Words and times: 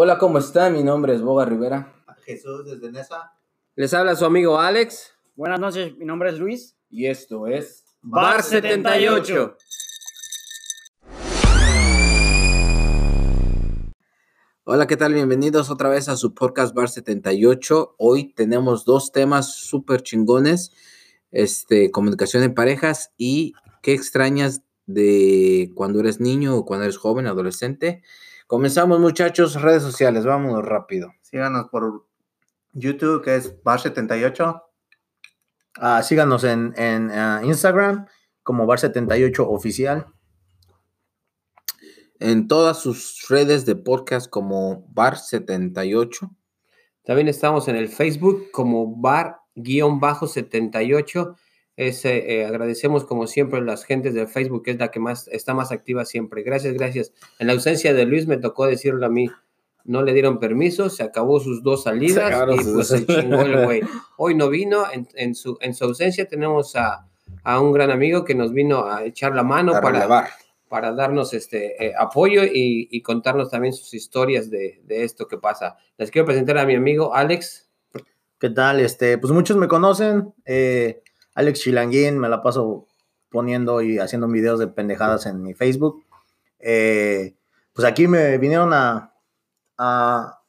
Hola, 0.00 0.16
¿cómo 0.16 0.38
están? 0.38 0.74
Mi 0.74 0.84
nombre 0.84 1.12
es 1.12 1.22
Boga 1.22 1.44
Rivera. 1.44 1.92
Jesús 2.24 2.64
desde 2.64 2.92
Nesa. 2.92 3.32
Les 3.74 3.92
habla 3.92 4.14
su 4.14 4.24
amigo 4.24 4.60
Alex. 4.60 5.12
Buenas 5.34 5.58
noches, 5.58 5.96
mi 5.96 6.04
nombre 6.04 6.30
es 6.30 6.38
Luis. 6.38 6.76
Y 6.88 7.06
esto 7.06 7.48
es 7.48 7.84
Bar 8.00 8.44
78. 8.44 9.56
Hola, 14.62 14.86
¿qué 14.86 14.96
tal? 14.96 15.14
Bienvenidos 15.14 15.68
otra 15.68 15.88
vez 15.88 16.08
a 16.08 16.16
su 16.16 16.32
podcast 16.32 16.76
Bar 16.76 16.88
78. 16.88 17.96
Hoy 17.98 18.32
tenemos 18.34 18.84
dos 18.84 19.10
temas 19.10 19.52
súper 19.52 20.04
chingones. 20.04 20.70
Este, 21.32 21.90
comunicación 21.90 22.44
en 22.44 22.54
parejas 22.54 23.10
y 23.16 23.52
qué 23.82 23.94
extrañas 23.94 24.62
de 24.86 25.72
cuando 25.74 25.98
eres 25.98 26.20
niño 26.20 26.56
o 26.56 26.64
cuando 26.64 26.84
eres 26.84 26.98
joven, 26.98 27.26
adolescente. 27.26 28.04
Comenzamos, 28.48 28.98
muchachos, 28.98 29.60
redes 29.60 29.82
sociales, 29.82 30.24
vámonos 30.24 30.64
rápido. 30.64 31.12
Síganos 31.20 31.68
por 31.68 32.06
YouTube, 32.72 33.22
que 33.22 33.36
es 33.36 33.62
Bar78. 33.62 34.62
Ah, 35.76 36.02
síganos 36.02 36.44
en, 36.44 36.72
en, 36.78 37.10
ah, 37.10 37.42
Instagram 37.44 38.06
como 38.42 38.66
Bar78 38.66 39.44
Oficial. 39.46 40.06
En 42.20 42.48
todas 42.48 42.80
sus 42.80 43.26
redes 43.28 43.66
de 43.66 43.76
podcast 43.76 44.30
como 44.30 44.88
Bar78. 44.94 46.34
También 47.04 47.28
estamos 47.28 47.68
en 47.68 47.76
el 47.76 47.90
Facebook 47.90 48.50
como 48.50 48.96
Bar-78. 48.96 51.36
Eh, 51.80 52.44
agradecemos 52.44 53.04
como 53.04 53.28
siempre 53.28 53.60
a 53.60 53.62
las 53.62 53.84
gentes 53.84 54.12
del 54.12 54.26
Facebook, 54.26 54.64
que 54.64 54.72
es 54.72 54.78
la 54.80 54.90
que 54.90 54.98
más 54.98 55.28
está 55.28 55.54
más 55.54 55.70
activa 55.70 56.04
siempre. 56.04 56.42
Gracias, 56.42 56.74
gracias. 56.74 57.12
En 57.38 57.46
la 57.46 57.52
ausencia 57.52 57.94
de 57.94 58.04
Luis 58.04 58.26
me 58.26 58.36
tocó 58.36 58.66
decirle 58.66 59.06
a 59.06 59.08
mí, 59.08 59.30
no 59.84 60.02
le 60.02 60.12
dieron 60.12 60.40
permiso, 60.40 60.90
se 60.90 61.04
acabó 61.04 61.38
sus 61.38 61.62
dos 61.62 61.84
salidas 61.84 62.32
y 62.52 62.64
pues 62.64 62.88
se 62.88 63.06
chingó 63.06 63.42
el 63.42 63.62
güey. 63.64 63.82
Hoy 64.16 64.34
no 64.34 64.48
vino, 64.48 64.86
en, 64.92 65.34
su, 65.36 65.56
en 65.60 65.72
su 65.72 65.84
ausencia 65.84 66.26
tenemos 66.26 66.74
a, 66.74 67.06
un 67.60 67.72
gran 67.72 67.92
amigo 67.92 68.24
que 68.24 68.34
nos 68.34 68.52
vino 68.52 68.90
a 68.90 69.04
echar 69.04 69.36
la 69.36 69.44
mano 69.44 69.72
para, 69.80 70.28
para 70.68 70.92
darnos 70.92 71.32
este 71.32 71.86
eh, 71.86 71.94
apoyo 71.96 72.42
y, 72.44 73.00
contarnos 73.02 73.50
también 73.50 73.72
sus 73.72 73.94
historias 73.94 74.50
de, 74.50 74.80
de, 74.84 75.04
esto 75.04 75.28
que 75.28 75.38
pasa. 75.38 75.76
Les 75.96 76.10
quiero 76.10 76.26
presentar 76.26 76.58
a 76.58 76.66
mi 76.66 76.74
amigo 76.74 77.14
Alex. 77.14 77.70
¿Qué 78.40 78.50
tal? 78.50 78.80
Este, 78.80 79.16
pues 79.16 79.32
muchos 79.32 79.56
me 79.56 79.68
conocen. 79.68 80.34
Eh, 80.44 81.02
Alex 81.38 81.60
Chilanguín, 81.60 82.18
me 82.18 82.28
la 82.28 82.42
paso 82.42 82.88
poniendo 83.30 83.80
y 83.80 84.00
haciendo 84.00 84.26
videos 84.26 84.58
de 84.58 84.66
pendejadas 84.66 85.24
en 85.26 85.40
mi 85.40 85.54
Facebook. 85.54 86.04
Eh, 86.58 87.36
pues 87.72 87.86
aquí 87.86 88.08
me 88.08 88.38
vinieron 88.38 88.72
a, 88.72 89.12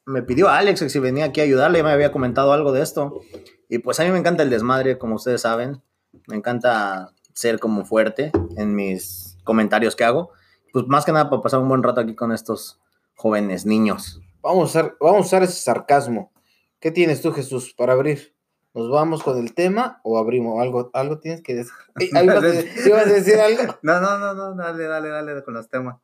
Me 0.04 0.24
pidió 0.24 0.48
Alex 0.48 0.80
que 0.80 0.90
si 0.90 0.98
venía 0.98 1.26
aquí 1.26 1.40
a 1.40 1.44
ayudarle, 1.44 1.84
me 1.84 1.92
había 1.92 2.10
comentado 2.10 2.52
algo 2.52 2.72
de 2.72 2.82
esto. 2.82 3.20
Y 3.68 3.78
pues 3.78 4.00
a 4.00 4.02
mí 4.02 4.10
me 4.10 4.18
encanta 4.18 4.42
el 4.42 4.50
desmadre, 4.50 4.98
como 4.98 5.14
ustedes 5.14 5.42
saben. 5.42 5.80
Me 6.26 6.34
encanta 6.34 7.12
ser 7.34 7.60
como 7.60 7.84
fuerte 7.84 8.32
en 8.56 8.74
mis 8.74 9.38
comentarios 9.44 9.94
que 9.94 10.02
hago. 10.02 10.32
Pues 10.72 10.88
más 10.88 11.04
que 11.04 11.12
nada 11.12 11.30
para 11.30 11.40
pasar 11.40 11.60
un 11.60 11.68
buen 11.68 11.84
rato 11.84 12.00
aquí 12.00 12.16
con 12.16 12.32
estos 12.32 12.80
jóvenes 13.14 13.64
niños. 13.64 14.20
Vamos 14.42 14.74
a 14.74 14.92
vamos 15.00 15.18
a 15.18 15.26
usar 15.26 15.42
ese 15.44 15.52
sarcasmo. 15.52 16.32
¿Qué 16.80 16.90
tienes 16.90 17.22
tú, 17.22 17.30
Jesús, 17.30 17.74
para 17.78 17.92
abrir? 17.92 18.34
¿Nos 18.72 18.88
vamos 18.88 19.22
con 19.22 19.36
el 19.38 19.52
tema 19.54 20.00
o 20.04 20.18
abrimos? 20.18 20.60
¿Algo, 20.60 20.90
algo 20.92 21.18
tienes 21.18 21.42
que 21.42 21.54
decir? 21.56 21.72
¿Ibas 22.12 23.06
a 23.06 23.12
decir 23.12 23.40
algo? 23.40 23.78
No, 23.82 24.00
no, 24.00 24.18
no, 24.18 24.34
no, 24.34 24.54
dale, 24.54 24.84
dale, 24.84 25.08
dale 25.08 25.42
con 25.42 25.54
los 25.54 25.68
temas. 25.68 25.96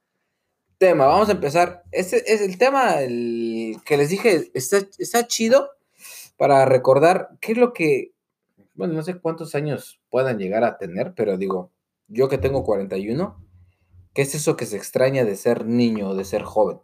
Tema, 0.79 1.07
vamos 1.07 1.29
a 1.29 1.33
empezar. 1.33 1.85
Este 1.93 2.33
es 2.33 2.41
el 2.41 2.59
tema 2.59 3.01
el 3.01 3.77
que 3.85 3.97
les 3.97 4.11
dije, 4.11 4.51
está, 4.53 4.79
está 4.99 5.27
chido 5.27 5.71
para 6.37 6.65
recordar 6.65 7.31
qué 7.41 7.53
es 7.53 7.59
lo 7.59 7.73
que, 7.73 8.13
bueno, 8.75 8.95
no 8.95 9.03
sé 9.03 9.19
cuántos 9.19 9.55
años 9.55 10.01
puedan 10.11 10.39
llegar 10.39 10.65
a 10.65 10.77
tener, 10.77 11.15
pero 11.15 11.39
digo, 11.39 11.71
yo 12.09 12.29
que 12.29 12.37
tengo 12.37 12.63
41, 12.63 13.43
¿qué 14.13 14.23
es 14.23 14.35
eso 14.35 14.57
que 14.57 14.67
se 14.67 14.77
extraña 14.77 15.25
de 15.25 15.37
ser 15.37 15.65
niño 15.65 16.11
o 16.11 16.15
de 16.15 16.25
ser 16.25 16.43
joven? 16.43 16.79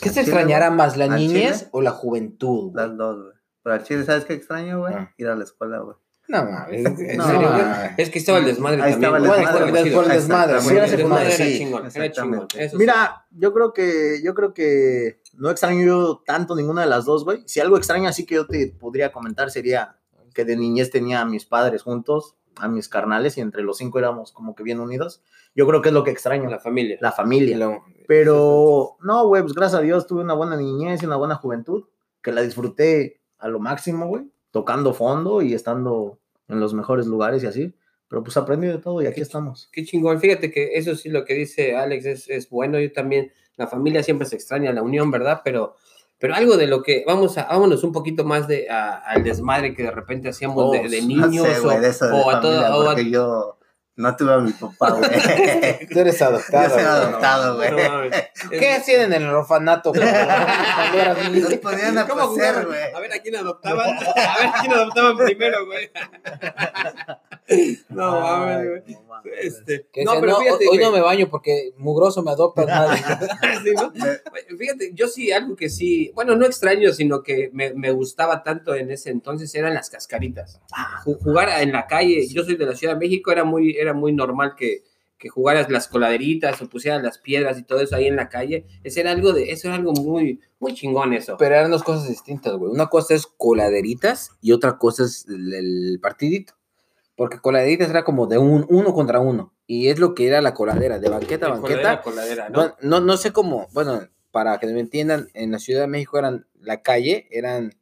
¿Qué 0.00 0.08
se 0.08 0.20
extrañará 0.20 0.70
más, 0.70 0.96
la 0.96 1.08
niñez 1.08 1.68
o 1.72 1.82
la 1.82 1.90
juventud? 1.90 2.72
Las 2.74 2.96
dos, 2.96 3.22
güey. 3.22 3.39
Pero 3.62 3.74
al 3.74 3.82
chile, 3.82 4.04
¿sabes 4.04 4.24
qué 4.24 4.34
extraño, 4.34 4.80
güey? 4.80 4.94
Ah. 4.94 5.12
Ir 5.16 5.28
a 5.28 5.36
la 5.36 5.44
escuela, 5.44 5.78
güey. 5.80 5.96
No 6.30 6.44
mames, 6.44 6.86
¿en 6.86 6.96
serio? 6.96 7.50
Es 7.96 8.08
que 8.08 8.20
estaba 8.20 8.38
el 8.38 8.44
desmadre 8.44 8.80
Ahí 8.80 8.92
también. 8.92 9.16
Estaba 9.16 9.16
el 9.16 9.24
desmadre, 9.24 9.70
bueno, 9.72 10.04
el 10.04 10.10
desmadre. 10.10 10.60
Sí, 10.60 10.76
el 10.76 10.96
desmadre 10.96 11.34
era 11.34 11.44
chingón, 11.46 11.90
era 11.92 12.12
chingón. 12.12 12.46
Mira, 12.74 13.26
yo 13.30 13.52
creo 13.52 13.72
que 13.72 14.20
yo 14.22 14.32
creo 14.34 14.54
que 14.54 15.20
no 15.34 15.50
extraño 15.50 15.84
yo 15.84 16.22
tanto 16.24 16.54
ninguna 16.54 16.82
de 16.82 16.86
las 16.86 17.04
dos, 17.04 17.24
güey. 17.24 17.42
Si 17.46 17.58
algo 17.58 17.76
extraño 17.76 18.08
así 18.08 18.26
que 18.26 18.36
yo 18.36 18.46
te 18.46 18.68
podría 18.68 19.10
comentar 19.10 19.50
sería 19.50 19.96
que 20.32 20.44
de 20.44 20.56
niñez 20.56 20.90
tenía 20.90 21.20
a 21.20 21.24
mis 21.24 21.46
padres 21.46 21.82
juntos, 21.82 22.36
a 22.56 22.68
mis 22.68 22.88
carnales 22.88 23.36
y 23.36 23.40
entre 23.40 23.62
los 23.62 23.78
cinco 23.78 23.98
éramos 23.98 24.30
como 24.30 24.54
que 24.54 24.62
bien 24.62 24.78
unidos. 24.78 25.22
Yo 25.56 25.66
creo 25.66 25.82
que 25.82 25.88
es 25.88 25.94
lo 25.94 26.04
que 26.04 26.12
extraño. 26.12 26.48
La 26.48 26.60
familia. 26.60 26.96
La 27.00 27.10
familia. 27.10 27.82
Pero 28.06 28.96
no, 29.02 29.26
güey, 29.26 29.42
pues 29.42 29.54
gracias 29.54 29.80
a 29.80 29.82
Dios 29.82 30.06
tuve 30.06 30.22
una 30.22 30.34
buena 30.34 30.56
niñez 30.56 31.02
y 31.02 31.06
una 31.06 31.16
buena 31.16 31.34
juventud 31.34 31.86
que 32.22 32.30
la 32.30 32.42
disfruté 32.42 33.19
a 33.40 33.48
lo 33.48 33.58
máximo, 33.58 34.06
güey, 34.06 34.24
tocando 34.50 34.92
fondo 34.94 35.42
y 35.42 35.54
estando 35.54 36.18
en 36.48 36.60
los 36.60 36.74
mejores 36.74 37.06
lugares 37.06 37.42
y 37.42 37.46
así. 37.46 37.74
Pero 38.08 38.24
pues 38.24 38.36
aprendí 38.36 38.66
de 38.66 38.78
todo 38.78 39.00
y 39.02 39.06
aquí 39.06 39.20
estamos. 39.20 39.68
Qué 39.72 39.84
chingón. 39.84 40.20
Fíjate 40.20 40.50
que 40.50 40.74
eso 40.74 40.96
sí 40.96 41.08
lo 41.10 41.24
que 41.24 41.34
dice 41.34 41.76
Alex 41.76 42.06
es, 42.06 42.28
es 42.28 42.50
bueno. 42.50 42.80
Yo 42.80 42.92
también, 42.92 43.32
la 43.56 43.68
familia 43.68 44.02
siempre 44.02 44.26
se 44.26 44.34
extraña, 44.34 44.72
la 44.72 44.82
unión, 44.82 45.12
¿verdad? 45.12 45.42
Pero, 45.44 45.76
pero 46.18 46.34
algo 46.34 46.56
de 46.56 46.66
lo 46.66 46.82
que, 46.82 47.04
vamos 47.06 47.38
a, 47.38 47.44
vámonos 47.44 47.84
un 47.84 47.92
poquito 47.92 48.24
más 48.24 48.48
de, 48.48 48.68
al 48.68 49.22
desmadre 49.22 49.74
que 49.74 49.84
de 49.84 49.92
repente 49.92 50.28
hacíamos 50.28 50.72
de, 50.72 50.88
de, 50.88 51.02
niños 51.06 51.46
o, 51.62 52.30
a 52.30 52.40
todo. 52.40 52.98
yo 52.98 53.59
no 54.00 54.16
tuve 54.16 54.32
a 54.32 54.38
mi 54.38 54.52
papá, 54.52 54.90
güey. 54.90 55.86
Tú 55.86 56.00
eres 56.00 56.20
adoptado. 56.22 56.68
Yo 56.68 56.74
soy 56.74 56.82
adoptado, 56.84 57.56
güey. 57.56 57.70
¿Qué 58.50 58.72
hacían 58.72 59.12
en 59.12 59.22
el 59.22 59.28
orfanato? 59.28 59.92
Nos 59.94 61.54
ponían 61.54 61.98
a 61.98 62.06
¿Cómo 62.06 62.34
pasear, 62.34 62.66
güey. 62.66 62.92
A 62.94 63.00
ver 63.00 63.12
a 63.12 63.18
quién 63.18 63.36
adoptaban. 63.36 63.96
A 63.96 64.38
ver 64.38 64.46
a 64.46 64.54
quién 64.60 64.72
adoptaban 64.72 65.16
primero, 65.16 65.66
güey. 65.66 65.90
No 67.88 68.20
mames, 68.20 68.68
güey. 68.68 68.98
Este, 69.42 69.86
no, 70.04 70.12
pero 70.20 70.38
fíjate, 70.38 70.68
hoy 70.68 70.78
no 70.78 70.92
me 70.92 71.00
baño 71.00 71.28
porque 71.28 71.72
mugroso 71.76 72.22
me 72.22 72.30
adopta 72.30 72.64
sí, 73.62 73.70
¿no? 73.74 73.92
Fíjate, 74.56 74.92
yo 74.94 75.08
sí, 75.08 75.30
algo 75.30 75.56
que 75.56 75.68
sí, 75.68 76.10
bueno, 76.14 76.36
no 76.36 76.46
extraño, 76.46 76.92
sino 76.92 77.22
que 77.22 77.50
me, 77.52 77.74
me 77.74 77.90
gustaba 77.90 78.42
tanto 78.42 78.74
en 78.74 78.90
ese 78.90 79.10
entonces 79.10 79.54
eran 79.54 79.74
las 79.74 79.90
cascaritas. 79.90 80.60
Ah. 80.72 81.02
Jugar 81.04 81.60
en 81.60 81.72
la 81.72 81.86
calle, 81.86 82.26
yo 82.28 82.44
soy 82.44 82.56
de 82.56 82.66
la 82.66 82.76
Ciudad 82.76 82.94
de 82.94 83.00
México, 83.00 83.30
era 83.30 83.44
muy, 83.44 83.76
era 83.76 83.92
muy 83.92 84.12
normal 84.12 84.54
que, 84.56 84.84
que 85.20 85.28
jugaras 85.28 85.70
las 85.70 85.86
coladeritas 85.86 86.60
o 86.62 86.68
pusieras 86.68 87.02
las 87.02 87.18
piedras 87.18 87.58
y 87.58 87.62
todo 87.62 87.80
eso 87.80 87.94
ahí 87.94 88.06
en 88.06 88.16
la 88.16 88.30
calle. 88.30 88.66
Eso 88.82 89.00
era 89.00 89.10
algo 89.10 89.34
de, 89.34 89.50
eso 89.52 89.68
era 89.68 89.76
algo 89.76 89.92
muy, 89.92 90.40
muy 90.58 90.72
chingón 90.72 91.12
eso. 91.12 91.36
Pero 91.38 91.54
eran 91.54 91.70
dos 91.70 91.82
cosas 91.82 92.08
distintas, 92.08 92.54
güey. 92.54 92.72
Una 92.72 92.86
cosa 92.86 93.14
es 93.14 93.26
coladeritas 93.26 94.30
y 94.40 94.52
otra 94.52 94.78
cosa 94.78 95.04
es 95.04 95.26
el, 95.28 95.98
partidito. 96.00 96.54
Porque 97.20 97.38
coladeritas 97.38 97.90
era 97.90 98.02
como 98.02 98.26
de 98.26 98.38
un 98.38 98.64
uno 98.70 98.94
contra 98.94 99.20
uno. 99.20 99.52
Y 99.66 99.88
es 99.88 99.98
lo 99.98 100.14
que 100.14 100.26
era 100.26 100.40
la 100.40 100.54
coladera, 100.54 100.98
de 100.98 101.10
banqueta 101.10 101.48
a 101.48 101.50
banqueta. 101.50 102.02
¿no? 102.48 102.72
¿no? 102.80 103.00
no, 103.00 103.16
sé 103.18 103.30
cómo, 103.30 103.68
bueno, 103.74 104.08
para 104.30 104.58
que 104.58 104.66
me 104.68 104.80
entiendan, 104.80 105.28
en 105.34 105.50
la 105.50 105.58
Ciudad 105.58 105.82
de 105.82 105.86
México 105.86 106.16
eran 106.18 106.46
la 106.58 106.80
calle, 106.80 107.28
eran 107.30 107.74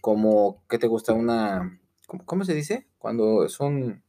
como, 0.00 0.64
¿qué 0.70 0.78
te 0.78 0.86
gusta? 0.86 1.12
Una, 1.12 1.78
cómo 2.24 2.46
se 2.46 2.54
dice? 2.54 2.86
Cuando 2.96 3.50
son 3.50 4.02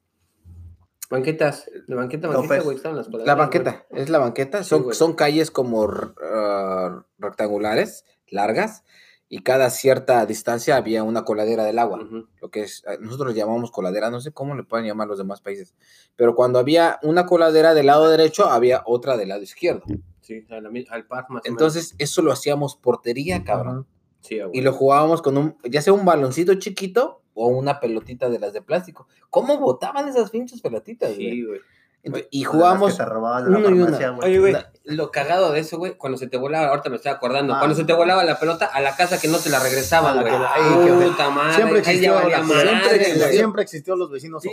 Banquetas, 1.09 1.69
la 1.88 1.97
banqueta, 1.97 2.29
banqueta, 2.29 2.62
güey, 2.62 2.78
estaban 2.78 2.97
las 2.97 3.09
La 3.09 3.35
banqueta, 3.35 3.85
es 3.89 4.09
la 4.09 4.19
banqueta. 4.19 4.63
Son, 4.63 4.94
son 4.94 5.12
calles 5.13 5.51
como 5.51 5.81
uh, 5.81 7.03
rectangulares, 7.18 8.06
largas, 8.29 8.86
y 9.30 9.44
cada 9.44 9.70
cierta 9.70 10.26
distancia 10.26 10.76
había 10.76 11.04
una 11.04 11.24
coladera 11.24 11.64
del 11.64 11.78
agua. 11.78 12.00
Lo 12.42 12.50
que 12.50 12.62
es, 12.62 12.84
eh, 12.88 12.98
nosotros 13.00 13.36
llamamos 13.36 13.70
coladera, 13.70 14.10
no 14.10 14.20
sé 14.20 14.31
cómo 14.31 14.56
le 14.56 14.64
pueden 14.64 14.88
llamar 14.88 15.08
los 15.08 15.20
demás 15.20 15.40
países. 15.40 15.76
Pero 16.16 16.34
cuando 16.34 16.58
había 16.58 17.00
una 17.04 17.28
coladera 17.28 17.76
del 17.76 17.86
lado 17.86 18.10
derecho, 18.10 18.50
había 18.50 18.81
otra 18.86 19.18
del 19.18 19.30
lado 19.30 19.44
izquierdo. 19.44 19.84
Sí, 20.22 20.46
al, 20.90 21.06
par 21.06 21.28
más 21.30 21.44
Entonces, 21.46 21.94
eso 22.00 22.24
lo 22.24 22.31
hacíamos 22.31 22.76
portería, 22.76 23.44
cabrón. 23.44 23.86
Sí, 24.22 24.40
y 24.52 24.62
lo 24.62 24.74
jugábamos 24.74 25.22
con 25.22 25.38
un, 25.38 25.58
ya 25.64 25.81
sea 25.81 25.94
un 25.94 26.06
baloncito 26.06 26.56
chiquito 26.56 27.22
o 27.36 27.48
una 27.48 27.80
pelotita 27.80 28.30
de 28.30 28.40
las 28.40 28.52
de 28.52 28.62
plástico. 28.62 29.08
¿Cómo 29.30 29.58
botaban 29.60 30.10
esas 30.10 30.31
pinches 30.31 30.62
pelotitas, 30.62 31.14
Sí, 31.16 31.44
güey. 31.44 31.62
Y 32.04 32.44
jugábamos 32.44 32.98
uno 33.00 33.69
y 33.69 33.80
uno. 33.80 34.19
Oye, 34.22 34.40
güey, 34.40 34.56
lo 34.86 35.12
cagado 35.12 35.51
de 35.51 35.60
eso, 35.60 35.78
güey, 35.78 35.96
cuando 35.98 36.18
se 36.18 36.28
te 36.28 36.38
volaba, 36.38 36.68
ahorita 36.69 36.90
me 36.90 36.96
estoy 36.96 37.12
acordando, 37.12 37.54
cuando 37.57 37.75
se 37.75 37.84
te 37.84 37.94
volaba 37.94 38.24
la 38.24 38.40
pelota 38.40 38.66
a 38.66 38.80
la 38.80 38.96
casa 38.96 39.19
que 39.19 39.28
no 39.28 39.38
te 39.38 39.50
la 39.50 39.60
regresaban, 39.60 40.22
güey. 40.22 40.34
Ay, 40.34 41.10
puta 41.10 41.30
madre. 41.30 41.56
Siempre 41.56 41.80
existió, 41.80 42.19
siempre, 42.22 43.31
siempre, 43.31 43.63
existió 43.63 43.96
los 43.96 44.10
vecinos 44.10 44.42
sí, 44.42 44.50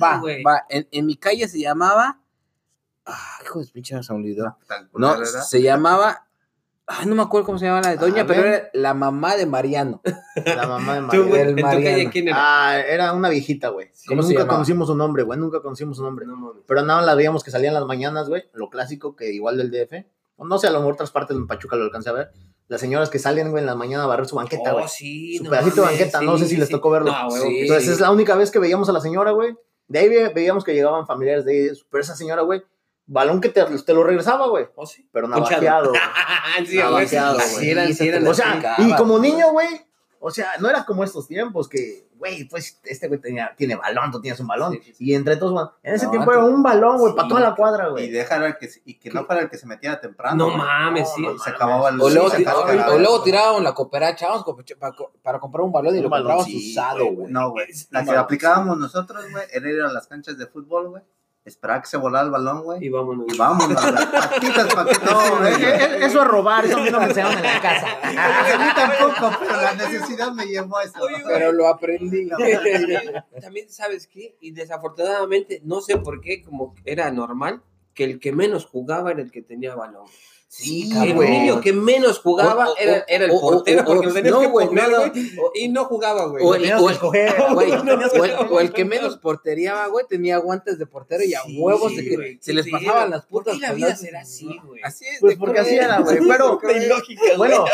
Va, 0.00 0.22
va, 0.46 0.64
en, 0.68 0.86
en, 0.90 1.06
mi 1.06 1.16
calle 1.16 1.48
se 1.48 1.60
llamaba, 1.60 2.20
ah, 3.06 3.38
hijo 3.44 3.60
de 3.60 3.66
pinche 3.66 4.00
se 4.02 4.12
me 4.12 4.20
olvidó. 4.20 4.56
No, 4.92 5.24
se 5.24 5.60
llamaba 5.60 6.27
Ay, 6.90 7.06
no 7.06 7.14
me 7.14 7.22
acuerdo 7.22 7.44
cómo 7.46 7.58
se 7.58 7.66
llama 7.66 7.82
la 7.82 7.96
doña, 7.96 8.22
A 8.22 8.26
pero 8.26 8.44
era 8.44 8.70
la 8.72 8.94
mamá 8.94 9.36
de 9.36 9.44
Mariano. 9.46 10.00
La 10.44 10.66
mamá 10.66 11.00
de 11.10 11.18
güey, 11.18 11.40
el 11.42 11.48
en 11.50 11.56
tu 11.56 11.62
Mariano. 11.62 11.84
calle, 11.96 12.10
¿quién 12.10 12.28
era? 12.28 12.36
Ah, 12.70 12.80
era 12.80 13.12
una 13.12 13.28
viejita, 13.28 13.68
güey. 13.68 13.88
Que 13.88 14.06
¿Cómo 14.08 14.22
se 14.22 14.28
nunca 14.28 14.40
llamaba? 14.40 14.56
conocimos 14.56 14.88
su 14.88 14.94
nombre, 14.96 15.22
güey. 15.22 15.38
Nunca 15.38 15.60
conocimos 15.60 15.98
su 15.98 16.02
nombre. 16.02 16.24
No 16.26 16.36
mames. 16.36 16.62
Pero 16.66 16.82
nada 16.82 17.02
la 17.02 17.14
veíamos 17.14 17.44
que 17.44 17.50
salían 17.50 17.74
las 17.74 17.84
mañanas, 17.84 18.28
güey. 18.30 18.44
Lo 18.54 18.70
clásico 18.70 19.14
que 19.16 19.30
igual 19.32 19.58
del 19.58 19.70
DF. 19.70 20.06
O 20.36 20.46
no 20.46 20.58
sé, 20.58 20.68
a 20.68 20.70
lo 20.70 20.78
mejor 20.78 20.94
otras 20.94 21.10
partes 21.10 21.36
de 21.36 21.44
Pachuca 21.44 21.76
lo 21.76 21.84
alcancé 21.84 22.08
a 22.08 22.12
ver. 22.14 22.30
Las 22.68 22.80
señoras 22.80 23.10
que 23.10 23.18
salen, 23.18 23.50
güey, 23.50 23.60
en 23.62 23.66
la 23.66 23.74
mañana 23.74 24.04
a 24.04 24.06
barrer 24.06 24.26
su 24.26 24.36
banqueta, 24.36 24.72
güey. 24.72 24.84
Oh, 24.84 24.88
sí, 24.88 25.36
Su 25.38 25.44
no 25.44 25.50
pedacito 25.50 25.80
de 25.82 25.86
banqueta, 25.88 26.20
no 26.22 26.38
sí, 26.38 26.44
sé 26.44 26.48
si 26.50 26.56
les 26.56 26.68
sí. 26.68 26.72
tocó 26.74 26.90
verlo. 26.90 27.12
No, 27.12 27.28
güey, 27.28 27.42
Sí. 27.42 27.58
Entonces 27.62 27.88
es 27.88 28.00
la 28.00 28.10
única 28.10 28.34
vez 28.36 28.50
que 28.50 28.58
veíamos 28.60 28.88
a 28.88 28.92
la 28.92 29.00
señora, 29.00 29.32
güey. 29.32 29.56
De 29.88 29.98
ahí 29.98 30.08
ve- 30.08 30.32
veíamos 30.34 30.64
que 30.64 30.72
llegaban 30.74 31.06
familiares 31.06 31.44
de 31.44 31.64
ellos. 31.64 31.86
Pero 31.90 32.02
esa 32.02 32.14
señora, 32.14 32.42
güey, 32.42 32.62
balón 33.08 33.40
que 33.40 33.48
te, 33.48 33.64
te 33.64 33.94
lo 33.94 34.04
regresaba, 34.04 34.46
güey. 34.48 34.66
Oh, 34.76 34.86
sí. 34.86 35.08
Pero 35.12 35.26
navajeado. 35.28 35.90
güey. 35.90 36.00
sí, 36.66 36.76
güey. 36.76 36.84
Navajeado, 36.84 37.38
Así 37.38 37.54
güey. 37.56 37.70
eran, 37.70 37.86
Sí, 37.88 37.92
sí 37.94 37.98
se 37.98 38.08
eran. 38.08 38.26
O 38.26 38.34
sea, 38.34 38.76
y 38.78 38.94
como 38.94 39.18
niño, 39.18 39.50
güey, 39.52 39.68
o 40.20 40.30
sea, 40.30 40.52
no 40.60 40.68
era 40.68 40.84
como 40.84 41.04
estos 41.04 41.28
tiempos 41.28 41.68
que, 41.68 42.08
güey, 42.16 42.44
pues 42.48 42.80
este 42.82 43.06
güey 43.06 43.20
tenía, 43.20 43.54
tiene 43.56 43.76
balón, 43.76 44.10
tú 44.10 44.20
tienes 44.20 44.40
un 44.40 44.48
balón. 44.48 44.72
Sí, 44.72 44.80
sí, 44.84 44.94
sí. 44.94 45.04
Y 45.06 45.14
entre 45.14 45.36
todos, 45.36 45.52
güey, 45.52 45.64
en 45.84 45.94
ese 45.94 46.06
No, 46.06 46.10
tiempo 46.10 46.32
era 46.32 46.44
un 46.44 46.60
balón, 46.60 46.98
güey, 46.98 47.12
sí. 47.12 47.16
para 47.16 47.28
toda 47.28 47.40
la 47.40 47.54
cuadra, 47.54 47.86
Y 47.86 47.90
güey. 47.92 48.10
dejar 48.10 48.42
el 48.42 48.56
que, 48.58 48.66
se- 48.68 48.82
y 48.84 48.98
que 48.98 49.10
no 49.12 49.24
fuera 49.24 49.42
el 49.42 49.48
que 49.48 49.56
se 49.56 49.66
metiera 49.66 50.00
temprano. 50.00 50.48
No 50.50 50.56
mames, 50.56 51.08
sí. 51.14 51.22
No, 51.22 51.34
Y 51.34 51.38
se 51.38 51.50
acababa 51.50 51.90
el 51.90 52.00
O 52.00 52.10
luego, 52.10 52.26
o 52.92 52.98
luego 52.98 53.22
tiraban 53.22 53.62
la 53.62 53.72
cooperacha 53.74 54.26
vamos, 54.28 54.44
para, 54.78 54.92
para 55.22 55.38
comprar 55.38 55.62
un 55.64 55.70
balón 55.70 55.94
y 55.94 55.98
Un 55.98 56.04
lo 56.04 56.10
balón, 56.10 56.44
sí, 56.44 56.72
usado, 56.72 57.06
güey. 57.12 57.30
No, 57.32 57.52
güey. 57.52 57.68
La 57.90 58.04
que 58.04 58.10
aplicábamos 58.10 58.76
nosotros, 58.76 59.24
güey, 59.30 59.44
era 59.52 59.70
ir 59.70 59.80
a 59.82 59.92
las 59.92 60.08
canchas 60.08 60.36
de 60.36 60.46
fútbol, 60.48 60.88
güey. 60.90 61.02
Esperar 61.48 61.80
que 61.80 61.88
se 61.88 61.96
volara 61.96 62.24
el 62.24 62.30
balón, 62.30 62.62
güey. 62.62 62.84
Y 62.84 62.88
vámonos. 62.88 63.26
Y 63.32 63.36
vámonos, 63.36 63.82
güey. 63.82 64.06
Patitas 64.12 64.74
para 64.74 64.90
que 64.90 64.98
te 64.98 65.04
No, 65.04 65.46
eh, 65.46 66.04
eso 66.04 66.22
es 66.22 66.28
robar, 66.28 66.64
eso 66.64 66.76
a 66.76 66.80
mí 66.80 66.90
no 66.90 67.00
me 67.00 67.06
enseñaron 67.06 67.36
en 67.38 67.42
la 67.42 67.60
casa. 67.60 67.86
A 68.02 68.58
mí 68.58 68.70
tampoco, 68.74 69.36
pero 69.40 69.62
la 69.62 69.74
necesidad 69.74 70.32
me 70.32 70.46
llevó 70.46 70.78
a 70.78 70.84
eso. 70.84 71.00
Oye. 71.02 71.22
Pero 71.26 71.52
lo 71.52 71.68
aprendí. 71.68 72.28
También, 73.40 73.68
¿sabes 73.70 74.06
qué? 74.06 74.36
Y 74.40 74.52
desafortunadamente, 74.52 75.60
no 75.64 75.80
sé 75.80 75.96
por 75.98 76.20
qué, 76.20 76.42
como 76.44 76.74
era 76.84 77.10
normal, 77.10 77.62
que 77.94 78.04
el 78.04 78.20
que 78.20 78.32
menos 78.32 78.66
jugaba 78.66 79.10
era 79.10 79.22
el 79.22 79.32
que 79.32 79.42
tenía 79.42 79.74
balón. 79.74 80.06
Sí, 80.50 80.90
el 80.96 81.14
niño 81.18 81.60
que 81.60 81.74
menos 81.74 82.20
jugaba 82.20 82.70
O- 82.70 82.72
o- 82.72 82.76
era, 82.78 83.04
era 83.06 83.26
el 83.26 83.30
portero, 83.32 83.82
o- 83.82 83.84
porque 83.84 84.22
no, 84.22 84.48
güey, 84.48 84.66
y 85.54 85.68
no 85.68 85.84
jugaba, 85.84 86.24
güey. 86.24 86.42
o- 86.42 86.54
el, 86.54 86.68
no, 86.70 86.78
o 88.50 88.60
el 88.60 88.72
que 88.72 88.84
no. 88.84 88.88
menos 88.90 89.18
portería, 89.18 89.86
güey, 89.88 90.06
tenía 90.08 90.38
guantes 90.38 90.78
de 90.78 90.86
portero 90.86 91.22
y 91.22 91.34
a 91.34 91.42
Sí, 91.42 91.58
huevos 91.60 91.94
de 91.94 92.02
que 92.02 92.16
güey, 92.16 92.38
se 92.40 92.54
les 92.54 92.64
sí, 92.64 92.70
pasaban 92.70 93.10
las 93.10 93.26
¿Por 93.26 93.44
putas. 93.44 93.56
qué 93.56 93.60
la 93.60 93.72
vida 93.74 93.94
será 93.94 94.20
así, 94.20 94.58
güey? 94.64 94.80
Así 94.82 95.04
es. 95.06 95.20
Pues 95.20 95.36
porque 95.36 95.60
así 95.60 95.74
era, 95.76 96.00
güey. 96.00 96.18
Pero, 96.28 96.58
bueno, 97.36 97.66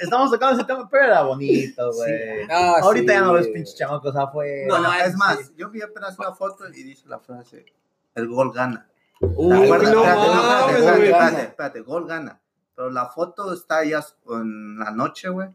estamos 0.00 0.30
tocando 0.30 0.56
ese 0.58 0.66
tema, 0.66 0.88
pero 0.90 1.04
era 1.04 1.22
bonito, 1.22 1.92
güey. 1.92 2.46
Ah, 2.48 2.76
Ahorita 2.82 3.12
ya 3.12 3.20
no 3.20 3.32
ves 3.34 3.42
güey. 3.42 3.54
pinches 3.54 3.76
chamacos 3.76 4.16
afuera. 4.16 4.78
No, 4.80 4.94
es 4.94 5.14
más, 5.16 5.54
yo 5.56 5.68
vi 5.70 5.82
apenas 5.82 6.18
una 6.18 6.32
foto 6.34 6.66
y 6.68 6.82
dice 6.82 7.04
la 7.08 7.18
frase, 7.18 7.66
el 8.14 8.26
gol 8.28 8.52
gana. 8.52 8.88
Uy, 9.36 9.48
¿Te 9.60 9.66
no? 9.68 9.74
Espérate, 9.74 9.90
no, 9.90 10.04
espérate, 10.04 10.80
güey. 10.80 10.84
espérate, 10.84 11.06
espérate, 11.06 11.42
espérate, 11.42 11.80
gol 11.80 12.06
gana. 12.06 12.40
Pero 12.76 12.90
la 12.90 13.06
foto 13.06 13.52
está 13.52 13.84
ya 13.84 14.04
en 14.30 14.78
la 14.78 14.90
noche, 14.90 15.28
güey. 15.28 15.48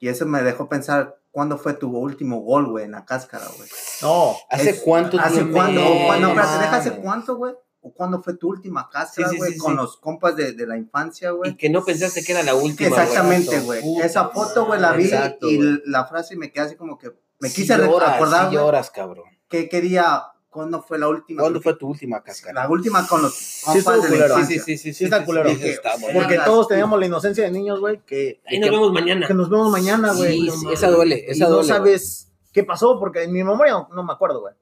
Y 0.00 0.08
eso 0.08 0.26
me 0.26 0.42
dejó 0.42 0.68
pensar, 0.68 1.18
¿cuándo 1.30 1.56
fue 1.58 1.74
tu 1.74 1.96
último 1.96 2.40
gol, 2.40 2.66
güey, 2.70 2.84
en 2.84 2.92
la 2.92 3.04
cáscara, 3.04 3.46
güey? 3.56 3.68
No, 4.02 4.34
¿Hace 4.50 4.70
Es- 4.70 4.80
cuánto 4.82 5.18
¿Hace 5.18 5.34
tiempo? 5.36 5.54
cuándo? 5.54 5.80
No, 5.80 6.28
espérate, 6.28 6.58
deja 6.58 6.76
hace 6.76 6.90
cuánto, 7.00 7.36
güey. 7.36 7.54
¿O 7.86 7.92
cuándo 7.92 8.22
fue 8.22 8.34
tu 8.34 8.48
última 8.48 8.88
cáscara, 8.88 9.28
Sí, 9.28 9.34
sí, 9.34 9.38
güey? 9.38 9.52
sí, 9.52 9.58
con 9.58 9.72
sí. 9.72 9.76
los 9.76 9.98
compas 9.98 10.34
de, 10.36 10.52
de 10.52 10.66
la 10.66 10.76
infancia, 10.78 11.28
Y 11.28 11.32
güey. 11.32 11.56
que 11.56 11.68
no 11.68 11.84
pensaste 11.84 12.24
que 12.24 12.32
era 12.32 12.42
la 12.42 12.54
última, 12.54 12.88
güey. 12.88 13.02
Exactamente, 13.02 13.60
güey. 13.60 13.82
Esa 14.02 14.30
foto, 14.30 14.64
güey, 14.66 14.80
la 14.80 14.92
vi 14.92 15.04
Exacto, 15.04 15.48
y 15.50 15.58
güey. 15.58 15.82
la 15.84 16.06
frase 16.06 16.34
me 16.36 16.50
quedé 16.50 16.64
así 16.64 16.76
como 16.76 16.96
que 16.98 17.12
me 17.40 17.48
Sí 17.50 17.62
quise 17.62 17.76
lloras, 17.76 18.14
acordar, 18.14 18.40
sí 18.40 18.46
güey, 18.46 18.56
lloras, 18.64 18.90
cabrón. 18.90 19.24
que 19.48 19.68
quería, 19.68 20.22
¿cuándo 20.54 20.80
fue 20.80 20.98
la 20.98 21.08
última? 21.08 21.40
¿Cuándo 21.42 21.60
fue 21.60 21.74
tu 21.74 21.88
última 21.88 22.22
cáscara? 22.22 22.62
La 22.62 22.70
última 22.70 23.06
con 23.08 23.20
los 23.22 23.34
Sí, 23.34 23.64
compas. 23.82 24.06
Sí, 24.06 24.14
infancia. 24.14 24.46
sí, 24.46 24.58
sí, 24.60 24.78
sí. 24.78 24.94
Sí 24.94 25.04
está 25.04 25.24
culero. 25.24 25.50
Dije, 25.50 25.70
está 25.72 25.96
bueno. 26.00 26.20
porque 26.20 26.38
todos 26.44 26.68
teníamos 26.68 26.98
la 27.00 27.06
inocencia 27.06 27.42
de 27.44 27.50
niños, 27.50 27.80
güey, 27.80 28.00
que, 28.06 28.40
Ahí 28.46 28.60
nos 28.60 28.68
que, 28.70 28.76
vemos 28.76 28.92
mañana. 28.92 29.26
que 29.26 29.34
nos 29.34 29.50
vemos 29.50 29.70
mañana, 29.70 30.12
güey. 30.14 30.48
Sí, 30.48 30.64
no 30.64 30.70
esa 30.70 30.88
duele, 30.90 31.24
esa 31.28 31.44
no 31.46 31.50
duele. 31.56 31.66
güey. 31.66 31.76
sabes 31.78 32.30
qué 32.52 32.62
pasó, 32.62 32.98
porque 33.00 33.24
en 33.24 33.32
mi 33.32 33.42
memoria 33.42 33.72
no, 33.72 33.88
no 33.92 34.04
me 34.04 34.12
acuerdo, 34.12 34.40
güey. 34.40 34.54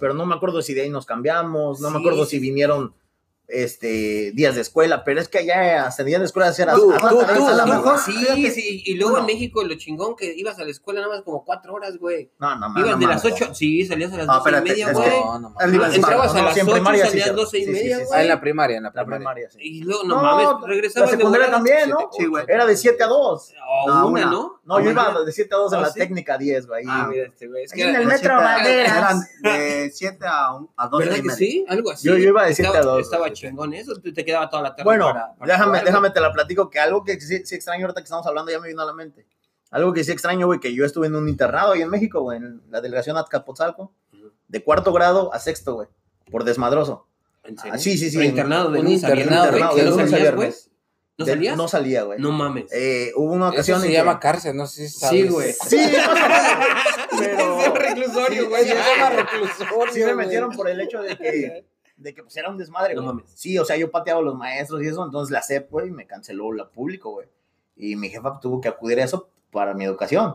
Pero 0.00 0.14
no 0.14 0.24
me 0.26 0.34
acuerdo 0.34 0.62
si 0.62 0.72
de 0.74 0.80
ahí 0.82 0.88
nos 0.90 1.04
cambiamos, 1.06 1.80
no 1.80 1.90
me 1.90 1.98
acuerdo 1.98 2.24
sí. 2.24 2.30
si 2.32 2.38
vinieron 2.40 2.94
este 3.48 4.32
días 4.32 4.54
de 4.54 4.62
escuela, 4.62 5.04
pero 5.04 5.20
es 5.20 5.28
que 5.28 5.38
allá 5.38 5.86
hasta 5.86 6.02
días 6.04 6.20
de 6.20 6.26
escuela 6.26 6.52
Tú, 6.54 6.62
hasta- 6.92 7.08
tú, 7.08 7.20
hasta- 7.20 7.34
tú, 7.36 7.46
a 7.48 7.52
lo 7.54 7.64
tú. 7.64 7.68
mejor 7.70 7.98
Sí, 7.98 8.50
sí, 8.50 8.82
y 8.86 8.94
luego 8.94 9.18
en 9.18 9.26
México 9.26 9.62
lo 9.64 9.74
chingón 9.76 10.16
que 10.16 10.32
ibas 10.36 10.58
a 10.58 10.64
la 10.64 10.70
escuela 10.70 11.00
nada 11.00 11.14
más 11.14 11.22
como 11.22 11.44
cuatro 11.44 11.74
horas, 11.74 11.96
güey. 11.98 12.30
No, 12.38 12.56
no, 12.56 12.68
no, 12.68 12.80
Ibas 12.80 12.92
no, 12.92 12.98
de 12.98 13.04
no, 13.06 13.10
las 13.12 13.24
ocho, 13.24 13.54
sí, 13.54 13.84
salías 13.86 14.12
a 14.12 14.16
las 14.18 14.26
No, 14.26 14.34
doce 14.38 14.50
y 14.50 14.60
media, 14.62 14.92
güey. 14.92 15.10
que- 15.10 15.16
No, 15.20 15.38
no, 15.38 15.50
mames. 15.50 15.94
Entrabas 15.94 16.34
no, 16.34 16.40
a 16.40 16.42
las 16.44 16.54
sí, 16.54 16.60
ocho 16.60 16.74
sí, 16.76 16.82
salías 16.84 17.12
claro. 17.12 17.34
doce 17.36 17.58
y 17.58 17.60
Sí, 17.60 17.66
sí, 17.66 17.72
media, 17.72 17.96
sí, 17.98 18.02
sí. 18.02 18.06
Ah, 18.06 18.08
güey. 18.14 18.22
en 18.22 18.28
la 18.28 18.40
primaria, 18.40 18.76
en 18.78 18.82
la 18.84 18.92
La 18.94 19.04
primaria. 19.06 19.50
sí. 19.50 19.58
Y 19.60 19.82
luego, 19.84 20.04
no, 20.04 20.16
No, 20.16 20.22
mames, 20.22 20.46
la 20.62 20.66
regresabas 20.68 21.10
de 21.10 21.16
secundaria 21.16 21.50
también, 21.50 21.90
¿no? 21.90 22.10
Sí, 22.16 22.26
güey. 22.26 22.44
Era 22.48 22.66
de 22.66 22.76
7 22.76 23.02
a 23.02 23.06
2. 23.06 23.52
O 23.84 23.88
No, 23.88 24.06
una, 24.08 24.22
una. 24.22 24.30
¿no? 24.30 24.60
No, 24.64 24.80
yo 24.80 24.88
Ah, 24.88 24.92
iba 24.92 25.24
de 25.24 25.32
7 25.32 25.54
a 25.54 25.58
2 25.58 25.72
en 25.74 25.78
¿Ah, 25.78 25.82
la 25.82 25.90
sí? 25.90 25.98
técnica 25.98 26.38
10, 26.38 26.66
güey. 26.66 26.84
Ah, 26.88 27.06
mira 27.10 27.26
este, 27.26 27.46
güey. 27.48 27.64
Es 27.64 27.72
Ahí 27.72 27.76
que 27.78 27.82
en 27.84 27.90
era- 27.90 28.00
el 28.00 28.06
metro 28.06 28.18
siete 28.20 28.34
a- 28.34 28.38
Valderas. 28.38 28.96
Eran 28.96 29.20
de 29.42 29.90
7 29.92 30.24
a, 30.26 30.54
un- 30.54 30.70
a 30.76 30.88
12 30.88 31.04
¿Verdad 31.04 31.18
y 31.18 31.20
que 31.22 31.26
media. 31.28 31.36
sí? 31.38 31.64
Algo 31.68 31.90
así. 31.90 32.08
Yo- 32.08 32.16
yo 32.16 32.28
iba 32.28 32.44
de 32.46 32.54
siete 32.54 32.76
a 32.76 32.80
dos, 32.80 33.00
Estaba 33.00 33.24
güey. 33.24 33.33
Chingón 33.34 33.74
eso, 33.74 33.92
te 34.00 34.24
quedaba 34.24 34.48
toda 34.48 34.62
la 34.62 34.70
tarde 34.70 34.84
Bueno, 34.84 35.06
para- 35.12 35.34
para 35.36 35.52
déjame, 35.52 35.66
jugar, 35.70 35.84
déjame 35.84 36.10
te 36.10 36.20
la 36.20 36.32
platico 36.32 36.70
que 36.70 36.78
algo 36.80 37.04
que 37.04 37.20
sí, 37.20 37.44
sí 37.44 37.54
extraño 37.54 37.84
ahorita 37.86 38.00
que 38.00 38.04
estamos 38.04 38.26
hablando 38.26 38.50
ya 38.50 38.58
me 38.60 38.68
vino 38.68 38.82
a 38.82 38.86
la 38.86 38.92
mente. 38.94 39.26
Algo 39.70 39.92
que 39.92 40.04
sí 40.04 40.12
extraño, 40.12 40.46
güey, 40.46 40.60
que 40.60 40.72
yo 40.74 40.84
estuve 40.84 41.08
en 41.08 41.16
un 41.16 41.28
internado 41.28 41.72
ahí 41.72 41.82
en 41.82 41.90
México, 41.90 42.20
güey, 42.20 42.38
en 42.38 42.62
la 42.70 42.80
delegación 42.80 43.16
Azcapotzalco, 43.16 43.92
de 44.48 44.62
cuarto 44.62 44.92
grado 44.92 45.32
a 45.34 45.38
sexto, 45.40 45.74
güey, 45.74 45.88
por 46.30 46.44
desmadroso. 46.44 47.06
¿En 47.42 47.58
serio? 47.58 47.72
Ah, 47.74 47.78
sí, 47.78 47.98
sí, 47.98 48.08
sí, 48.10 48.16
Pero 48.16 48.28
internado 48.30 48.70
de 48.70 48.80
un 48.80 48.88
internado, 48.88 49.50
güey, 49.50 49.60
internado 49.60 49.74
que 49.76 49.82
de 49.82 49.90
no 49.90 49.96
lunes 49.96 50.12
a 50.12 50.16
viernes. 50.16 50.70
¿No 51.16 51.24
De- 51.26 51.32
salías? 51.32 51.56
No 51.56 51.68
salía, 51.68 52.02
güey. 52.02 52.18
No 52.18 52.32
mames. 52.32 52.66
Eh, 52.72 53.12
hubo 53.16 53.32
una 53.32 53.46
Eso 53.48 53.54
ocasión 53.54 53.80
se 53.80 53.86
en 53.86 53.92
que- 53.92 53.98
llama 53.98 54.18
cárcel, 54.18 54.56
no 54.56 54.66
sé 54.66 54.88
si 54.88 54.98
sabes. 54.98 55.20
Sí, 55.22 55.28
güey. 55.28 55.52
Sí, 55.52 55.76
pero... 57.18 57.60
Es 57.60 57.72
reclusorio, 57.74 58.48
güey. 58.48 58.64
Se 58.64 58.74
llama 58.74 59.10
reclusorio, 59.10 59.92
sí 59.92 60.00
me 60.04 60.14
metieron 60.14 60.50
por 60.56 60.68
el 60.68 60.80
hecho 60.80 61.02
de 61.02 61.16
que, 61.16 61.66
de 61.96 62.14
que 62.14 62.22
pues 62.22 62.36
era 62.36 62.50
un 62.50 62.58
desmadre, 62.58 62.94
No 62.94 63.02
güey. 63.02 63.14
mames. 63.14 63.30
Sí, 63.34 63.58
o 63.58 63.64
sea, 63.64 63.76
yo 63.76 63.90
pateaba 63.90 64.20
a 64.20 64.22
los 64.22 64.34
maestros 64.36 64.82
y 64.82 64.88
eso, 64.88 65.04
entonces 65.04 65.32
la 65.32 65.42
CEP, 65.42 65.70
güey, 65.70 65.90
me 65.90 66.06
canceló 66.06 66.52
la 66.52 66.68
público, 66.68 67.10
güey. 67.12 67.28
Y 67.76 67.96
mi 67.96 68.08
jefa 68.08 68.38
tuvo 68.40 68.60
que 68.60 68.68
acudir 68.68 69.00
a 69.00 69.04
eso 69.04 69.28
para 69.50 69.74
mi 69.74 69.84
educación. 69.84 70.34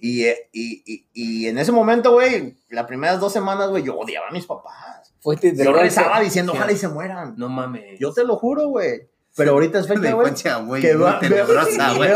Y, 0.00 0.24
eh, 0.26 0.48
y, 0.52 0.82
y, 0.86 1.06
y 1.12 1.46
en 1.48 1.58
ese 1.58 1.72
momento, 1.72 2.12
güey, 2.12 2.56
las 2.68 2.86
primeras 2.86 3.18
dos 3.18 3.32
semanas, 3.32 3.68
güey, 3.70 3.82
yo 3.82 3.96
odiaba 3.98 4.28
a 4.28 4.30
mis 4.30 4.46
papás. 4.46 5.12
Fuiste 5.20 5.50
de 5.52 5.64
Yo 5.64 5.72
rezaba 5.72 6.20
diciendo, 6.20 6.52
ojalá 6.52 6.70
y 6.70 6.76
se 6.76 6.86
mueran. 6.86 7.34
No 7.36 7.48
mames. 7.48 7.98
Yo 7.98 8.12
te 8.12 8.22
lo 8.24 8.36
juro, 8.36 8.68
güey. 8.68 9.08
Pero 9.36 9.52
ahorita 9.52 9.80
es 9.80 9.86
fecha, 9.88 10.56
güey. 10.56 10.64
muy, 10.66 10.80
Que 10.80 10.94
va- 10.94 11.18
tenebrosa, 11.18 11.94
güey. 11.94 12.10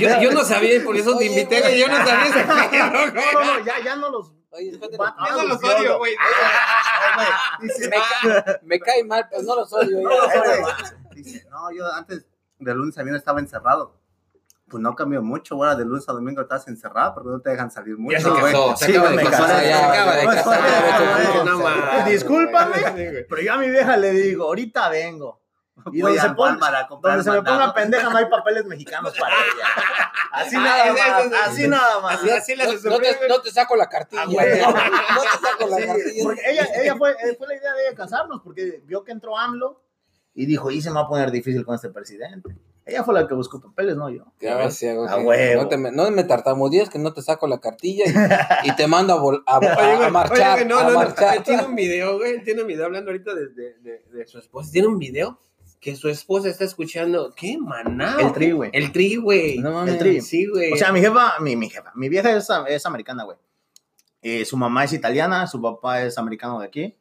Yo, 0.00 0.20
yo 0.20 0.32
no 0.32 0.44
sabía, 0.44 0.82
por 0.84 0.96
eso 0.96 1.16
te 1.16 1.26
invité, 1.26 1.60
güey. 1.60 1.72
güey. 1.72 1.80
Yo 1.80 1.88
no 1.88 1.96
sabía 1.96 2.24
ese 2.26 2.44
pedo, 2.70 2.88
güey. 3.12 3.12
No, 3.14 3.32
no, 3.32 3.44
no, 3.58 3.64
ya, 3.64 3.74
ya 3.84 3.96
no 3.96 4.10
los... 4.10 4.32
Oye, 4.50 4.70
espérate, 4.70 4.96
Va- 4.96 5.14
Yo 5.28 5.32
no 5.34 5.40
Ah, 5.40 5.42
los 5.44 5.48
los 5.62 5.64
odio. 5.64 5.76
odio, 5.78 5.98
güey. 5.98 6.16
Me, 7.60 7.90
ca- 7.90 8.60
me 8.62 8.80
cae 8.80 9.04
mal, 9.04 9.26
pues 9.30 9.44
no 9.44 9.56
lo 9.56 9.66
soy, 9.66 9.92
güey. 9.92 10.04
Eh, 10.06 10.60
güey, 10.60 10.74
Dice, 11.14 11.46
no, 11.50 11.70
yo 11.72 11.84
antes 11.92 12.24
de 12.58 12.74
lunes 12.74 12.96
a 12.98 13.02
viernes 13.02 13.20
estaba 13.20 13.40
encerrado. 13.40 13.94
Pues 14.68 14.82
no 14.82 14.94
cambió 14.94 15.22
mucho, 15.22 15.54
ahora 15.54 15.74
de 15.76 15.84
lunes 15.84 16.06
a 16.08 16.12
domingo 16.12 16.42
estás 16.42 16.68
encerrado 16.68 17.14
porque 17.14 17.28
no 17.30 17.40
te 17.40 17.50
dejan 17.50 17.70
salir 17.70 17.96
mucho. 17.96 18.16
Ya 18.18 18.22
se 18.22 18.28
güey. 18.30 18.42
casó, 18.52 18.76
se 18.76 18.86
Sí, 18.86 18.96
acaba 18.96 19.10
de 19.16 19.24
casar, 19.24 19.64
ya, 19.64 19.90
acaba 19.92 20.16
de 20.16 20.24
Pues, 20.24 20.36
casar. 20.36 21.44
No. 21.46 22.04
Discúlpame, 22.10 23.24
pero 23.28 23.42
yo 23.42 23.52
a 23.54 23.56
mi 23.56 23.70
vieja 23.70 23.96
le 23.96 24.12
digo, 24.12 24.44
ahorita 24.44 24.88
vengo. 24.90 25.40
Y 25.92 26.02
Voy 26.02 26.12
donde 26.16 26.20
se, 26.20 26.28
ponga, 26.34 26.40
Walmart 26.50 26.74
a 26.74 26.86
comprar 26.88 27.16
donde 27.16 27.30
se 27.30 27.36
me 27.36 27.42
ponga 27.42 27.72
pendeja 27.74 28.10
no 28.10 28.16
hay 28.18 28.26
papeles 28.26 28.64
mexicanos 28.66 29.14
para 29.18 29.34
ella. 29.34 29.64
Así 30.32 30.56
Ah, 30.56 30.60
nada 30.60 30.92
más, 30.92 31.48
así 31.48 31.62
eso. 31.62 31.70
nada 31.70 32.00
más. 32.00 32.14
Así, 32.22 32.30
así 32.30 32.54
No, 32.56 32.90
no 32.90 32.98
te, 32.98 33.28
no 33.28 33.40
te 33.40 33.50
saco 33.50 33.76
la 33.76 33.88
cartilla. 33.88 34.22
Ah. 34.22 34.26
No 35.14 35.22
te 35.22 35.28
saco 35.48 35.66
la 35.68 35.76
Sí, 35.78 35.86
cartilla. 35.86 36.22
porque 36.24 36.42
ella, 36.50 36.68
ella 36.82 36.96
fue, 36.96 37.10
eh, 37.12 37.34
fue 37.38 37.46
la 37.48 37.54
idea 37.56 37.72
de 37.72 37.86
ella 37.88 37.96
casarnos, 37.96 38.42
porque 38.44 38.82
vio 38.84 39.04
que 39.04 39.12
entró 39.12 39.36
AMLO 39.38 39.80
y 40.34 40.44
dijo, 40.46 40.70
y 40.70 40.82
se 40.82 40.90
me 40.90 40.96
va 40.96 41.02
a 41.02 41.08
poner 41.08 41.30
difícil 41.30 41.64
con 41.64 41.74
este 41.74 41.88
presidente. 41.88 42.54
Ella 42.84 43.04
fue 43.04 43.12
la 43.14 43.26
que 43.26 43.34
buscó 43.34 43.60
papeles, 43.60 43.96
no 43.96 44.08
yo. 44.10 44.24
Sí 44.70 44.86
A 44.88 45.16
huevo. 45.18 45.62
No, 45.62 45.68
te 45.68 45.76
me, 45.76 45.90
no 45.92 46.10
me 46.10 46.24
tartamudees 46.24 46.88
que 46.90 46.98
no 46.98 47.12
te 47.12 47.20
saco 47.22 47.46
la 47.46 47.58
cartilla 47.60 48.04
y, 48.06 48.68
y 48.70 48.76
te 48.76 48.86
mando 48.86 49.14
a, 49.14 49.18
vol- 49.20 49.42
a, 49.46 49.56
a- 49.56 50.10
marchar. 50.10 50.56
oye, 50.58 50.64
no, 50.66 50.78
a 50.78 50.82
no, 50.84 50.90
no, 50.90 50.94
marchar. 50.98 51.42
Tiene 51.42 51.64
un 51.64 51.74
video, 51.74 52.18
güey. 52.18 52.42
Tiene 52.44 52.62
un 52.62 52.68
video 52.68 52.84
hablando 52.86 53.10
ahorita 53.10 53.34
de, 53.34 53.48
de, 53.48 53.74
de, 53.80 54.02
de 54.10 54.26
su 54.26 54.38
esposa. 54.38 54.70
Tiene 54.72 54.88
un 54.88 54.98
video 54.98 55.38
que 55.80 55.96
su 55.96 56.08
esposa 56.08 56.48
está 56.48 56.64
escuchando. 56.64 57.32
¿Qué 57.34 57.58
maná? 57.58 58.16
El 58.20 58.32
tri, 58.32 58.50
güey. 58.52 58.70
El 58.72 58.92
tri, 58.92 59.16
güey. 59.16 59.58
No 59.58 59.72
mames. 59.72 59.94
El 59.94 59.98
tri. 59.98 60.20
Sí, 60.20 60.46
güey. 60.46 60.72
O 60.72 60.76
sea, 60.76 60.92
mi 60.92 61.00
jefa, 61.00 61.38
mi, 61.40 61.56
mi 61.56 61.68
jefa, 61.70 61.92
mi 61.94 62.08
vieja 62.08 62.36
es, 62.36 62.48
es 62.68 62.86
americana, 62.86 63.24
güey. 63.24 63.36
Eh, 64.22 64.44
su 64.44 64.56
mamá 64.56 64.84
es 64.84 64.92
italiana, 64.92 65.46
su 65.46 65.60
papá 65.62 66.02
es 66.02 66.18
americano 66.18 66.58
de 66.60 66.66
aquí. 66.66 66.96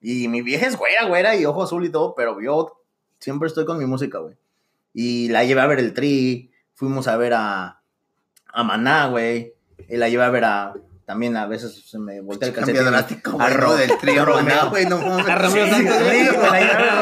Y 0.00 0.28
mi 0.28 0.42
vieja 0.42 0.66
es 0.66 0.76
güera, 0.76 1.04
güera 1.06 1.36
y 1.36 1.44
ojo 1.44 1.62
azul 1.62 1.84
y 1.84 1.90
todo, 1.90 2.14
pero 2.14 2.40
yo 2.40 2.82
siempre 3.18 3.48
estoy 3.48 3.64
con 3.64 3.78
mi 3.78 3.86
música, 3.86 4.18
güey. 4.18 4.36
Y 4.92 5.28
la 5.28 5.44
llevé 5.44 5.60
a 5.60 5.66
ver 5.66 5.78
el 5.78 5.94
Tri, 5.94 6.50
fuimos 6.74 7.08
a 7.08 7.16
ver 7.16 7.34
a, 7.34 7.82
a 8.46 8.64
Maná, 8.64 9.08
güey. 9.08 9.54
Y 9.88 9.96
la 9.96 10.08
llevé 10.08 10.24
a 10.24 10.30
ver 10.30 10.44
a, 10.44 10.74
también 11.12 11.36
a 11.36 11.46
veces 11.46 11.82
se 11.86 11.98
me 11.98 12.22
voltea 12.22 12.48
el 12.48 12.54
Cambio 12.54 12.82
drástico, 12.84 13.36
a 13.38 13.50
güey, 13.54 13.78
del 13.86 13.98
trío. 13.98 14.24
Maná, 14.24 14.64
güey, 14.70 14.86
no 14.86 14.96
mames. 14.96 15.28
A 15.28 15.34
Romeo 15.34 15.66
Santos, 15.68 15.98
güey, 16.04 16.26
a 16.26 16.32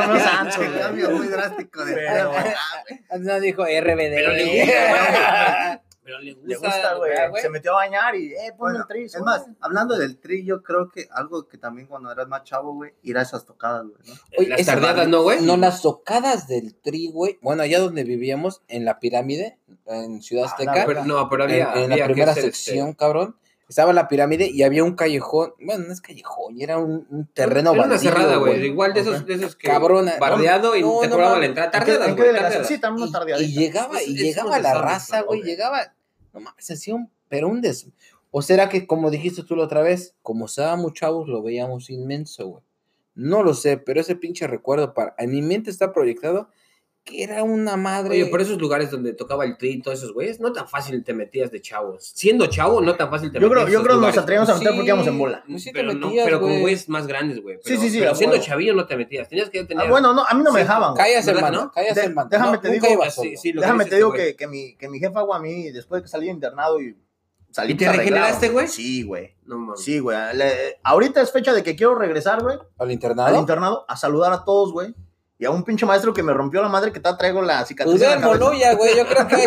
Romeo 0.04 0.80
cambio 0.80 1.10
muy 1.12 1.28
drástico 1.28 1.84
de 1.84 1.94
Pero- 1.94 2.30
trío, 2.32 2.42
güey. 2.42 3.20
No 3.22 3.40
dijo 3.40 3.62
RBD. 3.62 4.14
Pero 6.02 6.18
le 6.18 6.32
gusta, 6.32 6.42
Pero 6.42 6.48
le 6.48 6.56
gusta, 6.56 6.94
güey. 7.28 7.42
Se 7.42 7.48
metió 7.50 7.70
a 7.72 7.74
bañar 7.76 8.16
y, 8.16 8.32
eh, 8.32 8.52
Bueno, 8.58 8.78
el 8.80 8.86
Tri. 8.88 9.04
es 9.04 9.20
más, 9.20 9.44
hablando 9.60 9.96
del 9.96 10.18
tri, 10.18 10.44
yo 10.44 10.60
creo 10.60 10.90
que 10.90 11.06
algo 11.12 11.46
que 11.46 11.56
también 11.56 11.86
cuando 11.86 12.10
eras 12.10 12.26
más 12.26 12.42
chavo, 12.42 12.74
güey, 12.74 12.92
ir 13.02 13.16
a 13.16 13.22
esas 13.22 13.44
tocadas, 13.46 13.84
güey, 13.84 13.96
¿no? 14.08 14.14
Oye, 14.38 14.48
Las 14.48 14.80
madre- 14.80 15.06
¿no, 15.06 15.22
güey? 15.22 15.40
No, 15.42 15.56
las 15.56 15.82
tocadas 15.82 16.48
del 16.48 16.74
tri, 16.74 17.12
güey. 17.12 17.38
Bueno, 17.42 17.62
allá 17.62 17.78
donde 17.78 18.02
vivíamos, 18.02 18.62
en 18.66 18.84
la 18.84 18.98
pirámide, 18.98 19.60
en 19.86 20.20
Ciudad 20.20 20.46
Ah, 20.46 20.50
Azteca, 20.50 21.04
no, 21.04 21.28
pero 21.28 21.44
en, 21.44 21.50
había, 21.50 21.72
en 21.84 21.90
la 21.90 22.04
primera 22.06 22.32
hacer, 22.32 22.46
este, 22.46 22.56
sección, 22.56 22.92
cabrón, 22.94 23.36
estaba 23.70 23.92
la 23.92 24.08
pirámide 24.08 24.50
y 24.50 24.64
había 24.64 24.82
un 24.84 24.94
callejón. 24.96 25.54
Bueno, 25.64 25.84
no 25.86 25.92
es 25.92 26.00
callejón, 26.00 26.60
era 26.60 26.76
un, 26.78 27.06
un 27.08 27.26
terreno 27.32 27.72
Era 27.72 27.84
una 27.84 27.98
cerrada, 27.98 28.36
güey. 28.36 28.66
Igual 28.66 28.92
de 28.92 29.00
esos, 29.00 29.24
de 29.24 29.34
esos 29.34 29.54
que. 29.56 29.68
Cabrona. 29.68 30.16
Bardeado 30.20 30.74
y 30.76 30.82
No, 30.82 30.98
te 31.00 31.06
no 31.06 31.12
cobraban 31.14 31.40
mames. 31.40 31.54
la 31.56 31.64
entrada. 31.64 31.78
¿En 31.78 31.84
qué- 31.84 31.92
Tardeadas, 31.92 32.16
güey. 32.16 32.34
tardeadas. 32.34 32.66
Sí, 32.66 32.78
también 32.78 33.08
una 33.08 33.40
Y, 33.40 33.52
llegaba, 33.54 34.02
y 34.02 34.14
es 34.16 34.20
llegaba 34.20 34.58
la 34.58 34.74
raza, 34.74 35.22
güey, 35.22 35.42
llegaba, 35.42 35.94
no 36.34 36.40
mames, 36.40 36.64
se 36.64 36.74
hacía 36.74 36.94
un, 36.96 37.10
pero 37.28 37.48
un 37.48 37.60
des... 37.62 37.86
O 38.32 38.42
será 38.42 38.68
que, 38.68 38.86
como 38.86 39.10
dijiste 39.10 39.42
tú 39.44 39.56
la 39.56 39.64
otra 39.64 39.82
vez, 39.82 40.14
como 40.22 40.46
estábamos 40.46 40.92
chavos, 40.92 41.28
lo 41.28 41.42
veíamos 41.42 41.90
inmenso, 41.90 42.46
güey. 42.46 42.62
No 43.14 43.42
lo 43.42 43.54
sé, 43.54 43.76
pero 43.76 44.00
ese 44.00 44.14
pinche 44.16 44.46
recuerdo, 44.46 44.94
para, 44.94 45.14
en 45.18 45.30
mi 45.30 45.42
mente 45.42 45.70
está 45.70 45.92
proyectado 45.92 46.48
que 47.04 47.22
era 47.24 47.42
una 47.42 47.76
madre... 47.76 48.10
Oye, 48.10 48.26
por 48.26 48.40
esos 48.40 48.58
lugares 48.60 48.90
donde 48.90 49.12
tocaba 49.14 49.44
el 49.44 49.56
tri 49.56 49.70
y 49.70 49.82
todos 49.82 49.98
esos 49.98 50.12
güeyes, 50.12 50.38
no 50.38 50.52
tan 50.52 50.68
fácil 50.68 51.02
te 51.02 51.14
metías 51.14 51.50
de 51.50 51.60
chavos. 51.60 52.12
Siendo 52.14 52.46
chavo, 52.46 52.80
no 52.80 52.94
tan 52.96 53.10
fácil 53.10 53.32
te 53.32 53.40
Yo 53.40 53.48
metías 53.48 53.64
creo, 53.66 53.78
yo 53.78 53.82
creo 53.84 54.00
que 54.00 54.06
nos 54.06 54.18
atrevíamos 54.18 54.50
a 54.50 54.54
meter 54.54 54.72
porque 54.74 54.86
íbamos 54.86 55.06
en 55.06 55.18
bola. 55.18 55.42
Pues 55.48 55.62
sí 55.62 55.72
te 55.72 55.80
pero 55.80 55.94
no, 55.94 56.06
metías, 56.08 56.24
pero 56.26 56.40
con 56.40 56.48
güey. 56.50 56.60
güeyes 56.60 56.88
más 56.88 57.06
grandes, 57.06 57.42
güey. 57.42 57.56
Sí, 57.56 57.62
Pero- 57.70 57.80
sí, 57.80 57.90
sí, 57.90 57.98
Pero 58.00 58.14
siendo 58.14 58.38
chavillo 58.38 58.74
no 58.74 58.86
te 58.86 58.96
metías. 58.96 59.28
Tenías 59.28 59.50
que 59.50 59.64
tener. 59.64 59.86
Ah, 59.86 59.90
bueno, 59.90 60.12
no, 60.12 60.24
a 60.24 60.34
mí 60.34 60.42
no 60.44 60.52
me 60.52 60.60
Sí, 60.60 60.66
dejaban. 60.66 60.94
¿Verdad, 60.94 61.28
hermano, 61.28 61.72
no? 61.74 61.82
hermano. 62.02 62.28
déjame 62.30 62.52
No, 62.52 62.60
te 62.60 62.70
digo- 62.70 62.86
sí, 63.10 63.36
sí, 63.36 63.52
Déjame 63.52 63.84
te 63.86 63.96
digo 63.96 64.12
que, 64.12 64.36
que, 64.36 64.46
mi, 64.46 64.76
que 64.76 64.88
mi 64.88 64.98
jefa, 64.98 65.22
güey, 65.22 65.38
a 65.38 65.42
mí, 65.42 65.70
después 65.70 66.00
de 66.00 66.04
que 66.04 66.08
salí 66.08 66.26
de 66.26 66.32
internado 66.32 66.80
y 66.80 66.96
salí 67.50 67.72
¿Y 67.72 67.76
te 67.76 67.90
regeneraste, 67.90 68.50
güey? 68.50 68.68
Sí, 68.68 69.02
güey. 69.02 69.34
No 69.44 69.58
mames. 69.58 69.80
Sí, 69.82 69.98
güey. 69.98 70.16
Ahorita 70.82 71.20
es 71.22 71.32
fecha 71.32 71.52
de 71.52 71.62
que 71.62 71.74
quiero 71.76 71.94
regresar, 71.94 72.42
güey, 72.42 72.56
¿Al 72.56 72.86
al 72.86 72.92
internado? 72.92 73.38
internado, 73.38 73.84
a 73.88 73.96
saludar 73.96 74.32
a 74.32 74.44
todos, 74.44 74.72
güey. 74.72 74.94
Y 75.40 75.46
a 75.46 75.50
un 75.50 75.64
pinche 75.64 75.86
maestro 75.86 76.12
que 76.12 76.22
me 76.22 76.34
rompió 76.34 76.60
la 76.60 76.68
madre 76.68 76.92
que 76.92 77.00
te 77.00 77.10
traigo 77.14 77.40
la 77.40 77.64
cicatriz. 77.64 77.98
Pues 77.98 78.12
en. 78.12 78.20
Moloya, 78.20 78.74
güey, 78.74 78.94
yo 78.94 79.06
creo 79.06 79.26
que... 79.26 79.36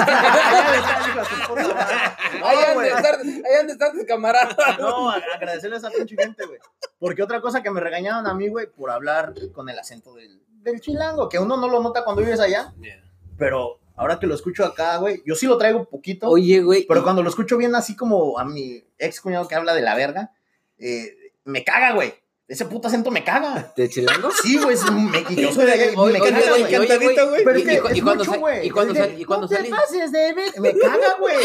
Ahí 2.44 2.58
han 2.68 2.78
de 2.80 2.88
estar, 2.90 3.16
ahí 3.22 3.56
han 3.60 3.68
de 3.68 3.74
estar 3.74 3.92
tus 3.92 4.04
camaradas. 4.06 4.56
No, 4.80 5.10
a- 5.10 5.22
agradecerle 5.36 5.76
a 5.78 5.80
esa 5.80 5.90
pinche 5.92 6.16
gente, 6.18 6.46
güey. 6.46 6.60
Porque 7.00 7.24
otra 7.24 7.42
cosa 7.42 7.62
que 7.64 7.70
me 7.72 7.80
regañaban 7.80 8.28
a 8.28 8.34
mí, 8.34 8.48
güey, 8.50 8.68
por 8.68 8.90
hablar 8.92 9.34
con 9.54 9.70
el 9.70 9.78
acento 9.80 10.14
del, 10.14 10.42
del 10.62 10.82
chilango, 10.82 11.30
que 11.30 11.40
uno 11.40 11.58
no 11.58 11.68
lo 11.68 11.82
nota 11.82 12.04
cuando 12.04 12.22
vives 12.22 12.40
allá, 12.40 12.74
Yeah. 12.82 13.02
pero 13.38 13.80
ahora 13.96 14.20
que 14.20 14.28
lo 14.28 14.36
escucho 14.36 14.66
acá, 14.66 14.98
güey, 14.98 15.22
yo 15.26 15.36
sí 15.36 15.46
lo 15.46 15.58
traigo 15.58 15.86
poquito. 15.90 16.28
Oye, 16.28 16.62
güey. 16.62 16.86
Pero 16.88 17.00
y- 17.02 17.04
cuando 17.04 17.24
lo 17.24 17.30
escucho 17.30 17.56
bien 17.58 17.76
así 17.76 17.96
como 17.96 18.38
a 18.40 18.44
mi 18.46 18.84
ex 18.98 19.22
cuñado 19.22 19.48
que 19.48 19.56
habla 19.56 19.74
de 19.74 19.82
la 19.82 19.96
verga, 19.96 20.32
eh, 20.80 21.16
me 21.46 21.64
caga, 21.64 21.94
güey. 21.94 22.14
Ese 22.54 22.66
puto 22.66 22.88
acento 22.88 23.10
me 23.10 23.24
caga. 23.24 23.74
¿De 23.76 23.90
chilango? 23.90 24.30
Sí, 24.44 24.60
güey, 24.60 24.76
es- 24.76 24.92
me, 24.92 25.26
y 25.28 25.42
yo 25.42 25.52
soy 25.52 25.66
de 25.66 25.72
allá 25.72 25.92
y 25.92 25.96
Oye, 25.96 26.14
me 26.14 26.20
caga, 26.20 26.50
güey. 26.52 26.64
oye, 26.76 26.96
güey, 27.00 27.44
Pero 27.44 27.58
es 27.58 27.66
que 27.66 27.74
y 27.74 27.98
es 27.98 28.04
cuando 28.04 28.24
mucho, 28.26 28.40
güey. 28.40 28.68
y 28.68 28.70
cuando 28.70 28.94
sal- 28.94 29.16
y 29.20 29.26
cuando 29.26 29.46
"No 29.46 29.50
te 29.50 29.56
salí- 29.56 29.70
pases 29.72 30.12
de 30.12 30.34
ver". 30.34 30.60
Me 30.60 30.78
caga, 30.78 31.16
güey. 31.20 31.36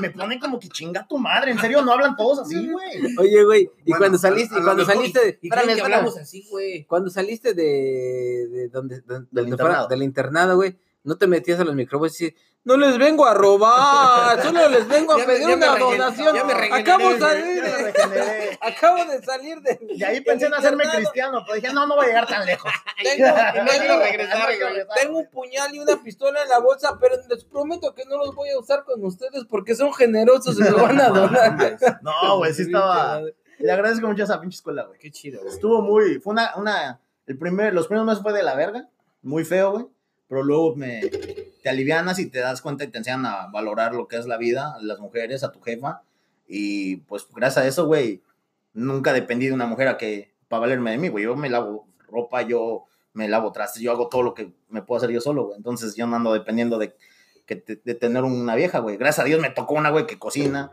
Me 0.00 0.10
pone 0.10 0.38
como 0.38 0.60
que 0.60 0.68
chinga 0.68 1.04
tu 1.08 1.18
madre. 1.18 1.50
En 1.50 1.58
serio, 1.58 1.82
no 1.82 1.90
hablan 1.92 2.14
todos 2.16 2.38
así, 2.46 2.68
güey. 2.70 3.16
Oye, 3.18 3.42
güey, 3.42 3.62
y 3.84 3.90
Bueno, 3.90 3.98
cuando 3.98 4.18
saliste, 4.18 4.54
y 4.56 4.62
cuando 4.62 4.84
saliste 4.84 5.18
de, 5.20 5.38
Y 5.42 5.48
espérame, 5.48 5.80
hablamos 5.82 6.16
así, 6.16 6.46
güey. 6.48 6.84
cuando 6.84 7.10
saliste 7.10 7.54
de, 7.54 8.46
de 8.48 8.68
donde, 8.68 9.00
de- 9.00 9.02
donde 9.08 9.26
fuera- 9.32 9.48
internado. 9.48 9.88
del 9.88 10.02
internado, 10.04 10.54
güey, 10.56 10.76
no 11.02 11.16
te 11.18 11.26
metías 11.26 11.58
a 11.58 11.64
los 11.64 11.74
micrófonos 11.74 12.20
y 12.20 12.26
decías, 12.26 12.40
no 12.64 12.76
les 12.76 12.96
vengo 12.96 13.26
a 13.26 13.34
robar, 13.34 14.40
solo 14.42 14.68
les 14.68 14.86
vengo 14.86 15.12
a 15.14 15.18
Ya 15.18 15.26
pedir 15.26 15.46
me 15.48 15.54
una 15.54 15.76
donación. 15.76 16.34
regeneré, 16.36 16.72
Acabo, 16.74 17.04
güey. 17.06 17.18
salir 17.18 17.62
de, 17.62 18.58
acabo 18.60 19.04
de 19.04 19.22
salir 19.22 19.60
de. 19.62 19.78
Y 19.90 20.02
ahí 20.04 20.20
pensé 20.20 20.46
en 20.46 20.54
hacerme 20.54 20.84
cristiano, 20.88 21.42
pero 21.44 21.56
dije, 21.60 21.72
no, 21.72 21.86
no 21.86 21.96
voy 21.96 22.04
a 22.04 22.08
llegar 22.08 22.26
tan 22.28 22.46
lejos. 22.46 22.70
Tengo, 23.02 23.34
tengo- 23.66 23.98
regresar, 23.98 24.48
tengo 24.94 25.18
un 25.18 25.26
puñal 25.32 25.74
y 25.74 25.80
una 25.80 26.00
pistola 26.02 26.42
en 26.42 26.48
la 26.48 26.60
bolsa, 26.60 26.96
pero 27.00 27.16
les 27.28 27.44
prometo 27.44 27.94
que 27.94 28.04
no 28.04 28.16
los 28.18 28.34
voy 28.34 28.50
a 28.50 28.58
usar 28.58 28.84
con 28.84 29.04
ustedes 29.04 29.44
porque 29.48 29.74
son 29.74 29.92
generosos 29.92 30.56
y 30.58 30.62
me 30.62 30.70
van 30.70 31.00
a 31.00 31.08
donar. 31.10 31.78
No, 32.02 32.36
güey, 32.38 32.54
sí 32.54 32.62
estaba. 32.62 33.20
Le 33.58 33.70
agradezco 33.72 34.06
mucho 34.06 34.22
a 34.22 34.24
esa 34.24 34.40
pinche 34.40 34.56
escuela, 34.56 34.84
güey. 34.84 34.98
Qué 34.98 35.10
chido, 35.10 35.40
güey. 35.40 35.52
Estuvo 35.52 35.82
muy. 35.82 36.18
Fue 36.20 36.32
una. 36.32 36.52
una 36.56 37.00
el 37.26 37.38
primer, 37.38 37.72
los 37.72 37.86
primeros 37.86 38.06
meses 38.06 38.22
fue 38.22 38.32
de 38.32 38.42
la 38.42 38.54
verga. 38.56 38.88
Muy 39.22 39.44
feo, 39.44 39.70
güey. 39.72 39.86
Pero 40.32 40.44
luego 40.44 40.74
me, 40.76 41.02
te 41.62 41.68
alivianas 41.68 42.18
y 42.18 42.24
te 42.30 42.38
das 42.38 42.62
cuenta 42.62 42.84
y 42.84 42.88
te 42.88 42.96
enseñan 42.96 43.26
a 43.26 43.48
valorar 43.48 43.94
lo 43.94 44.08
que 44.08 44.16
es 44.16 44.24
la 44.24 44.38
vida, 44.38 44.72
a 44.74 44.80
las 44.82 44.98
mujeres, 44.98 45.44
a 45.44 45.52
tu 45.52 45.60
jefa. 45.60 46.00
Y 46.48 46.96
pues 47.02 47.26
gracias 47.36 47.62
a 47.62 47.68
eso, 47.68 47.84
güey, 47.86 48.22
nunca 48.72 49.12
dependí 49.12 49.48
de 49.48 49.52
una 49.52 49.66
mujer 49.66 49.88
a 49.88 49.98
que 49.98 50.32
para 50.48 50.60
valerme 50.60 50.92
de 50.92 50.96
mí, 50.96 51.08
güey. 51.08 51.24
Yo 51.24 51.36
me 51.36 51.50
lavo 51.50 51.86
ropa, 52.08 52.40
yo 52.40 52.86
me 53.12 53.28
lavo 53.28 53.52
trastes, 53.52 53.82
yo 53.82 53.92
hago 53.92 54.08
todo 54.08 54.22
lo 54.22 54.32
que 54.32 54.54
me 54.70 54.80
puedo 54.80 54.96
hacer 54.96 55.10
yo 55.10 55.20
solo, 55.20 55.44
güey. 55.48 55.58
Entonces 55.58 55.96
yo 55.96 56.06
no 56.06 56.16
ando 56.16 56.32
dependiendo 56.32 56.78
de, 56.78 56.94
que 57.44 57.56
te- 57.56 57.82
de 57.84 57.94
tener 57.94 58.24
una 58.24 58.54
vieja, 58.54 58.78
güey. 58.78 58.96
Gracias 58.96 59.24
a 59.26 59.28
Dios 59.28 59.38
me 59.38 59.50
tocó 59.50 59.74
una, 59.74 59.90
güey, 59.90 60.06
que 60.06 60.18
cocina, 60.18 60.70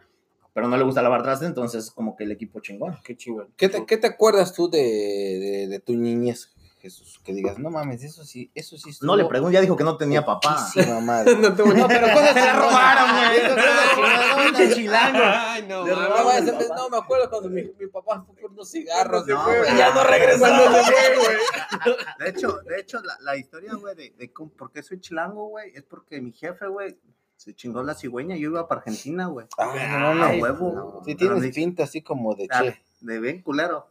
pero 0.54 0.70
no 0.70 0.78
le 0.78 0.86
gusta 0.86 1.02
lavar 1.02 1.22
trastes, 1.24 1.50
entonces 1.50 1.92
como 1.92 2.16
que 2.16 2.24
el 2.24 2.32
equipo 2.32 2.62
chingón. 2.62 2.98
Qué 3.04 3.18
chingón. 3.18 3.50
¿Qué 3.58 3.68
te, 3.68 3.86
qué 3.86 3.98
te 3.98 4.08
acuerdas 4.08 4.54
tú 4.54 4.70
de, 4.70 4.80
de, 4.80 5.68
de 5.68 5.80
tu 5.82 5.98
niñez, 5.98 6.54
Jesús? 6.80 7.20
Que 7.24 7.34
digas, 7.34 7.60
no 7.60 7.70
mames, 7.70 8.04
eso 8.04 8.24
sí, 8.24 8.52
eso 8.56 8.78
sí 8.78 8.92
No 9.02 9.16
le 9.16 9.22
estuvo 9.24 9.30
pregunto, 9.30 9.52
ya 9.54 9.62
dijo 9.62 9.76
que 9.76 9.84
no 9.84 9.98
tenía 9.98 10.26
papá. 10.26 10.66
poquísima 10.68 11.00
madre. 11.02 11.36
No, 11.36 11.50
No, 11.50 11.88
pero 11.88 12.08
cosas 12.14 12.34
se 12.34 12.40
la 12.46 12.54
robaron, 12.54 13.10
güey. 13.18 13.40
Fue 13.56 14.46
Pinche 14.46 14.76
chilango. 14.76 15.20
Ay, 15.22 15.66
no. 15.68 15.86
No, 15.86 15.96
papá. 15.96 16.42
no, 16.76 16.90
me 16.90 16.98
acuerdo 16.98 17.30
cuando 17.30 17.50
mi, 17.50 17.64
mi 17.80 17.88
papá 17.88 18.24
fue 18.26 18.36
por 18.36 18.52
unos 18.52 18.72
cigarros. 18.72 19.28
No, 19.28 19.44
güey, 19.46 19.60
güey. 19.60 19.74
y 19.74 19.78
ya 19.78 19.94
no 19.94 20.04
regresó. 20.04 20.46
De 22.20 22.30
hecho, 22.30 22.60
de 22.68 22.80
hecho, 22.80 23.02
la, 23.04 23.18
la 23.22 23.36
historia, 23.38 23.74
güey, 23.76 23.96
de, 23.96 24.14
de 24.18 24.32
cómo- 24.34 24.52
por 24.52 24.72
qué 24.72 24.84
soy 24.84 25.00
chilango, 25.00 25.48
güey, 25.50 25.72
es 25.76 25.84
porque 25.84 26.22
mi 26.22 26.32
jefe, 26.32 26.68
güey, 26.68 26.98
se 27.36 27.54
chingó 27.56 27.84
la 27.84 27.94
cigüeña 27.96 28.36
y 28.36 28.42
yo 28.42 28.50
iba 28.50 28.68
para 28.68 28.82
Argentina, 28.82 29.28
güey. 29.28 29.48
Ah, 29.58 29.74
no 30.00 30.14
mames. 30.14 30.42
huevo. 30.42 31.02
Sí 31.06 31.16
Pero 31.16 31.36
tienes 31.36 31.56
pinta 31.56 31.84
así 31.84 32.02
como 32.02 32.36
de 32.36 32.48
Ah, 32.52 32.64
che. 32.64 32.82
De 33.02 33.20
bien 33.20 33.42
culero. 33.42 33.88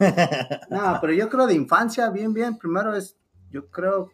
No, 0.70 0.98
pero 1.00 1.12
yo 1.12 1.28
creo 1.28 1.46
de 1.46 1.54
infancia, 1.54 2.10
bien, 2.10 2.32
bien. 2.32 2.58
Primero 2.58 2.94
es, 2.94 3.16
yo 3.50 3.70
creo, 3.70 4.10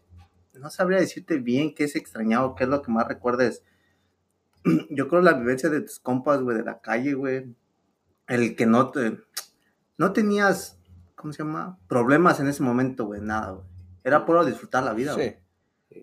no 0.55 0.71
sabría 0.71 0.99
decirte 0.99 1.38
bien 1.38 1.75
qué 1.75 1.85
es 1.85 1.97
extrañado, 1.97 2.55
qué 2.55 2.64
es 2.64 2.71
lo 2.71 2.83
que 2.83 2.93
más 2.93 3.07
recuerdes. 3.07 3.62
Yo 4.90 5.09
creo 5.09 5.23
la 5.23 5.35
vivencia 5.35 5.69
de 5.69 5.81
tus 5.81 6.00
compas, 6.00 6.43
güey, 6.43 6.57
de 6.57 6.64
la 6.64 6.81
calle, 6.81 7.14
güey. 7.14 7.55
El 8.26 8.57
que 8.57 8.66
no 8.66 8.90
te, 8.90 9.21
no 9.97 10.12
tenías, 10.12 10.81
¿cómo 11.14 11.33
se 11.33 11.45
llama? 11.45 11.78
Problemas 11.87 12.40
en 12.40 12.49
ese 12.49 12.64
momento, 12.64 13.07
güey, 13.07 13.21
nada, 13.21 13.52
güey. 13.52 13.66
Era 14.02 14.25
puro 14.25 14.45
disfrutar 14.45 14.83
la 14.83 14.93
vida, 14.93 15.14
güey. 15.14 15.38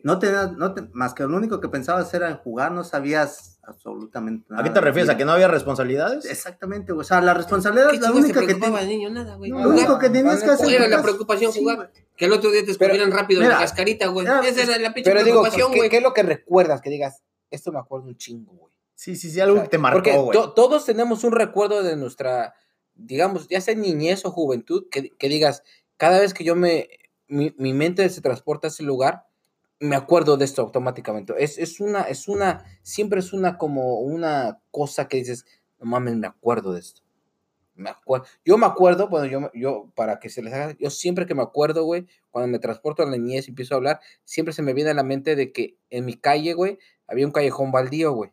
No 0.04 0.20
tenías, 0.20 0.52
no 0.54 0.74
te- 0.74 0.88
más 0.94 1.14
que 1.14 1.24
lo 1.24 1.36
único 1.38 1.60
que 1.60 1.70
pensabas 1.70 2.14
era 2.14 2.30
en 2.30 2.38
jugar, 2.38 2.72
no 2.72 2.84
sabías 2.84 3.60
absolutamente 3.64 4.46
nada. 4.50 4.62
¿A 4.62 4.64
qué 4.66 4.70
te 4.72 4.82
refieres? 4.82 5.10
¿A 5.10 5.18
que 5.18 5.26
no 5.26 5.32
había 5.32 5.48
responsabilidades? 5.48 6.26
Exactamente, 6.26 6.92
güey. 6.94 7.02
O 7.02 7.08
sea, 7.08 7.22
la 7.22 7.34
responsabilidad 7.34 7.90
¿Qué 7.90 7.96
es 7.98 8.02
la 8.02 8.12
única 8.12 8.42
que 8.46 8.56
te... 8.56 8.66
el 8.66 8.88
niño? 8.88 9.10
Nada, 9.10 9.36
güey. 9.36 9.52
Lo 9.52 9.60
No, 9.60 9.70
único 9.70 10.00
que 10.00 10.10
tenías 10.10 10.40
que 10.44 10.52
hacer. 10.52 10.58
¿Cuál 10.66 10.74
era 10.74 10.88
la 10.88 11.02
preocupación? 11.02 11.52
Sí, 11.52 11.60
Jugar. 11.60 11.76
güey. 11.78 11.90
Que 12.18 12.26
el 12.26 12.34
otro 12.34 12.52
día 12.52 12.64
te 12.66 12.72
escupieran 12.72 13.12
rápido 13.12 13.42
en 13.42 13.48
mira, 13.48 13.60
la 13.60 13.64
cascarita, 13.66 14.08
güey. 14.08 14.26
era- 14.26 14.42
Esa 14.48 14.64
era 14.64 14.78
la 14.80 14.94
pinche 14.94 15.10
Pero 15.10 15.24
digo, 15.24 15.42
preocupación, 15.42 15.72
¿qué, 15.72 15.78
güey. 15.78 15.90
qué 15.90 15.98
es 15.98 16.04
lo 16.04 16.14
que 16.14 16.24
recuerdas? 16.24 16.82
Que 16.82 16.90
digas, 16.90 17.22
esto 17.52 17.72
me 17.72 17.80
acuerdo 17.80 18.08
un 18.08 18.18
chingo, 18.18 18.52
güey. 18.54 18.74
Sí, 18.96 19.16
sí, 19.16 19.30
sí, 19.32 19.40
algo 19.40 19.62
que 19.64 19.68
te 19.70 19.80
Porque 19.80 20.12
marcó, 20.12 20.24
güey. 20.26 20.38
to- 20.40 20.54
todos 20.54 20.86
tenemos 20.86 21.24
un 21.24 21.32
recuerdo 21.32 21.82
de 21.84 21.96
nuestra, 21.96 22.54
digamos, 22.94 23.48
ya 23.48 23.60
sea 23.62 23.76
niñez 23.76 24.24
o 24.26 24.32
juventud, 24.32 24.86
que, 24.92 25.10
que 25.10 25.28
digas, 25.30 25.64
cada 25.98 26.20
vez 26.20 26.34
que 26.34 26.44
yo 26.44 26.56
me, 26.56 26.88
mi, 27.28 27.54
mi 27.58 27.74
mente 27.74 28.08
se 28.10 28.22
transporta 28.22 28.68
a 28.68 28.70
ese 28.70 28.84
lugar, 28.84 29.24
me 29.84 29.96
acuerdo 29.98 30.38
de 30.38 30.46
esto 30.46 30.62
automáticamente. 30.62 31.34
Es, 31.38 31.58
es 31.58 31.80
una, 31.80 32.04
es 32.04 32.28
una, 32.30 32.64
siempre 32.84 33.20
es 33.20 33.34
una 33.34 33.58
como 33.58 34.00
una 34.00 34.62
cosa 34.72 35.08
que 35.08 35.18
dices, 35.18 35.46
no 35.80 35.86
mames, 35.88 36.16
me 36.16 36.28
acuerdo 36.28 36.72
de 36.74 36.80
esto. 36.80 37.02
Me 37.76 37.90
acuerdo. 37.90 38.26
Yo 38.46 38.58
me 38.58 38.66
acuerdo, 38.66 39.10
bueno, 39.10 39.26
yo, 39.26 39.52
yo, 39.54 39.92
para 39.96 40.20
que 40.20 40.30
se 40.30 40.42
les 40.42 40.54
haga, 40.54 40.76
yo 40.80 40.90
siempre 40.90 41.26
que 41.26 41.36
me 41.36 41.42
acuerdo, 41.42 41.84
güey, 41.84 42.08
cuando 42.32 42.48
me 42.50 42.60
transporto 42.60 43.04
a 43.04 43.06
la 43.08 43.18
niñez 43.18 43.48
y 43.48 43.52
empiezo 43.52 43.74
a 43.74 43.78
hablar, 43.78 44.00
siempre 44.24 44.54
se 44.54 44.62
me 44.62 44.74
viene 44.74 44.92
a 44.92 44.94
la 44.94 45.04
mente 45.04 45.36
de 45.36 45.52
que 45.52 45.76
en 45.90 46.06
mi 46.06 46.14
calle, 46.14 46.54
güey, 46.54 46.80
había 47.08 47.26
un 47.26 47.32
callejón 47.34 47.72
baldío, 47.72 48.14
güey. 48.14 48.32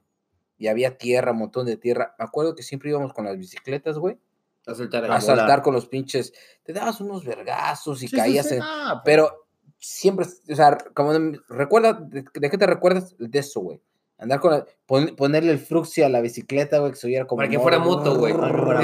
Y 0.57 0.69
había 0.69 0.99
tierra, 0.99 1.33
un 1.33 1.39
montón 1.39 1.67
de 1.67 1.77
tierra. 1.79 2.15
Me 2.19 2.25
acuerdo 2.27 2.55
que 2.55 2.63
siempre 2.63 2.91
íbamos 2.91 3.13
con 3.15 3.25
las 3.25 3.37
bicicletas, 3.39 3.97
güey, 3.99 4.19
A 4.67 4.75
soltar 4.75 5.11
a 5.11 5.21
saltar 5.21 5.63
con 5.63 5.75
los 5.75 5.87
pinches. 5.89 6.33
Te 6.63 6.73
dabas 6.75 7.01
unos 7.01 7.25
vergazos 7.25 8.03
y 8.03 8.09
Sí, 8.09 8.11
sí, 8.11 8.17
caías 8.17 8.47
sí, 8.49 8.55
en. 8.57 8.61
ah, 8.63 9.03
Pero 9.05 9.49
siempre, 9.81 10.27
o 10.27 10.55
sea, 10.55 10.77
como 10.95 11.13
recuerda, 11.49 11.95
¿de, 11.95 12.25
qué 12.25 12.59
te 12.59 12.67
recuerdas? 12.67 13.17
De 13.19 13.39
eso, 13.39 13.61
güey. 13.61 13.81
Andar 14.21 14.39
con 14.41 14.51
la- 14.53 14.67
pon- 14.87 15.15
ponerle 15.17 15.51
el 15.53 15.59
fruxi 15.59 16.03
a 16.03 16.09
la 16.09 16.21
bicicleta, 16.21 16.79
güey, 16.79 16.93
que 16.93 16.99
se 16.99 17.07
oyera 17.07 17.27
como 17.27 17.39
Para 17.39 17.49
que 17.49 17.59
fuera 17.59 17.79
moto, 17.79 18.17
güey. 18.17 18.33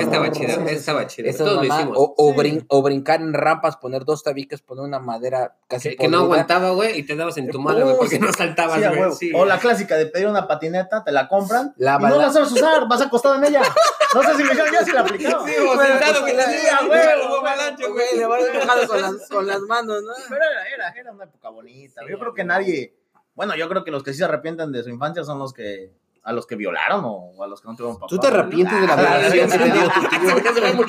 Estaba 0.01 0.33
sí. 0.33 0.45
estaba. 0.69 1.03
Esas 1.03 1.37
Todos 1.37 1.57
lo 1.57 1.65
hicimos. 1.65 1.97
o, 1.99 2.15
o 2.17 2.31
Sí. 2.33 2.39
brin- 2.39 2.65
o 2.69 2.83
brincar 2.83 3.21
en 3.21 3.35
rampas, 3.35 3.77
poner 3.77 4.05
dos 4.05 4.23
tabiques, 4.23 4.63
poner 4.63 4.85
una 4.85 4.99
madera 4.99 5.57
casi 5.69 5.91
Que, 5.91 5.97
que 5.97 6.09
no 6.09 6.19
aguantaba, 6.21 6.71
güey, 6.71 6.99
y 6.99 7.03
te 7.05 7.17
dabas 7.17 7.37
en 7.37 7.49
tu 7.51 7.61
madre, 7.61 7.85
güey, 7.85 7.97
porque 7.99 8.19
no 8.19 8.33
saltabas, 8.33 8.79
güey. 8.79 8.99
huevo. 9.01 9.15
Sí. 9.15 9.31
O 9.35 9.45
la 9.45 9.59
clásica 9.59 9.97
de 9.97 10.07
pedir 10.07 10.27
una 10.29 10.49
patineta, 10.49 11.05
te 11.05 11.13
la 11.13 11.29
compran 11.29 11.75
La 11.77 11.99
y 12.01 12.05
no 12.05 12.17
la 12.17 12.33
sabes 12.33 12.53
usar, 12.53 12.89
vas 12.89 13.01
acostado 13.03 13.35
en 13.35 13.45
ella. 13.45 13.63
No 14.15 14.23
sé 14.23 14.35
si 14.37 14.43
me 14.45 14.51
dijeron, 14.51 14.73
yo 14.73 14.85
sí 14.85 14.93
la 14.93 15.01
aplicaba. 15.01 15.47
Sí, 15.47 15.53
o 15.61 15.83
sentado, 15.83 16.21
güey, 16.23 16.35
Sí, 16.35 16.41
así, 16.41 16.67
a 16.69 16.87
güey, 16.87 17.01
Güey, 17.93 18.17
le 18.19 18.27
vas 18.27 18.43
empujando 18.47 18.87
con 18.89 19.01
las, 19.03 19.29
con 19.29 19.47
las 19.47 19.61
manos, 19.69 20.03
¿no? 20.03 20.13
Pero 20.29 20.41
era, 20.43 20.69
era, 20.89 21.01
era 21.01 21.13
una 21.13 21.25
época 21.25 21.49
bonita. 21.51 22.01
Yo 22.09 22.19
creo 22.19 22.33
que 22.35 22.45
nadie, 22.45 22.95
bueno, 23.37 23.55
yo 23.55 23.69
creo 23.69 23.85
que 23.85 23.93
los 23.93 24.03
que 24.03 24.11
sí 24.13 24.19
se 24.19 24.25
arrepienten 24.25 24.73
de 24.73 24.83
su 24.83 24.91
infancia 24.91 25.23
son 25.23 25.39
los 25.39 25.53
que 25.53 25.93
a 26.25 26.33
los 26.33 26.45
que 26.45 26.57
violaron 26.57 27.03
o 27.05 27.45
a 27.45 27.47
los 27.47 27.61
que 27.61 27.69
no 27.69 27.77
tuvieron 27.77 27.99
papá. 28.01 28.09
¿Tú 28.09 28.19
te 28.19 28.27
arrepientes 28.27 28.81
de 28.81 28.87
la 28.89 28.95
Ah, 28.95 29.29
violación 29.31 29.49
que 29.49 29.59
te 29.59 29.71
dio 29.73 29.89
tu 29.91 30.01
tío? 30.09 30.21
Muy 30.75 30.85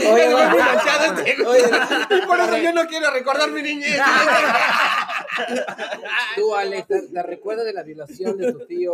Por 2.25 2.39
eso 2.39 2.57
yo 2.57 2.73
no 2.73 2.87
quiero 2.87 3.11
recordar 3.11 3.51
mi 3.51 3.61
niñez. 3.61 4.01
Tú, 6.35 6.55
Alex, 6.55 6.87
¿te, 6.87 7.01
te 7.09 7.23
recuerdas 7.23 7.65
de 7.65 7.73
la 7.73 7.83
violación 7.83 8.37
de 8.37 8.51
tu 8.51 8.65
tío? 8.65 8.93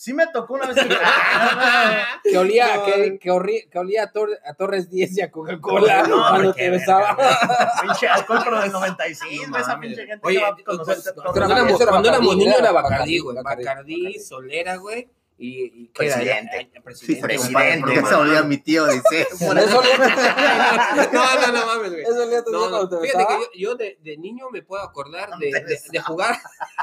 Sí 0.00 0.14
me 0.14 0.26
tocó 0.28 0.54
una 0.54 0.64
vez 0.66 0.76
que... 0.76 0.88
Que 2.30 2.38
olía, 2.38 2.76
No, 2.76 2.84
que, 2.86 3.18
que, 3.18 3.30
orri- 3.30 3.68
que 3.68 3.78
olía 3.78 4.04
a, 4.04 4.12
Tor- 4.12 4.38
a 4.46 4.54
Torres 4.54 4.88
10 4.88 5.18
y 5.18 5.20
a 5.20 5.30
Coca-Cola 5.30 6.04
No, 6.04 6.26
cuando 6.26 6.54
te 6.54 6.70
besaba. 6.70 7.18
pinche 7.82 8.08
alcohol, 8.08 8.40
pero 8.42 8.62
del 8.62 8.72
95. 8.72 9.46
No 9.48 9.58
esa 9.58 9.78
pinche 9.78 10.06
gente 10.06 10.20
Oye, 10.26 10.38
que 10.38 10.42
va 10.42 10.48
a 10.48 10.56
conocer 10.64 10.96
cuando, 11.14 11.54
éramos, 11.54 11.80
era 11.82 11.90
cuando 11.90 12.08
éramos 12.08 12.34
niños 12.34 12.56
era 12.58 12.72
Bacardí, 12.72 13.18
güey. 13.18 13.36
Bacardí. 13.42 14.18
Solera, 14.18 14.76
güey. 14.76 15.06
Y, 15.42 15.84
y. 15.84 15.88
Presidente. 15.88 16.50
Era- 16.54 16.68
Sí, 16.94 17.16
presidente. 17.16 17.22
Presidente, 17.22 17.80
¿Por 17.80 17.90
qué 17.90 17.96
se 17.96 18.02
man. 18.02 18.14
olía 18.28 18.42
mi 18.42 18.58
tío? 18.58 18.84
Dice. 18.86 19.26
Por 19.46 19.58
Eso 19.58 19.68
eso. 19.68 19.78
olía, 19.78 21.08
No, 21.12 21.40
no, 21.40 21.52
no 21.52 21.66
mames, 21.66 21.90
güey. 21.92 22.02
eso 22.02 22.22
olía 22.22 22.44
tu 22.44 22.50
tío 22.50 22.60
No, 22.60 22.70
no. 22.70 22.88
te 22.88 22.96
Fíjate 23.00 23.26
que 23.26 23.58
yo, 23.58 23.70
yo 23.70 23.74
de, 23.76 23.98
de 24.02 24.16
niño 24.18 24.50
me 24.50 24.60
puedo 24.62 24.82
acordar 24.82 25.30
de, 25.38 25.46
de, 25.50 25.78
de 25.90 26.00
jugar 26.00 26.36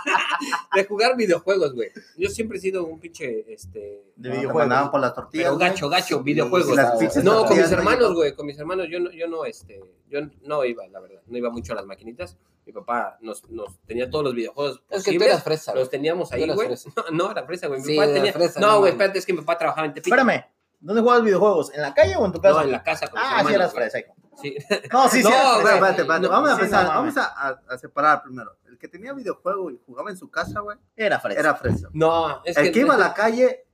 de 0.75 0.85
jugar 0.85 1.15
videojuegos, 1.15 1.73
güey. 1.73 1.89
Yo 2.17 2.29
siempre 2.29 2.57
he 2.57 2.61
sido 2.61 2.83
un 2.85 2.99
pinche 2.99 3.45
este 3.53 4.03
De 4.15 4.29
videojuegos. 4.29 4.55
mandaban 4.55 4.89
por 4.91 5.01
las 5.01 5.13
tortillas. 5.13 5.45
pero 5.45 5.57
gacho, 5.57 5.89
gacho, 5.89 6.21
videojuegos. 6.23 6.75
No, 7.23 7.45
con 7.45 7.57
mis 7.57 7.71
hermanos, 7.71 8.13
güey, 8.15 8.33
con 8.35 8.45
mis 8.47 8.57
hermanos 8.57 8.87
yo 8.89 8.99
no 8.99 9.11
yo 9.11 9.27
no 9.27 9.45
este 9.45 9.79
yo 10.09 10.19
no 10.43 10.63
iba, 10.65 10.85
la 10.87 10.99
verdad. 10.99 11.21
No 11.27 11.37
iba 11.37 11.49
mucho 11.49 11.73
a 11.73 11.75
las 11.75 11.85
maquinitas. 11.85 12.37
Mi 12.65 12.73
papá 12.73 13.17
nos, 13.21 13.49
nos 13.49 13.79
tenía 13.85 14.09
todos 14.09 14.25
los 14.25 14.33
videojuegos 14.35 14.83
Es 14.89 15.03
que 15.05 15.17
tú 15.17 15.23
eras 15.23 15.41
fresa. 15.43 15.73
Los 15.73 15.89
teníamos 15.89 16.31
ahí, 16.33 16.49
güey. 16.49 16.69
No, 16.69 17.03
no, 17.25 17.31
era 17.31 17.45
fresa, 17.45 17.67
güey. 17.67 17.79
Mi 17.79 17.85
Sí, 17.85 17.95
papá 17.95 18.05
era 18.05 18.13
tenía... 18.15 18.33
fresa, 18.33 18.59
no 18.59 18.67
no, 18.67 18.71
güey, 18.79 18.81
mames. 18.81 18.93
espérate, 18.93 19.19
es 19.19 19.25
que 19.25 19.33
mi 19.33 19.39
papá 19.39 19.57
trabajaba 19.57 19.87
en 19.87 19.93
Tepito. 19.93 20.13
Espérame, 20.15 20.45
¿dónde 20.81 21.01
jugabas 21.01 21.23
videojuegos? 21.23 21.73
¿En 21.73 21.81
la 21.81 21.93
calle 21.93 22.15
o 22.17 22.25
en 22.25 22.31
tu 22.33 22.41
casa? 22.41 22.57
No, 22.59 22.63
en 22.65 22.71
la 22.71 22.83
casa 22.83 23.07
con 23.07 23.19
Ah, 23.23 23.43
sí 23.47 23.53
eras 23.53 23.73
fresa, 23.73 23.99
hijo. 23.99 24.13
Sí. 24.41 24.55
No, 24.91 25.07
sí, 25.09 25.23
sí 25.23 25.23
No, 25.29 25.29
eras 25.29 25.57
Espérate, 25.59 25.61
fresa. 25.61 25.75
espérate, 25.75 26.01
espérate. 26.01 26.21
No, 26.23 26.29
Vamos 26.29 26.49
a 26.49 26.55
sí, 26.57 26.71
no 26.71 26.89
vamos 26.89 27.17
a, 27.17 27.61
a- 27.69 27.77
separar 27.77 28.23
primero. 28.23 28.57
El 28.67 28.77
que 28.77 28.87
tenía 28.89 29.13
videojuego 29.13 29.71
y 29.71 29.79
jugaba 29.85 30.09
en 30.11 30.17
su 30.17 30.29
casa, 30.29 30.59
güey, 30.59 30.77
Era 30.97 31.19
fresa. 31.21 31.39
era 31.39 31.55
fresa. 31.55 31.89
No, 31.93 32.41
es 32.43 32.57
El 32.57 32.65
que... 32.65 32.71
que 32.73 32.79
iba 32.81 32.95
a 32.95 32.97
la 32.97 33.13
calle, 33.13 33.65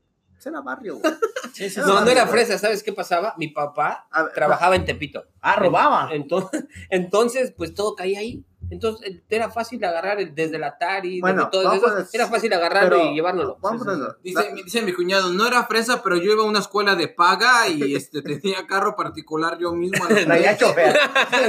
era 0.49 0.61
barrio, 0.61 0.97
güey. 0.99 1.13
Sí, 1.53 1.69
sí, 1.69 1.81
No, 1.85 2.01
no 2.01 2.09
era 2.09 2.25
fresa, 2.25 2.57
¿sabes 2.57 2.81
qué 2.81 2.93
pasaba? 2.93 3.35
Mi 3.37 3.49
papá 3.49 4.07
ver, 4.23 4.33
trabajaba 4.33 4.75
en 4.75 4.85
Tepito. 4.85 5.23
Ah, 5.39 5.55
robaba. 5.55 6.09
Entonces, 6.11 6.65
entonces, 6.89 7.53
pues 7.55 7.75
todo 7.75 7.95
caía 7.95 8.19
ahí. 8.19 8.43
Entonces, 8.71 9.07
eh, 9.07 9.23
era 9.29 9.51
fácil 9.51 9.83
agarrar 9.83 10.19
el- 10.19 10.33
desde 10.33 10.55
el 10.55 10.63
Atari, 10.63 11.21
Bueno, 11.21 11.41
desde 11.41 11.51
todo 11.51 11.63
vamos 11.65 11.83
eso. 11.83 11.95
a- 11.97 12.05
Era 12.11 12.27
fácil 12.27 12.51
agarrarlo 12.53 12.89
pero 12.97 13.11
y 13.11 13.13
llevárnoslo. 13.13 13.57
Vamos 13.61 13.83
Sí, 13.83 13.89
a 13.89 13.93
sí. 13.93 14.01
Dice, 14.23 14.51
mi- 14.53 14.63
dice 14.63 14.81
mi 14.81 14.93
cuñado, 14.93 15.31
no 15.31 15.45
era 15.45 15.63
fresa, 15.65 16.01
pero 16.01 16.15
yo 16.15 16.31
iba 16.31 16.41
a 16.43 16.47
una 16.47 16.59
escuela 16.59 16.95
de 16.95 17.07
paga 17.09 17.67
y 17.67 17.93
este 17.95 18.23
tenía 18.23 18.65
carro 18.65 18.95
particular 18.95 19.59
yo 19.59 19.73
mismo. 19.73 20.07
Traía 20.07 20.57
chofer. 20.57 20.97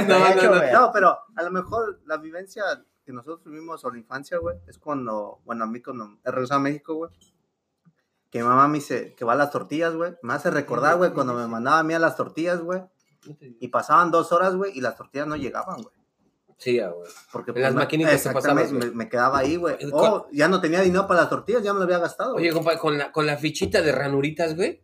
No, 0.07 0.19
no, 0.19 0.35
chofer. 0.41 0.73
No, 0.73 0.91
pero 0.93 1.17
a 1.35 1.41
lo 1.43 1.51
mejor 1.51 1.99
la 2.05 2.17
vivencia 2.17 2.63
que 3.03 3.11
nosotros 3.11 3.41
tuvimos 3.41 3.83
o 3.85 3.91
la 3.91 3.97
infancia, 3.97 4.37
güey, 4.37 4.57
es 4.67 4.77
cuando, 4.77 5.39
bueno, 5.45 5.63
a 5.63 5.67
mí 5.67 5.81
cuando 5.81 6.17
he 6.23 6.29
regresado 6.31 6.59
a 6.59 6.63
México, 6.63 6.93
güey, 6.95 7.11
que 8.35 8.41
mi 8.41 8.49
mamá 8.49 8.67
me 8.67 8.79
dice 8.79 9.15
que 9.15 9.23
va 9.23 9.31
a 9.31 9.35
las 9.37 9.49
tortillas, 9.49 9.95
güey, 9.95 10.11
me 10.21 10.33
hace 10.33 10.51
recordar, 10.51 10.97
güey, 10.97 11.13
cuando 11.13 11.33
me 11.33 11.47
mandaba 11.47 11.79
a 11.79 11.83
mí 11.83 11.93
a 11.93 11.99
las 11.99 12.17
tortillas, 12.17 12.59
güey, 12.59 12.81
y 13.61 13.69
pasaban 13.69 14.11
dos 14.11 14.33
horas, 14.33 14.55
güey, 14.57 14.77
y 14.77 14.81
las 14.81 14.97
tortillas 14.97 15.25
no 15.25 15.37
llegaban, 15.37 15.81
güey. 15.81 15.95
Sí, 16.57 16.77
güey. 16.79 16.91
Porque 17.31 17.51
En 17.51 17.61
las 17.61 17.73
me- 17.73 17.79
maquinitas 17.79 18.21
pasabas, 18.33 18.73
güey. 18.73 18.89
me, 18.89 18.91
me 18.95 19.07
quedaba 19.09 19.37
ahí, 19.39 19.55
güey. 19.55 19.77
Oh, 19.93 20.27
ya 20.33 20.49
no 20.49 20.59
tenía 20.59 20.81
dinero 20.81 21.07
para 21.07 21.21
las 21.21 21.29
tortillas, 21.29 21.63
ya 21.63 21.71
me 21.71 21.79
lo 21.79 21.85
había 21.85 21.99
gastado. 21.99 22.35
Oye, 22.35 22.51
compa, 22.51 22.77
con 22.77 22.97
la, 22.97 23.09
con 23.13 23.25
la 23.25 23.37
fichita 23.37 23.81
de 23.81 23.93
ranuritas, 23.93 24.53
güey. 24.53 24.83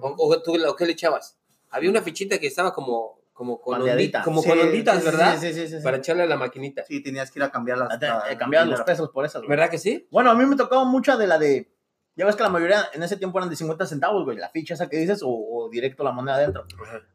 ¿O, 0.00 0.14
o 0.18 0.42
tú 0.42 0.56
o 0.66 0.74
qué 0.76 0.86
le 0.86 0.92
echabas? 0.92 1.38
Había 1.70 1.88
una 1.88 2.02
fichita 2.02 2.38
que 2.38 2.48
estaba 2.48 2.72
como, 2.74 3.20
como 3.32 3.60
con, 3.60 3.78
Bandeadita. 3.78 4.22
ondi- 4.22 4.24
como 4.24 4.42
Sí, 4.42 4.48
con 4.48 4.58
onditas, 4.58 5.04
¿verdad? 5.04 5.38
Sí, 5.40 5.52
sí, 5.52 5.68
sí. 5.68 5.78
sí. 5.78 5.84
Para 5.84 5.98
echarle 5.98 6.24
a 6.24 6.26
la 6.26 6.36
maquinita. 6.36 6.84
Sí, 6.84 7.00
tenías 7.00 7.30
que 7.30 7.38
ir 7.38 7.44
a 7.44 7.50
cambiar 7.52 7.78
las... 7.78 7.90
Ah, 8.02 8.22
cambiaban 8.36 8.70
los 8.70 8.80
pesos 8.82 9.08
por 9.10 9.24
esas, 9.24 9.42
güey. 9.42 9.50
¿Verdad 9.50 9.70
que 9.70 9.78
sí? 9.78 10.08
Bueno, 10.10 10.30
a 10.32 10.34
mí 10.34 10.44
me 10.46 10.56
tocaba 10.56 10.84
mucha 10.84 11.16
de 11.16 11.26
la 11.28 11.38
de. 11.38 11.70
Ya 12.16 12.26
ves 12.26 12.36
que 12.36 12.42
la 12.42 12.48
mayoría 12.50 12.84
en 12.92 13.02
ese 13.02 13.16
tiempo 13.16 13.38
eran 13.38 13.48
de 13.50 13.56
50 13.56 13.86
centavos, 13.86 14.24
güey. 14.24 14.36
La 14.36 14.50
ficha 14.50 14.74
esa 14.74 14.88
que 14.88 14.96
dices 14.98 15.22
o, 15.22 15.28
o 15.30 15.68
directo 15.70 16.02
la 16.04 16.12
moneda 16.12 16.34
adentro. 16.36 16.64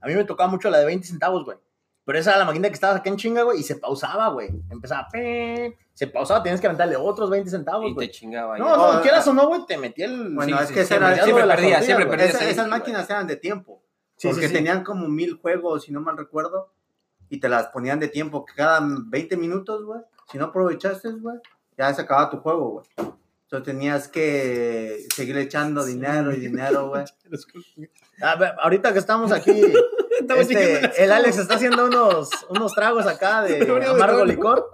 A 0.02 0.08
mí 0.08 0.16
me 0.16 0.24
tocaba 0.24 0.50
mucho 0.50 0.70
la 0.70 0.80
de 0.80 0.86
20 0.86 1.06
centavos, 1.06 1.44
güey. 1.46 1.58
Pero 2.06 2.20
esa 2.20 2.32
era 2.32 2.40
la 2.40 2.46
máquina 2.46 2.68
que 2.68 2.76
estaba 2.76 2.96
acá 2.96 3.10
en 3.10 3.18
chinga, 3.18 3.42
güey, 3.44 3.60
y 3.60 3.64
se 3.64 3.76
pausaba, 3.78 4.28
güey. 4.30 4.50
Empezaba, 4.70 5.08
pe, 5.12 5.76
se 5.94 6.06
pausaba, 6.08 6.44
tenías 6.44 6.62
que 6.62 6.68
aventarle 6.68 6.96
otros 6.96 7.32
20 7.32 7.50
centavos, 7.50 7.86
Y 7.86 7.90
te 7.90 7.94
güey. 7.96 8.12
chingaba. 8.12 8.58
No, 8.60 8.66
ya. 8.70 8.78
no, 8.78 8.94
No, 8.94 9.02
quieras 9.02 9.28
o 9.28 9.34
no, 9.34 9.48
güey, 9.48 9.66
te 9.66 9.76
metía 9.78 10.06
el. 10.06 10.34
Bueno, 10.34 10.56
Sí, 10.58 10.64
es 10.64 10.70
sí, 10.70 10.74
que 10.76 10.86
siempre, 10.86 11.14
era... 11.14 11.26
perdía, 11.48 11.82
siempre 11.82 12.06
güey. 12.06 12.18
perdía. 12.18 12.34
Esa- 12.36 12.50
esas 12.50 12.68
máquinas 12.68 13.10
eran 13.10 13.26
de 13.28 13.36
tiempo. 13.38 13.82
Sí, 14.18 14.28
porque 14.28 14.44
sí, 14.44 14.48
sí. 14.50 14.54
tenían 14.54 14.84
como 14.84 15.08
mil 15.08 15.34
juegos, 15.42 15.84
si 15.84 15.92
no 15.92 16.00
mal 16.00 16.16
recuerdo, 16.16 16.72
y 17.28 17.40
te 17.40 17.50
las 17.50 17.68
ponían 17.68 18.00
de 18.00 18.08
tiempo 18.08 18.46
que 18.46 18.54
cada 18.54 18.80
20 18.82 19.36
minutos, 19.36 19.84
güey. 19.84 20.00
Si 20.32 20.38
no 20.38 20.46
aprovechaste, 20.46 21.10
güey, 21.12 21.38
ya 21.78 21.92
se 21.94 22.02
acababa 22.04 22.30
tu 22.30 22.38
juego, 22.38 22.70
güey. 22.70 22.86
Tenías 23.64 24.08
que 24.08 25.06
seguir 25.16 25.38
echando 25.38 25.84
dinero 25.86 26.34
y 26.34 26.38
dinero, 26.40 26.90
güey. 26.90 27.04
A 28.22 28.36
ver, 28.36 28.54
ahorita 28.62 28.94
que 28.94 29.00
estamos 29.00 29.32
aquí, 29.34 29.62
Estamos 30.22 30.50
este, 30.50 31.04
el 31.04 31.12
Alex 31.12 31.38
está 31.38 31.56
haciendo 31.56 31.86
unos, 31.86 32.30
unos 32.50 32.74
tragos 32.74 33.06
acá 33.06 33.42
de 33.42 33.60
amargo 33.90 34.24
licor 34.24 34.70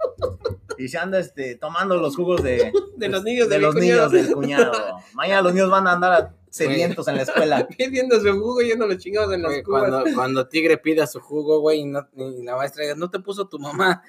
y 0.78 0.86
se 0.88 0.96
anda 0.98 1.18
este, 1.18 1.56
tomando 1.56 1.96
los 1.96 2.14
jugos 2.14 2.42
de, 2.44 2.72
De 2.96 3.08
los 3.08 3.24
niños 3.24 3.48
de 3.48 3.58
los 3.58 3.74
cuñado. 3.74 4.08
niños 4.10 4.12
del 4.28 4.34
cuñado. 4.34 4.72
Mañana 5.14 5.42
los 5.42 5.52
niños 5.54 5.68
van 5.70 5.88
a 5.88 5.92
andar 5.94 6.30
sedientos 6.48 7.08
en 7.08 7.16
la 7.16 7.22
escuela. 7.22 7.66
Pidiendo 7.66 8.20
su 8.20 8.30
jugo 8.38 8.62
y 8.62 8.68
yendo 8.68 8.86
los 8.86 8.98
chingados 8.98 9.32
en 9.34 9.42
las 9.42 9.50
Güey, 9.50 9.62
cubas. 9.64 9.88
cuando, 9.90 10.14
cuando 10.14 10.48
Tigre 10.48 10.78
pida 10.78 11.06
su 11.08 11.18
jugo, 11.18 11.58
güey, 11.60 11.80
y, 11.80 11.84
no- 11.86 12.06
y 12.14 12.44
la 12.44 12.54
maestra 12.56 12.82
diga, 12.84 12.94
no 12.94 13.10
te 13.10 13.18
puso 13.18 13.48
tu 13.48 13.58
mamá. 13.58 14.02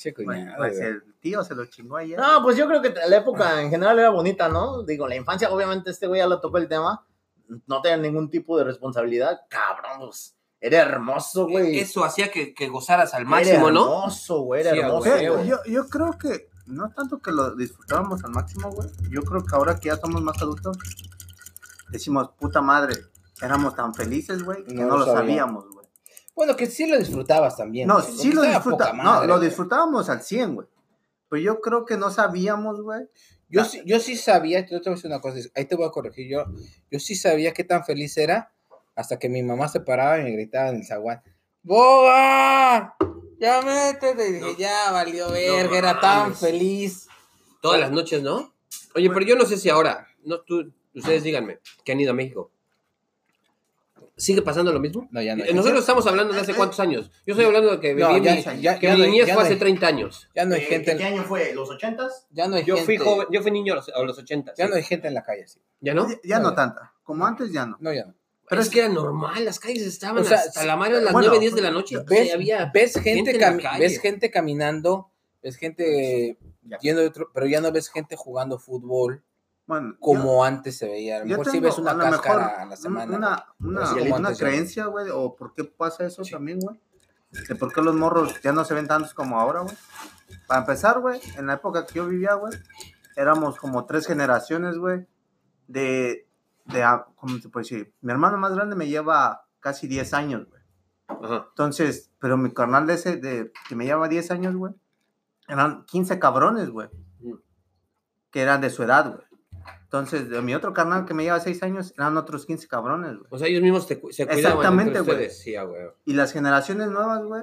Che, 0.00 0.14
cuñado, 0.14 0.56
pues 0.56 0.78
el 0.80 1.02
tío 1.20 1.44
se 1.44 1.54
lo 1.54 1.66
chingó 1.66 1.96
ayer. 1.98 2.18
No, 2.18 2.42
pues 2.42 2.56
yo 2.56 2.66
creo 2.66 2.80
que 2.80 2.94
la 3.06 3.16
época 3.16 3.60
en 3.60 3.68
general 3.70 3.98
era 3.98 4.08
bonita, 4.10 4.48
¿no? 4.48 4.82
Digo, 4.82 5.06
la 5.06 5.16
infancia, 5.16 5.50
obviamente, 5.50 5.90
este 5.90 6.06
güey 6.06 6.20
ya 6.20 6.26
lo 6.26 6.40
tocó 6.40 6.56
el 6.58 6.68
tema. 6.68 7.04
No 7.66 7.82
tenía 7.82 7.96
ningún 7.98 8.30
tipo 8.30 8.56
de 8.56 8.64
responsabilidad. 8.64 9.40
Cabrón, 9.50 9.98
pues, 10.08 10.34
era 10.60 10.78
hermoso, 10.80 11.46
güey. 11.48 11.78
Eso 11.78 12.04
hacía 12.04 12.30
que, 12.30 12.54
que 12.54 12.68
gozaras 12.68 13.12
al 13.14 13.22
Era 13.22 13.30
máximo, 13.30 13.70
¿no? 13.70 13.82
hermoso, 13.98 14.40
güey, 14.42 14.60
era 14.62 14.70
Sí, 14.72 14.78
hermoso. 14.78 15.10
güey. 15.10 15.46
yo, 15.48 15.58
yo 15.66 15.88
creo 15.88 16.16
que 16.18 16.48
no 16.66 16.90
tanto 16.92 17.18
que 17.18 17.32
lo 17.32 17.54
disfrutábamos 17.56 18.22
al 18.24 18.30
máximo, 18.30 18.70
güey. 18.70 18.88
Yo 19.10 19.22
creo 19.22 19.44
que 19.44 19.54
ahora 19.54 19.78
que 19.78 19.88
ya 19.88 19.96
somos 19.96 20.22
más 20.22 20.40
adultos, 20.40 20.78
decimos, 21.90 22.30
puta 22.38 22.60
madre, 22.62 22.94
éramos 23.42 23.74
tan 23.74 23.94
felices, 23.94 24.42
güey, 24.44 24.64
que 24.64 24.74
No 24.74 24.82
no, 24.86 24.90
lo 24.92 24.98
lo 24.98 25.04
sabía. 25.06 25.20
sabíamos, 25.20 25.64
güey. 25.72 25.79
Bueno, 26.40 26.56
que 26.56 26.64
sí 26.66 26.86
lo 26.86 26.96
disfrutabas 26.98 27.54
también. 27.54 27.86
No, 27.86 28.00
güey, 28.00 28.16
sí 28.16 28.32
lo 28.32 28.40
poca 28.40 28.54
disfrutábamos. 28.54 29.04
No, 29.04 29.24
lo 29.26 29.36
güey. 29.36 29.46
disfrutábamos 29.46 30.08
al 30.08 30.22
100, 30.22 30.54
güey. 30.54 30.66
Pero 31.28 31.42
yo 31.42 31.60
creo 31.60 31.84
que 31.84 31.98
no 31.98 32.10
sabíamos, 32.10 32.80
güey. 32.80 33.02
Yo, 33.50 33.62
sí- 33.66 33.82
yo 33.84 34.00
sí 34.00 34.16
sabía, 34.16 34.60
yo 34.60 34.80
te 34.80 34.88
voy 34.88 34.92
a 34.92 34.96
decir 34.96 35.10
una 35.10 35.20
cosa, 35.20 35.38
ahí 35.54 35.66
te 35.66 35.76
voy 35.76 35.86
a 35.86 35.90
corregir, 35.90 36.30
yo, 36.30 36.46
yo 36.90 36.98
sí 36.98 37.14
sabía 37.14 37.52
qué 37.52 37.62
tan 37.62 37.84
feliz 37.84 38.16
era 38.16 38.54
hasta 38.96 39.18
que 39.18 39.28
mi 39.28 39.42
mamá 39.42 39.68
se 39.68 39.80
paraba 39.80 40.18
y 40.18 40.24
me 40.24 40.30
gritaba 40.30 40.70
en 40.70 40.76
el 40.76 40.86
zaguán, 40.86 41.22
¡Boga! 41.62 42.94
¡Ya 43.38 43.60
métete! 43.60 44.28
Y 44.28 44.32
dije, 44.32 44.56
ya 44.58 44.90
valió 44.92 45.30
verga, 45.30 45.76
era 45.76 46.00
tan 46.00 46.34
feliz. 46.34 47.06
Todas 47.60 47.78
las 47.80 47.90
noches, 47.90 48.22
¿no? 48.22 48.54
Oye, 48.94 49.10
pero 49.10 49.26
yo 49.26 49.36
no 49.36 49.44
sé 49.44 49.58
si 49.58 49.68
ahora, 49.68 50.06
no, 50.24 50.40
tú, 50.40 50.72
ustedes 50.94 51.22
díganme, 51.22 51.58
que 51.84 51.92
han 51.92 52.00
ido 52.00 52.12
a 52.12 52.14
México. 52.14 52.50
¿Sigue 54.20 54.42
pasando 54.42 54.72
lo 54.72 54.78
mismo? 54.80 55.08
No, 55.10 55.20
ya 55.22 55.34
no. 55.34 55.44
Eh, 55.44 55.52
Nosotros 55.54 55.80
estamos 55.80 56.06
hablando 56.06 56.32
de 56.34 56.40
hace 56.40 56.54
cuántos 56.54 56.78
años. 56.80 57.10
Yo 57.26 57.32
estoy 57.34 57.46
hablando 57.46 57.70
de 57.72 57.80
que 57.80 57.94
No, 57.94 58.12
viví 58.14 58.24
ya- 58.26 58.34
mi, 58.54 58.62
ya- 58.62 58.78
que 58.78 58.86
ya 58.86 58.94
mi 58.94 59.00
no 59.00 59.06
niñez 59.06 59.26
ya 59.26 59.34
fue 59.34 59.42
no 59.42 59.46
hace 59.46 59.52
hay- 59.54 59.58
30 59.58 59.86
años. 59.86 60.28
Ya 60.34 60.44
no 60.44 60.54
hay 60.54 60.60
Eh, 60.60 60.64
gente, 60.66 60.96
¿Qué 60.96 61.06
en- 61.06 61.14
año 61.14 61.24
fue? 61.24 61.52
¿Los 61.54 61.70
ochentas? 61.70 62.26
ya 62.30 62.46
no 62.46 62.56
hay 62.56 62.64
Yo 62.64 62.76
fui 62.76 62.96
joven, 62.98 63.26
yo 63.30 63.42
fui 63.42 63.50
niño 63.50 63.72
a 63.72 63.76
los, 63.76 63.88
a 63.88 64.02
los 64.02 64.18
80. 64.18 64.52
ya 64.56 64.64
sí. 64.66 64.70
no 64.70 64.76
hay 64.76 64.82
gente 64.82 65.08
en 65.08 65.14
la 65.14 65.22
calle. 65.22 65.46
¿Ya 65.80 65.94
no? 65.94 66.08
Ya, 66.08 66.16
ya 66.22 66.38
No, 66.38 66.50
no 66.50 66.54
tanta. 66.54 66.92
Como 67.02 67.26
antes 67.26 67.50
ya 67.52 67.66
no. 67.66 67.76
No, 67.80 67.92
ya 67.92 68.04
no. 68.04 68.14
Pero 68.48 68.62
es 68.62 68.68
que 68.68 68.80
era 68.80 68.88
normal, 68.88 69.44
las 69.44 69.60
calles 69.60 69.84
estaban 69.86 70.18
O 70.22 70.24
sea, 70.24 70.38
hasta 70.38 70.64
la 70.64 70.76
madre 70.76 70.96
a 70.96 71.00
las 71.00 71.12
bueno, 71.12 71.28
9, 71.28 71.40
10 71.40 71.54
de 71.54 71.62
la 71.62 71.70
noche. 71.70 71.96
¿Ves, 72.06 72.26
Sí, 72.28 72.30
había 72.32 72.70
ves 72.74 72.94
gente, 72.94 73.32
gente 73.38 73.58
ves 73.78 74.00
gente 74.00 74.30
caminando 74.30 75.10
ves 75.42 75.56
gente 75.56 76.36
yendo 76.82 77.00
de 77.00 77.06
otro, 77.08 77.30
pero 77.32 77.46
ya 77.46 77.60
no 77.60 77.70
ves 77.72 77.88
gente 77.88 78.16
jugando 78.16 78.58
fútbol 78.58 79.22
Bueno, 79.70 79.94
como 80.00 80.42
antes 80.42 80.78
se 80.78 80.88
veía. 80.88 81.18
A 81.18 81.24
lo 81.24 81.44
sí 81.44 81.50
tengo 81.52 81.66
ves 81.66 81.78
una 81.78 81.92
a 81.92 81.94
lo 81.94 82.00
cáscara 82.00 82.44
mejor 82.44 82.60
a 82.60 82.64
la 82.66 82.76
semana. 82.76 83.46
Una, 83.60 84.18
no. 84.18 84.36
creencia, 84.36 84.86
güey, 84.86 85.10
o 85.12 85.36
por 85.36 85.54
qué 85.54 85.62
pasa 85.62 86.04
eso 86.04 86.24
también, 86.28 86.58
güey. 86.58 86.76
De 87.48 87.54
por 87.54 87.72
qué 87.72 87.80
los 87.80 87.94
morros 87.94 88.42
ya 88.42 88.50
no 88.50 88.64
se 88.64 88.74
ven 88.74 88.88
tantos 88.88 89.14
como 89.14 89.38
ahora, 89.38 89.60
güey. 89.60 89.76
Para 90.48 90.62
empezar, 90.62 90.98
güey, 90.98 91.20
en 91.36 91.46
la 91.46 91.52
época 91.52 91.86
que 91.86 91.94
yo 91.94 92.08
vivía, 92.08 92.34
güey, 92.34 92.52
éramos 93.14 93.58
como 93.58 93.86
tres 93.86 94.08
generaciones, 94.08 94.76
güey, 94.76 95.06
de, 95.68 96.26
de, 96.64 96.82
ah, 96.82 97.06
¿cómo 97.14 97.38
se 97.38 97.48
puede 97.48 97.62
decir? 97.62 97.94
Mi 98.00 98.10
hermano 98.10 98.38
más 98.38 98.52
grande 98.52 98.74
me 98.74 98.88
lleva 98.88 99.46
casi 99.60 99.86
10 99.86 100.14
años, 100.14 100.48
güey. 100.48 100.62
Ajá. 101.06 101.46
Entonces, 101.48 102.10
pero 102.18 102.36
mi 102.36 102.52
carnal 102.52 102.88
de 102.88 102.94
ese, 102.94 103.18
de, 103.18 103.52
que 103.68 103.76
me 103.76 103.84
lleva 103.84 104.08
10 104.08 104.32
años, 104.32 104.56
güey, 104.56 104.74
eran 105.46 105.84
15 105.84 106.18
cabrones, 106.18 106.70
güey, 106.70 106.88
que 108.32 108.42
eran 108.42 108.60
de 108.60 108.70
su 108.70 108.82
edad, 108.82 109.14
güey. 109.14 109.29
Entonces, 109.92 110.28
de 110.28 110.40
mi 110.40 110.54
otro 110.54 110.72
carnal 110.72 111.04
que 111.04 111.14
me 111.14 111.24
lleva 111.24 111.40
6 111.40 111.64
años, 111.64 111.92
eran 111.98 112.16
otros 112.16 112.46
15 112.46 112.68
cabrones, 112.68 113.18
güey. 113.18 113.26
O 113.28 113.38
sea, 113.38 113.48
ellos 113.48 113.60
mismos 113.60 113.88
te 113.88 113.96
se 113.96 114.00
cuidaban 114.24 114.38
Exactamente, 114.38 114.98
entre 114.98 115.02
güey. 115.02 115.16
ustedes. 115.16 115.38
Sí, 115.40 115.56
güey. 115.56 115.88
Y 116.04 116.12
las 116.12 116.32
generaciones 116.32 116.90
nuevas, 116.90 117.24
güey, 117.24 117.42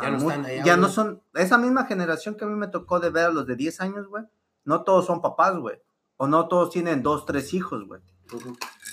Ya 0.00 0.10
no 0.10 0.16
están 0.16 0.46
allá, 0.46 0.64
ya 0.64 0.76
no 0.78 0.88
son, 0.88 1.22
esa 1.34 1.58
misma 1.58 1.84
generación 1.84 2.34
que 2.34 2.46
a 2.46 2.48
mí 2.48 2.54
me 2.54 2.68
tocó 2.68 2.98
de 2.98 3.10
ver 3.10 3.26
a 3.26 3.30
los 3.30 3.46
de 3.46 3.56
10 3.56 3.82
años, 3.82 4.06
güey, 4.06 4.24
no 4.64 4.84
todos 4.84 5.04
son 5.04 5.20
papás, 5.20 5.58
güey. 5.58 5.82
O 6.16 6.26
no 6.26 6.48
todos 6.48 6.70
tienen 6.70 7.02
dos, 7.02 7.26
tres 7.26 7.52
hijos, 7.52 7.86
güey. 7.86 8.00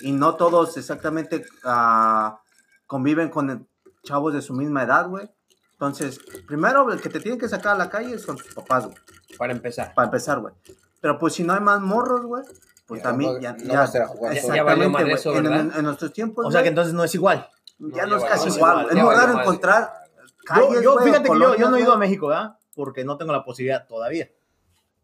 Y 0.02 0.12
no 0.12 0.36
todos 0.36 0.76
exactamente 0.76 1.46
ah, 1.64 2.42
conviven 2.86 3.30
con 3.30 3.66
chavos 4.04 4.34
de 4.34 4.42
su 4.42 4.54
misma 4.54 4.84
edad, 4.84 5.08
güey. 5.08 5.30
Entonces, 5.72 6.20
primero, 6.46 6.92
el 6.92 7.00
que 7.00 7.08
te 7.08 7.22
tienen 7.22 7.40
que 7.40 7.48
sacar 7.48 7.76
a 7.76 7.78
la 7.78 7.90
calle 7.90 8.20
son 8.20 8.36
tus 8.36 8.54
papás, 8.54 8.88
güey. 8.88 8.98
Para 9.38 9.54
empezar. 9.54 9.94
Para 9.94 10.08
empezar, 10.08 10.42
güey. 10.42 10.54
Pero 11.00 11.18
pues 11.18 11.34
si 11.36 11.46
no 11.46 11.54
hay 11.54 11.62
más 11.62 11.80
morros, 11.80 12.26
güey, 12.26 12.44
pues 12.90 13.00
Ya, 13.02 13.04
también 13.10 13.34
no- 13.36 13.40
ya, 13.40 13.54
no 13.54 13.64
ya- 13.74 13.80
vas 13.80 13.94
a 13.94 13.98
ir 14.00 14.04
a 14.04 14.08
jugar 14.08 14.36
solo. 14.38 14.56
Ya 14.56 14.64
valió 14.64 14.84
exactamente, 14.84 15.14
eso, 15.20 15.34
En, 15.38 15.44
¿verdad? 15.44 15.60
en- 15.62 15.72
en 15.78 15.84
nuestros 15.86 16.12
tiempos, 16.12 16.46
O 16.46 16.52
sea 16.52 16.62
que 16.62 16.68
entonces 16.70 16.94
no 16.94 17.04
es 17.06 17.16
igual. 17.16 17.48
ya 17.78 18.06
No, 18.06 18.10
no 18.12 18.18
es 18.18 18.24
casi 18.26 18.50
igual. 18.50 18.88
Es 18.90 18.96
muy 18.98 19.16
raro 19.16 19.40
encontrar 19.40 19.94
Yo, 20.18 20.44
calles, 20.44 20.82
yo 20.82 20.94
güey, 20.94 21.06
fíjate 21.06 21.30
que 21.30 21.40
yo, 21.40 21.56
yo 21.56 21.70
no 21.70 21.78
he 21.78 21.82
ido 21.82 21.94
a. 21.94 21.98
México, 21.98 22.28
¿verdad? 22.28 22.58
Porque 22.76 23.06
no 23.06 23.16
tengo 23.18 23.32
la 23.32 23.46
posibilidad 23.46 23.88
todavía. 23.88 24.30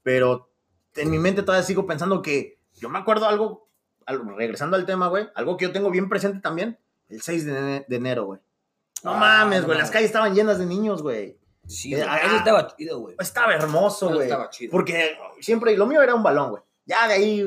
Pero 0.03 0.49
en 0.95 1.09
mi 1.09 1.19
mente 1.19 1.43
todavía 1.43 1.65
sigo 1.65 1.85
pensando 1.85 2.21
que 2.21 2.59
yo 2.75 2.89
me 2.89 2.99
acuerdo 2.99 3.27
algo, 3.27 3.69
algo- 4.05 4.31
regresando 4.35 4.75
al 4.75 4.85
tema, 4.85 5.07
güey, 5.07 5.27
algo 5.35 5.55
que 5.57 5.65
yo 5.65 5.71
tengo 5.71 5.89
bien 5.91 6.09
presente 6.09 6.39
también, 6.41 6.77
el 7.09 7.21
6 7.21 7.45
de, 7.45 7.85
de 7.87 7.95
enero, 7.95 8.25
güey. 8.25 8.39
No 9.03 9.11
Ah, 9.13 9.19
mames, 9.19 9.61
no 9.61 9.67
güey, 9.67 9.77
las 9.77 9.91
calles 9.91 10.07
estaban 10.07 10.33
llenas 10.33 10.57
de 10.57 10.65
niños, 10.65 11.01
güey. 11.03 11.37
Sí, 11.67 11.93
Eh, 11.93 11.97
güey. 11.97 12.09
ah, 12.09 12.17
Eso 12.25 12.35
estaba 12.37 12.67
chido, 12.75 12.99
güey. 12.99 13.15
Estaba 13.19 13.53
hermoso, 13.53 14.07
Eso 14.07 14.15
güey. 14.15 14.27
estaba 14.27 14.49
chido. 14.49 14.71
Porque 14.71 15.17
siempre, 15.41 15.75
lo 15.77 15.85
mío 15.85 16.01
era 16.01 16.13
un 16.15 16.23
balón, 16.23 16.49
güey. 16.51 16.63
Ya 16.85 17.07
de 17.07 17.13
ahí, 17.15 17.45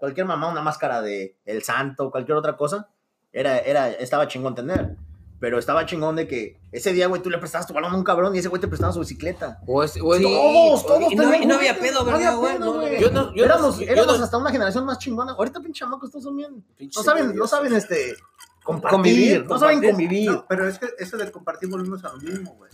cualquier 0.00 0.26
mamá, 0.26 0.48
una 0.48 0.62
máscara 0.62 1.00
de 1.02 1.36
El 1.44 1.62
Santo, 1.62 2.10
cualquier 2.10 2.36
otra 2.36 2.56
cosa, 2.56 2.88
era, 3.32 3.58
era, 3.60 3.88
estaba 3.90 4.26
chingón 4.26 4.56
tener. 4.56 4.96
Pero 5.38 5.58
estaba 5.58 5.86
chingón 5.86 6.16
de 6.16 6.28
que 6.28 6.60
ese 6.70 6.92
día, 6.92 7.06
güey, 7.06 7.22
tú 7.22 7.30
le 7.30 7.38
prestabas 7.38 7.66
tu 7.66 7.72
balón 7.72 7.92
a 7.94 7.96
un 7.96 8.04
cabrón 8.04 8.34
y 8.34 8.40
ese 8.40 8.48
güey 8.48 8.60
te 8.60 8.68
prestaba 8.68 8.92
su 8.92 9.00
bicicleta. 9.00 9.58
O 9.66 9.82
es- 9.82 9.96
o 10.02 10.14
es- 10.14 10.20
todos, 10.22 10.84
todos. 10.86 11.12
y 11.12 11.14
no- 11.16 11.22
tenían 11.22 11.42
y 11.44 11.46
no 11.46 11.54
había 11.54 11.78
pedo, 11.78 12.04
no 12.04 12.10
había 12.14 12.30
¿verdad, 12.32 12.36
güey? 12.36 12.52
pedo, 12.58 12.74
No, 12.74 12.82
yo 12.88 13.10
no- 13.10 13.34
yo 13.34 13.46
no- 13.46 13.54
éramos 13.54 13.78
yo 13.78 13.86
éramos 13.86 14.18
no- 14.18 14.24
hasta 14.24 14.36
una 14.36 14.50
generación 14.50 14.84
más 14.84 14.98
chingona. 14.98 15.32
Ahorita, 15.32 15.60
pinche 15.60 15.78
chamacos, 15.80 16.10
todos 16.10 16.24
son 16.24 16.36
bien. 16.36 16.62
No 16.94 17.02
saben, 17.02 17.34
no 17.34 17.46
saben, 17.46 17.72
este, 17.72 18.16
compartir. 18.62 18.90
Convivir, 18.94 19.46
no 19.46 19.58
saben 19.58 19.76
compartir. 19.76 19.90
convivir. 20.08 20.30
No, 20.30 20.44
pero 20.46 20.68
es 20.68 20.78
que 20.78 20.88
eso 20.98 21.16
de 21.16 21.32
compartir 21.32 21.70
volvemos 21.70 22.04
a 22.04 22.08
lo 22.12 22.18
mismo, 22.18 22.54
güey. 22.56 22.70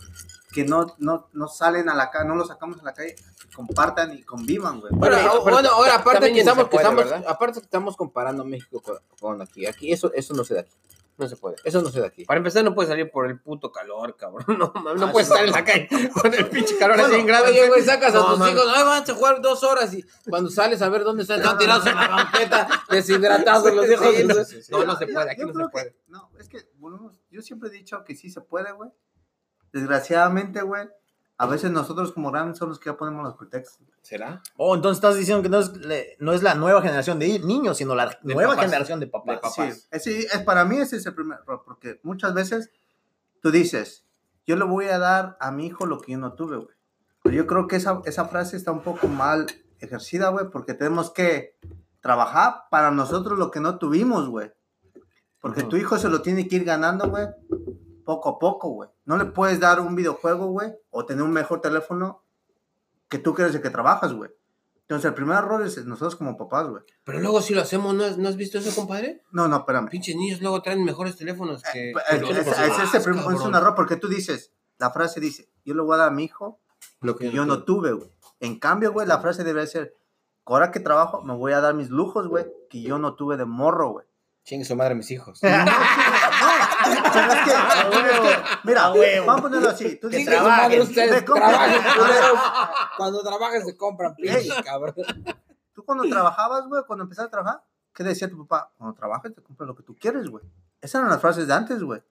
Que 0.53 0.63
no, 0.63 0.95
no, 0.99 1.27
no 1.33 1.47
salen 1.49 1.89
a 1.89 1.95
la 1.95 2.09
calle, 2.09 2.29
no 2.29 2.35
los 2.35 2.47
sacamos 2.47 2.79
a 2.79 2.83
la 2.83 2.93
calle, 2.93 3.15
que 3.15 3.49
compartan 3.55 4.13
y 4.13 4.23
convivan, 4.23 4.79
güey. 4.79 4.93
Bueno, 4.95 5.17
ah, 5.19 5.29
pero 5.43 5.55
bueno, 5.55 5.69
ahora 5.69 5.95
aparte 5.95 6.31
que 6.31 6.39
estamos, 6.39 6.63
se 6.65 6.69
que 6.69 6.77
puede, 6.77 6.83
estamos- 6.87 7.03
¿verdad? 7.03 7.23
aparte 7.27 7.59
que 7.59 7.65
estamos 7.65 7.97
comparando 7.97 8.45
México 8.45 8.81
con, 8.81 8.97
con 9.19 9.41
aquí, 9.41 9.65
aquí 9.65 9.91
eso, 9.91 10.11
eso 10.13 10.33
no 10.33 10.45
se 10.45 10.53
da 10.53 10.61
aquí, 10.61 10.71
No 11.17 11.27
se 11.27 11.35
puede. 11.35 11.57
eso 11.65 11.81
no 11.81 11.89
se 11.89 11.99
da 11.99 12.07
aquí. 12.07 12.23
Para 12.23 12.37
empezar, 12.37 12.63
no 12.63 12.73
puedes 12.73 12.87
salir 12.89 13.11
por 13.11 13.27
el 13.27 13.39
puto 13.41 13.71
calor, 13.73 14.15
cabrón. 14.15 14.45
No, 14.57 14.71
no 14.95 15.07
Ah, 15.07 15.11
puedes 15.11 15.27
sí. 15.27 15.33
estar 15.33 15.45
en 15.45 15.51
la 15.51 15.65
calle 15.65 16.09
con 16.13 16.33
el 16.33 16.47
pinche 16.47 16.77
calor 16.77 16.95
Bueno, 16.95 17.11
así 17.11 17.19
en 17.19 17.27
grado. 17.27 17.45
Oye, 17.47 17.67
güey, 17.67 17.81
sacas 17.83 18.15
a 18.15 18.19
tus 18.25 18.47
hijos, 18.49 18.63
ay, 18.73 18.83
van 18.85 19.03
a 19.03 19.13
jugar 19.13 19.41
dos 19.41 19.63
horas 19.65 19.93
y 19.93 20.05
cuando 20.29 20.49
sales 20.49 20.81
a 20.81 20.87
ver 20.87 21.03
dónde 21.03 21.23
están, 21.23 21.39
están 21.41 21.57
tirados 21.57 21.85
en 21.87 21.95
la 21.95 22.07
banqueta, 22.07 22.69
deshidratados 22.89 23.73
los 23.73 23.85
hijos. 23.91 24.15
Sí, 24.47 24.61
no, 24.71 24.77
no, 24.79 24.85
no 24.85 24.95
se 24.97 25.07
puede, 25.07 25.29
aquí 25.31 25.41
Yo 25.41 25.47
no 25.47 25.53
creo 25.53 25.65
se 25.67 25.71
puede. 25.71 25.91
que- 25.91 25.97
no, 26.07 26.29
es 26.39 26.47
que, 26.47 26.59
volvemos, 26.77 27.11
yo 27.29 27.41
siempre 27.41 27.67
he 27.67 27.71
dicho 27.73 28.01
que 28.05 28.15
sí 28.15 28.29
se 28.29 28.39
puede, 28.39 28.71
güey. 28.71 28.89
Desgraciadamente, 29.79 30.61
güey, 30.61 30.87
a 31.37 31.45
veces 31.45 31.69
nosotros 31.71 32.11
como 32.13 32.31
grandes 32.31 32.57
son 32.57 32.69
los 32.69 32.79
que 32.79 32.89
ya 32.89 32.97
ponemos 32.97 33.23
los 33.23 33.35
pretextos. 33.35 33.85
¿Será? 34.01 34.41
Oh, 34.55 34.73
entonces 34.73 34.97
estás 34.97 35.17
diciendo 35.17 35.43
que 35.43 35.49
no 35.49 35.59
es, 35.59 35.75
le- 35.77 36.15
no 36.19 36.31
es 36.33 36.41
la 36.41 36.55
nueva 36.55 36.81
generación 36.81 37.19
de 37.19 37.39
niños, 37.39 37.77
sino 37.77 37.93
la 37.93 38.17
De 38.23 38.33
nueva 38.33 38.51
papás. 38.51 38.65
generación 38.65 38.99
de 38.99 39.07
papás. 39.07 39.35
De 39.35 39.41
papás. 39.41 39.87
Sí, 40.01 40.25
es, 40.31 40.41
para 40.43 40.63
mí 40.65 40.77
ese 40.77 40.95
es 40.97 41.05
el 41.05 41.13
primer 41.13 41.39
error, 41.39 41.61
porque 41.65 41.99
muchas 42.03 42.33
veces 42.33 42.71
tú 43.41 43.51
dices, 43.51 44.05
yo 44.45 44.55
le 44.55 44.63
voy 44.63 44.85
a 44.85 44.97
dar 44.97 45.37
a 45.41 45.51
mi 45.51 45.67
hijo 45.67 45.85
lo 45.85 45.99
que 45.99 46.13
yo 46.13 46.17
no 46.17 46.33
tuve, 46.33 46.55
güey. 46.57 46.75
Pero 47.23 47.35
yo 47.35 47.45
creo 47.47 47.67
que 47.67 47.75
esa, 47.75 48.01
esa 48.05 48.25
frase 48.25 48.55
está 48.55 48.71
un 48.71 48.81
poco 48.81 49.07
mal 49.07 49.45
ejercida, 49.79 50.29
güey, 50.29 50.49
porque 50.49 50.73
tenemos 50.73 51.11
que 51.11 51.57
trabajar 51.99 52.63
para 52.71 52.89
nosotros 52.91 53.37
lo 53.37 53.51
que 53.51 53.59
no 53.59 53.77
tuvimos, 53.77 54.29
güey. 54.29 54.53
Porque 55.41 55.63
tu 55.63 55.75
hijo 55.75 55.97
se 55.99 56.07
lo 56.09 56.21
tiene 56.21 56.47
que 56.47 56.55
ir 56.55 56.63
ganando, 56.63 57.09
güey, 57.09 57.27
poco 58.07 58.29
a 58.29 58.39
poco, 58.39 58.69
güey. 58.69 58.89
No 59.05 59.17
le 59.17 59.25
puedes 59.25 59.59
dar 59.59 59.79
un 59.81 59.95
videojuego, 59.95 60.47
güey, 60.47 60.73
o 60.89 61.05
tener 61.05 61.23
un 61.23 61.31
mejor 61.31 61.61
teléfono 61.61 62.23
que 63.09 63.19
tú 63.19 63.33
crees 63.35 63.53
de 63.53 63.61
que 63.61 63.69
trabajas, 63.69 64.13
güey. 64.13 64.31
Entonces, 64.81 65.09
el 65.09 65.13
primer 65.13 65.37
error 65.37 65.61
es 65.63 65.85
nosotros 65.85 66.15
como 66.15 66.37
papás, 66.37 66.67
güey. 66.69 66.81
Pero 67.03 67.19
luego 67.19 67.41
si 67.41 67.53
lo 67.53 67.61
hacemos, 67.61 67.93
¿no 67.93 68.05
has, 68.05 68.17
¿no 68.17 68.29
has 68.29 68.37
visto 68.37 68.57
eso, 68.57 68.73
compadre? 68.73 69.21
No, 69.31 69.47
no, 69.49 69.57
espérame. 69.57 69.89
Pinches 69.89 70.15
niños 70.15 70.41
luego 70.41 70.61
traen 70.61 70.83
mejores 70.85 71.17
teléfonos 71.17 71.61
que... 71.61 71.89
Eh, 71.91 71.93
que 72.09 72.31
es- 72.31 72.37
es- 72.37 72.45
papás, 72.45 72.93
es 72.95 72.95
ese 72.95 73.09
un 73.11 73.55
error 73.55 73.75
porque 73.75 73.97
tú 73.97 74.07
dices, 74.07 74.53
la 74.77 74.89
frase 74.91 75.19
dice, 75.19 75.49
yo 75.65 75.75
le 75.75 75.81
voy 75.81 75.95
a 75.95 75.97
dar 75.97 76.07
a 76.07 76.11
mi 76.11 76.23
hijo 76.23 76.59
lo 77.01 77.15
que 77.17 77.29
yo 77.31 77.45
no 77.45 77.63
tuve, 77.65 77.91
güey. 77.91 78.09
En 78.39 78.59
cambio, 78.59 78.93
güey, 78.93 79.05
la 79.05 79.19
frase 79.19 79.43
debería 79.43 79.67
ser, 79.67 79.93
ahora 80.45 80.71
que 80.71 80.79
trabajo, 80.79 81.21
me 81.21 81.35
voy 81.35 81.51
a 81.51 81.59
dar 81.59 81.73
mis 81.73 81.89
lujos, 81.89 82.27
güey, 82.29 82.45
que 82.69 82.81
yo 82.81 82.97
no 82.97 83.15
tuve 83.15 83.35
de 83.35 83.45
morro, 83.45 83.89
güey. 83.91 84.05
Chingue 84.47 84.63
su 84.63 84.77
madre 84.77 84.95
mis 84.95 85.11
hijos. 85.11 85.41
No, 86.87 87.11
pero 87.13 87.33
es 87.33 87.43
que, 87.43 87.51
es 87.51 88.19
que, 88.19 88.57
mira, 88.63 88.89
vamos 89.25 89.39
a 89.39 89.41
ponerlo 89.41 89.69
así. 89.69 89.97
Tú 89.97 90.07
dices, 90.07 90.37
su 90.37 90.43
madre 90.43 90.79
ustedes, 90.79 91.25
trabajen, 91.25 91.81
culeros. 91.81 92.39
Cuando 92.95 93.23
trabajen 93.23 93.65
se 93.65 93.75
compran 93.75 94.15
pinches, 94.15 94.53
cabrón. 94.63 94.95
tú 95.73 95.83
cuando 95.83 96.05
trabajabas, 96.07 96.67
güey, 96.67 96.83
cuando 96.85 97.03
empezaste 97.03 97.27
a 97.27 97.31
trabajar, 97.31 97.63
¿qué 97.93 98.03
decía 98.03 98.29
tu 98.29 98.37
papá? 98.45 98.71
Cuando 98.77 98.95
trabajes 98.95 99.33
te 99.35 99.41
compras 99.41 99.67
lo 99.67 99.75
que 99.75 99.83
tú 99.83 99.97
quieres, 99.99 100.27
güey. 100.29 100.45
Esas 100.79 100.99
eran 100.99 101.09
las 101.09 101.19
frases 101.19 101.47
de 101.47 101.53
antes, 101.53 101.81
güey. 101.83 102.01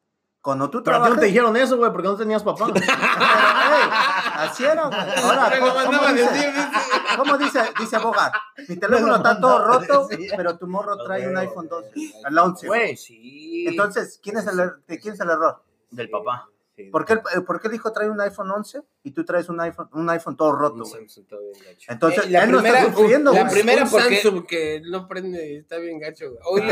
Cuando 0.47 0.71
tú 0.71 0.81
Pero 0.81 0.99
a 0.99 0.99
ti 0.99 1.01
no 1.01 1.05
trabajas... 1.07 1.21
te 1.21 1.27
dijeron 1.27 1.57
eso, 1.57 1.77
güey, 1.77 1.91
porque 1.91 2.07
no 2.07 2.15
tenías 2.17 2.45
papá. 2.45 2.67
Pero, 2.73 2.87
ey, 2.87 3.89
así 4.37 4.65
era, 4.65 4.87
güey. 4.87 5.01
Ahora, 5.25 5.59
¿cómo, 5.59 5.73
cómo 5.87 6.07
dice? 6.13 6.31
decir, 6.31 6.53
dice. 6.53 7.17
¿Cómo 7.17 7.37
dice? 7.39 7.61
Dice 7.81 7.99
Bogar. 7.99 8.33
Mi 8.69 8.77
teléfono 8.81 9.17
está 9.17 9.41
todo 9.41 9.67
roto, 9.67 10.09
pero 10.37 10.57
tu 10.57 10.69
morro 10.69 10.97
trae 11.05 11.27
un 11.29 11.37
iPhone 11.37 11.67
12, 11.69 11.91
el 12.29 12.39
11. 12.39 12.67
Güey, 12.69 12.97
Sí. 12.97 13.65
Entonces, 13.67 14.21
¿quién 14.23 14.39
es 14.39 14.47
el, 14.47 14.57
er- 14.61 14.77
de 14.87 15.01
quién 15.01 15.15
es 15.15 15.21
el 15.21 15.31
error? 15.31 15.61
del 15.91 16.11
papá. 16.11 16.49
Sí. 16.77 16.91
¿Por 16.91 17.07
qué, 17.07 17.15
el, 17.15 17.19
eh, 17.35 17.41
por 17.41 17.59
qué 17.59 17.69
el 17.69 17.75
hijo 17.75 17.91
trae 17.91 18.11
un 18.11 18.21
iPhone 18.21 18.51
11 18.51 18.83
y 19.03 19.13
tú 19.13 19.25
traes 19.25 19.49
un 19.49 19.59
iPhone, 19.63 19.89
un 19.95 20.11
iPhone 20.11 20.37
todo 20.37 20.53
roto, 20.53 20.75
Un 20.75 20.81
güey? 20.83 20.93
Samsung 21.09 21.25
está 21.25 21.37
bien 21.39 21.53
gacho. 21.65 21.87
Entonces, 21.93 22.25
Eh, 22.27 22.31
la 22.31 22.45
él 22.45 22.51
no 22.51 22.59
primera- 22.59 22.81
está 22.83 22.93
sufriendo, 22.95 23.33
la 23.33 23.49
primera- 23.49 23.85
un 23.85 23.91
porque- 23.91 24.17
Samsung 24.21 24.47
que 24.47 24.83
no 24.85 25.09
prende, 25.09 25.57
está 25.57 25.79
bien 25.79 25.99
gacho. 25.99 26.27
güey. 26.51 26.69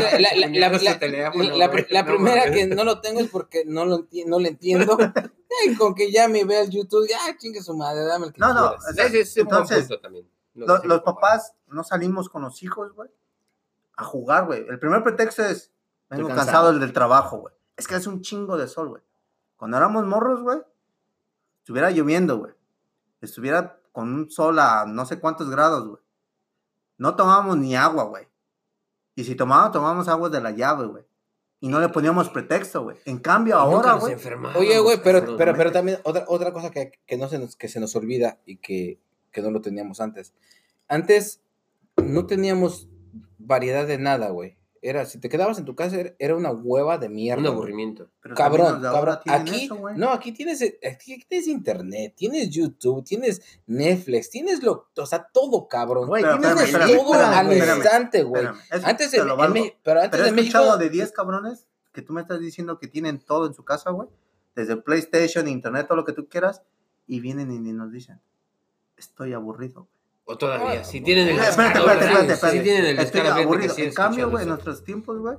La, 1.57 2.03
No 2.03 2.05
primera 2.05 2.51
que 2.51 2.67
no 2.67 2.83
lo 2.83 3.01
tengo 3.01 3.19
es 3.19 3.29
porque 3.29 3.63
no 3.65 3.85
lo, 3.85 3.97
enti- 4.07 4.25
no 4.27 4.39
lo 4.39 4.47
entiendo. 4.47 4.95
Ay, 5.63 5.75
con 5.75 5.95
que 5.95 6.11
ya 6.11 6.27
me 6.27 6.43
vea 6.43 6.61
el 6.61 6.69
YouTube, 6.69 7.07
ya 7.09 7.17
chingue 7.37 7.61
su 7.63 7.75
madre, 7.75 8.03
dame 8.03 8.27
el 8.27 8.33
que 8.33 8.39
No, 8.39 8.53
no, 8.53 8.71
o 8.73 8.79
sea, 8.93 9.05
es 9.07 9.37
un 9.37 9.45
buen 9.45 9.61
entonces, 9.61 10.01
también. 10.01 10.29
Lo 10.53 10.67
Lo- 10.67 10.81
que 10.81 10.87
los 10.87 11.01
papás 11.01 11.53
no 11.67 11.83
salimos 11.83 12.29
con 12.29 12.43
los 12.43 12.61
hijos, 12.61 12.93
güey, 12.93 13.09
a 13.97 14.03
jugar, 14.03 14.45
güey. 14.45 14.65
El 14.69 14.77
primer 14.77 15.01
pretexto 15.03 15.43
es, 15.43 15.71
vengo 16.11 16.27
cansado 16.27 16.45
cansado. 16.45 16.79
del 16.79 16.93
trabajo, 16.93 17.37
güey. 17.39 17.53
Es 17.75 17.87
que 17.87 17.95
hace 17.95 18.07
un 18.09 18.21
chingo 18.21 18.55
de 18.57 18.67
sol, 18.67 18.89
güey. 18.89 19.01
Cuando 19.57 19.77
éramos 19.77 20.05
morros, 20.05 20.41
güey, 20.41 20.59
estuviera 21.59 21.91
lloviendo, 21.91 22.37
güey. 22.37 22.53
Estuviera 23.21 23.79
con 23.91 24.13
un 24.13 24.29
sol 24.29 24.59
a 24.59 24.85
no 24.85 25.05
sé 25.05 25.19
cuántos 25.19 25.49
grados, 25.49 25.87
güey. 25.87 26.01
No 26.97 27.15
tomábamos 27.15 27.57
ni 27.57 27.75
agua, 27.75 28.03
güey. 28.03 28.27
Y 29.15 29.23
si 29.23 29.35
tomábamos, 29.35 29.71
tomábamos 29.71 30.07
agua 30.07 30.29
de 30.29 30.41
la 30.41 30.51
llave, 30.51 30.85
güey. 30.87 31.03
Y 31.61 31.69
no 31.69 31.79
le 31.79 31.89
poníamos 31.89 32.29
pretexto, 32.29 32.83
güey. 32.83 32.97
En 33.05 33.17
cambio, 33.17 33.55
Nunca 33.55 33.91
ahora, 33.91 33.93
güey. 33.93 34.15
Oye, 34.55 34.79
güey, 34.79 34.99
pero, 35.01 35.37
pero 35.37 35.71
también 35.71 35.99
otra, 36.03 36.25
otra 36.27 36.51
cosa 36.53 36.69
que, 36.69 36.91
que 37.05 37.17
no 37.17 37.27
se 37.27 37.39
nos, 37.39 37.55
que 37.55 37.67
se 37.67 37.79
nos 37.79 37.95
olvida 37.95 38.37
y 38.45 38.57
que, 38.57 38.99
que 39.31 39.41
no 39.41 39.51
lo 39.51 39.61
teníamos 39.61 40.01
antes. 40.01 40.33
Antes 40.87 41.41
no 41.97 42.25
teníamos 42.25 42.87
variedad 43.37 43.87
de 43.87 43.97
nada, 43.97 44.29
güey. 44.29 44.57
Era, 44.89 45.05
si 45.05 45.19
te 45.19 45.29
quedabas 45.29 45.57
en 45.57 45.65
tu 45.65 45.75
casa, 45.75 45.99
era- 45.99 46.13
era 46.19 46.35
una 46.35 46.51
hueva 46.51 46.97
de 46.97 47.09
mierda. 47.09 47.41
Un 47.41 47.47
aburrimiento. 47.47 48.09
Pero 48.21 48.35
Cabrón, 48.35 48.81
de 48.81 48.87
cabrón. 48.89 49.17
Aquí, 49.27 49.65
eso, 49.65 49.79
no, 49.95 50.09
aquí 50.11 50.31
tienes, 50.31 50.61
eh, 50.61 50.79
aquí 50.89 51.19
tienes 51.27 51.47
internet, 51.47 52.13
tienes 52.15 52.49
YouTube, 52.49 53.03
tienes 53.03 53.41
Netflix, 53.65 54.29
tienes 54.29 54.63
lo, 54.63 54.89
o 54.95 55.05
sea, 55.05 55.27
todo, 55.33 55.67
cabrón. 55.67 56.07
Güey, 56.07 56.23
Pero, 56.23 56.39
tienes 56.39 56.55
tienes 56.55 56.73
espérame, 56.73 56.95
todo 56.97 57.13
espérame, 57.13 57.33
al 57.37 57.51
espérame, 57.51 57.77
instante, 57.77 58.23
güey. 58.23 58.43
Espérame, 58.45 58.85
Antes, 58.89 59.13
lo 59.25 59.45
en. 59.45 59.53
Me- 59.53 59.77
pero 59.83 59.99
antes 60.01 60.11
Pero 60.19 60.25
en 60.29 60.35
México, 60.35 60.77
de 60.77 60.89
10 60.89 61.11
cabrones 61.11 61.67
que 61.91 62.01
tú 62.01 62.13
me 62.13 62.21
estás 62.21 62.39
diciendo 62.39 62.77
que 62.77 62.87
tienen 62.87 63.19
todo 63.19 63.47
en 63.47 63.53
su 63.53 63.63
casa, 63.63 63.89
güey. 63.91 64.07
Desde 64.55 64.77
PlayStation, 64.77 65.47
Internet, 65.47 65.87
todo 65.87 65.97
lo 65.97 66.05
que 66.05 66.13
tú 66.13 66.27
quieras. 66.29 66.61
Y 67.07 67.19
vienen 67.19 67.51
y 67.51 67.59
nos 67.73 67.91
dicen, 67.91 68.19
estoy 68.97 69.33
aburrido. 69.33 69.87
O 70.27 70.37
todavía, 70.37 70.81
Ah, 70.81 70.83
si 70.83 70.99
no. 70.99 71.05
tienen 71.05 71.27
el 71.29 71.39
Espérate, 71.39 71.77
espérate, 71.79 72.05
espérate, 72.05 72.33
espérate. 72.33 72.59
tienen 72.61 72.85
el 72.85 72.99
Estoy 72.99 73.21
aburrido. 73.21 73.73
en 73.77 73.93
cambio, 73.93 74.29
güey, 74.31 74.43
en 74.43 74.49
nuestros 74.49 74.83
tiempos, 74.83 75.19
güey, 75.19 75.37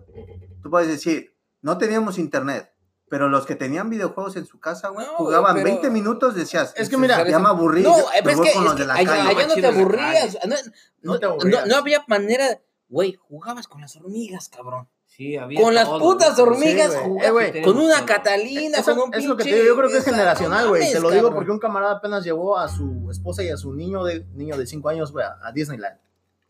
tú 0.62 0.70
puedes 0.70 0.88
decir, 0.88 1.36
no 1.60 1.76
teníamos 1.76 2.18
internet, 2.18 2.72
pero 3.08 3.28
los 3.28 3.46
que 3.46 3.56
tenían 3.56 3.90
videojuegos 3.90 4.36
en 4.36 4.46
su 4.46 4.60
casa, 4.60 4.88
güey, 4.90 5.04
No, 5.06 5.14
jugaban 5.14 5.54
pero- 5.54 5.64
20 5.64 5.90
minutos, 5.90 6.36
decías, 6.36 6.72
Es 6.76 6.88
que 6.88 6.96
mira, 6.96 7.28
ya 7.28 7.38
me 7.40 7.48
aburrí, 7.48 7.82
No, 7.82 7.96
pero 8.22 8.30
es 8.30 8.40
que, 8.40 8.52
con 8.52 8.62
es 8.62 8.64
los 8.64 8.74
que 8.74 8.80
de 8.82 8.86
la 8.86 8.94
allá, 8.94 9.06
calle. 9.10 9.28
allá 9.28 9.46
no 9.48 9.54
te 9.54 9.66
aburrías. 9.66 10.38
No, 10.46 10.54
No 10.54 11.12
no, 11.14 11.18
te 11.18 11.26
no- 11.26 11.32
aburrías. 11.32 11.66
no 11.66 11.76
había 11.76 12.04
manera, 12.06 12.60
güey, 12.88 13.14
jugabas 13.14 13.66
con 13.66 13.80
las 13.80 13.96
hormigas, 13.96 14.48
cabrón. 14.48 14.88
Sí, 15.16 15.36
había 15.36 15.60
Con 15.62 15.74
las 15.74 15.88
putas 15.88 16.38
hormigas 16.38 16.92
Sí, 16.92 16.98
Eh, 17.22 17.62
con 17.62 17.78
una 17.78 17.96
todo. 17.96 18.06
Catalina, 18.06 18.78
Eso, 18.78 18.94
con 18.94 19.08
un 19.08 19.14
es 19.14 19.24
lo 19.24 19.36
que 19.36 19.44
te 19.44 19.50
pinche- 19.50 19.54
digo, 19.62 19.66
yo 19.66 19.76
creo 19.76 19.90
que 19.90 19.98
es 19.98 20.04
generacional, 20.04 20.68
güey. 20.68 20.92
Te 20.92 21.00
lo 21.00 21.08
digo 21.10 21.22
cabrón. 21.22 21.34
porque 21.34 21.50
un 21.52 21.58
camarada 21.58 21.94
apenas 21.94 22.22
llevó 22.22 22.58
a 22.58 22.68
su 22.68 23.08
esposa 23.10 23.42
y 23.42 23.48
a 23.48 23.56
su 23.56 23.72
niño 23.72 24.04
de 24.04 24.26
niño 24.34 24.58
de 24.58 24.66
5 24.66 24.88
años, 24.90 25.12
güey, 25.12 25.24
a 25.24 25.50
Disneyland. 25.52 25.98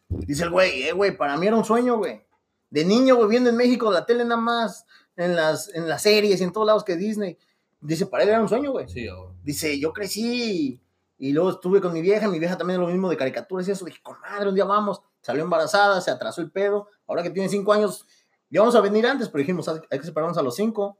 Dice 0.08 0.42
el 0.44 0.50
güey, 0.50 0.82
eh, 0.84 0.92
güey, 0.92 1.16
para 1.16 1.36
mí 1.36 1.46
era 1.46 1.56
un 1.56 1.64
sueño, 1.64 1.96
güey. 1.98 2.24
De 2.70 2.84
niño, 2.84 3.16
güey, 3.16 3.28
viendo 3.28 3.50
en 3.50 3.56
México 3.56 3.90
la 3.92 4.04
tele 4.04 4.24
nada 4.24 4.40
más, 4.40 4.84
en 5.16 5.36
las, 5.36 5.72
en 5.74 5.88
las 5.88 6.02
series 6.02 6.40
y 6.40 6.44
en 6.44 6.52
todos 6.52 6.66
lados 6.66 6.82
que 6.84 6.96
Disney. 6.96 7.38
Dice, 7.80 8.06
para 8.06 8.24
él 8.24 8.30
era 8.30 8.40
un 8.40 8.48
sueño, 8.48 8.72
güey. 8.72 8.88
Sí, 8.88 9.08
o- 9.08 9.34
Dice, 9.44 9.78
yo 9.78 9.92
crecí 9.92 10.80
y 11.18 11.32
luego 11.32 11.50
estuve 11.50 11.80
con 11.80 11.92
mi 11.92 12.02
vieja, 12.02 12.28
mi 12.28 12.38
vieja 12.40 12.58
también 12.58 12.80
lo 12.80 12.88
mismo 12.88 13.08
de 13.08 13.16
caricaturas 13.16 13.66
y 13.68 13.70
eso. 13.70 13.84
Dije, 13.84 14.00
con 14.02 14.18
madre, 14.20 14.48
un 14.48 14.54
día 14.56 14.64
vamos. 14.64 15.00
Salió 15.22 15.42
embarazada, 15.42 16.00
se 16.00 16.10
atrasó 16.10 16.40
el 16.40 16.50
pedo. 16.50 16.88
Ahora 17.06 17.22
que 17.22 17.30
tiene 17.30 17.48
cinco 17.48 17.72
años, 17.72 18.06
ya 18.50 18.60
vamos 18.60 18.74
a 18.76 18.80
venir 18.80 19.06
antes, 19.06 19.28
pero 19.28 19.40
dijimos, 19.40 19.68
hay 19.68 19.98
que 19.98 20.04
separarnos 20.06 20.38
a 20.38 20.42
los 20.42 20.54
cinco 20.56 20.98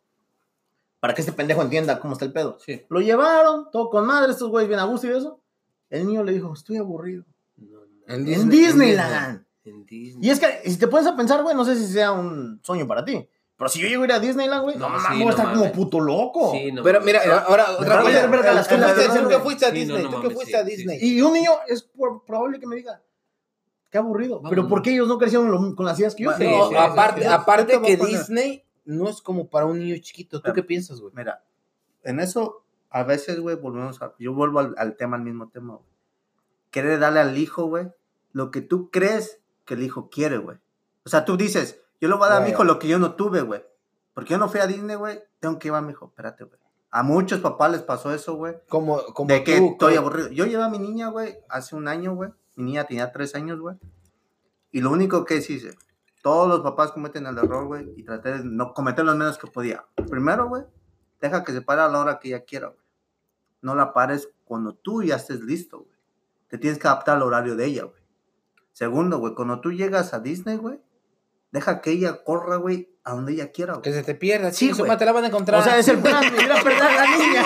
para 1.00 1.14
que 1.14 1.20
este 1.22 1.32
pendejo 1.32 1.62
entienda 1.62 2.00
cómo 2.00 2.14
está 2.14 2.24
el 2.24 2.32
pedo. 2.32 2.58
sí. 2.64 2.82
Lo 2.88 3.00
llevaron, 3.00 3.70
todo 3.70 3.90
con 3.90 4.06
madre, 4.06 4.32
estos 4.32 4.48
güeyes 4.50 4.68
bien 4.68 4.80
a 4.80 4.84
gusto 4.84 5.06
y 5.06 5.10
eso. 5.10 5.40
El 5.90 6.06
niño 6.06 6.24
le 6.24 6.32
dijo, 6.32 6.52
estoy 6.52 6.78
aburrido. 6.78 7.24
No, 7.56 7.80
no. 7.80 7.86
En 8.08 8.20
En 8.20 8.24
Disney- 8.24 8.58
Disneyland. 8.58 9.44
En 9.64 9.84
Disney. 9.86 10.26
Y 10.26 10.30
es 10.30 10.40
que, 10.40 10.68
si 10.70 10.78
te 10.78 10.88
pones 10.88 11.06
a 11.06 11.16
pensar, 11.16 11.42
güey, 11.42 11.54
no 11.54 11.64
sé 11.64 11.76
si 11.76 11.86
sea 11.86 12.12
un 12.12 12.60
sueño 12.64 12.86
para 12.86 13.04
ti. 13.04 13.28
Pero 13.56 13.68
si 13.70 13.80
yo 13.80 13.88
llego 13.88 14.02
a 14.02 14.06
ir 14.06 14.12
a 14.12 14.20
Disneyland, 14.20 14.62
güey, 14.64 14.76
no, 14.76 14.86
sí, 15.00 15.04
voy 15.14 15.22
a 15.22 15.24
no 15.24 15.30
estar 15.30 15.52
como 15.54 15.72
puto 15.72 15.98
loco. 16.00 16.52
Sí, 16.52 16.72
no 16.72 16.82
Pero 16.82 17.00
mira, 17.00 17.20
ahora 17.46 17.66
otra 17.78 18.02
cosa. 18.02 18.22
Tú 18.28 18.30
que- 18.40 18.76
tú 18.76 18.96
que 18.98 19.02
Disney. 19.02 19.38
fuiste 19.42 19.64
a 19.66 19.70
Sí, 19.70 19.74
no, 19.86 19.94
Disney, 19.96 20.02
no 20.02 20.10
tú 20.10 20.10
que 20.10 20.16
mames, 20.22 20.34
fuiste 20.34 20.52
sí, 20.52 20.56
a 20.58 20.64
sí, 20.64 20.70
Disney. 20.76 21.00
sí. 21.00 21.16
Y 21.16 21.22
un 21.22 21.32
niño 21.32 21.52
es 21.68 21.82
por- 21.82 22.24
probable 22.24 22.58
que 22.60 22.66
me 22.66 22.76
diga, 22.76 23.00
qué 23.90 23.98
aburrido. 23.98 24.42
Pero 24.48 24.68
¿por 24.68 24.82
qué 24.82 24.92
ellos 24.92 25.08
no 25.08 25.18
crecieron 25.18 25.50
lo- 25.50 25.74
con 25.74 25.86
las 25.86 25.98
ideas 25.98 26.14
que 26.14 26.24
yo? 26.24 26.30
Bueno, 26.30 26.38
crecí? 26.44 26.60
No, 26.60 26.68
Sí, 26.68 26.74
aparte, 27.26 27.74
sí, 27.74 27.80
que 27.82 27.96
Disney 27.96 28.64
no 28.84 29.08
es 29.08 29.20
como 29.22 29.48
para 29.48 29.66
un 29.66 29.78
niño 29.78 29.96
chiquito. 30.00 30.38
¿Tú 30.38 30.42
Claro. 30.44 30.54
qué 30.54 30.62
piensas, 30.62 31.00
güey? 31.00 31.12
Mira, 31.16 31.42
en 32.04 32.20
eso, 32.20 32.62
a 32.90 33.02
veces, 33.02 33.40
güey, 33.40 33.56
volvemos 33.56 34.00
a. 34.02 34.14
Yo 34.18 34.32
vuelvo 34.34 34.60
al, 34.60 34.74
al 34.78 34.96
tema, 34.96 35.16
al 35.16 35.22
mismo 35.22 35.48
tema, 35.48 35.74
güey. 35.74 35.86
Querer 36.70 36.98
darle 37.00 37.20
al 37.20 37.36
hijo, 37.38 37.64
güey, 37.66 37.88
lo 38.32 38.50
que 38.50 38.60
tú 38.60 38.90
crees 38.90 39.40
que 39.64 39.74
el 39.74 39.82
hijo 39.82 40.08
quiere, 40.10 40.38
güey. 40.38 40.58
O 41.04 41.08
sea, 41.08 41.24
tú 41.24 41.36
dices, 41.36 41.80
yo 42.00 42.08
le 42.08 42.14
voy 42.16 42.26
a 42.26 42.30
dar 42.30 42.42
a 42.42 42.44
mi 42.44 42.50
hijo 42.50 42.64
lo 42.64 42.78
que 42.78 42.88
yo 42.88 42.98
no 42.98 43.14
tuve, 43.14 43.40
güey. 43.42 43.64
Porque 44.14 44.30
yo 44.30 44.38
no 44.38 44.48
fui 44.48 44.60
a 44.60 44.66
Disney, 44.66 44.96
güey. 44.96 45.20
Tengo 45.40 45.58
que 45.58 45.68
llevar 45.68 45.82
a 45.82 45.86
mi 45.86 45.92
hijo, 45.92 46.06
espérate, 46.06 46.44
güey. 46.44 46.58
A 46.90 47.02
muchos 47.02 47.40
papás 47.40 47.72
les 47.72 47.82
pasó 47.82 48.12
eso, 48.14 48.34
güey. 48.36 48.54
Como, 48.68 49.02
como 49.14 49.28
De 49.28 49.42
que 49.44 49.58
tú, 49.58 49.72
estoy 49.72 49.96
aburrido. 49.96 50.28
Yo 50.30 50.46
llevé 50.46 50.62
a 50.62 50.68
mi 50.68 50.78
niña, 50.78 51.08
güey, 51.08 51.36
hace 51.48 51.76
un 51.76 51.88
año, 51.88 52.14
güey. 52.14 52.30
Mi 52.56 52.64
niña 52.64 52.84
tenía 52.84 53.12
tres 53.12 53.34
años, 53.34 53.60
güey. 53.60 53.76
Y 54.72 54.80
lo 54.80 54.90
único 54.90 55.24
que 55.24 55.40
sí 55.40 55.54
hice, 55.54 55.76
todos 56.22 56.48
los 56.48 56.60
papás 56.60 56.90
cometen 56.90 57.26
el 57.26 57.38
error, 57.38 57.66
güey, 57.66 57.92
y 57.96 58.02
traté 58.02 58.38
de 58.38 58.44
no 58.44 58.74
cometer 58.74 59.04
lo 59.04 59.14
menos 59.14 59.38
que 59.38 59.46
podía. 59.46 59.84
Primero, 60.10 60.48
güey, 60.48 60.64
deja 61.20 61.44
que 61.44 61.52
se 61.52 61.62
pare 61.62 61.82
a 61.82 61.88
la 61.88 62.00
hora 62.00 62.18
que 62.18 62.28
ella 62.28 62.44
quiera, 62.44 62.68
güey. 62.68 62.80
No 63.62 63.74
la 63.74 63.92
pares 63.92 64.28
cuando 64.44 64.74
tú 64.74 65.02
ya 65.02 65.16
estés 65.16 65.40
listo, 65.40 65.78
güey. 65.78 65.96
Te 66.48 66.58
tienes 66.58 66.78
que 66.78 66.88
adaptar 66.88 67.16
al 67.16 67.22
horario 67.22 67.56
de 67.56 67.66
ella, 67.66 67.84
güey. 67.84 68.02
Segundo, 68.72 69.18
güey, 69.18 69.34
cuando 69.34 69.60
tú 69.60 69.72
llegas 69.72 70.14
a 70.14 70.20
Disney, 70.20 70.56
güey, 70.56 70.80
deja 71.56 71.80
que 71.80 71.90
ella 71.90 72.22
corra, 72.24 72.56
güey, 72.56 72.88
a 73.04 73.12
donde 73.12 73.32
ella 73.32 73.50
quiera, 73.52 73.74
Que 73.82 73.90
güey. 73.90 74.00
se 74.00 74.02
te 74.06 74.14
pierda, 74.14 74.52
Sí, 74.52 74.70
güey. 74.70 74.82
madre 74.88 74.98
te 74.98 75.04
la 75.06 75.12
van 75.12 75.24
a 75.24 75.26
encontrar. 75.28 75.60
O 75.60 75.64
sea, 75.64 75.78
es 75.78 75.88
el 75.88 75.98
plan, 76.00 76.22
ir 76.24 76.50
a 76.52 76.62
perder 76.62 76.82
a 76.82 76.94
la 76.94 77.16
niña. 77.16 77.42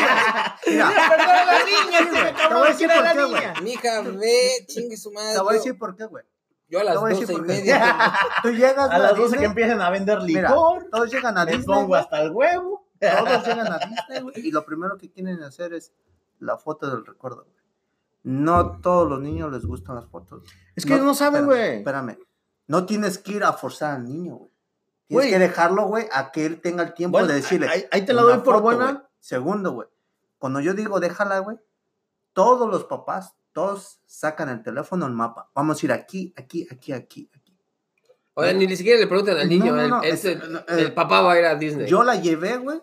Mira, 0.66 0.90
Perdón 1.09 1.29
a 1.31 1.44
la 1.44 1.59
niña, 1.64 1.99
Sí, 1.99 2.09
güey. 2.11 2.23
ese 2.23 2.49
Te 2.49 2.55
voy 2.55 2.66
a 2.66 2.70
decir 2.70 2.90
a 2.90 2.94
por 2.94 3.05
la 3.05 3.12
qué, 3.12 3.25
güey. 3.25 3.62
Mija, 3.62 4.01
ve, 4.03 4.51
chingue 4.66 4.96
su 4.96 5.11
madre. 5.12 5.35
te 5.35 5.40
voy 5.42 5.51
a 5.51 5.57
decir 5.57 5.79
por 5.79 5.96
qué, 5.96 6.05
güey. 6.07 6.25
Yo 6.68 6.81
a 6.81 6.85
las 6.85 6.96
a 6.96 7.01
doce 7.01 7.33
y 7.33 7.40
media. 7.40 8.14
Tú 8.42 8.51
llegas 8.51 8.90
A 8.90 8.99
las 8.99 9.11
12 9.11 9.23
Disney, 9.23 9.40
que 9.40 9.46
empiecen 9.46 9.81
a 9.81 9.90
vender 9.90 10.20
Mira, 10.23 10.49
licor, 10.51 10.87
todos 10.92 11.11
llegan 11.12 11.37
a 11.37 11.44
me 11.44 11.53
Disney, 11.57 11.66
pongo 11.66 11.94
hasta 11.96 12.20
el 12.23 12.31
huevo. 12.31 12.87
Todos 13.01 13.46
llegan 13.46 13.73
a 13.73 13.79
Disney, 13.79 14.20
güey, 14.23 14.35
y 14.37 14.51
lo 14.53 14.64
primero 14.64 14.96
que 14.96 15.11
quieren 15.11 15.42
hacer 15.42 15.73
es 15.75 15.92
la 16.38 16.57
foto 16.59 16.88
del 16.88 17.05
recuerdo, 17.05 17.44
güey. 17.44 17.61
No 18.23 18.81
todos 18.81 19.09
los 19.09 19.20
niños 19.20 19.51
les 19.51 19.64
gustan 19.64 19.96
las 19.96 20.07
fotos. 20.07 20.44
Es 20.77 20.85
que 20.87 20.96
no 20.99 21.14
saben, 21.14 21.42
espérame, 21.42 21.46
güey. 21.46 21.77
Espérame. 21.79 22.18
No 22.70 22.87
tienes 22.87 23.18
que 23.18 23.33
ir 23.33 23.42
a 23.44 23.52
forzar 23.52 23.96
al 23.96 24.04
niño, 24.04 24.37
güey. 24.37 24.50
Tienes 25.09 25.26
que 25.33 25.38
dejarlo, 25.40 25.87
güey, 25.87 26.06
a 26.12 26.30
que 26.30 26.46
él 26.46 26.61
tenga 26.61 26.85
el 26.85 26.94
tiempo 26.94 27.18
Bueno, 27.18 27.26
de 27.28 27.35
decirle. 27.35 27.68
ahí, 27.68 27.85
ahí 27.90 28.04
te 28.04 28.12
la 28.12 28.22
doy 28.22 28.38
por 28.38 28.61
buena. 28.62 29.09
Segundo, 29.18 29.72
güey. 29.72 29.88
Cuando 30.38 30.61
yo 30.61 30.72
digo 30.74 31.00
déjala, 31.00 31.40
güey, 31.40 31.59
todos 32.33 32.70
los 32.70 32.85
papás, 32.85 33.35
todos 33.52 33.98
sacan 34.06 34.48
el 34.50 34.62
teléfono, 34.62 35.06
el 35.06 35.12
mapa. 35.12 35.50
Vamos 35.52 35.83
a 35.83 35.87
ir 35.87 35.92
aquí, 35.92 36.33
aquí, 36.37 36.68
aquí, 36.70 36.92
aquí, 36.92 37.28
aquí. 37.35 37.59
Oye, 38.35 38.54
ni 38.54 38.76
siquiera 38.76 39.00
le 39.00 39.09
preguntan 39.09 39.37
al 39.38 39.48
niño. 39.48 39.74
No, 39.74 39.83
no, 39.83 39.88
no, 39.88 40.02
el, 40.04 40.12
es- 40.12 40.24
el- 40.24 40.62
eh, 40.68 40.90
papá 40.92 41.22
va 41.22 41.33
a 41.33 41.38
ir 41.40 41.46
a 41.46 41.56
Disney. 41.56 41.88
Yo 41.88 42.04
la 42.04 42.14
llevé, 42.14 42.56
güey. 42.59 42.80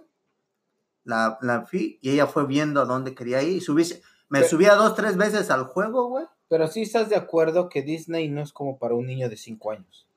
La, 1.06 1.38
la 1.42 1.62
fui 1.66 1.98
y 2.02 2.10
ella 2.12 2.28
fue 2.28 2.46
viendo 2.46 2.82
a 2.82 2.86
dónde 2.86 3.16
quería 3.16 3.42
ir. 3.42 3.58
Y 3.58 3.62
subí- 3.62 4.02
me 4.28 4.44
subía 4.44 4.76
dos, 4.76 4.96
tres 4.96 5.16
veces 5.16 5.50
al 5.50 5.64
juego, 5.64 6.10
güey. 6.10 6.26
Pero 6.50 6.68
sí 6.68 6.84
estás 6.84 7.10
de 7.10 7.16
acuerdo 7.16 7.70
que 7.70 7.82
Disney 7.82 8.30
no 8.30 8.42
es 8.42 8.54
como 8.54 8.78
para 8.78 8.96
un 8.96 9.06
niño 9.08 9.30
de 9.30 9.38
5 9.38 9.72
años. 9.72 10.08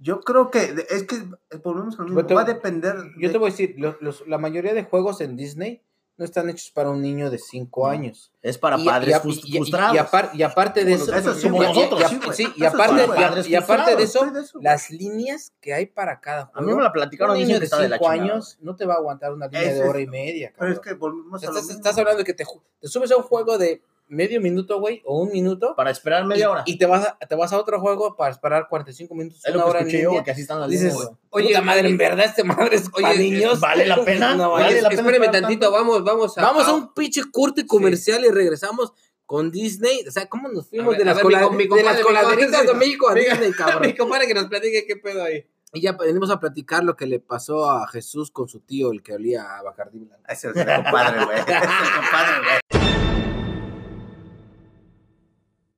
Yo 0.00 0.20
creo 0.20 0.50
que 0.50 0.72
de- 0.72 0.86
es 0.90 1.04
que 1.04 1.16
eh, 1.16 1.56
volvemos 1.62 1.98
al 1.98 2.06
mismo. 2.06 2.20
Yo 2.20 2.26
te- 2.26 2.34
Va 2.34 2.42
a 2.42 2.44
depender. 2.44 2.96
Yo 3.18 3.28
de- 3.28 3.32
te 3.32 3.38
voy 3.38 3.48
a 3.48 3.50
decir, 3.52 3.74
los- 3.78 4.00
los- 4.00 4.26
la 4.26 4.38
mayoría 4.38 4.74
de 4.74 4.82
juegos 4.84 5.20
en 5.20 5.36
Disney 5.36 5.80
no 6.18 6.24
están 6.24 6.50
hechos 6.50 6.70
para 6.72 6.90
un 6.90 7.00
niño 7.00 7.30
de 7.30 7.38
5 7.38 7.86
años. 7.86 8.32
Es 8.42 8.58
para 8.58 8.78
Y- 8.78 8.84
padres 8.84 9.16
y- 9.16 9.18
frus- 9.28 9.40
y- 9.44 9.48
y- 9.48 9.56
frustrados. 9.58 9.94
Y, 9.94 9.98
apar- 9.98 10.30
y 10.34 10.42
aparte 10.42 10.84
de 10.84 10.92
eso, 10.94 11.04
eso 11.14 11.28
nosotros, 11.50 12.12
y- 12.12 12.32
sí, 12.32 12.48
y 12.56 12.64
Eso 12.64 12.74
aparte, 12.74 13.42
sí, 13.44 13.50
y- 13.50 13.54
aparte 13.54 13.96
de 13.96 14.02
eso, 14.02 14.24
de 14.30 14.42
las 14.60 14.90
líneas 14.90 15.52
que 15.60 15.72
hay 15.72 15.86
para 15.86 16.20
cada 16.20 16.42
A 16.42 16.46
juego. 16.46 16.66
mí 16.68 16.74
me 16.76 16.82
la 16.82 16.92
platicaron 16.92 17.36
un 17.36 17.42
niño 17.42 17.58
de 17.60 17.64
está 17.64 17.78
de 17.78 17.88
la 17.88 17.96
5 17.98 18.10
chingada. 18.12 18.32
años 18.34 18.58
no 18.60 18.74
te 18.76 18.86
va 18.86 18.94
a 18.94 18.96
aguantar 18.98 19.32
una 19.32 19.46
línea 19.46 19.72
de 19.72 19.82
hora 19.88 20.00
y 20.00 20.06
media. 20.08 20.52
Pero 20.58 20.72
es 20.72 20.78
cabrón. 20.80 20.94
que 20.94 21.00
volvemos 21.00 21.42
a 21.42 21.46
lo 21.46 21.52
estás, 21.52 21.64
mismo. 21.66 21.76
estás 21.78 21.98
hablando 21.98 22.18
de 22.18 22.24
que 22.24 22.34
te 22.34 22.44
subes 22.82 23.10
a 23.12 23.16
un 23.16 23.22
juego 23.22 23.56
de 23.56 23.82
medio 24.12 24.40
minuto, 24.40 24.78
güey, 24.78 25.02
o 25.04 25.20
un 25.22 25.32
minuto. 25.32 25.74
Para 25.76 25.90
esperar 25.90 26.24
media 26.26 26.42
y, 26.44 26.46
hora. 26.46 26.62
y 26.66 26.78
te 26.78 26.86
vas, 26.86 27.06
a, 27.06 27.18
te 27.18 27.34
vas 27.34 27.52
a 27.52 27.58
otro 27.58 27.80
juego 27.80 28.14
para 28.16 28.30
esperar 28.30 28.66
45 28.68 29.14
minutos, 29.14 29.40
es 29.44 29.54
una 29.54 29.58
lo 29.58 29.64
que 29.64 29.70
hora 29.70 29.80
en 29.80 29.86
escuché 29.88 30.02
yo, 30.04 30.24
que 30.24 30.30
así 30.30 30.40
están 30.42 30.60
las 30.60 30.68
Dices, 30.70 30.92
líneas, 30.92 31.04
güey. 31.06 31.16
Oye, 31.30 31.48
puta 31.48 31.62
madre, 31.62 31.88
en 31.88 31.96
verdad 31.96 32.26
este 32.26 32.44
madre 32.44 32.76
es 32.76 32.88
para 32.90 33.08
oye, 33.10 33.18
niños. 33.18 33.58
¿vale 33.60 33.86
la 33.86 34.04
pena? 34.04 34.34
No, 34.36 34.50
¿Vale 34.52 34.66
Oye, 34.68 34.82
la 34.82 34.88
pena 34.90 35.00
espérame 35.02 35.22
esperar 35.24 35.42
tantito, 35.42 35.70
vamos, 35.72 36.04
vamos 36.04 36.38
a. 36.38 36.42
Vamos 36.42 36.68
a 36.68 36.74
un 36.74 36.92
pinche 36.94 37.22
corte 37.32 37.66
comercial 37.66 38.24
y 38.24 38.28
regresamos 38.30 38.92
con 39.26 39.50
Disney. 39.50 40.04
O 40.06 40.10
sea, 40.10 40.26
¿cómo 40.28 40.48
nos 40.48 40.68
fuimos 40.68 40.90
ver, 40.90 40.98
de 40.98 41.04
las, 41.06 41.16
ver, 41.16 41.22
cola- 41.24 41.48
mi 41.50 41.66
de 41.66 41.82
las 41.82 42.00
coladeritas 42.00 42.76
México 42.76 43.08
a 43.08 43.14
mi- 43.14 43.20
Disney, 43.22 43.52
cabrón? 43.56 43.82
Mi 43.82 43.94
compadre 43.96 44.26
que 44.26 44.34
nos 44.34 44.46
platique 44.46 44.84
qué 44.86 44.96
pedo 44.96 45.24
ahí. 45.24 45.46
Y 45.74 45.80
ya 45.80 45.92
venimos 45.92 46.30
a 46.30 46.38
platicar 46.38 46.84
lo 46.84 46.96
que 46.96 47.06
le 47.06 47.18
pasó 47.18 47.70
a 47.70 47.88
Jesús 47.88 48.30
con 48.30 48.46
su 48.46 48.60
tío, 48.60 48.92
el 48.92 49.02
que 49.02 49.14
olía 49.14 49.56
a 49.56 49.62
Bacardí 49.62 50.00
Blanco. 50.00 50.22
Ese 50.28 50.50
es 50.50 50.56
el 50.56 50.66
compadre, 50.66 51.24
güey. 51.24 51.38
Ese 51.40 51.50
es 51.50 51.62
el 51.62 51.94
compadre, 51.96 52.38
güey. 52.44 52.60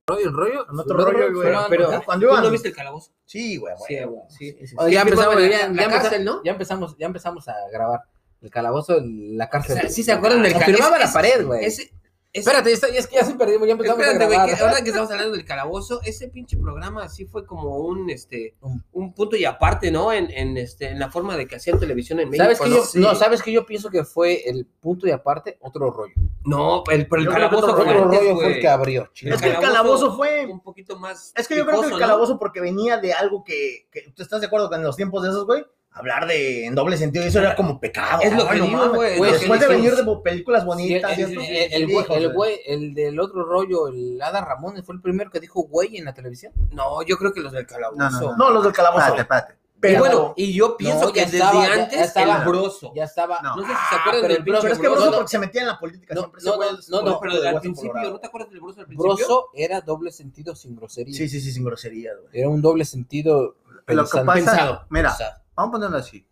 ¿Rollo, 0.07 0.29
el 0.29 0.35
rollo? 0.35 0.67
En 0.71 0.79
otro 0.79 0.97
rollo, 0.99 1.33
güey. 1.33 1.49
Pero- 1.71 2.03
cuando 2.05 2.29
¿Tú 2.29 2.43
no 2.43 2.51
viste 2.51 2.69
el 2.69 2.75
calabozo? 2.75 3.13
Sí, 3.25 3.57
güey, 3.57 3.75
Sí, 3.89 3.99
güey. 4.05 4.21
sí. 4.29 4.57
Ya 4.91 5.01
empezamos, 5.01 5.37
ya, 5.41 5.69
la- 5.69 5.89
cárcel, 5.89 6.25
¿no? 6.25 6.43
ya 6.45 6.53
empezamos, 6.53 6.97
ya 6.99 7.07
empezamos 7.07 7.49
a 7.49 7.55
grabar. 7.73 8.01
El 8.43 8.51
calabozo, 8.51 8.99
la 9.03 9.47
O 9.47 9.49
cárcel. 9.49 9.79
sea, 9.81 9.89
sí 9.89 10.03
se 10.03 10.13
acuerdan 10.13 10.43
del 10.43 10.53
Lo 10.53 10.59
calabozo. 10.59 10.83
firmaba 10.85 11.03
la 11.03 11.11
pared, 11.13 11.47
güey. 11.47 11.65
Ese- 11.65 11.91
Espérate, 12.35 12.69
ya, 12.71 12.75
está- 12.75 12.89
ya 12.91 12.99
es 12.99 13.07
que 13.07 13.15
ya 13.15 13.25
se 13.25 13.35
perdimos, 13.35 13.67
ya 13.69 13.73
empezamos 13.75 14.01
Espérate, 14.03 14.25
a 14.25 14.29
grabar. 14.29 14.49
que 14.57 14.63
ahora 14.63 14.83
que 14.83 14.89
estamos 14.91 15.09
hablando 15.11 15.33
del 15.37 15.45
calabozo, 15.45 16.01
ese 16.03 16.29
pinche 16.29 16.57
programa 16.57 17.09
sí 17.09 17.27
fue 17.27 17.47
como 17.47 17.77
un 17.79 18.11
este 18.11 18.57
Un- 18.61 18.85
un 18.93 19.15
punto 19.15 19.37
y 19.37 19.45
aparte, 19.45 19.93
¿no? 19.93 20.13
En, 20.13 20.29
en 20.33 20.57
este 20.57 20.89
en 20.89 20.99
la 20.99 21.11
forma 21.13 21.37
de 21.37 21.47
que 21.47 21.55
hacían 21.57 21.79
televisión 21.79 22.19
en 22.19 22.31
México. 22.31 22.43
¿Sabes 22.45 22.61
que 22.61 22.69
¿no? 22.69 22.77
yo, 22.77 22.83
no, 23.01 23.15
¿sabes 23.15 23.41
que 23.41 23.53
yo 23.53 23.65
pienso 23.65 23.89
que 23.89 24.03
fue 24.05 24.49
el 24.51 24.67
punto 24.67 25.07
y 25.07 25.13
aparte 25.13 25.59
otro 25.61 25.91
rollo? 25.93 26.15
No, 26.45 26.83
el, 26.91 27.07
pero 27.07 27.21
el 27.23 27.27
Yo 27.29 27.33
calabozo 27.33 27.65
otro 27.67 27.77
fue 27.77 27.85
Otro 27.89 28.05
antes, 28.05 28.19
rollo 28.21 28.35
fue 28.35 28.53
el 28.55 28.61
que 28.61 28.69
abrió. 28.69 29.09
chido. 29.15 29.35
Es 29.37 29.41
que 29.41 29.49
el 29.51 29.59
calabozo 29.61 30.17
fue- 30.17 30.45
un 30.47 30.61
poquito 30.61 30.99
más. 30.99 31.33
Es 31.37 31.47
que 31.49 31.57
yo 31.57 31.65
creo 31.65 31.81
que 31.83 31.87
el 31.89 31.99
calabozo, 31.99 32.39
porque 32.39 32.61
venía 32.61 32.99
de 32.99 33.13
algo 33.15 33.45
que, 33.45 33.87
que- 33.93 34.11
¿Tú 34.15 34.23
estás 34.25 34.41
de 34.41 34.49
acuerdo 34.49 34.71
en 34.75 34.83
los 34.83 34.97
tiempos 34.97 35.23
de 35.23 35.29
esos, 35.29 35.47
güey? 35.47 35.65
Hablar 35.97 36.27
de 36.27 36.67
en 36.67 36.75
doble 36.75 36.97
sentido, 36.97 37.25
eso 37.25 37.39
era 37.39 37.55
como 37.55 37.79
pecado. 37.79 38.21
Es 38.21 38.33
lo 38.37 38.49
que 38.49 38.61
digo, 38.61 38.89
güey, 38.95 39.21
Después 39.21 39.61
de 39.61 39.69
venir 39.69 39.95
de 39.95 40.05
películas 40.25 40.65
bonitas, 40.65 41.17
el, 41.19 41.37
güey- 41.39 41.69
el 41.71 41.87
güey. 41.93 42.33
güey, 42.35 42.61
el 42.67 42.95
del 42.95 43.21
otro 43.21 43.45
rollo, 43.45 43.87
el 43.89 44.21
Ada 44.21 44.41
Ramón, 44.45 44.83
fue 44.85 44.97
el 44.97 45.01
primero 45.01 45.31
que 45.31 45.39
dijo 45.39 45.63
güey 45.63 45.97
en 45.97 46.05
la 46.05 46.13
televisión. 46.13 46.53
No, 46.73 47.01
yo 47.03 47.17
creo 47.17 47.33
que 47.33 47.41
los 47.41 47.53
del 47.53 47.67
calabozo. 47.67 48.37
No, 48.37 48.51
los 48.51 48.65
del 48.65 48.73
calabozo. 48.73 49.15
Y 49.17 49.87
Pero- 49.87 49.99
bueno, 50.01 50.35
y 50.37 50.55
yo 50.55 50.77
pienso 50.79 51.07
No, 51.09 51.13
que 51.13 51.21
desde 51.27 51.37
estaba, 51.37 51.65
antes 51.65 51.99
ya 51.99 52.05
estaba. 52.05 52.39
el 52.39 52.49
broso. 52.49 52.91
Ya 52.97 53.05
estaba. 53.05 53.41
No. 53.43 53.57
No 53.57 53.63
sé 53.63 53.69
si 53.69 53.75
se 53.75 53.79
Ah, 53.79 53.99
acuerdan 54.01 54.23
pero 54.23 54.23
del 54.23 54.37
el 54.39 54.45
pinche 54.45 54.61
Pero 54.63 54.73
es 54.73 54.79
que 54.81 54.87
broso. 54.89 54.95
Broso 55.01 55.11
no, 55.11 55.17
porque 55.19 55.31
se 55.31 55.39
metía 55.39 55.61
en 55.61 55.67
la 55.67 55.79
política 55.79 56.15
no, 56.15 56.21
siempre. 56.23 56.41
no, 56.89 57.03
no, 57.03 57.21
pero 57.21 57.49
al 57.49 57.61
principio. 57.61 58.11
¿no 58.11 58.19
te 58.19 58.27
acuerdas 58.27 58.51
del 58.51 58.61
broso 58.61 58.81
al 58.81 58.87
principio? 58.87 59.15
Broso 59.15 59.49
era 59.53 59.81
doble 59.83 60.11
sentido 60.11 60.57
sin 60.57 60.75
grosería. 60.75 61.15
Sí, 61.15 61.29
sí, 61.29 61.39
sí, 61.41 61.53
sin 61.53 61.65
groserías, 61.65 62.17
güey. 62.19 62.31
Era 62.33 62.49
un 62.49 62.63
doble 62.63 62.85
sentido. 62.87 63.57
Lo 63.67 63.81
que 63.81 63.95
pensando. 63.95 64.27
pasa, 64.27 64.35
Pensado. 64.35 64.87
mira, 64.89 65.09
Pensado. 65.11 65.44
Vamos 65.55 65.69
a 65.69 65.73
ponerlo 65.73 65.99
así. 65.99 66.27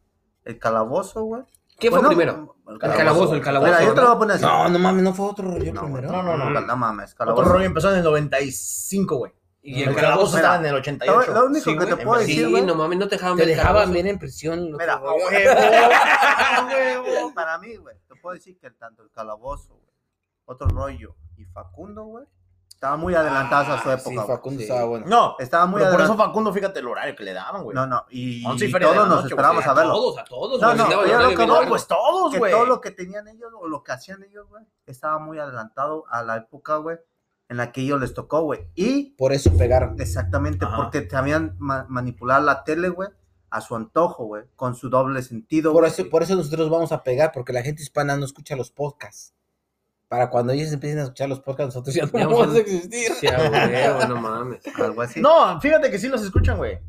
El 0.44 0.58
calabozo, 0.58 1.22
güey. 1.24 1.42
¿Qué 1.78 1.88
fue 1.90 1.98
Bueno, 2.00 2.08
primero? 2.10 2.56
El 2.68 2.74
El 2.74 2.78
calabozo, 2.96 3.34
el 3.34 3.40
calabozo. 3.40 3.72
Mira, 3.72 3.84
yo 3.84 3.94
te 3.94 4.00
lo 4.00 4.02
¿no? 4.02 4.08
voy 4.08 4.16
a 4.16 4.18
poner 4.18 4.36
así. 4.36 4.44
No, 4.44 4.68
no 4.68 4.78
mames, 4.78 5.02
no 5.02 5.14
fue 5.14 5.26
otro 5.26 5.50
rollo 5.50 5.72
No, 5.72 5.82
primero. 5.82 6.12
no, 6.12 6.22
no, 6.22 6.36
no. 6.36 6.50
No, 6.50 6.60
no 6.60 6.76
mames, 6.76 7.12
Otro 7.14 7.18
calabozo. 7.26 7.52
rollo 7.52 7.64
empezó 7.64 7.90
en 7.90 7.96
el 7.98 8.04
95, 8.04 9.16
güey. 9.16 9.32
Y 9.64 9.82
el, 9.84 9.90
el 9.90 9.94
calabozo 9.94 10.32
calabozo 10.32 10.36
estaba 10.38 10.56
en 10.56 10.64
el 10.66 10.72
Lo, 10.72 10.78
88. 10.78 11.32
lo 11.34 11.46
único 11.46 11.64
Sí, 11.70 11.78
que 11.78 11.86
te 11.86 11.96
puedo 11.96 12.20
Sí, 12.22 12.26
decir, 12.26 12.48
güey. 12.50 12.64
no 12.66 12.74
mames, 12.74 12.98
no 12.98 13.06
te 13.08 13.14
dejaban 13.16 13.36
Te 13.38 13.46
dejaban 13.46 13.92
bien 13.92 14.06
en 14.08 14.18
prisión. 14.18 14.74
otro 14.74 14.78
Mira, 14.78 14.96
huevo. 15.00 15.18
Para 17.34 17.58
mí, 17.58 17.76
güey, 17.76 17.96
te 18.08 18.14
puedo 18.16 18.34
decir 18.34 18.58
que 18.58 18.70
tanto 18.72 19.02
el 19.02 19.10
calabozo, 19.10 19.74
güey, 19.74 19.94
otro 20.46 20.66
rollo 20.68 21.14
y 21.36 21.44
Facundo, 21.46 22.04
güey, 22.04 22.26
estaban 22.82 22.98
muy 22.98 23.14
adelantados 23.14 23.68
a 23.68 23.80
su 23.80 23.90
Ah, 23.90 23.94
época. 23.94 24.22
Sí. 24.22 24.26
Facundo 24.26 24.58
Sí. 24.58 24.64
estaba 24.64 24.84
bueno. 24.86 25.06
No, 25.08 25.36
Estaba 25.38 25.66
muy 25.66 25.78
pero 25.78 25.92
por 25.92 26.00
eso 26.00 26.10
adelantado. 26.10 26.28
Facundo, 26.30 26.52
fíjate 26.52 26.80
el 26.80 26.88
horario 26.88 27.14
que 27.14 27.22
le 27.22 27.32
daban, 27.32 27.62
güey. 27.62 27.76
No, 27.76 27.86
no, 27.86 28.04
y, 28.10 28.42
todos 28.42 28.52
nos 28.52 29.08
noche, 29.08 29.28
esperábamos 29.28 29.64
a 29.64 29.72
verlo. 29.74 29.92
todos, 29.92 30.18
a 30.18 30.24
todos. 30.24 30.60
No, 30.60 30.66
güey, 30.66 30.78
no, 30.78 30.84
estaba 30.84 31.22
lo 31.22 31.28
que 31.28 31.36
voy, 31.36 31.46
largo. 31.46 31.68
pues 31.68 31.86
todos, 31.86 32.36
güey. 32.36 32.50
todo 32.52 32.66
lo 32.66 32.80
que 32.80 32.90
tenían 32.90 33.28
ellos 33.28 33.52
o 33.56 33.68
lo 33.68 33.84
que 33.84 33.92
hacían 33.92 34.24
ellos, 34.24 34.48
güey, 34.48 34.64
estaba 34.86 35.20
muy 35.20 35.38
adelantado 35.38 36.06
a 36.10 36.24
la 36.24 36.38
época, 36.38 36.74
güey, 36.78 36.98
en 37.48 37.56
la 37.58 37.70
que 37.70 37.82
ellos 37.82 38.00
les 38.00 38.14
tocó, 38.14 38.40
güey. 38.42 38.66
Y 38.74 39.10
Por 39.12 39.32
eso 39.32 39.56
pegaron. 39.56 39.94
exactamente 40.00 40.64
Ajá. 40.64 40.76
porque 40.76 41.08
sabían 41.08 41.54
ma- 41.60 41.86
manipular 41.88 42.42
la 42.42 42.64
tele, 42.64 42.88
güey, 42.88 43.10
a 43.50 43.60
su 43.60 43.76
antojo, 43.76 44.24
güey, 44.24 44.42
con 44.56 44.74
su 44.74 44.90
doble 44.90 45.22
sentido. 45.22 45.72
Por 45.72 45.84
eso, 45.86 46.10
por 46.10 46.24
eso 46.24 46.34
nosotros 46.34 46.68
vamos 46.68 46.90
a 46.90 47.04
pegar, 47.04 47.30
porque 47.32 47.52
la 47.52 47.62
gente 47.62 47.80
hispana 47.80 48.16
no 48.16 48.24
escucha 48.24 48.56
los 48.56 48.72
podcasts. 48.72 49.34
Para 50.12 50.28
cuando 50.28 50.52
ellos 50.52 50.70
empiecen 50.70 50.98
a 50.98 51.02
escuchar 51.04 51.26
los 51.26 51.40
podcasts, 51.40 51.74
nosotros 51.74 51.94
ya 51.94 52.04
no 52.04 52.12
Ya 52.18 52.26
vamos 52.26 52.40
vamos 52.40 52.54
a 52.54 52.58
existir. 52.58 53.10
Huevo, 53.32 54.04
no 54.10 54.20
mames. 54.20 54.60
Algo 54.78 55.00
así. 55.00 55.22
No, 55.22 55.58
fíjate 55.58 55.90
que 55.90 55.98
sí 55.98 56.06
los 56.08 56.20
escuchan, 56.22 56.58
güey. 56.58 56.80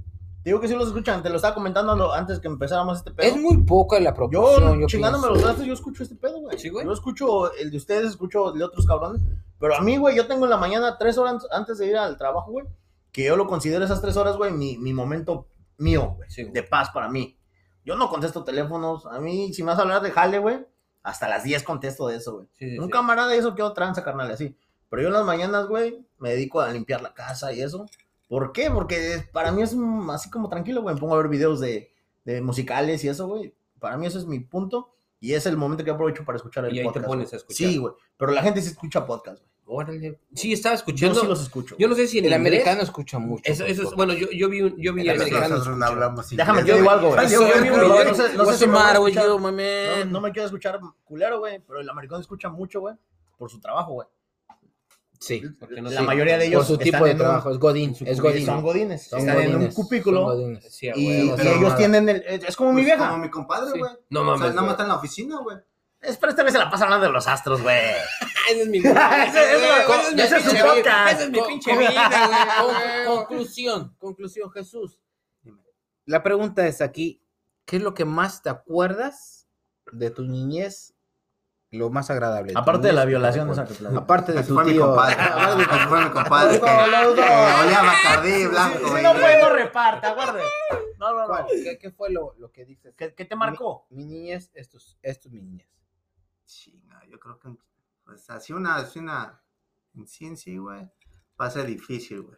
Digo 0.43 0.59
que 0.59 0.67
sí 0.67 0.75
los 0.75 0.88
escuchan. 0.88 1.23
Te 1.23 1.29
lo 1.29 1.38
estaba 1.38 1.55
comentando 1.55 2.13
antes 2.13 2.41
que 2.41 2.49
empezáramos 2.49 2.97
este 2.97 3.12
pedo. 3.12 3.25
Es 3.25 3.38
muy 3.41 3.63
poca 3.63 3.97
la 4.01 4.13
proporción. 4.13 4.73
Yo, 4.73 4.81
Yo, 4.81 4.88
chingándome 4.88 5.27
pienso. 5.27 5.36
los 5.36 5.41
brazos, 5.45 5.65
yo 5.65 5.73
escucho 5.73 6.03
este 6.03 6.15
pedo, 6.15 6.41
güey. 6.41 6.59
Sí, 6.59 6.67
güey. 6.67 6.86
Yo 6.86 6.91
escucho 6.91 7.53
el 7.53 7.71
de 7.71 7.77
ustedes, 7.77 8.09
escucho 8.09 8.51
el 8.51 8.59
de 8.59 8.65
otros 8.65 8.86
cabrones. 8.86 9.21
Pero 9.57 9.73
a 9.73 9.79
mí, 9.79 9.95
güey, 9.95 10.17
yo 10.17 10.27
tengo 10.27 10.43
en 10.43 10.49
la 10.49 10.57
mañana 10.57 10.97
tres 10.97 11.17
horas 11.17 11.47
antes 11.49 11.77
de 11.77 11.88
ir 11.88 11.95
al 11.95 12.17
trabajo, 12.17 12.51
güey. 12.51 12.65
Que 13.13 13.23
yo 13.23 13.38
lo 13.38 13.47
considero 13.47 13.86
esas 13.86 14.01
tres 14.01 14.17
horas, 14.17 14.36
güey, 14.36 14.51
mi, 14.51 14.77
mi 14.77 14.93
momento 14.93 15.47
mío, 15.77 16.15
güey. 16.17 16.29
Sí, 16.29 16.41
güey. 16.41 16.53
de 16.53 16.63
paz 16.63 16.89
para 16.89 17.07
mí. 17.07 17.39
Yo 17.86 17.95
no 17.95 18.09
contesto 18.09 18.43
teléfonos. 18.43 19.05
A 19.05 19.21
mí, 19.21 19.53
si 19.53 19.63
me 19.63 19.67
vas 19.67 19.79
a 19.79 19.83
hablar 19.83 20.01
de 20.01 20.12
jale, 20.12 20.39
güey, 20.39 20.65
hasta 21.04 21.28
las 21.28 21.44
10 21.44 21.63
contesto 21.63 22.08
de 22.08 22.16
eso, 22.18 22.34
güey. 22.36 22.48
Sí, 22.54 22.70
sí, 22.72 22.80
Un 22.80 22.86
sí. 22.86 22.92
camarada 22.92 23.36
eso 23.36 23.54
quedó 23.56 23.74
tranza, 23.74 24.04
carnal, 24.04 24.32
así. 24.32 24.56
Pero 24.89 25.02
yo 25.04 25.08
en 25.10 25.13
las 25.13 25.26
mañanas, 25.26 25.68
güey, 25.68 26.06
me 26.18 26.30
dedico 26.32 26.62
a 26.62 26.70
limpiar 26.72 27.02
la 27.02 27.13
casa 27.13 27.52
y 27.54 27.62
eso. 27.62 27.86
¿Por 28.30 28.52
qué? 28.54 28.72
Porque 28.72 29.28
para 29.32 29.52
mí 29.52 29.62
es 29.62 29.76
así 30.12 30.30
como 30.30 30.50
tranquilo, 30.50 30.82
güey. 30.82 30.96
Me 30.96 31.02
pongo 31.02 31.13
a 31.16 31.18
ver 31.18 31.28
videos 31.28 31.60
de, 31.60 31.92
de 32.26 32.42
musicales 32.42 33.04
y 33.04 33.10
eso, 33.10 33.28
güey. 33.28 33.54
Para 33.80 33.98
mí 33.98 34.08
eso 34.08 34.18
es 34.18 34.26
mi 34.26 34.39
punto. 34.39 34.89
Y 35.20 35.34
es 35.34 35.46
el 35.46 35.56
momento 35.58 35.84
que 35.84 35.92
aprovecho 35.92 36.26
para 36.26 36.36
escuchar 36.38 36.66
el 36.66 36.76
Y 36.76 36.80
ahí 36.80 36.84
te 36.86 36.89
podcast. 36.92 37.06
pones 37.08 37.30
güey. 37.30 37.36
a 37.36 37.38
escuchar. 37.38 37.68
Sí, 37.70 37.78
güey. 37.78 37.94
Pero 38.18 38.32
la 38.32 38.42
gente 38.44 38.62
sí 38.62 38.70
escucha 38.70 39.06
podcast, 39.06 39.39
güey. 39.39 39.53
Órale. 39.65 40.19
Sí, 40.36 40.52
estaba 40.54 40.76
Yo 40.76 40.80
escuchando. 40.80 41.21
sí 41.21 41.28
los 41.28 41.41
escucho. 41.41 41.76
Yo 41.80 41.88
no 41.88 41.95
sé 41.95 42.06
si 42.08 42.19
en 42.19 42.26
El 42.26 42.32
inglés- 42.34 42.39
americano 42.41 42.82
escucha 42.82 43.17
mucho. 43.17 43.43
Eso, 43.45 43.65
eso 43.65 43.84
es, 43.84 43.95
bueno, 43.95 44.13
yo, 44.13 44.28
yo 44.32 44.49
vi, 44.49 44.62
un- 44.62 44.76
yo 44.78 44.93
vi 44.93 45.02
El 45.04 45.12
americano 45.12 45.47
Nosotros 45.49 45.78
no 45.78 45.86
hablamos 45.86 46.30
Déjame 46.30 46.63
te 46.63 46.73
digo 46.73 46.89
algo, 46.89 47.10
güey. 47.13 47.30
Yo 47.30 47.47
Yo 47.47 47.62
vi 47.63 47.69
un 47.69 47.76
video- 47.80 48.04
no 48.06 48.13
sé, 48.13 48.23
no 48.23 48.30
sé 48.30 48.38
What's 48.38 48.58
si 48.60 48.65
escuchar- 48.65 49.26
you, 49.28 49.39
my 49.39 49.52
No, 50.06 50.06
no 50.12 50.21
me 50.21 50.32
quiero 50.32 50.45
escuchar 50.47 50.80
culero, 51.06 51.39
güey, 51.39 51.60
pero 51.65 51.80
el 51.80 51.89
americano 51.89 52.19
escucha 52.21 52.49
mucho, 52.49 52.82
güey, 52.82 52.95
por 53.38 53.49
su 53.49 53.60
trabajo, 53.62 53.93
güey. 53.93 54.08
Sí. 55.19 55.41
porque 55.58 55.82
no 55.82 55.89
la 55.89 56.02
sé. 56.02 56.06
mayoría 56.06 56.38
de 56.38 56.47
ellos 56.47 56.58
Por 56.60 56.65
su 56.67 56.73
están 56.73 56.84
tipo 56.84 57.06
de 57.06 57.12
en 57.12 57.15
un- 57.17 57.23
trabajo. 57.23 57.49
Es 57.52 57.58
Godín. 57.58 57.95
Es. 58.06 58.19
Godín. 58.19 58.45
son 58.45 58.62
godines, 58.62 59.08
Son 59.08 59.19
están 59.19 59.39
en 59.39 59.47
un 59.47 59.54
godines, 59.54 59.73
cubículo 59.76 60.17
son 60.17 60.38
godines. 60.38 60.76
Sí, 60.76 60.89
y, 60.93 61.08
y 61.08 61.30
ellos 61.32 61.78
tienen 61.78 62.10
el, 62.10 62.21
es 62.28 62.56
como 62.58 62.71
mi 62.73 62.82
Pues 62.82 62.86
vieja. 62.88 63.10
Como 63.10 63.23
mi 63.23 63.30
compadre, 63.30 63.71
Sí. 63.71 63.80
güey. 63.80 63.91
No 64.10 64.19
O 64.19 64.23
sea, 64.26 64.32
mames. 64.36 64.39
nada 64.41 64.54
más 64.54 64.63
güey. 64.63 64.71
está 64.71 64.84
en 64.84 64.89
la 64.89 64.95
oficina, 64.95 65.38
güey. 65.39 65.58
Es, 66.04 66.18
pero 66.18 66.32
esta 66.32 66.44
vez 66.44 66.52
se 66.54 66.60
la 66.60 66.70
pasa 66.70 66.84
hablando 66.84 67.06
de 67.08 67.12
los 67.13 67.28
astros, 67.28 67.62
güey. 67.62 67.78
Ese 68.50 68.62
es 68.63 68.68
mi 68.68 68.78
Ese- 68.80 68.89
ese- 68.92 70.38
es 70.38 70.44
su 70.44 70.52
podcast. 70.52 71.13
Ese 71.13 71.24
es 71.24 71.30
mi 71.32 71.42
pinche 71.42 71.78
vida, 71.78 72.10
conclusión, 73.06 73.96
conclusión, 73.98 74.52
Jesús. 74.52 75.00
Dime. 75.42 75.62
La 76.06 76.22
pregunta 76.24 76.68
es 76.68 76.82
aquí, 76.82 77.24
¿qué 77.66 77.78
es 77.78 77.82
lo 77.84 77.94
que 77.94 78.06
más 78.06 78.42
te 78.42 78.50
acuerdas 78.50 79.48
de 79.92 80.10
tu 80.10 80.24
niñez? 80.24 80.94
Lo 81.72 81.89
más 81.89 82.12
agradable. 82.12 82.54
Aparte 82.56 82.88
de 82.88 82.94
la 82.94 83.02
niñez, 83.02 83.10
violación 83.10 83.48
¿te 83.48 83.54
esa 83.54 83.62
acuerdas? 83.63 83.78
que 83.78 83.84
platicé. 83.84 84.04
Aparte 84.04 84.32
de 84.34 84.44
tu 84.44 84.54
fue 84.54 84.66
mi 84.66 84.72
tío. 84.74 84.86
compadre. 84.88 85.16
Fue 85.88 86.04
mi 86.04 86.10
compadre. 86.12 86.58
Olía 86.60 87.80
a 87.80 87.84
Bacardí 87.84 88.46
blanco, 88.46 88.78
Si 88.78 89.04
no 89.04 89.13
puede, 89.13 89.42
no 89.42 89.50
reparta, 89.50 90.13
guarde. 90.13 90.44
No, 91.00 91.13
no, 91.13 91.28
no. 91.28 91.48
¿Qué, 91.80 91.92
fue 91.92 92.12
lo, 92.12 92.36
lo 92.38 92.52
que 92.52 92.66
dices? 92.66 92.94
¿Qué, 92.96 93.10
te 93.10 93.36
marcó? 93.36 93.88
Mi 93.89 94.06
niñez, 94.06 94.52
esto 94.54 94.78
es, 94.78 94.98
esto 95.02 95.30
es 95.30 95.34
mi 95.34 95.42
niñez. 95.42 95.68
Chinga, 96.45 97.01
yo 97.10 97.19
creo 97.19 97.39
que, 97.39 97.56
pues, 98.06 98.29
así 98.29 98.53
una, 98.53 98.75
así 98.75 98.99
una, 98.99 99.41
en 99.95 100.08
sí, 100.08 100.25
en 100.25 100.38
sí, 100.38 100.58
güey, 100.58 100.89
va 101.39 101.45
a 101.45 101.49
ser 101.51 101.65
difícil, 101.65 102.21
güey. 102.21 102.38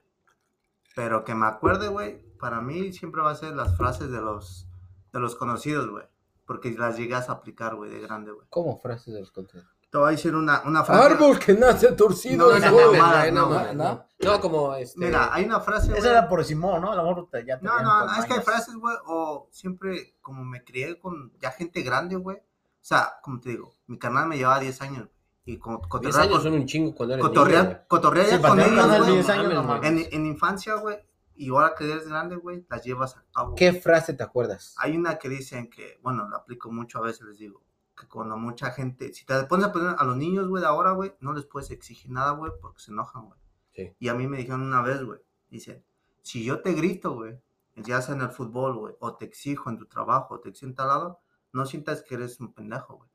Pero 0.95 1.23
que 1.25 1.35
me 1.35 1.45
acuerde, 1.45 1.87
güey, 1.89 2.21
para 2.39 2.61
mí 2.61 2.93
siempre 2.93 3.21
va 3.21 3.31
a 3.31 3.35
ser 3.35 3.53
las 3.55 3.75
frases 3.75 4.09
de 4.11 4.21
los, 4.21 4.67
de 5.11 5.19
los 5.19 5.35
conocidos, 5.35 5.89
güey. 5.89 6.05
Porque 6.45 6.71
las 6.71 6.97
llegas 6.97 7.27
a 7.29 7.33
aplicar, 7.33 7.75
güey, 7.75 7.89
de 7.91 7.99
grande, 7.99 8.31
güey. 8.31 8.45
¿Cómo 8.49 8.77
frases 8.79 9.13
de 9.13 9.19
los 9.19 9.31
contenidos? 9.31 9.69
Te 9.89 9.97
voy 9.97 10.09
a 10.09 10.11
decir 10.11 10.35
una, 10.35 10.61
una 10.65 10.83
frase. 10.83 11.13
Árbol 11.13 11.39
que 11.39 11.53
nace 11.53 11.91
torcido. 11.93 12.51
No, 12.51 12.59
no, 12.59 12.71
no, 12.71 13.31
no, 13.31 13.49
no, 13.49 13.73
¿no? 13.73 14.05
No, 14.19 14.39
como 14.41 14.75
este. 14.75 14.99
Mira, 14.99 15.33
hay 15.33 15.45
una 15.45 15.59
frase, 15.59 15.97
Esa 15.97 16.11
era 16.11 16.27
por 16.27 16.43
Simón, 16.43 16.81
¿no? 16.81 16.91
A 16.91 16.95
lo 16.95 17.03
mejor 17.03 17.29
te- 17.29 17.45
ya 17.45 17.57
te 17.57 17.65
No, 17.65 17.81
no, 17.81 18.05
no, 18.05 18.15
es 18.17 18.25
que 18.25 18.33
hay 18.33 18.41
frases, 18.41 18.75
güey, 18.75 18.95
o 19.07 19.47
siempre, 19.51 20.15
como 20.21 20.43
me 20.43 20.63
crié 20.63 20.99
con 20.99 21.31
ya 21.39 21.51
gente 21.51 21.81
grande, 21.81 22.15
güey. 22.17 22.37
O 22.85 22.87
sea, 22.87 23.13
como 23.23 23.39
te 23.39 23.49
digo, 23.49 23.73
mi 23.87 23.97
canal 23.97 24.27
me 24.27 24.37
llevaba 24.37 24.59
10 24.59 24.79
años, 24.83 25.09
y 25.43 25.57
como 25.57 25.77
10 25.79 25.87
cotorrear 25.89 26.21
años 26.21 26.33
con- 26.35 26.43
son 26.43 26.53
un 26.53 26.65
chingo 26.67 26.93
cuando 26.93 27.15
eres 27.15 27.23
niño, 27.25 27.33
cotorrear, 27.33 27.87
cotorrear 27.87 28.25
Sí, 28.27 28.31
ya 28.33 28.41
para 28.41 28.49
con 28.53 28.59
ellos, 28.59 28.75
canal 28.75 28.91
de 28.91 28.99
güey. 28.99 29.13
10 29.13 29.29
años, 29.29 29.53
no 29.55 29.63
mames, 29.63 29.91
mames. 29.91 30.07
En, 30.07 30.13
en 30.13 30.25
infancia, 30.27 30.75
güey, 30.75 30.97
y 31.35 31.49
ahora 31.49 31.73
que 31.75 31.91
eres 31.91 32.07
grande, 32.07 32.35
güey, 32.35 32.63
las 32.69 32.83
llevas 32.83 33.17
a 33.17 33.25
cabo. 33.33 33.55
¿Qué 33.55 33.73
frase 33.73 34.13
te 34.13 34.21
acuerdas? 34.21 34.75
Hay 34.77 34.95
una 34.95 35.17
que 35.17 35.29
dicen 35.29 35.67
que, 35.71 35.99
bueno, 36.03 36.29
la 36.29 36.37
aplico 36.37 36.71
mucho 36.71 36.99
a 36.99 37.01
veces, 37.01 37.23
les 37.25 37.39
digo, 37.39 37.63
que 37.99 38.07
cuando 38.07 38.37
mucha 38.37 38.69
gente, 38.69 39.11
si 39.13 39.25
te 39.25 39.33
pones 39.45 39.65
a 39.65 39.71
poner 39.71 39.95
a 39.97 40.03
los 40.03 40.15
niños, 40.15 40.47
güey, 40.47 40.61
de 40.61 40.67
ahora, 40.67 40.91
güey, 40.91 41.15
no 41.21 41.33
les 41.33 41.45
puedes 41.45 41.71
exigir 41.71 42.11
nada, 42.11 42.33
güey, 42.33 42.51
porque 42.61 42.81
se 42.81 42.91
enojan, 42.91 43.25
güey. 43.25 43.39
Sí. 43.73 43.95
Y 43.97 44.09
a 44.09 44.13
mí 44.13 44.27
me 44.27 44.37
dijeron 44.37 44.61
una 44.61 44.83
vez, 44.83 45.03
güey, 45.03 45.19
dicen, 45.49 45.83
si 46.21 46.45
yo 46.45 46.61
te 46.61 46.73
grito, 46.73 47.13
güey, 47.15 47.41
ya 47.77 47.99
sea 48.03 48.13
en 48.13 48.21
el 48.21 48.29
fútbol, 48.29 48.77
güey, 48.77 48.95
o 48.99 49.15
te 49.15 49.25
exijo 49.25 49.71
en 49.71 49.79
tu 49.79 49.87
trabajo, 49.87 50.35
o 50.35 50.39
te 50.39 50.49
exijo 50.49 50.67
en 50.69 50.75
tal 50.75 50.87
lado, 50.89 51.19
no 51.55 51.65
sientas 51.65 52.03
que 52.03 52.15
eres 52.15 52.39
un 52.39 52.53
pendejo, 52.53 52.97
güey. 52.97 53.09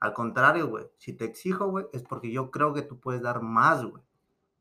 Al 0.00 0.12
contrario, 0.12 0.68
güey, 0.68 0.86
si 0.96 1.12
te 1.12 1.24
exijo, 1.24 1.68
güey, 1.68 1.86
es 1.92 2.02
porque 2.02 2.30
yo 2.30 2.50
creo 2.50 2.72
que 2.72 2.82
tú 2.82 3.00
puedes 3.00 3.20
dar 3.20 3.42
más, 3.42 3.84
güey. 3.84 4.02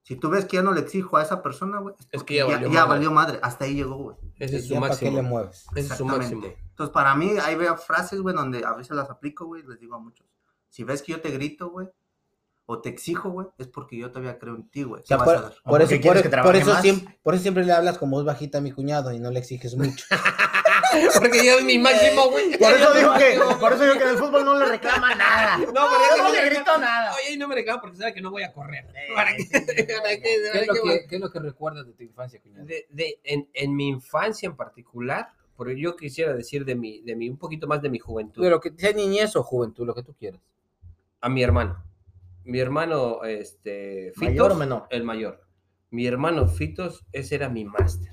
Si 0.02 0.16
tú 0.16 0.30
ves 0.30 0.46
que 0.46 0.56
ya 0.56 0.64
no 0.64 0.72
le 0.72 0.80
exijo 0.82 1.18
a 1.18 1.22
esa 1.22 1.44
persona, 1.44 1.80
güey, 1.80 1.94
Es 2.12 2.24
que 2.24 2.36
ya 2.36 2.48
ya, 2.48 2.54
valió 2.56 2.68
ya 2.70 2.74
madre. 2.80 2.90
valió 2.90 3.12
madre. 3.12 3.40
Hasta 3.44 3.66
ahí 3.66 3.76
llegó, 3.76 3.98
güey. 3.98 4.18
Ese 4.38 4.58
es 4.58 4.68
su 4.68 4.74
¿Ya 4.74 4.80
para 4.80 4.96
qué 4.98 5.06
máximo. 5.06 5.22
le 5.22 5.30
mueves? 5.30 5.66
Ese 5.76 5.80
es 5.80 5.98
su 5.98 6.04
Exactamente. 6.06 6.36
máximo. 6.36 6.56
Entonces, 6.70 6.94
para 6.94 7.14
mí, 7.16 7.32
ahí 7.44 7.56
veo 7.56 7.76
frases, 7.78 8.22
güey, 8.22 8.34
donde 8.34 8.64
a 8.66 8.74
veces 8.74 8.96
las 8.96 9.10
aplico, 9.10 9.46
güey, 9.46 9.64
les 9.64 9.80
digo 9.80 9.96
a 9.96 10.00
muchos. 10.00 10.26
Si 10.70 10.84
ves 10.86 11.02
que 11.02 11.12
yo 11.12 11.20
te 11.22 11.30
grito, 11.32 11.70
güey, 11.70 11.90
o 12.66 12.80
te 12.80 12.90
exijo, 12.90 13.30
güey, 13.30 13.48
es 13.58 13.68
porque 13.68 13.98
yo 13.98 14.10
todavía 14.10 14.40
creo 14.40 14.56
en 14.56 14.70
ti, 14.70 14.84
güey. 14.84 15.02
O 15.02 15.06
sea, 15.06 15.18
¿Qué 15.18 15.24
vas 15.26 15.30
a 15.30 15.42
por, 15.42 15.50
por 15.52 15.62
porque 15.80 15.96
eso, 15.96 16.08
por, 16.08 16.22
que 16.22 16.30
por 16.30 16.56
eso 16.56 16.76
siempre, 16.82 17.20
por 17.22 17.34
eso 17.34 17.42
siempre 17.44 17.66
le 17.66 17.74
hablas 17.74 17.98
con 17.98 18.10
voz 18.10 18.26
bajita 18.26 18.58
a 18.58 18.62
mi 18.62 18.72
cuñado 18.72 19.12
y 19.12 19.20
no 19.20 19.30
le 19.30 19.40
exiges 19.40 19.76
mucho. 19.76 20.06
Porque 21.20 21.44
ya 21.46 21.56
es 21.56 21.64
mi 21.64 21.78
máximo, 21.78 22.30
güey. 22.30 22.58
Por 22.58 22.74
eso 22.74 22.94
digo 22.94 23.14
que, 23.18 23.40
por 23.60 23.74
eso 23.74 23.84
digo 23.84 23.96
que 23.98 24.04
en 24.04 24.10
el 24.10 24.18
fútbol 24.18 24.46
no 24.46 24.58
le 24.60 24.66
reclama 24.66 25.16
nada. 25.16 25.58
No, 25.58 25.66
pero 25.68 26.18
no 26.18 26.28
es 26.28 26.34
le 26.34 26.50
grito 26.50 26.78
nada. 26.78 27.14
Oye, 27.16 27.34
y 27.34 27.38
no 27.38 27.48
me 27.48 27.56
reclamo 27.56 27.82
porque 27.82 27.98
sabe 27.98 28.14
que 28.14 28.22
no 28.22 28.32
voy 28.32 28.44
a 28.44 28.52
correr. 28.54 28.86
Eh, 28.96 29.08
¿Para 29.16 29.32
qué? 29.36 29.44
¿Para 29.46 29.76
qué? 29.84 30.22
¿Qué 30.22 30.50
¿Para 30.52 30.62
es, 30.62 30.68
lo 31.20 31.32
que, 31.32 31.40
recuerdas 31.40 31.86
de 31.88 31.94
tu 31.94 32.04
infancia, 32.04 32.40
cuñado? 32.42 32.66
de, 32.66 32.86
de- 32.90 33.20
en, 33.24 33.48
en 33.54 33.76
mi 33.76 33.88
infancia 33.90 34.48
en 34.48 34.56
particular, 34.56 35.30
porque 35.56 35.80
yo 35.80 35.96
quisiera 35.96 36.34
decir 36.34 36.66
de 36.66 36.76
mi, 36.76 37.02
de 37.02 37.16
mi, 37.16 37.30
un 37.30 37.38
poquito 37.38 37.68
más 37.68 37.82
de 37.82 37.90
mi 37.90 38.00
juventud, 38.00 38.44
De 38.44 38.50
lo 38.50 38.60
que 38.62 38.72
sea 38.78 38.92
niñez 38.94 39.36
o 39.36 39.44
juventud, 39.44 39.86
lo 39.86 39.96
que 39.96 40.04
tú 40.04 40.14
quieras. 40.14 40.42
a 41.22 41.30
mi 41.30 41.42
hermano. 41.44 41.84
mi 42.44 42.60
hermano, 42.60 43.24
este, 43.24 44.12
Fitos, 44.16 44.24
¿Mayor 44.30 44.52
o 44.52 44.56
menor? 44.56 44.88
el 44.90 45.04
mayor. 45.04 45.42
Mi 45.90 46.06
hermano 46.06 46.48
Fitos, 46.48 47.06
ese 47.12 47.36
era 47.36 47.50
mi 47.50 47.66
máster. 47.66 48.12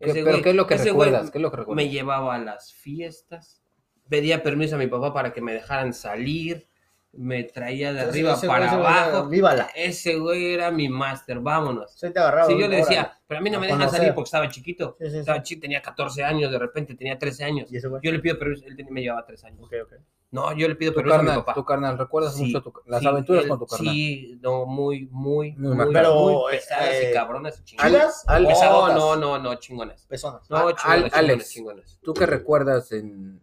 ¿Qué- 0.00 0.10
Ese 0.10 0.22
pero 0.24 0.36
güey- 0.38 0.42
¿qué 0.42 0.50
es 0.50 0.56
lo 0.56 0.66
que 0.66 0.76
recuerdas? 0.76 1.30
¿Qué 1.30 1.38
es 1.38 1.42
lo 1.42 1.50
que 1.50 1.56
recuerdas? 1.58 1.84
Me 1.84 1.90
llevaba 1.90 2.34
a 2.34 2.38
las 2.38 2.72
fiestas, 2.74 3.62
pedía 4.08 4.42
permiso 4.42 4.76
a 4.76 4.78
mi 4.78 4.86
papá 4.86 5.12
para 5.14 5.32
que 5.32 5.40
me 5.40 5.52
dejaran 5.54 5.92
salir, 5.94 6.68
me 7.12 7.44
traía 7.44 7.94
de 7.94 8.00
arriba 8.02 8.38
para 8.46 8.74
güey 8.74 8.80
era- 8.86 9.04
abajo. 9.06 9.28
Vívala. 9.28 9.70
Ese 9.74 10.16
güey 10.18 10.52
era 10.52 10.70
mi 10.70 10.88
máster, 10.90 11.40
vámonos. 11.40 11.92
Sí, 11.98 12.10
te 12.12 12.18
agarraba. 12.18 12.46
Sí, 12.46 12.58
yo 12.58 12.68
le 12.68 12.76
decía, 12.76 13.18
pero 13.26 13.40
a 13.40 13.42
mí 13.42 13.48
no 13.48 13.58
me 13.58 13.66
dejan 13.68 13.90
salir 13.90 14.12
porque 14.12 14.26
estaba 14.28 14.48
chiquito. 14.50 14.96
Sí, 15.00 15.10
sí. 15.10 15.18
Estaba 15.18 15.42
tenía 15.42 15.80
14 15.80 16.22
años, 16.22 16.52
de 16.52 16.58
repente 16.58 16.94
tenía 16.94 17.18
13 17.18 17.44
años. 17.44 17.72
¿Y 17.72 17.78
ese 17.78 17.88
güey? 17.88 18.02
Yo 18.04 18.12
le 18.12 18.18
pido 18.18 18.38
permiso, 18.38 18.66
él 18.66 18.76
me 18.90 19.00
llevaba 19.00 19.24
3 19.24 19.42
años. 19.44 19.60
Ok, 19.64 19.72
ok. 19.84 19.94
No, 20.32 20.52
yo 20.54 20.66
le 20.68 20.74
pido 20.74 20.92
Tu 20.92 20.96
permiso 20.96 21.18
a 21.18 21.22
mi 21.22 21.28
papá. 21.28 21.54
tu 21.54 21.64
carnal, 21.64 21.96
¿recuerdas 21.98 22.34
Sí, 22.34 22.46
mucho 22.46 22.60
tu- 22.62 22.72
las 22.86 23.00
sí, 23.00 23.06
aventuras 23.06 23.44
él- 23.44 23.48
con 23.48 23.58
tu 23.60 23.66
carnal? 23.66 23.94
Sí, 23.94 24.38
no, 24.42 24.66
muy, 24.66 25.08
muy, 25.12 25.52
Muy 25.52 25.76
muy. 25.76 25.92
Pero, 25.94 26.14
muy 26.14 26.50
pesadas 26.52 26.88
eh, 26.90 27.08
y 27.10 27.14
cabronas 27.14 27.58
y 27.60 27.64
chingonas. 27.64 27.90
¿Chidas? 27.92 28.24
Al- 28.26 28.42
No, 28.42 28.88
no, 28.92 29.16
no, 29.16 29.38
no, 29.38 29.54
chingonas. 29.54 30.04
Pezonas. 30.06 30.50
No, 30.50 30.56
Al- 30.56 30.74
chingonas, 30.74 30.84
chingonas, 30.84 31.14
Alex. 31.14 31.50
chingonas. 31.50 31.98
¿Tú 32.02 32.12
qué 32.12 32.26
recuerdas 32.26 32.90
en, 32.92 33.40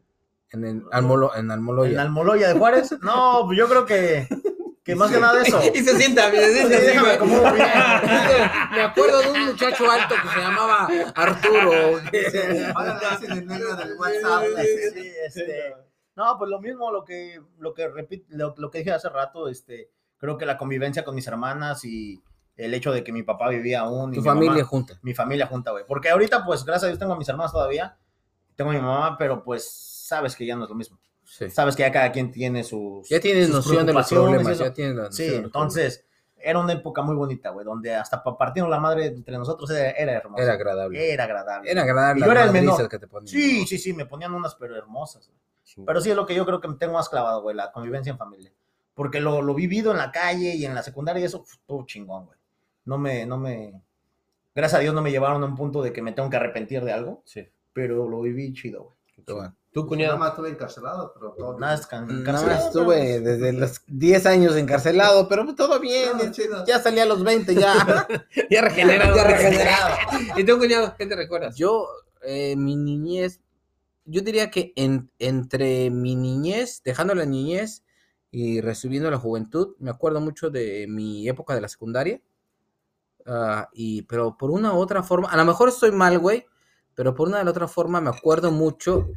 en, 0.51 0.65
el 0.65 0.83
Almolo, 0.91 1.33
en 1.35 1.49
Almoloya? 1.51 1.93
¿En 1.93 1.99
Almoloya 1.99 2.49
de 2.49 2.59
Juárez? 2.59 2.91
No, 3.01 3.43
pues 3.45 3.57
yo 3.57 3.67
creo 3.69 3.85
que, 3.85 4.27
que 4.83 4.95
más 4.95 5.09
que 5.09 5.19
nada 5.21 5.41
eso. 5.41 5.61
Y 5.73 5.79
se 5.79 5.97
sienta 5.97 6.29
se 6.29 6.53
sienta 6.53 6.79
déjame 6.79 7.17
bien. 7.53 7.67
Me 8.73 8.81
acuerdo 8.81 9.21
de 9.21 9.31
un 9.31 9.45
muchacho 9.45 9.89
alto 9.89 10.15
que 10.21 10.29
se 10.29 10.39
llamaba 10.39 10.89
Arturo. 11.15 11.71
Ahora 12.75 12.99
le 12.99 13.05
hacen 13.07 13.31
el 13.31 13.47
negro 13.47 13.73
del 13.77 13.95
WhatsApp. 13.97 14.43
Sí, 14.93 15.11
este, 15.25 15.73
no, 16.15 16.37
pues 16.37 16.49
lo 16.49 16.59
mismo, 16.59 16.91
lo 16.91 17.03
que, 17.03 17.41
lo 17.59 17.73
que 17.73 17.87
repito, 17.87 18.25
lo, 18.29 18.53
lo 18.57 18.69
que 18.71 18.79
dije 18.79 18.91
hace 18.91 19.09
rato, 19.09 19.47
este, 19.47 19.89
creo 20.17 20.37
que 20.37 20.45
la 20.45 20.57
convivencia 20.57 21.03
con 21.03 21.15
mis 21.15 21.27
hermanas 21.27 21.83
y 21.85 22.21
el 22.55 22.73
hecho 22.73 22.91
de 22.91 23.03
que 23.03 23.11
mi 23.11 23.23
papá 23.23 23.49
vivía 23.49 23.81
aún 23.81 24.11
y 24.13 24.17
Tu 24.17 24.21
mi 24.21 24.25
familia 24.27 24.51
mamá- 24.51 24.63
junta. 24.65 24.99
mi 25.01 25.13
familia 25.13 25.47
junta, 25.47 25.71
güey. 25.71 25.85
Porque 25.87 26.09
ahorita, 26.09 26.45
pues, 26.45 26.63
gracias 26.63 26.83
a 26.83 26.87
Dios 26.87 26.99
tengo 26.99 27.13
a 27.13 27.17
mis 27.17 27.27
hermanas 27.29 27.51
todavía, 27.51 27.97
tengo 28.55 28.69
a 28.71 28.73
mi 28.73 28.79
mamá, 28.79 29.17
pero 29.17 29.43
pues 29.43 29.67
sabes 30.07 30.35
que 30.35 30.45
ya 30.45 30.55
no 30.55 30.63
es 30.65 30.69
lo 30.69 30.75
mismo. 30.75 30.99
Sí. 31.23 31.49
Sabes 31.49 31.75
que 31.75 31.81
ya 31.81 31.91
cada 31.91 32.11
quien 32.11 32.29
tiene 32.31 32.63
sus 32.63 33.09
Ya 33.09 33.19
tienes 33.19 33.47
sus 33.47 33.55
noción 33.55 33.85
de 33.87 33.93
los 33.93 34.07
problemas. 34.07 34.59
Ya 34.59 34.71
tienes 34.73 34.95
la 34.95 35.11
Sí, 35.11 35.33
entonces 35.33 36.05
era 36.37 36.59
una 36.59 36.73
época 36.73 37.01
muy 37.01 37.15
bonita, 37.15 37.49
güey, 37.49 37.65
donde 37.65 37.95
hasta 37.95 38.21
partirnos 38.23 38.69
la 38.69 38.79
madre 38.79 39.07
entre 39.07 39.35
nosotros 39.37 39.69
era, 39.71 39.89
era 39.91 40.21
problemas. 40.21 40.43
Era 40.43 40.53
agradable. 40.53 41.13
Era 41.13 41.23
agradable. 41.23 41.71
Era 41.71 41.81
agradable. 41.83 42.21
Y 42.21 42.25
yo 42.25 42.31
era 42.31 42.43
el 42.43 42.51
menor. 42.51 42.87
que 42.89 42.99
te 42.99 43.07
ponían. 43.07 43.27
Sí, 43.27 43.65
sí, 43.65 43.77
sí, 43.79 43.93
me 43.93 44.05
ponían 44.05 44.33
unas 44.33 44.53
pero 44.55 44.75
hermosas. 44.75 45.25
güey. 45.27 45.39
Pero 45.85 46.01
sí 46.01 46.09
es 46.09 46.15
lo 46.15 46.25
que 46.25 46.35
yo 46.35 46.45
creo 46.45 46.59
que 46.61 46.67
me 46.67 46.75
tengo 46.75 46.93
más 46.93 47.09
clavado, 47.09 47.41
güey, 47.41 47.55
la 47.55 47.71
convivencia 47.71 48.11
en 48.11 48.17
familia. 48.17 48.51
Porque 48.93 49.19
lo, 49.19 49.41
lo 49.41 49.53
vivido 49.55 49.91
en 49.91 49.97
la 49.97 50.11
calle 50.11 50.55
y 50.55 50.65
en 50.65 50.75
la 50.75 50.83
secundaria 50.83 51.21
y 51.21 51.25
eso, 51.25 51.43
todo 51.65 51.85
chingón, 51.85 52.25
güey. 52.27 52.37
No 52.85 52.97
me, 52.97 53.25
no 53.25 53.37
me... 53.37 53.81
Gracias 54.53 54.79
a 54.79 54.81
Dios 54.83 54.93
no 54.93 55.01
me 55.01 55.09
llevaron 55.09 55.41
a 55.41 55.45
un 55.47 55.55
punto 55.55 55.81
de 55.81 55.91
que 55.91 56.01
me 56.03 56.11
tengo 56.11 56.29
que 56.29 56.35
arrepentir 56.37 56.83
de 56.83 56.91
algo, 56.91 57.23
Sí. 57.25 57.47
pero 57.73 58.07
lo 58.07 58.21
viví 58.21 58.53
chido, 58.53 58.83
güey. 58.83 58.97
Bueno. 59.25 59.55
Tú, 59.71 59.79
Nada 59.79 59.89
cuñado. 59.89 60.17
más 60.19 60.29
estuve 60.31 60.49
encarcelado, 60.49 61.11
pero 61.15 61.31
todo. 61.31 61.57
Nada, 61.59 61.73
es 61.73 61.87
can- 61.87 62.05
Nada 62.07 62.19
encarcelado, 62.19 62.55
más 62.57 62.65
estuve 62.67 63.19
desde 63.21 63.53
los 63.53 63.81
10 63.87 64.25
años 64.27 64.55
encarcelado, 64.55 65.27
pero 65.27 65.55
todo 65.55 65.79
bien. 65.79 66.11
No, 66.15 66.31
chido. 66.31 66.63
Ya 66.67 66.77
salí 66.79 66.99
a 66.99 67.05
los 67.07 67.23
20, 67.23 67.55
ya. 67.55 67.73
Ya 68.51 68.61
regenerado. 68.61 69.15
Ya 69.15 69.23
regenerado. 69.23 69.95
¿Y 70.37 70.43
tú, 70.43 70.59
cuñado? 70.59 70.93
¿Qué 70.95 71.07
te 71.07 71.15
recuerdas? 71.15 71.55
Yo, 71.55 71.87
eh, 72.21 72.55
mi 72.55 72.75
niñez, 72.75 73.39
yo 74.05 74.21
diría 74.21 74.51
que 74.51 74.73
en- 74.75 75.09
entre 75.19 75.89
mi 75.89 76.15
niñez, 76.15 76.81
dejando 76.83 77.15
la 77.15 77.25
niñez 77.25 77.83
y 78.31 78.61
recibiendo 78.61 79.09
la 79.11 79.17
juventud, 79.19 79.75
me 79.79 79.89
acuerdo 79.91 80.19
mucho 80.21 80.49
de 80.49 80.85
mi 80.87 81.27
época 81.29 81.55
de 81.55 81.61
la 81.61 81.67
secundaria. 81.69 82.21
Ah, 83.25 83.69
y, 83.73 84.01
pero 84.03 84.37
por 84.37 84.51
una 84.51 84.73
u 84.73 84.77
otra 84.77 85.01
forma, 85.03 85.29
a 85.29 85.37
lo 85.37 85.45
mejor 85.45 85.69
estoy 85.69 85.91
mal, 85.91 86.19
güey, 86.19 86.45
pero 86.93 87.15
por 87.15 87.27
una 87.29 87.43
u 87.43 87.47
otra 87.47 87.67
forma 87.67 88.01
me 88.01 88.09
acuerdo 88.09 88.51
mucho. 88.51 89.07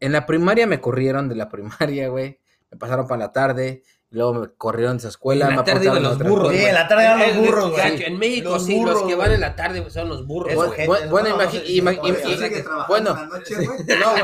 En 0.00 0.12
la 0.12 0.26
primaria 0.26 0.66
me 0.66 0.80
corrieron 0.80 1.28
de 1.28 1.34
la 1.36 1.48
primaria, 1.50 2.08
güey. 2.08 2.40
Me 2.70 2.78
pasaron 2.78 3.06
para 3.06 3.18
la 3.26 3.32
tarde, 3.32 3.82
luego 4.14 4.32
me 4.34 4.48
corrieron 4.56 4.96
de 4.96 5.00
esa 5.00 5.08
escuela. 5.08 5.46
En 5.46 5.50
la 5.50 5.56
me 5.58 5.62
tarde 5.64 5.84
iban 5.84 5.96
a 5.98 6.00
los 6.00 6.18
burros. 6.18 6.52
Sí, 6.52 6.64
en 6.64 6.74
la 6.74 6.88
tarde 6.88 7.04
eran 7.04 7.18
los 7.20 7.36
burros, 7.46 7.70
güey. 7.72 8.02
En 8.04 8.18
México, 8.18 8.50
Los 8.50 8.64
sí, 8.64 8.72
los 8.80 8.94
burros, 8.94 9.02
que 9.08 9.14
van 9.14 9.32
en 9.32 9.40
la 9.40 9.54
tarde 9.56 9.90
son 9.90 10.08
los 10.08 10.26
burros. 10.26 10.54
Bueno, 10.54 10.72
bueno, 11.10 11.28
no, 11.30 11.36
imagi- 11.36 11.44
no, 11.44 11.50
sí, 11.66 11.80
ima- 11.80 11.92
sí, 11.92 11.98
im- 12.02 12.16
sí, 12.16 12.28
im- 12.30 12.34
Sigue 12.38 12.56
sí. 12.56 12.62
trabajando 12.62 12.86
bueno. 12.88 13.10
en 13.10 13.16
la 13.28 13.38
noche, 13.38 13.54
güey. 13.56 13.98
No, 14.00 14.10
güey. 14.12 14.22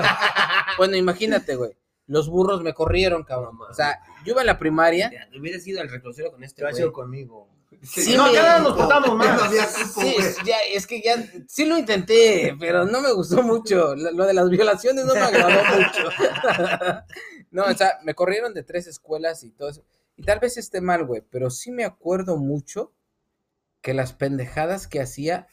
Bueno, 0.78 0.96
imagínate, 0.96 1.56
güey. 1.56 1.70
Los 2.06 2.28
burros 2.28 2.62
me 2.62 2.72
corrieron, 2.74 3.22
cabrón. 3.24 3.56
O 3.68 3.74
sea, 3.74 4.00
yo 4.24 4.32
iba 4.32 4.40
en 4.40 4.46
la 4.46 4.58
primaria. 4.58 5.10
Ya, 5.12 5.38
Hubieras 5.38 5.66
ido 5.66 5.80
al 5.80 5.88
retrocero 5.90 6.32
con 6.32 6.42
este 6.42 6.62
a 6.62 6.70
güey. 6.70 6.74
decir 6.74 6.92
conmigo. 6.92 7.48
Sí, 7.82 8.14
no, 8.16 8.30
cada 8.32 8.54
vez 8.54 8.62
nos 8.64 8.76
portamos 8.76 9.10
Ya 9.10 9.14
más. 9.14 9.50
Sí, 9.94 10.16
ya, 10.44 10.56
es 10.74 10.86
que 10.86 11.00
ya, 11.00 11.14
sí 11.48 11.64
lo 11.64 11.78
intenté, 11.78 12.54
pero 12.58 12.84
no 12.84 13.00
me 13.00 13.12
gustó 13.12 13.42
mucho. 13.42 13.94
Lo, 13.94 14.10
lo 14.10 14.26
de 14.26 14.34
las 14.34 14.50
violaciones 14.50 15.04
no 15.04 15.14
me 15.14 15.20
agradó 15.20 15.60
mucho. 15.76 16.10
No, 17.50 17.64
o 17.64 17.72
sea, 17.74 17.98
me 18.04 18.14
corrieron 18.14 18.54
de 18.54 18.62
tres 18.62 18.86
escuelas 18.86 19.42
y 19.42 19.50
todo 19.50 19.70
eso. 19.70 19.84
Y 20.16 20.22
tal 20.22 20.38
vez 20.38 20.56
esté 20.56 20.80
mal, 20.80 21.04
güey, 21.04 21.22
pero 21.30 21.50
sí 21.50 21.72
me 21.72 21.84
acuerdo 21.84 22.36
mucho 22.36 22.92
que 23.80 23.94
las 23.94 24.12
pendejadas 24.12 24.86
que 24.86 25.00
hacía 25.00 25.48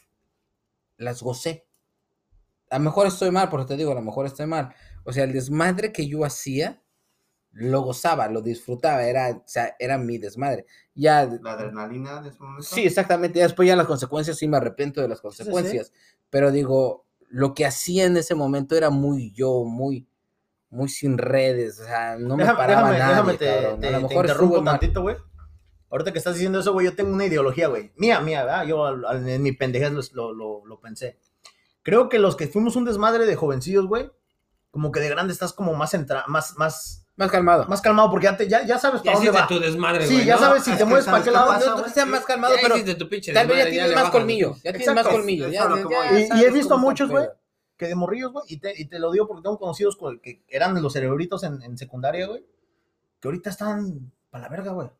las 0.96 1.22
gocé. 1.22 1.66
A 2.70 2.78
lo 2.78 2.84
mejor 2.84 3.06
estoy 3.06 3.30
mal, 3.30 3.48
porque 3.48 3.66
te 3.66 3.76
digo, 3.76 3.92
a 3.92 3.94
lo 3.94 4.02
mejor 4.02 4.26
estoy 4.26 4.46
mal. 4.46 4.74
O 5.04 5.12
sea, 5.12 5.24
el 5.24 5.32
desmadre 5.32 5.92
que 5.92 6.06
yo 6.06 6.24
hacía, 6.24 6.82
lo 7.50 7.80
gozaba, 7.80 8.28
lo 8.28 8.42
disfrutaba, 8.42 9.04
era, 9.04 9.30
o 9.30 9.42
sea, 9.46 9.74
era 9.78 9.96
mi 9.96 10.18
desmadre. 10.18 10.66
Ya 10.94 11.24
La 11.42 11.52
adrenalina 11.52 12.20
de 12.20 12.28
ese 12.28 12.38
momento. 12.40 12.62
Sí, 12.62 12.82
exactamente. 12.82 13.38
Ya 13.38 13.46
después 13.46 13.66
ya 13.66 13.76
las 13.76 13.86
consecuencias, 13.86 14.36
sí 14.36 14.46
me 14.46 14.58
arrepiento 14.58 15.00
de 15.00 15.08
las 15.08 15.18
sí, 15.18 15.22
sí. 15.22 15.26
consecuencias. 15.28 15.92
Pero 16.28 16.50
digo, 16.50 17.06
lo 17.28 17.54
que 17.54 17.64
hacía 17.64 18.04
en 18.04 18.16
ese 18.16 18.34
momento 18.34 18.76
era 18.76 18.90
muy 18.90 19.32
yo, 19.32 19.64
muy, 19.64 20.07
muy 20.70 20.88
sin 20.88 21.18
redes. 21.18 21.80
O 21.80 21.84
sea, 21.84 22.16
no 22.18 22.36
me 22.36 22.42
Déjame, 22.42 22.58
paraba 22.58 22.90
déjame, 22.90 22.98
nadie, 22.98 23.14
déjame, 23.14 23.34
te, 23.34 23.46
cabrón. 23.62 23.80
te- 23.80 23.86
A 23.86 23.90
lo 23.90 23.96
te 23.98 24.02
mejor 24.08 24.24
interrumpo 24.26 24.54
estuvo 24.56 24.62
mal. 24.64 24.78
tantito, 24.80 25.02
güey. 25.02 25.16
Ahorita 25.90 26.12
que 26.12 26.18
estás 26.18 26.34
diciendo 26.34 26.60
eso, 26.60 26.72
güey, 26.74 26.84
yo 26.86 26.94
tengo 26.94 27.12
una 27.14 27.24
ideología, 27.24 27.68
güey. 27.68 27.92
Mía, 27.96 28.20
mía, 28.20 28.44
¿verdad? 28.44 28.66
Yo 28.66 28.84
al- 28.84 29.04
al- 29.06 29.26
en 29.28 29.42
mi 29.42 29.52
pendejez 29.52 30.12
lo, 30.12 30.32
lo, 30.34 30.66
lo 30.66 30.80
pensé. 30.80 31.18
Creo 31.82 32.10
que 32.10 32.18
los 32.18 32.36
que 32.36 32.46
fuimos 32.48 32.76
un 32.76 32.84
desmadre 32.84 33.24
de 33.24 33.34
jovencillos, 33.36 33.86
güey, 33.86 34.10
como 34.70 34.92
que 34.92 35.00
de 35.00 35.08
grande 35.08 35.32
estás 35.32 35.54
como 35.54 35.72
más 35.74 35.94
entra 35.94 36.24
más, 36.28 36.58
más, 36.58 37.06
Más 37.16 37.30
calmado. 37.30 37.64
más 37.68 37.80
calmado, 37.80 38.10
porque 38.10 38.24
ya, 38.26 38.36
te- 38.36 38.46
ya, 38.48 38.66
ya 38.66 38.78
sabes 38.78 39.00
Ya 39.02 39.12
para 39.12 39.14
dónde 39.16 39.30
hiciste 39.30 39.40
va. 39.42 39.48
tu 39.48 39.60
desmadre, 39.64 40.06
Sí, 40.06 40.24
ya 40.26 40.34
¿no? 40.34 40.40
sabes 40.42 40.64
si 40.64 40.72
Es 40.72 40.76
te 40.76 40.82
que 40.84 40.88
mueves 40.90 41.06
para 41.06 41.16
¿sabes 41.24 41.24
qué 41.24 41.30
lado. 41.32 41.76
no, 41.78 41.82
que 41.84 41.90
sea 41.90 42.04
más 42.04 42.24
calmado, 42.26 42.54
Ya 42.54 42.60
pero 42.62 42.96
tu 42.98 43.08
pinche 43.08 43.32
tal 43.32 43.46
vez 43.46 43.64
ya 43.64 43.70
tienes 43.70 43.94
más 43.94 44.10
colmillo. 44.10 44.54
Ya 44.56 44.72
tienes 44.72 44.80
Exacto. 44.88 45.04
más 45.04 45.12
colmillo. 45.14 45.48
Ya, 45.48 45.66
ya- 45.66 46.28
ya. 46.28 46.36
Y- 46.38 46.44
he 46.44 46.50
visto 46.50 46.74
a 46.74 46.76
muchos, 46.76 47.08
güey. 47.08 47.24
Que 47.78 47.86
de 47.86 47.94
morrillos, 47.94 48.32
güey, 48.32 48.44
y 48.48 48.58
te, 48.58 48.74
y 48.76 48.86
te 48.86 48.98
lo 48.98 49.10
digo 49.12 49.26
porque 49.26 49.42
tengo 49.42 49.58
conocidos 49.58 49.96
con- 49.96 50.18
que 50.20 50.44
eran 50.48 50.80
los 50.82 50.92
cerebritos 50.92 51.42
en, 51.44 51.62
en 51.62 51.78
secundaria, 51.78 52.26
güey, 52.26 52.44
que 53.20 53.28
ahorita 53.28 53.48
están 53.50 54.12
para 54.30 54.42
la 54.44 54.50
verga, 54.50 54.72
güey. 54.72 54.90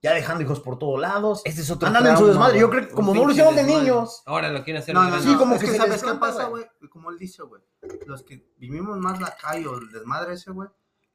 Ya 0.00 0.14
dejando 0.14 0.44
hijos 0.44 0.60
por 0.60 0.78
todos 0.78 1.00
lados. 1.00 1.42
Ese 1.44 1.62
es 1.62 1.70
otro 1.72 1.88
Andan 1.88 2.06
en 2.06 2.16
su 2.16 2.26
desmadre. 2.28 2.60
Yo 2.60 2.70
creo 2.70 2.86
que 2.86 2.94
como 2.94 3.12
no 3.12 3.24
lo 3.24 3.32
hicieron 3.32 3.56
de 3.56 3.62
desmadre. 3.64 3.84
niños. 3.84 4.22
Ahora 4.26 4.48
lo 4.50 4.62
quieren 4.62 4.80
hacer 4.80 4.94
No, 4.94 5.02
de 5.04 5.10
no. 5.10 5.18
Sí, 5.20 5.34
como 5.34 5.54
es 5.56 5.60
que 5.60 5.66
que, 5.66 5.72
se 5.72 5.78
¿sabes 5.78 6.04
qué 6.04 6.14
pasa, 6.14 6.44
güey. 6.44 6.64
Como 6.88 7.10
él 7.10 7.18
dice, 7.18 7.42
güey. 7.42 7.60
Los 8.06 8.22
que 8.22 8.46
vivimos 8.58 8.96
más 8.98 9.20
la 9.20 9.34
calle 9.36 9.66
o 9.66 9.76
el 9.76 9.90
desmadre 9.90 10.34
ese, 10.34 10.52
güey. 10.52 10.68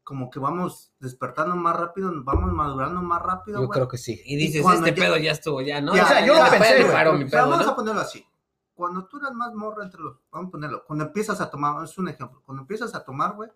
Como 0.03 0.29
que 0.29 0.37
vamos 0.39 0.91
despertando 0.99 1.55
más 1.55 1.77
rápido, 1.77 2.11
vamos 2.25 2.51
madurando 2.51 3.01
más 3.01 3.21
rápido, 3.21 3.61
Yo 3.61 3.67
güey. 3.67 3.77
creo 3.77 3.87
que 3.87 3.97
sí. 3.97 4.21
Y 4.25 4.35
dices, 4.35 4.65
este 4.73 4.89
ya- 4.89 4.95
pedo 4.95 5.15
ya 5.15 5.31
estuvo, 5.31 5.61
ya, 5.61 5.79
¿no? 5.79 5.95
Ya, 5.95 6.03
o 6.03 6.07
sea, 6.09 6.25
yo 6.25 6.33
Ya, 6.33 6.43
lo 6.43 6.49
pensé, 6.51 6.85
paro 6.91 7.13
mi 7.13 7.23
O 7.23 7.29
sea, 7.29 7.39
pedo, 7.39 7.49
vamos 7.51 7.65
¿no? 7.65 7.71
a 7.71 7.75
ponerlo 7.77 8.01
así. 8.01 8.25
Cuando 8.73 9.05
tú 9.07 9.17
eras 9.17 9.33
más 9.33 9.53
morro 9.53 9.83
entre 9.83 10.01
los, 10.01 10.17
vamos 10.31 10.47
a 10.47 10.51
ponerlo, 10.51 10.83
cuando 10.85 11.05
empiezas 11.05 11.39
a 11.41 11.49
tomar, 11.49 11.83
es 11.83 11.97
un 11.97 12.09
ejemplo, 12.09 12.41
cuando 12.45 12.61
empiezas 12.61 12.95
a 12.95 13.03
tomar, 13.03 13.35
güey, 13.35 13.49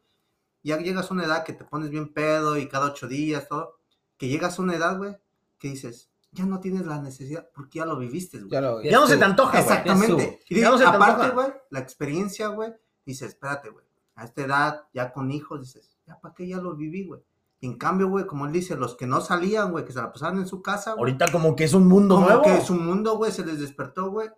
ya 0.63 0.78
llegas 0.78 1.09
a 1.09 1.13
una 1.13 1.26
edad 1.26 1.43
que 1.43 1.53
te 1.53 1.63
pones 1.63 1.89
bien 1.89 2.13
pedo 2.13 2.57
y 2.57 2.68
cada 2.68 2.88
ocho 2.88 3.07
días, 3.07 3.47
todo, 3.47 3.80
que 4.18 4.28
llegas 4.28 4.59
a 4.59 4.61
una 4.61 4.76
edad, 4.76 4.97
güey, 4.97 5.15
que 5.57 5.70
dices, 5.70 6.11
ya 6.32 6.45
no 6.45 6.59
tienes 6.59 6.86
la 6.86 7.01
necesidad 7.01 7.49
porque 7.55 7.80
ya 7.80 7.86
lo 7.86 7.97
viviste, 7.97 8.38
güey. 8.38 8.51
Ya 8.51 8.61
lo, 8.61 8.82
Ya 8.82 8.91
Ya 8.91 8.99
no 8.99 9.07
se 9.07 9.18
te 9.18 9.24
antoja, 9.26 9.51
güey. 9.51 9.61
Exactamente. 9.63 10.39
Y 10.49 10.59
Ya 10.59 10.70
no 10.70 10.78
se 10.78 10.84
te 10.84 10.89
aparte, 10.89 11.30
güey, 11.32 11.47
la 11.70 11.80
experiencia, 11.80 12.47
güey, 12.49 12.74
dices, 13.05 13.30
espérate, 13.30 13.70
güey, 13.70 13.86
a 14.15 14.26
esta 14.26 14.41
edad, 14.41 14.84
ya 14.93 15.13
con 15.13 15.32
hijos, 15.32 15.61
dices, 15.61 15.97
ya 16.05 16.20
para 16.20 16.34
qué 16.36 16.47
ya 16.47 16.57
lo 16.57 16.76
viví, 16.76 17.05
güey. 17.05 17.22
En 17.59 17.78
cambio, 17.80 18.07
güey, 18.07 18.28
como 18.28 18.45
él 18.45 18.51
dice, 18.51 18.76
los 18.76 18.95
que 18.95 19.07
no 19.07 19.20
salían, 19.20 19.72
güey, 19.72 19.84
que 19.84 19.91
se 19.91 19.99
la 19.99 20.11
pasaban 20.11 20.38
en 20.38 20.47
su 20.47 20.61
casa, 20.61 20.91
güey, 20.91 20.99
Ahorita 20.99 21.32
como 21.32 21.55
que 21.55 21.63
es 21.63 21.74
un 21.74 21.88
mundo 21.88 22.15
como 22.15 22.28
nuevo. 22.28 22.43
que 22.43 22.61
su 22.61 22.76
mundo, 22.76 23.18
güey, 23.18 23.32
se 23.32 23.43
les 23.43 23.59
despertó, 23.59 24.11
güey, 24.11 24.30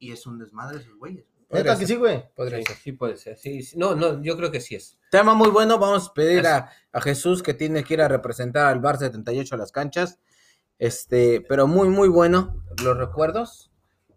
y 0.00 0.10
es 0.10 0.26
un 0.26 0.38
desmadre 0.40 0.78
esos 0.80 0.96
güeyes. 0.98 1.24
Neta 1.50 1.76
que 1.78 1.86
sí, 1.86 1.94
güey. 1.96 2.24
podría 2.34 2.58
Sí, 2.58 2.64
ser. 2.64 2.76
sí 2.76 2.92
puede 2.92 3.16
ser. 3.16 3.36
Sí, 3.38 3.62
sí. 3.62 3.76
No, 3.76 3.94
no, 3.94 4.22
yo 4.22 4.36
creo 4.36 4.50
que 4.50 4.60
sí 4.60 4.74
es. 4.76 4.98
Tema 5.10 5.34
muy 5.34 5.48
bueno. 5.50 5.78
Vamos 5.78 6.08
a 6.08 6.14
pedir 6.14 6.46
a, 6.46 6.70
a 6.92 7.00
Jesús 7.00 7.42
que 7.42 7.54
tiene 7.54 7.82
que 7.84 7.94
ir 7.94 8.02
a 8.02 8.08
representar 8.08 8.66
al 8.66 8.80
Bar 8.80 8.98
78 8.98 9.54
a 9.54 9.58
las 9.58 9.70
canchas. 9.72 10.18
Este, 10.78 11.40
pero 11.48 11.66
muy, 11.66 11.88
muy 11.88 12.08
bueno. 12.08 12.62
Los 12.82 12.96
recuerdos. 12.96 13.70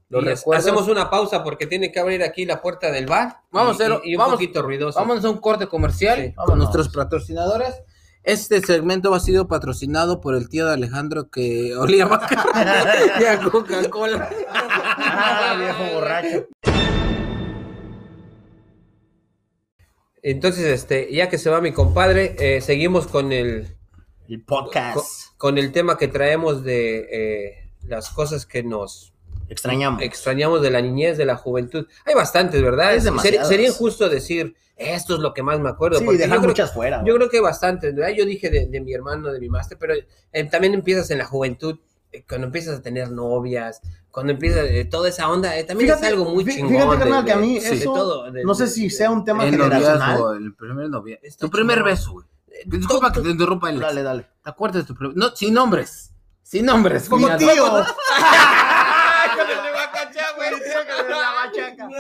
Los 0.10 0.24
recuerdos. 0.24 0.64
hacemos 0.64 0.88
una 0.88 1.10
pausa 1.10 1.44
porque 1.44 1.66
tiene 1.66 1.92
que 1.92 2.00
abrir 2.00 2.22
aquí 2.22 2.46
la 2.46 2.62
puerta 2.62 2.92
del 2.92 3.08
bar. 3.08 3.38
Vamos 3.52 3.72
a 3.72 3.76
hacerlo- 3.84 4.02
y, 4.04 4.12
y 4.12 4.16
un 4.16 4.20
vamos- 4.20 4.36
poquito 4.36 4.62
ruidoso. 4.62 5.00
Vamos 5.00 5.26
a 5.26 5.30
un 5.32 5.38
corte 5.40 5.66
comercial 5.68 6.20
Sí, 6.22 6.34
con 6.36 6.60
nuestros 6.60 6.90
patrocinadores. 6.90 7.82
Este 8.22 8.62
segmento 8.62 9.14
ha 9.16 9.20
sido 9.20 9.48
patrocinado 9.48 10.22
por 10.22 10.36
el 10.36 10.48
tío 10.50 10.68
de 10.68 10.74
Alejandro 10.74 11.30
que 11.32 11.76
olía 11.76 12.06
macarrón 12.06 12.46
y 13.22 13.24
a 13.26 13.42
Coca-Cola. 13.42 14.30
Ah, 15.16 15.56
viejo 15.60 15.94
borracho. 15.94 16.48
Entonces, 20.22 20.66
este, 20.66 21.14
ya 21.14 21.30
que 21.30 21.38
se 21.38 21.50
va 21.50 21.60
mi 21.60 21.74
compadre, 21.74 22.36
eh, 22.40 22.62
seguimos 22.62 23.08
con 23.08 23.34
el, 23.34 23.76
podcast. 24.48 25.36
con 25.38 25.58
el 25.58 25.74
tema 25.74 25.98
que 25.98 26.08
traemos 26.08 26.64
de 26.64 27.08
eh, 27.12 27.72
las 27.84 28.10
cosas 28.10 28.46
que 28.46 28.64
nos 28.64 29.14
Extrañamos. 29.50 30.02
extrañamos 30.02 30.62
de 30.62 30.72
la 30.72 30.82
niñez, 30.82 31.18
de 31.18 31.26
la 31.26 31.36
juventud. 31.36 31.88
Hay 32.06 32.16
bastantes, 32.16 32.62
¿verdad? 32.62 32.96
Es 32.96 33.04
Sería, 33.22 33.68
injusto 33.68 34.08
decir, 34.08 34.56
esto 34.78 35.16
es 35.16 35.20
lo 35.20 35.34
que 35.34 35.44
más 35.44 35.60
me 35.60 35.70
acuerdo. 35.70 36.00
sí, 36.00 36.06
porque 36.06 36.20
yo, 36.20 36.30
creo, 36.30 36.42
muchas 36.42 36.74
fuera. 36.74 37.04
yo 37.06 37.16
creo 37.16 37.30
que 37.30 37.42
bastantes, 37.42 37.94
¿verdad? 37.94 38.14
Yo 38.16 38.26
dije 38.26 38.50
de, 38.50 38.68
de 38.68 38.80
mi 38.80 38.94
hermano, 38.94 39.30
de 39.30 39.42
mi 39.42 39.50
máster, 39.50 39.78
pero 39.78 39.94
eh, 39.94 40.44
también 40.46 40.74
empiezas 40.74 41.12
en 41.12 41.18
la 41.18 41.26
juventud, 41.26 41.80
cuando 42.28 42.48
empiezas 42.48 42.80
a 42.80 42.82
tener 42.82 43.12
novias, 43.12 43.82
cuando 44.12 44.34
empiezas 44.34 44.66
eh, 44.70 44.86
toda 44.86 45.10
esa 45.10 45.30
onda, 45.30 45.58
eh, 45.58 45.64
también 45.64 45.90
Fíjate- 45.90 46.08
es 46.08 46.14
algo 46.14 46.26
muy 46.26 46.46
chingón. 46.46 46.70
fíjate, 46.72 47.10
de- 47.12 47.26
que 47.26 47.32
a 47.32 47.38
mí 47.38 47.60
de 47.60 47.70
eso 47.74 47.94
todo, 47.94 48.32
de- 48.32 48.44
no 48.44 48.54
sé 48.54 48.68
si 48.68 48.90
sea 48.90 49.10
un 49.12 49.24
tema 49.26 49.44
El 49.46 49.52
generacional. 49.52 50.00
noviazgo, 50.00 50.34
el 50.34 50.54
primer. 50.54 50.90
Está 51.24 51.46
Tu 51.46 51.52
primer 51.52 51.78
chingón. 51.78 51.92
beso, 51.92 52.12
güey. 52.14 52.26
Disculpa 52.66 53.12
que 53.12 53.22
te 53.22 53.30
interrumpa, 53.30 53.68
Alex. 53.70 53.82
Dale, 53.82 54.04
dale. 54.04 54.28
¿Te 54.44 54.50
acuerdas 54.50 54.84
de 54.84 54.88
tu 54.88 54.96
primer 54.96 55.18
No, 55.18 55.36
sin 55.36 55.54
nombres. 55.54 56.12
Sin 56.44 56.66
nombres. 56.66 57.10
Como 57.10 57.36
tío. 57.38 57.48
¿no? 61.88 61.94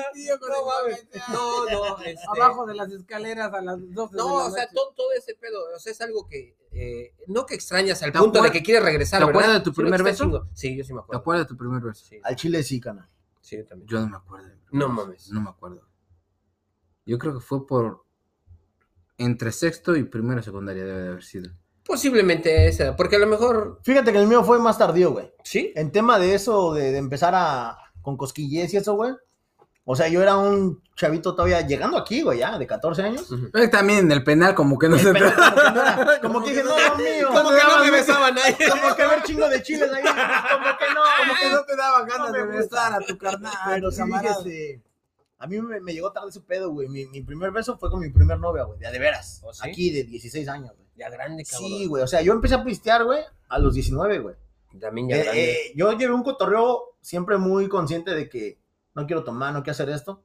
No, 1.33 1.69
no, 1.69 1.99
este- 2.03 2.19
Abajo 2.27 2.65
de 2.65 2.75
las 2.75 2.91
escaleras 2.91 3.53
a 3.53 3.61
las 3.61 3.77
12 3.93 4.15
No, 4.15 4.27
de 4.27 4.43
la 4.43 4.45
o 4.45 4.51
sea, 4.51 4.67
todo, 4.73 4.93
todo 4.95 5.11
ese 5.17 5.35
pedo, 5.35 5.59
o 5.75 5.79
sea, 5.79 5.91
es 5.91 6.01
algo 6.01 6.27
que, 6.27 6.55
eh, 6.71 7.13
no 7.27 7.45
que 7.45 7.55
extrañas 7.55 8.01
al 8.03 8.11
¿Te 8.11 8.19
punto 8.19 8.41
de 8.41 8.51
que 8.51 8.63
quieres 8.63 8.83
regresar, 8.83 9.19
te 9.19 9.25
¿verdad? 9.25 9.41
acuerdas 9.41 9.61
de 9.61 9.63
tu 9.65 9.73
primer 9.73 9.93
está 10.01 10.03
beso? 10.25 10.49
Sí, 10.53 10.75
yo 10.77 10.83
sí 10.83 10.93
me 10.93 10.99
¿Te 10.99 11.03
acuerdo. 11.03 11.19
acuerdas 11.21 11.45
de 11.45 11.49
tu 11.49 11.57
primer 11.57 11.81
beso? 11.81 12.05
Sí, 12.05 12.19
Al 12.23 12.35
chile 12.35 12.63
sí, 12.63 12.79
canal. 12.79 13.07
sí, 13.41 13.57
yo 13.57 13.65
también. 13.65 13.87
Yo 13.87 13.99
no 14.01 14.07
me 14.09 14.17
acuerdo. 14.17 14.49
No 14.71 14.89
mames. 14.89 15.29
No 15.31 15.41
me 15.41 15.49
acuerdo. 15.49 15.87
Yo 17.05 17.17
creo 17.17 17.33
que 17.33 17.39
fue 17.41 17.65
por. 17.67 18.03
Entre 19.17 19.51
sexto 19.51 19.95
y 19.95 20.03
primero 20.03 20.41
secundaria 20.41 20.83
debe 20.85 21.01
de 21.03 21.07
haber 21.09 21.23
sido. 21.23 21.51
Posiblemente 21.85 22.67
esa, 22.67 22.95
porque 22.95 23.17
a 23.17 23.19
lo 23.19 23.27
mejor, 23.27 23.79
Fíjate 23.83 24.11
que 24.11 24.17
el 24.17 24.27
mío 24.27 24.43
fue 24.43 24.57
más 24.57 24.77
tardío, 24.77 25.11
güey. 25.11 25.31
sí, 25.43 25.71
En 25.75 25.91
tema 25.91 26.17
de 26.17 26.33
eso, 26.33 26.73
de, 26.73 26.91
de 26.91 26.97
empezar 26.97 27.33
a 27.35 27.77
con 28.01 28.17
cosquillez 28.17 28.73
y 28.73 28.77
eso, 28.77 28.95
güey. 28.95 29.13
O 29.85 29.95
sea, 29.97 30.07
yo 30.07 30.21
era 30.21 30.37
un 30.37 30.81
chavito 30.95 31.35
todavía 31.35 31.59
llegando 31.61 31.97
aquí, 31.97 32.21
güey, 32.21 32.39
ya, 32.39 32.57
de 32.57 32.65
14 32.65 33.01
años. 33.03 33.27
Eh, 33.53 33.67
También 33.67 33.99
en 33.99 34.11
el 34.13 34.23
penal, 34.23 34.55
como 34.55 34.79
que 34.79 34.87
no 34.87 34.97
se 34.97 35.03
como 35.05 35.13
que, 35.15 35.19
no 35.19 35.27
era- 35.81 36.19
como 36.21 36.41
que 36.43 36.49
dije, 36.51 36.63
no, 36.63 36.75
Dios 36.75 36.97
mío. 36.97 37.27
Como 37.33 37.49
que 37.49 37.57
no 37.67 37.83
me 37.83 37.91
besaba 37.91 38.31
nadie. 38.31 38.55
Como 38.69 38.95
que 38.95 39.05
ver 39.07 39.23
chingo 39.23 39.49
de 39.49 39.61
chiles 39.61 39.91
ahí. 39.91 40.01
Como 40.03 40.77
que 40.77 40.85
no. 40.93 41.01
Como 41.19 41.39
que 41.41 41.49
no 41.51 41.65
te 41.65 41.75
daban 41.75 42.07
ganas 42.07 42.27
No 42.31 42.33
de 42.33 42.43
besar 42.45 42.93
a 42.93 42.99
tu 43.01 43.17
carnal. 43.17 43.51
a 43.53 43.69
Pero 43.75 43.91
sí 43.91 44.01
este, 44.23 44.81
a 45.39 45.47
mí 45.47 45.59
me, 45.61 45.81
me 45.81 45.93
llegó 45.93 46.11
tarde 46.13 46.29
ese 46.29 46.39
pedo, 46.39 46.69
güey. 46.69 46.87
Mi, 46.87 47.05
mi 47.07 47.21
primer 47.21 47.51
beso 47.51 47.77
fue 47.77 47.89
con 47.89 47.99
mi 47.99 48.09
primer 48.09 48.39
novia, 48.39 48.63
güey, 48.63 48.79
de 48.79 48.87
a 48.87 48.91
de 48.91 48.99
veras. 48.99 49.41
¿Oh, 49.43 49.51
sí? 49.53 49.67
Aquí, 49.69 49.91
de 49.91 50.03
16 50.05 50.47
años, 50.47 50.71
güey. 50.77 50.87
Ya 50.95 51.09
grande, 51.09 51.43
cabrón. 51.43 51.67
Sí, 51.69 51.85
güey. 51.87 52.03
O 52.03 52.07
sea, 52.07 52.21
yo 52.21 52.31
empecé 52.31 52.55
a 52.55 52.63
pistear, 52.63 53.03
güey, 53.03 53.19
a 53.49 53.59
los 53.59 53.73
19, 53.73 54.19
güey. 54.19 54.35
También 54.79 55.09
ya 55.09 55.17
Eh, 55.17 55.23
grande. 55.23 55.51
eh, 55.51 55.57
yo 55.75 55.91
llevé 55.97 56.13
un 56.13 56.23
cotorreo 56.23 56.95
siempre 57.01 57.37
muy 57.37 57.67
consciente 57.67 58.11
de 58.11 58.29
que 58.29 58.62
no 58.95 59.05
quiero 59.07 59.23
tomar, 59.23 59.53
no 59.53 59.63
quiero 59.63 59.71
hacer 59.71 59.89
esto. 59.89 60.23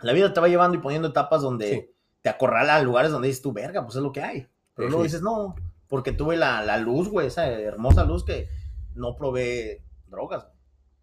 La 0.00 0.12
vida 0.12 0.32
te 0.32 0.40
va 0.40 0.48
llevando 0.48 0.76
y 0.76 0.80
poniendo 0.80 1.08
etapas 1.08 1.42
donde 1.42 1.68
Sí. 1.70 1.90
te 2.22 2.28
acorrala 2.28 2.76
a 2.76 2.82
lugares 2.82 3.10
donde 3.12 3.28
dices 3.28 3.42
tú, 3.42 3.52
verga, 3.52 3.82
pues 3.84 3.96
es 3.96 4.02
lo 4.02 4.12
que 4.12 4.22
hay. 4.22 4.48
Pero 4.74 4.88
Sí, 4.88 4.90
luego 4.90 5.02
dices, 5.04 5.22
no, 5.22 5.54
porque 5.88 6.12
tuve 6.12 6.36
la, 6.36 6.62
la 6.62 6.78
luz, 6.78 7.08
güey, 7.08 7.26
esa 7.26 7.46
hermosa 7.48 8.04
luz 8.04 8.24
que 8.24 8.48
no 8.94 9.16
probé 9.16 9.84
drogas, 10.06 10.46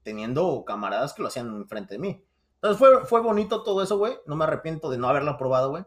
teniendo 0.03 0.63
camaradas 0.65 1.13
que 1.13 1.21
lo 1.21 1.27
hacían 1.27 1.47
enfrente 1.47 1.95
de 1.95 1.99
mí. 1.99 2.23
Entonces 2.55 2.77
fue, 2.77 3.05
fue 3.05 3.21
bonito 3.21 3.63
todo 3.63 3.81
eso, 3.81 3.97
güey. 3.97 4.13
No 4.25 4.35
me 4.35 4.43
arrepiento 4.43 4.89
de 4.89 4.97
no 4.97 5.07
haberlo 5.07 5.37
probado, 5.37 5.69
güey. 5.69 5.83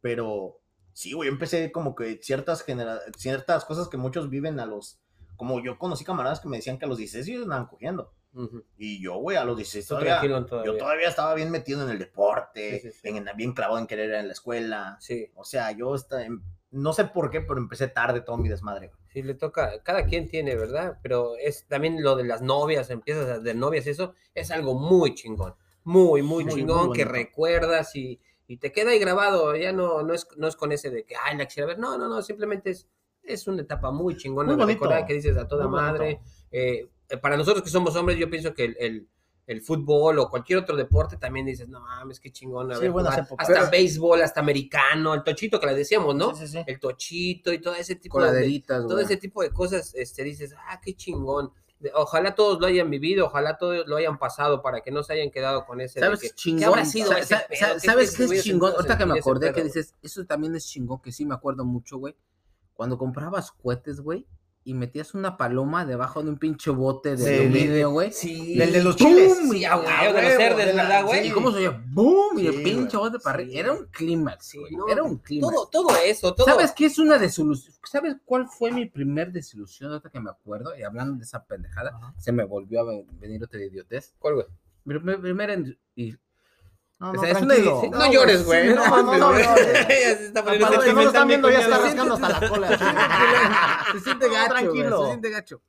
Pero 0.00 0.60
sí, 0.92 1.12
güey, 1.12 1.28
empecé 1.28 1.70
como 1.72 1.94
que 1.94 2.18
ciertas, 2.22 2.62
genera 2.62 3.00
ciertas 3.16 3.64
cosas 3.64 3.88
que 3.88 3.96
muchos 3.96 4.30
viven 4.30 4.58
a 4.60 4.66
los... 4.66 5.00
Como 5.36 5.60
yo 5.62 5.78
conocí 5.78 6.04
camaradas 6.04 6.40
que 6.40 6.48
me 6.48 6.58
decían 6.58 6.78
que 6.78 6.84
a 6.84 6.88
los 6.88 6.98
16 6.98 7.26
ellos 7.28 7.42
andaban 7.44 7.66
cogiendo. 7.66 8.12
Y 8.76 9.00
yo, 9.02 9.16
güey, 9.16 9.36
a 9.36 9.44
los 9.44 9.56
16 9.56 9.86
Tú 9.86 9.94
todavía, 9.94 10.20
yo 10.64 10.76
todavía 10.76 11.08
estaba 11.08 11.34
bien 11.34 11.50
metido 11.50 11.82
en 11.84 11.90
el 11.90 11.98
deporte, 11.98 12.80
Sí, 12.80 12.90
sí, 12.90 12.98
sí. 13.02 13.08
En, 13.08 13.26
bien 13.36 13.52
clavado 13.52 13.78
en 13.78 13.86
querer 13.86 14.08
ir 14.10 14.14
a 14.16 14.22
la 14.22 14.32
escuela. 14.32 14.96
Sí, 15.00 15.30
O 15.34 15.44
sea, 15.44 15.70
yo 15.72 15.94
em- 16.20 16.42
no 16.70 16.92
sé 16.92 17.04
por 17.04 17.30
qué, 17.30 17.40
pero 17.40 17.58
empecé 17.60 17.86
tarde 17.88 18.20
todo 18.20 18.36
mi 18.36 18.48
desmadre. 18.48 18.88
güey. 18.88 18.98
sí, 19.06 19.22
le 19.22 19.34
toca, 19.34 19.80
cada 19.84 20.06
quien 20.06 20.28
tiene, 20.28 20.56
¿verdad? 20.56 20.98
Pero 21.02 21.36
es 21.36 21.66
también 21.68 22.02
lo 22.02 22.16
de 22.16 22.24
las 22.24 22.42
novias, 22.42 22.90
empiezas 22.90 23.28
a- 23.28 23.38
de 23.38 23.54
novias, 23.54 23.86
eso 23.86 24.14
es 24.34 24.50
algo 24.50 24.74
muy 24.74 25.14
chingón, 25.14 25.54
muy, 25.84 26.22
muy, 26.22 26.44
Muy, 26.44 26.52
chingón, 26.54 26.86
muy 26.88 26.96
que 26.96 27.04
recuerdas 27.04 27.94
y, 27.94 28.20
y 28.48 28.56
te 28.56 28.72
queda 28.72 28.90
ahí 28.90 28.98
grabado, 28.98 29.54
ya 29.54 29.70
no, 29.72 30.02
no, 30.02 30.12
es, 30.14 30.26
no 30.36 30.48
es 30.48 30.56
con 30.56 30.72
ese 30.72 30.90
de 30.90 31.04
que, 31.04 31.14
ay, 31.14 31.36
la 31.36 31.46
quisiera 31.46 31.68
ver, 31.68 31.78
no, 31.78 31.96
no, 31.96 32.08
no, 32.08 32.20
simplemente 32.22 32.70
es, 32.70 32.88
es 33.22 33.46
una 33.46 33.62
etapa 33.62 33.92
muy 33.92 34.16
chingona 34.16 34.56
Muy 34.56 34.66
de 34.66 34.72
recordar 34.72 35.06
que 35.06 35.14
dices 35.14 35.36
a 35.36 35.46
toda 35.46 35.68
madre. 35.68 36.20
Eh, 36.50 36.88
para 37.22 37.36
nosotros 37.36 37.62
que 37.62 37.70
somos 37.70 37.94
hombres, 37.96 38.18
yo 38.18 38.28
pienso 38.30 38.54
que 38.54 38.64
el, 38.66 38.76
el- 38.80 39.08
el 39.46 39.60
fútbol 39.60 40.18
o 40.20 40.30
cualquier 40.30 40.60
otro 40.60 40.74
deporte 40.74 41.18
también 41.18 41.44
dices, 41.44 41.68
no 41.68 41.78
mames, 41.80 42.18
qué 42.18 42.30
chingón. 42.32 42.72
a 42.72 42.76
Sí, 42.76 42.80
ver, 42.80 42.90
buenas 42.92 43.12
jugar". 43.12 43.26
épocas. 43.26 43.50
Hasta 43.50 43.68
béisbol, 43.70 44.22
hasta 44.22 44.40
americano, 44.40 45.12
el 45.12 45.22
tochito 45.22 45.60
que 45.60 45.66
le 45.66 45.74
decíamos, 45.74 46.14
¿no? 46.14 46.34
Sí, 46.34 46.48
sí. 46.48 46.64
El 46.66 46.80
tochito 46.80 47.52
y 47.52 47.60
todo 47.60 47.74
ese 47.74 47.94
tipo 47.96 48.18
de, 48.20 48.28
Coladeritas, 48.28 48.86
todo 48.86 48.98
ese 49.00 49.18
tipo 49.18 49.42
de 49.42 49.50
cosas, 49.50 49.94
este, 49.96 50.24
dices, 50.24 50.54
ah, 50.66 50.80
qué 50.82 50.94
chingón. 50.94 51.52
De- 51.78 51.90
Ojalá 51.94 52.34
todos 52.34 52.58
lo 52.58 52.66
hayan 52.66 52.88
vivido, 52.88 53.26
ojalá 53.26 53.58
todos 53.58 53.86
lo 53.86 53.96
hayan 53.96 54.18
pasado 54.18 54.62
para 54.62 54.80
que 54.80 54.90
no 54.90 55.02
se 55.02 55.12
hayan 55.12 55.30
quedado 55.30 55.66
con 55.66 55.82
ese. 55.82 56.00
de 56.00 56.06
¿Sabes 56.06 56.20
que, 56.20 56.28
qué 56.30 56.34
chingón? 56.36 56.58
¿Qué 56.60 56.64
habrá 56.64 56.84
sido 56.86 57.08
Sa- 57.08 57.18
ese 57.18 57.26
sa- 57.34 57.46
pedo? 57.46 57.58
sa- 57.58 57.74
¿Qué- 57.74 57.80
¿Sabes 57.80 58.16
qué 58.16 58.26
qué 58.26 58.34
es 58.36 58.44
chingón? 58.44 58.72
Ahorita 58.74 58.96
que 58.96 59.04
me 59.04 59.18
acordé 59.18 59.52
que 59.52 59.62
dices, 59.62 59.94
eso 60.02 60.24
también 60.24 60.54
es 60.56 60.66
chingón, 60.66 61.02
que 61.02 61.12
sí 61.12 61.26
me 61.26 61.34
acuerdo 61.34 61.66
mucho, 61.66 61.98
güey. 61.98 62.16
Cuando 62.72 62.96
comprabas 62.96 63.52
cohetes, 63.52 64.00
güey, 64.00 64.26
y 64.66 64.72
metías 64.74 65.12
una 65.14 65.36
paloma 65.36 65.84
debajo 65.84 66.22
de 66.22 66.30
un 66.30 66.38
pinche 66.38 66.70
bote 66.70 67.16
de 67.16 67.18
Sí. 67.18 67.42
aluminio, 67.42 67.90
güey. 67.90 68.10
Sí. 68.12 68.56
Del 68.56 68.72
de 68.72 68.82
los 68.82 68.96
chiles. 68.96 69.38
Y 69.52 69.64
huevo, 69.66 69.84
Ah, 69.86 70.06
de 70.12 70.22
los 70.22 70.32
cerdes, 70.32 70.74
¿verdad, 70.74 71.04
güey? 71.04 71.28
¿Y 71.28 71.30
cómo 71.30 71.50
se 71.52 71.58
oía? 71.58 71.84
¡Boom! 71.88 72.38
Y 72.38 72.46
el 72.46 72.62
pinche 72.62 72.96
bote 72.96 73.18
para 73.18 73.36
arriba. 73.38 73.52
Era 73.60 73.72
un 73.72 73.86
clímax, 73.86 74.54
güey. 74.54 74.74
no, 74.74 74.88
Era 74.88 75.02
un 75.02 75.18
clímax. 75.18 75.54
Todo, 75.54 75.68
todo 75.68 75.96
eso, 76.04 76.34
todo. 76.34 76.46
¿Sabes 76.46 76.72
qué 76.72 76.86
es 76.86 76.98
una 76.98 77.18
desilusión? 77.18 77.74
¿Sabes 77.84 78.16
cuál 78.24 78.48
fue 78.48 78.72
mi 78.72 78.86
primer 78.86 79.30
desilusión? 79.32 79.90
Ahorita 79.92 80.08
que 80.10 80.20
me 80.20 80.30
acuerdo, 80.30 80.76
y 80.78 80.82
hablando 80.82 81.16
de 81.18 81.24
esa 81.24 81.44
pendejada, 81.44 81.90
Ajá. 81.94 82.14
se 82.18 82.32
me 82.32 82.44
volvió 82.44 82.80
a 82.80 82.84
ven- 82.84 83.06
venir 83.20 83.44
otra 83.44 83.62
idiotez. 83.62 84.14
¿Cuál, 84.18 84.34
güey? 84.34 84.46
Mi 84.86 84.94
primer, 84.94 85.20
primera 85.20 85.54
No, 87.04 87.10
O 87.10 87.12
no, 87.14 87.20
sea, 87.22 87.30
es 87.32 87.42
una 87.42 87.54
edición- 87.54 87.90
No, 87.90 88.12
llores, 88.12 88.44
güey. 88.44 88.68
sí, 88.68 88.74
No, 88.74 88.88
no, 88.88 89.02
no, 89.02 89.18
no, 89.18 89.32
no, 89.32 89.38
Ya 89.38 89.54
se 89.56 90.26
está 90.26 90.42
poniendo 90.44 90.66
Para 90.66 90.76
los 90.76 90.84
que 90.84 90.92
no 90.92 91.00
lo 91.02 91.06
están 91.08 91.28
viendo, 91.28 91.50
ya 91.50 91.60
está 91.60 91.78
rascando 91.78 92.14
hasta 92.14 92.40
la 92.40 92.48
cola. 92.48 92.68
se 93.92 94.00
siente 94.00 94.26
No, 94.28 94.32
gacho, 94.34 94.48
tranquilo. 94.54 95.00
se 95.02 95.06
siente 95.08 95.30
gacho. 95.30 95.62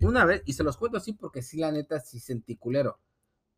Una 0.00 0.24
vez, 0.24 0.42
y 0.46 0.52
se 0.52 0.62
los 0.62 0.76
cuento 0.76 0.98
así 0.98 1.12
porque 1.12 1.42
sí, 1.42 1.56
la 1.58 1.72
neta, 1.72 1.98
sí 2.00 2.20
sentí 2.20 2.56
culero. 2.56 3.00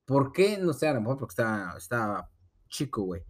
¿Por 0.07 0.33
qué? 0.33 0.57
No 0.59 0.73
sé, 0.73 0.89
a 0.89 0.95
lo 0.95 1.01
mejor 1.01 1.19
porque 1.19 1.33
estaba, 1.33 1.75
estaba 1.77 2.31
chico, 2.69 3.03
güey. 3.03 3.23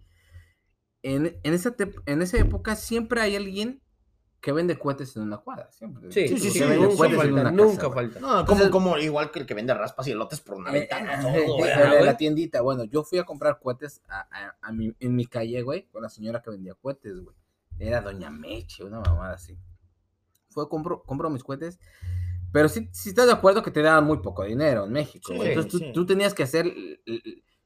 En, 1.03 1.39
en, 1.43 1.55
esa 1.55 1.75
en 2.07 2.23
esa 2.23 2.39
época 2.39 2.77
siempre 2.77 3.21
hay 3.21 3.35
alguien 3.35 3.83
que 4.41 4.53
vende 4.53 4.79
cohetes 4.79 5.15
en 5.17 5.23
una 5.25 5.37
cuadra. 5.39 5.71
Siempre. 5.71 6.11
Sí, 6.11 6.29
Sí, 6.29 6.39
sí, 6.39 6.51
sí, 6.51 6.61
nunca 6.61 7.11
falta, 7.11 7.51
nunca 7.51 7.77
casa, 7.83 7.91
falta. 7.93 8.21
No, 8.21 8.47
como, 8.47 8.71
como 8.71 8.97
igual 8.99 9.31
que 9.31 9.41
el 9.41 9.47
que 9.47 9.55
vende 9.55 9.75
raspas 9.75 10.07
y 10.09 10.13
elotes 10.13 10.41
por 10.41 10.57
una 10.57 10.71
Eh, 10.71 10.81
ventana. 10.81 11.37
eh, 11.37 11.45
todo, 11.47 11.59
eh, 11.59 11.63
¿verdad, 11.77 11.99
en 12.01 12.07
la 12.07 12.17
tiendita, 12.17 12.61
bueno, 12.63 12.85
yo 12.85 13.03
fui 13.05 13.19
a 13.19 13.25
comprar 13.25 13.59
cohetes 13.61 14.01
a, 14.09 14.21
a- 14.31 14.57
a 14.63 14.73
mi- 14.73 14.95
en 14.99 15.15
mi 15.15 15.27
calle, 15.27 15.61
güey, 15.63 15.87
con 15.89 16.03
la 16.03 16.09
señora 16.09 16.41
que 16.41 16.51
vendía 16.51 16.75
cohetes, 16.75 17.21
güey. 17.21 17.37
Era 17.79 18.01
Doña 18.01 18.31
Meche, 18.31 18.85
una 18.85 19.01
mamada 19.01 19.35
así. 19.35 19.57
Fue, 20.49 20.69
compro, 20.69 21.03
compro 21.03 21.31
mis 21.31 21.45
cohetes, 21.45 21.79
pero 22.53 22.69
sí, 22.69 22.89
sí 22.93 23.11
estás 23.11 23.27
de 23.27 23.33
acuerdo 23.33 23.63
que 23.63 23.71
te 23.71 23.83
daban 23.83 24.05
muy 24.05 24.19
poco 24.19 24.45
dinero 24.45 24.85
en 24.87 24.93
México. 24.93 25.33
Entonces 25.33 25.69
tú, 25.71 25.79
sí. 25.79 25.93
tú 25.95 26.05
tenías 26.07 26.35
que 26.35 26.43
hacer 26.43 26.73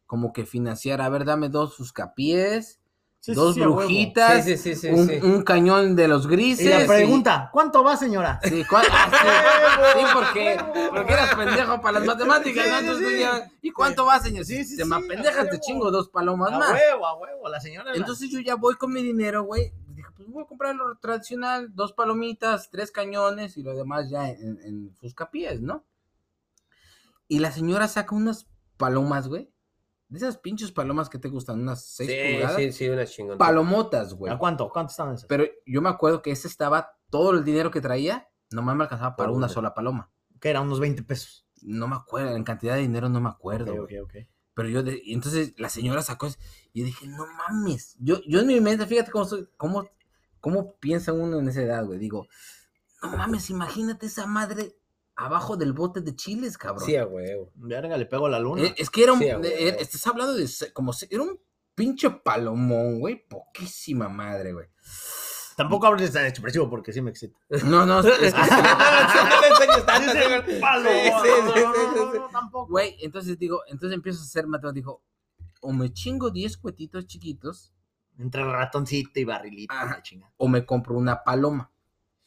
como 0.06 0.32
que 0.32 0.44
financiar, 0.44 1.00
a 1.00 1.08
ver, 1.08 1.24
dame 1.24 1.48
dos 1.48 1.74
suscapiés, 1.74 2.80
sí, 3.26 3.34
dos 3.34 3.54
sí, 3.54 3.62
a 3.62 3.66
brujitas, 3.68 4.44
Sí, 4.44 4.56
sí, 4.56 4.74
sí, 4.74 4.80
sí, 4.80 4.88
un, 4.88 5.08
sí. 5.08 5.18
un 5.22 5.42
cañón 5.42 5.96
de 5.96 6.08
los 6.08 6.26
grises. 6.26 6.66
Y 6.66 6.68
la 6.68 6.84
y- 6.84 6.86
pregunta, 6.86 7.48
¿cuánto 7.52 7.82
va, 7.84 7.96
señora? 7.96 8.38
Sí, 8.42 8.64
¿cuál- 8.68 8.86
ah, 8.90 9.08
sí, 9.10 9.16
¡Huevo! 9.80 10.08
sí, 10.08 10.14
porque, 10.14 10.64
porque 10.90 11.12
eras 11.12 11.34
pendejo 11.34 11.80
para 11.80 12.00
las 12.00 12.06
matemáticas, 12.06 12.64
Sí, 12.64 12.70
¿no? 12.70 12.78
Entonces, 12.78 13.20
ya, 13.20 13.50
¿y 13.62 13.70
cuánto 13.70 14.04
va, 14.06 14.18
señor? 14.20 14.44
Sí, 14.44 14.64
sí, 14.64 14.76
Te 14.76 14.82
a 14.82 14.98
pendejas, 15.08 15.48
te 15.50 15.58
chingo 15.60 15.90
dos 15.90 16.08
palomas 16.08 16.52
A 16.52 16.58
más. 16.58 16.70
huevo, 16.72 17.06
a 17.06 17.16
huevo, 17.18 17.48
la 17.48 17.60
señora. 17.60 17.92
Entonces 17.94 18.30
yo 18.30 18.40
ya 18.40 18.54
voy 18.56 18.74
con 18.76 18.92
mi 18.92 19.02
dinero, 19.02 19.44
güey. 19.44 19.72
Dije, 19.94 20.08
pues 20.16 20.28
voy 20.28 20.42
a 20.42 20.46
comprar 20.46 20.74
lo 20.74 20.96
tradicional, 20.98 21.74
dos 21.74 21.92
palomitas, 21.92 22.68
tres 22.70 22.90
cañones 22.90 23.56
y 23.56 23.62
lo 23.62 23.74
demás 23.76 24.10
ya 24.10 24.28
en, 24.28 24.58
en 24.64 24.94
sus 25.00 25.14
capillas, 25.14 25.60
¿no? 25.60 25.84
Y 27.28 27.38
la 27.38 27.52
señora 27.52 27.88
saca 27.88 28.14
unas 28.14 28.46
palomas, 28.76 29.28
güey, 29.28 29.50
De 30.14 30.18
esas 30.20 30.38
pinches 30.38 30.70
palomas 30.70 31.08
que 31.08 31.18
te 31.18 31.28
gustan, 31.28 31.60
unas 31.60 31.84
6 31.86 32.08
Sí, 32.10 32.16
pulgadas. 32.32 32.56
sí, 32.56 32.72
sí, 32.72 32.88
una 32.88 33.04
chingona. 33.04 33.36
Palomotas, 33.38 34.14
güey. 34.14 34.32
¿A 34.32 34.38
cuánto? 34.38 34.70
¿Cuánto 34.70 34.92
estaban 34.92 35.14
esas? 35.14 35.26
Pero 35.26 35.44
yo 35.66 35.82
me 35.82 35.88
acuerdo 35.88 36.22
que 36.22 36.30
ese 36.30 36.46
estaba, 36.46 36.96
todo 37.10 37.32
el 37.32 37.42
dinero 37.44 37.70
que 37.72 37.80
traía, 37.80 38.28
nomás 38.50 38.76
me 38.76 38.84
alcanzaba 38.84 39.16
para 39.16 39.32
una 39.32 39.48
sola 39.48 39.74
paloma. 39.74 40.12
Que 40.40 40.50
eran 40.50 40.62
unos 40.64 40.78
20 40.78 41.02
pesos. 41.02 41.46
No 41.62 41.88
me 41.88 41.96
acuerdo, 41.96 42.36
en 42.36 42.44
cantidad 42.44 42.74
de 42.76 42.82
dinero 42.82 43.08
no 43.08 43.20
me 43.20 43.28
acuerdo. 43.28 43.72
Ok, 43.72 43.90
ok, 44.02 44.04
ok. 44.04 44.14
Pero 44.54 44.68
yo, 44.68 44.82
de- 44.84 45.00
y 45.02 45.14
entonces 45.14 45.52
la 45.56 45.68
señora 45.68 46.00
sacó 46.02 46.26
eso, 46.28 46.38
y 46.72 46.80
yo 46.80 46.86
dije, 46.86 47.08
no 47.08 47.26
mames. 47.26 47.96
Yo, 47.98 48.20
yo 48.24 48.38
en 48.40 48.46
mi 48.46 48.60
mente, 48.60 48.86
fíjate 48.86 49.10
cómo, 49.10 49.24
soy, 49.24 49.48
cómo, 49.56 49.88
cómo 50.38 50.76
piensa 50.76 51.12
uno 51.12 51.40
en 51.40 51.48
esa 51.48 51.62
edad, 51.62 51.84
güey. 51.84 51.98
Digo, 51.98 52.28
no 53.02 53.16
mames, 53.16 53.50
imagínate 53.50 54.06
esa 54.06 54.26
madre 54.26 54.76
abajo 55.16 55.56
del 55.56 55.72
bote 55.72 56.00
de 56.00 56.14
chiles, 56.16 56.56
cabrón. 56.58 56.84
Sí, 56.84 56.96
a 56.96 57.06
huevo. 57.06 57.50
Verga, 57.54 57.96
le 57.96 58.06
pego 58.06 58.26
a 58.26 58.30
la 58.30 58.38
luna. 58.40 58.62
Eh, 58.64 58.74
es 58.78 58.90
que 58.90 59.04
era 59.04 59.12
un, 59.12 59.18
Sí, 59.20 59.26
huevo. 59.26 59.44
eh, 59.44 59.76
estás 59.80 60.06
hablando 60.06 60.34
de, 60.34 60.48
como, 60.72 60.92
se- 60.92 61.08
era 61.10 61.22
un 61.22 61.38
pinche 61.74 62.10
palomón, 62.10 63.00
güey. 63.00 63.26
Poquísima 63.28 64.08
madre, 64.08 64.52
güey. 64.52 64.66
Tampoco 65.56 65.86
hables 65.86 66.12
tan 66.12 66.26
expresivo 66.26 66.68
porque 66.68 66.92
sí 66.92 67.00
me 67.00 67.10
excita. 67.10 67.38
No, 67.64 67.86
no, 67.86 68.00
es 68.00 68.06
que, 68.18 68.30
güey. 71.54 72.66
Güey, 72.68 72.96
entonces 73.00 73.38
digo, 73.38 73.62
entonces 73.68 73.94
empiezo 73.94 74.20
a 74.20 74.24
hacer 74.24 74.46
matemáticas, 74.46 74.74
dijo, 74.74 75.02
o 75.60 75.72
me 75.72 75.92
chingo 75.92 76.30
10 76.30 76.56
cuetitos 76.58 77.06
chiquitos, 77.06 77.72
Entre 78.18 78.44
ratoncito 78.44 79.18
y 79.20 79.24
barrilito. 79.24 79.74
Ajá. 79.74 80.02
o 80.36 80.48
me 80.48 80.64
compro 80.66 80.96
una 80.96 81.22
paloma 81.24 81.70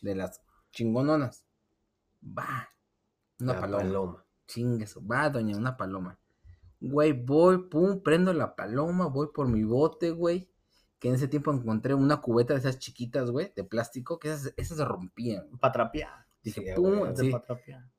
de 0.01 0.15
las 0.15 0.41
chingononas. 0.71 1.43
Va, 2.21 2.69
una 3.39 3.53
La 3.53 3.61
paloma. 3.61 3.83
paloma. 3.83 4.25
Chingue 4.47 4.83
eso. 4.85 5.05
Va, 5.05 5.29
doña, 5.29 5.57
una 5.57 5.75
paloma. 5.77 6.17
Güey, 6.79 7.11
voy, 7.13 7.69
pum, 7.69 8.01
prendo 8.01 8.33
la 8.33 8.55
paloma, 8.55 9.07
voy 9.07 9.27
por 9.33 9.47
mi 9.47 9.63
bote, 9.63 10.11
güey. 10.11 10.49
Que 10.99 11.09
en 11.09 11.15
ese 11.15 11.27
tiempo 11.27 11.51
encontré 11.51 11.93
una 11.93 12.21
cubeta 12.21 12.53
de 12.53 12.59
esas 12.59 12.79
chiquitas, 12.79 13.29
güey, 13.29 13.53
de 13.55 13.63
plástico, 13.63 14.19
que 14.19 14.29
esas, 14.31 14.53
esas 14.57 14.77
se 14.77 14.85
rompían. 14.85 15.47
Pa' 15.59 15.71
trapear. 15.71 16.25
Dije, 16.43 16.61
Sí, 16.61 16.67
pum, 16.75 16.99
güey, 16.99 17.11
así, 17.11 17.31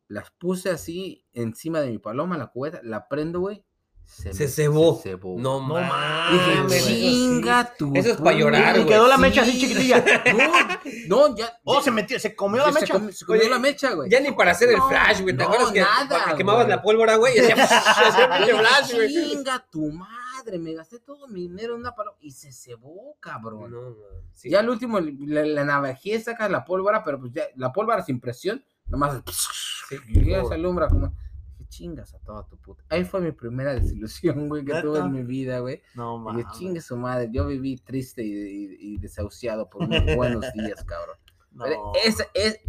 las 0.09 0.31
puse 0.33 0.71
así 0.71 1.27
encima 1.33 1.81
de 1.81 1.91
mi 1.91 1.99
paloma, 1.99 2.39
la 2.39 2.49
cubeta, 2.49 2.81
la 2.83 3.09
prendo, 3.09 3.41
güey. 3.41 3.65
Se 4.09 4.49
cebó. 4.49 4.97
se 4.97 5.11
cebó. 5.11 5.37
No, 5.39 5.61
No 5.61 5.75
mames. 5.75 6.87
chinga 6.87 7.75
tu. 7.79 7.93
Eso 7.95 8.13
es 8.13 8.17
pa' 8.17 8.33
llorar, 8.33 8.75
Y 8.77 8.79
güey. 8.81 8.89
quedó 8.89 9.07
la 9.07 9.15
Sí. 9.17 9.21
mecha 9.21 9.43
así 9.43 9.59
chiquitilla. 9.61 10.05
No, 11.09 11.29
no, 11.29 11.37
ya. 11.37 11.53
Oh, 11.65 11.77
ya- 11.77 11.83
se 11.83 11.91
metió, 11.91 12.19
se 12.19 12.35
comió 12.35 12.65
la 12.67 12.73
se 12.73 12.81
mecha. 12.81 12.95
comió- 12.95 13.13
Se 13.13 13.25
comió 13.25 13.43
Oye, 13.43 13.51
la 13.51 13.59
mecha, 13.59 13.93
güey. 13.93 14.11
Ya 14.11 14.21
ni 14.21 14.33
para 14.33 14.53
hacer 14.53 14.71
el 14.71 14.81
flash, 14.83 15.21
güey. 15.21 15.37
¿Te 15.37 15.43
no, 15.45 15.49
acuerdas 15.51 15.73
que 15.73 15.81
nada, 15.81 16.25
que 16.31 16.37
quemabas 16.37 16.65
güey. 16.67 16.77
la 16.77 16.83
pólvora, 16.83 17.17
güey? 17.17 17.37
Y 17.37 17.39
hacía 17.53 17.67
flash, 17.67 18.95
güey. 18.95 19.09
Chinga 19.09 19.65
tu 19.71 19.93
madre, 19.93 20.59
me 20.59 20.73
gasté 20.75 20.99
todo 21.01 21.29
mi 21.29 21.43
dinero 21.43 21.75
en 21.75 21.81
una 21.81 21.95
paloma 21.95 22.17
y 22.21 22.31
se 22.33 22.51
cebó, 22.53 23.17
cabrón. 23.21 23.71
No, 23.71 23.95
sí. 24.33 24.51
Ya 24.51 24.61
al 24.61 24.69
último 24.71 24.99
la, 25.01 25.45
la 25.45 25.65
navajé, 25.65 26.19
saca 26.21 26.49
la 26.49 26.65
pólvora, 26.65 27.05
pero 27.05 27.21
pues 27.21 27.33
ya 27.33 27.45
la 27.57 27.73
pólvora 27.73 28.03
sin 28.03 28.19
presión, 28.21 28.65
nomás 28.87 29.23
y 30.09 30.31
ya 30.31 30.45
se 30.45 30.55
alumbra 30.55 30.89
como 30.89 31.13
chingas 31.69 32.15
a 32.15 32.19
toda 32.21 32.47
tu 32.47 32.57
puta. 32.57 32.83
Ahí 32.89 33.05
fue 33.05 33.21
mi 33.21 33.33
primera 33.33 33.75
desilusión, 33.75 34.49
güey, 34.49 34.65
que 34.65 34.73
¿Neta? 34.73 34.83
tuve 34.83 34.99
en 35.01 35.13
mi 35.13 35.23
vida, 35.23 35.59
güey. 35.61 35.83
No, 35.95 36.17
Y 36.17 36.21
mames. 36.21 36.47
Dije, 36.47 36.59
chingue 36.59 36.81
su 36.81 36.97
madre, 36.97 37.29
yo 37.33 37.47
viví 37.47 37.77
triste 37.77 38.25
y, 38.25 38.33
y- 38.33 38.77
y 38.95 38.99
desahuciado 38.99 39.69
por 39.69 39.83
unos 39.85 40.17
buenos 40.17 40.45
días, 40.55 40.85
cabrón. 40.85 41.17
No. 41.53 41.65
Pero 41.65 41.93
ese, 42.05 42.27
es, 42.35 42.61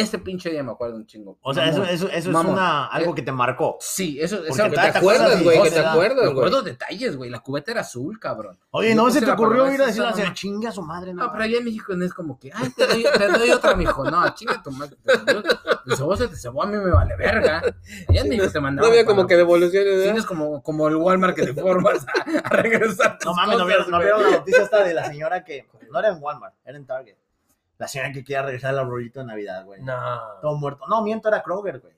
ese 0.00 0.18
pinche 0.18 0.50
día 0.50 0.62
me 0.62 0.72
acuerdo 0.72 0.96
un 0.96 1.06
chingo. 1.06 1.38
O 1.42 1.52
sea, 1.54 1.64
eso, 1.68 1.78
Mamón. 1.78 1.94
eso, 1.94 2.06
eso 2.08 2.16
es 2.16 2.26
Mamón. 2.28 2.52
una, 2.54 2.86
algo 2.86 3.14
que 3.14 3.22
te 3.22 3.32
marcó. 3.32 3.76
Sí, 3.80 4.18
eso, 4.20 4.36
Porque 4.36 4.50
eso 4.52 4.64
Que 4.64 4.70
te 4.70 4.80
acuerdas 4.80 5.42
güey, 5.42 5.62
que 5.62 5.68
te 5.70 5.74
¿verdad? 5.76 5.92
acuerdas, 5.92 6.16
güey. 6.24 6.30
acuerdo 6.30 6.62
detalles, 6.62 7.16
güey. 7.16 7.30
La 7.30 7.40
cubeta 7.40 7.70
era 7.72 7.80
azul, 7.82 8.18
cabrón. 8.18 8.58
Oye, 8.70 8.94
¿no 8.94 9.10
se 9.10 9.20
te 9.20 9.30
ocurrió 9.30 9.72
ir 9.72 9.82
a 9.82 9.86
decirle 9.86 10.08
a 10.08 10.10
mamá. 10.16 10.32
chinga 10.34 10.68
a 10.68 10.72
su 10.72 10.82
madre? 10.82 11.12
No, 11.14 11.30
pero 11.32 11.44
allá 11.44 11.58
en 11.58 11.64
México 11.64 11.94
no 11.94 12.04
es 12.04 12.14
como 12.14 12.38
que, 12.38 12.50
ay, 12.54 12.70
te 12.70 12.86
doy, 12.86 13.04
te 13.16 13.28
doy 13.28 13.50
otra, 13.50 13.74
mijo. 13.74 14.04
No, 14.10 14.28
chinga 14.34 14.62
tu 14.62 14.70
madre. 14.70 14.96
Te 15.04 15.96
cebó, 15.96 16.16
se 16.16 16.28
te 16.28 16.36
cebó, 16.36 16.62
a 16.62 16.66
mí 16.66 16.76
me 16.76 16.90
vale 16.90 17.16
verga. 17.16 17.62
Allá 18.08 18.20
en 18.20 18.28
México 18.28 18.48
te 18.48 18.54
No 18.58 18.62
mandaban. 18.62 18.90
había 18.90 19.04
como 19.06 19.26
que 19.26 19.36
devoluciones, 19.36 19.92
no 19.94 19.98
¿verdad? 20.00 20.16
es 20.18 20.26
como, 20.26 20.62
como 20.62 20.88
el 20.88 20.96
Walmart 20.96 21.34
que 21.36 21.46
te 21.46 21.60
formas 21.60 22.06
a, 22.44 22.48
regresar. 22.50 23.18
No 23.24 23.34
mames, 23.34 23.58
¿no 23.58 23.66
vieron, 23.66 23.90
¿no 23.90 23.98
la 24.00 24.30
noticia 24.30 24.62
esta 24.62 24.82
de 24.84 24.94
la 24.94 25.06
señora 25.06 25.44
que 25.44 25.66
no 25.90 25.98
era 25.98 26.08
en 26.08 26.22
Walmart, 26.22 26.54
era 26.64 26.76
en 26.76 26.86
Target? 26.86 27.16
La 27.78 27.88
señora 27.88 28.12
que 28.12 28.24
quería 28.24 28.42
regresar 28.42 28.70
al 28.70 28.80
arbolito 28.80 29.20
de 29.20 29.26
Navidad, 29.26 29.64
güey. 29.64 29.80
No. 29.82 29.94
Todo 30.42 30.56
muerto. 30.56 30.86
No, 30.88 31.02
miento, 31.02 31.28
era 31.28 31.42
Kroger, 31.42 31.80
güey. 31.80 31.94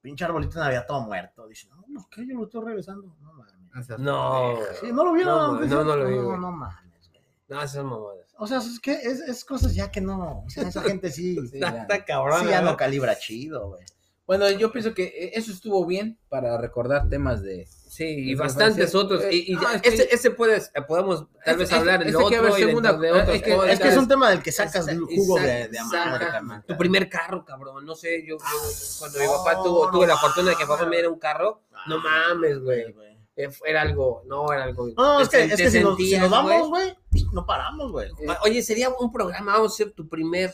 Pinche 0.00 0.24
arbolito 0.24 0.54
de 0.58 0.64
Navidad 0.64 0.84
todo 0.86 1.02
muerto. 1.02 1.46
Dice, 1.46 1.68
no, 1.68 1.84
no, 1.88 2.08
¿qué? 2.10 2.26
Yo 2.26 2.34
lo 2.36 2.44
estoy 2.44 2.64
regresando. 2.64 3.14
No 3.20 3.32
mames. 3.32 3.54
O 3.78 3.82
sea, 3.82 3.96
No. 3.98 4.56
Sí, 4.80 4.92
no 4.92 5.04
lo 5.04 5.12
vieron. 5.12 5.68
No, 5.68 5.84
no, 5.84 5.96
lo 5.96 6.06
vi, 6.06 6.16
No, 6.16 6.36
no 6.36 6.50
mames, 6.50 7.08
güey. 7.10 7.24
No, 7.48 7.62
esas 7.62 7.84
mamadas. 7.84 8.34
O 8.38 8.46
sea, 8.48 8.58
es 8.58 8.80
que 8.80 8.92
es, 8.92 9.20
es 9.20 9.44
cosas 9.44 9.74
ya 9.74 9.90
que 9.92 10.00
no. 10.00 10.42
O 10.44 10.50
sea, 10.50 10.66
esa 10.66 10.82
gente 10.82 11.10
sí. 11.12 11.36
Sí, 11.36 11.48
sí, 11.52 11.60
ya. 11.60 11.82
Está 11.82 12.04
cabrón. 12.04 12.48
ya 12.48 12.60
no 12.60 12.76
calibra 12.76 13.16
chido, 13.16 13.68
güey. 13.68 13.84
Bueno, 14.26 14.50
yo 14.50 14.72
pienso 14.72 14.94
que 14.94 15.04
eh, 15.04 15.32
eso 15.34 15.52
estuvo 15.52 15.86
bien 15.86 16.18
para 16.28 16.58
recordar 16.58 17.08
temas 17.08 17.42
de. 17.42 17.68
Sí, 17.92 18.30
y 18.30 18.34
bastantes 18.34 18.94
otros. 18.94 19.22
Y, 19.30 19.52
y 19.52 19.54
Ah, 19.56 19.60
ya- 19.60 19.72
es 19.74 19.82
que- 19.82 19.88
ese, 19.90 20.08
ese 20.14 20.30
puedes, 20.30 20.70
eh, 20.74 20.80
podemos 20.80 21.26
tal 21.44 21.58
vez 21.58 21.70
hablar 21.74 22.00
en 22.02 22.08
que 22.08 22.16
otro 22.16 22.56
y 22.56 22.62
segunda- 22.62 22.94
de 22.94 23.12
otros 23.12 23.36
es 23.36 23.42
que- 23.42 23.50
podcasts. 23.50 23.72
Es 23.74 23.80
que 23.80 23.88
es 23.90 23.96
un 23.98 24.08
tema 24.08 24.30
del 24.30 24.42
que 24.42 24.50
sacas 24.50 24.86
jugo 25.14 25.38
de, 25.38 25.68
de 25.68 25.78
amar. 25.78 26.64
Tu 26.66 26.74
primer 26.78 27.10
carro, 27.10 27.44
cabrón. 27.44 27.84
No 27.84 27.94
sé, 27.94 28.24
yo, 28.26 28.38
yo 28.38 28.98
cuando 28.98 29.18
mi 29.18 29.26
papá 29.26 29.62
tuvo, 29.62 29.90
tuve 29.90 30.06
la 30.06 30.16
fortuna 30.16 30.50
de 30.52 30.56
que 30.56 30.64
papá 30.64 30.86
me 30.86 30.96
diera 30.96 31.10
un 31.10 31.18
carro, 31.18 31.60
no 31.86 31.98
mames, 31.98 32.60
güey. 32.62 32.96
Eh, 33.36 33.50
Era 33.66 33.82
algo, 33.82 34.22
no, 34.26 34.50
era 34.54 34.64
algo. 34.64 34.88
No, 34.96 35.20
es 35.20 35.28
que, 35.28 35.44
es 35.44 35.56
que 35.56 35.70
si, 35.70 35.80
nos, 35.80 35.96
si 35.98 36.02
sentías, 36.04 36.22
nos 36.22 36.30
vamos, 36.30 36.68
güey. 36.70 36.96
no 37.32 37.44
paramos, 37.44 37.92
güey. 37.92 38.08
Oye, 38.42 38.62
sería 38.62 38.88
un 38.88 39.12
programa, 39.12 39.52
vamos 39.52 39.72
a 39.72 39.74
hacer 39.74 39.92
tu 39.92 40.08
primer, 40.08 40.50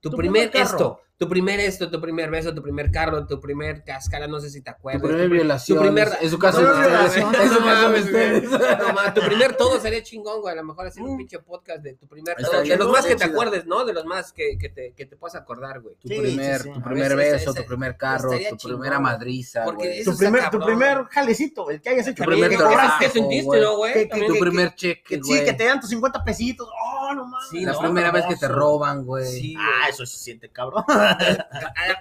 tu, 0.00 0.08
Tu 0.10 0.16
primer, 0.16 0.50
primer 0.50 0.66
carro. 0.66 0.76
esto, 0.78 1.00
tu 1.18 1.28
primer 1.28 1.58
esto, 1.58 1.90
tu 1.90 2.00
primer 2.00 2.30
beso, 2.30 2.54
tu 2.54 2.62
primer 2.62 2.92
carro, 2.92 3.26
tu 3.26 3.40
primer 3.40 3.82
cáscara, 3.82 4.28
no 4.28 4.38
sé 4.38 4.50
si 4.50 4.60
te 4.62 4.70
Tu 4.70 4.76
acuerdas. 4.76 5.02
primer 5.02 5.18
tu 5.24 5.28
pri- 5.28 5.36
violación. 5.38 5.78
tu 5.78 5.82
primer, 5.82 6.08
es- 6.20 6.30
su 6.30 6.38
caso 6.38 6.60
No, 6.62 6.68
no, 6.72 7.00
Es 7.06 7.12
su 7.12 7.20
caso 7.32 7.54
de 7.54 7.60
mames, 7.60 8.10
güey. 8.12 8.36
ustedes. 8.46 8.50
No, 8.78 8.92
ma, 8.92 9.12
tu 9.12 9.20
primer 9.22 9.56
todo 9.56 9.80
sería 9.80 10.00
chingón, 10.02 10.40
güey. 10.40 10.52
A 10.52 10.56
lo 10.56 10.62
mejor 10.64 10.86
hacer 10.86 11.02
un 11.02 11.14
Mm. 11.14 11.18
pinche 11.18 11.38
podcast 11.40 11.82
de 11.82 11.94
tu 11.94 12.06
primer 12.06 12.36
todo. 12.36 12.62
De 12.62 12.76
los 12.76 12.88
más 12.92 13.04
que 13.04 13.16
te 13.16 13.24
acuerdes, 13.24 13.66
¿no? 13.66 13.84
De 13.84 13.92
los 13.92 14.04
más 14.04 14.32
que, 14.32 14.56
que, 14.58 14.68
te, 14.68 14.92
que 14.92 15.06
te 15.06 15.16
puedas 15.16 15.34
acordar, 15.34 15.80
güey. 15.80 15.96
Tu 15.96 16.06
Sí, 16.06 16.20
primer, 16.20 16.58
sí, 16.60 16.68
sí. 16.68 16.72
tu 16.74 16.82
primer 16.82 17.16
beso, 17.16 17.50
ese- 17.50 17.60
tu 17.62 17.66
primer 17.66 17.96
carro, 17.96 18.30
tu 18.30 18.36
chingón, 18.56 18.78
primera 18.80 19.00
madriza, 19.00 19.64
güey. 19.64 20.04
Tu 20.04 20.10
está 20.12 20.16
primer, 20.22 20.50
tu 20.50 20.60
primer 20.60 21.04
jalecito, 21.10 21.68
el 21.70 21.80
que 21.80 21.88
hayas 21.88 22.06
hecho. 22.06 22.22
Tu 22.22 22.30
primer 22.30 22.48
que 22.50 22.56
¿Qué, 22.56 22.62
trabajo, 22.62 22.96
qué 23.00 23.08
sentiste, 23.10 23.44
güey. 23.44 23.60
no, 23.60 23.76
güey? 23.76 23.92
Que- 23.92 23.98
que 24.04 24.06
También 24.08 24.28
Tu 24.28 24.34
que- 24.34 24.40
primer 24.40 24.74
cheque, 24.76 25.02
Que, 25.02 25.16
güey. 25.18 25.38
sí, 25.40 25.44
que 25.44 25.52
te 25.52 25.64
dan 25.64 25.80
tus 25.80 25.90
50 25.90 26.22
pesitos. 26.22 26.68
Oh, 26.68 27.12
no 27.12 27.24
mames. 27.26 27.48
Sí, 27.50 27.64
La 27.64 27.76
primera 27.76 28.12
vez 28.12 28.24
que 28.26 28.36
te 28.36 28.46
roban, 28.46 29.04
güey. 29.04 29.26
Sí, 29.26 29.56
Ah, 29.58 29.88
eso 29.88 30.06
se 30.06 30.16
siente 30.16 30.48
cabrón. 30.50 30.84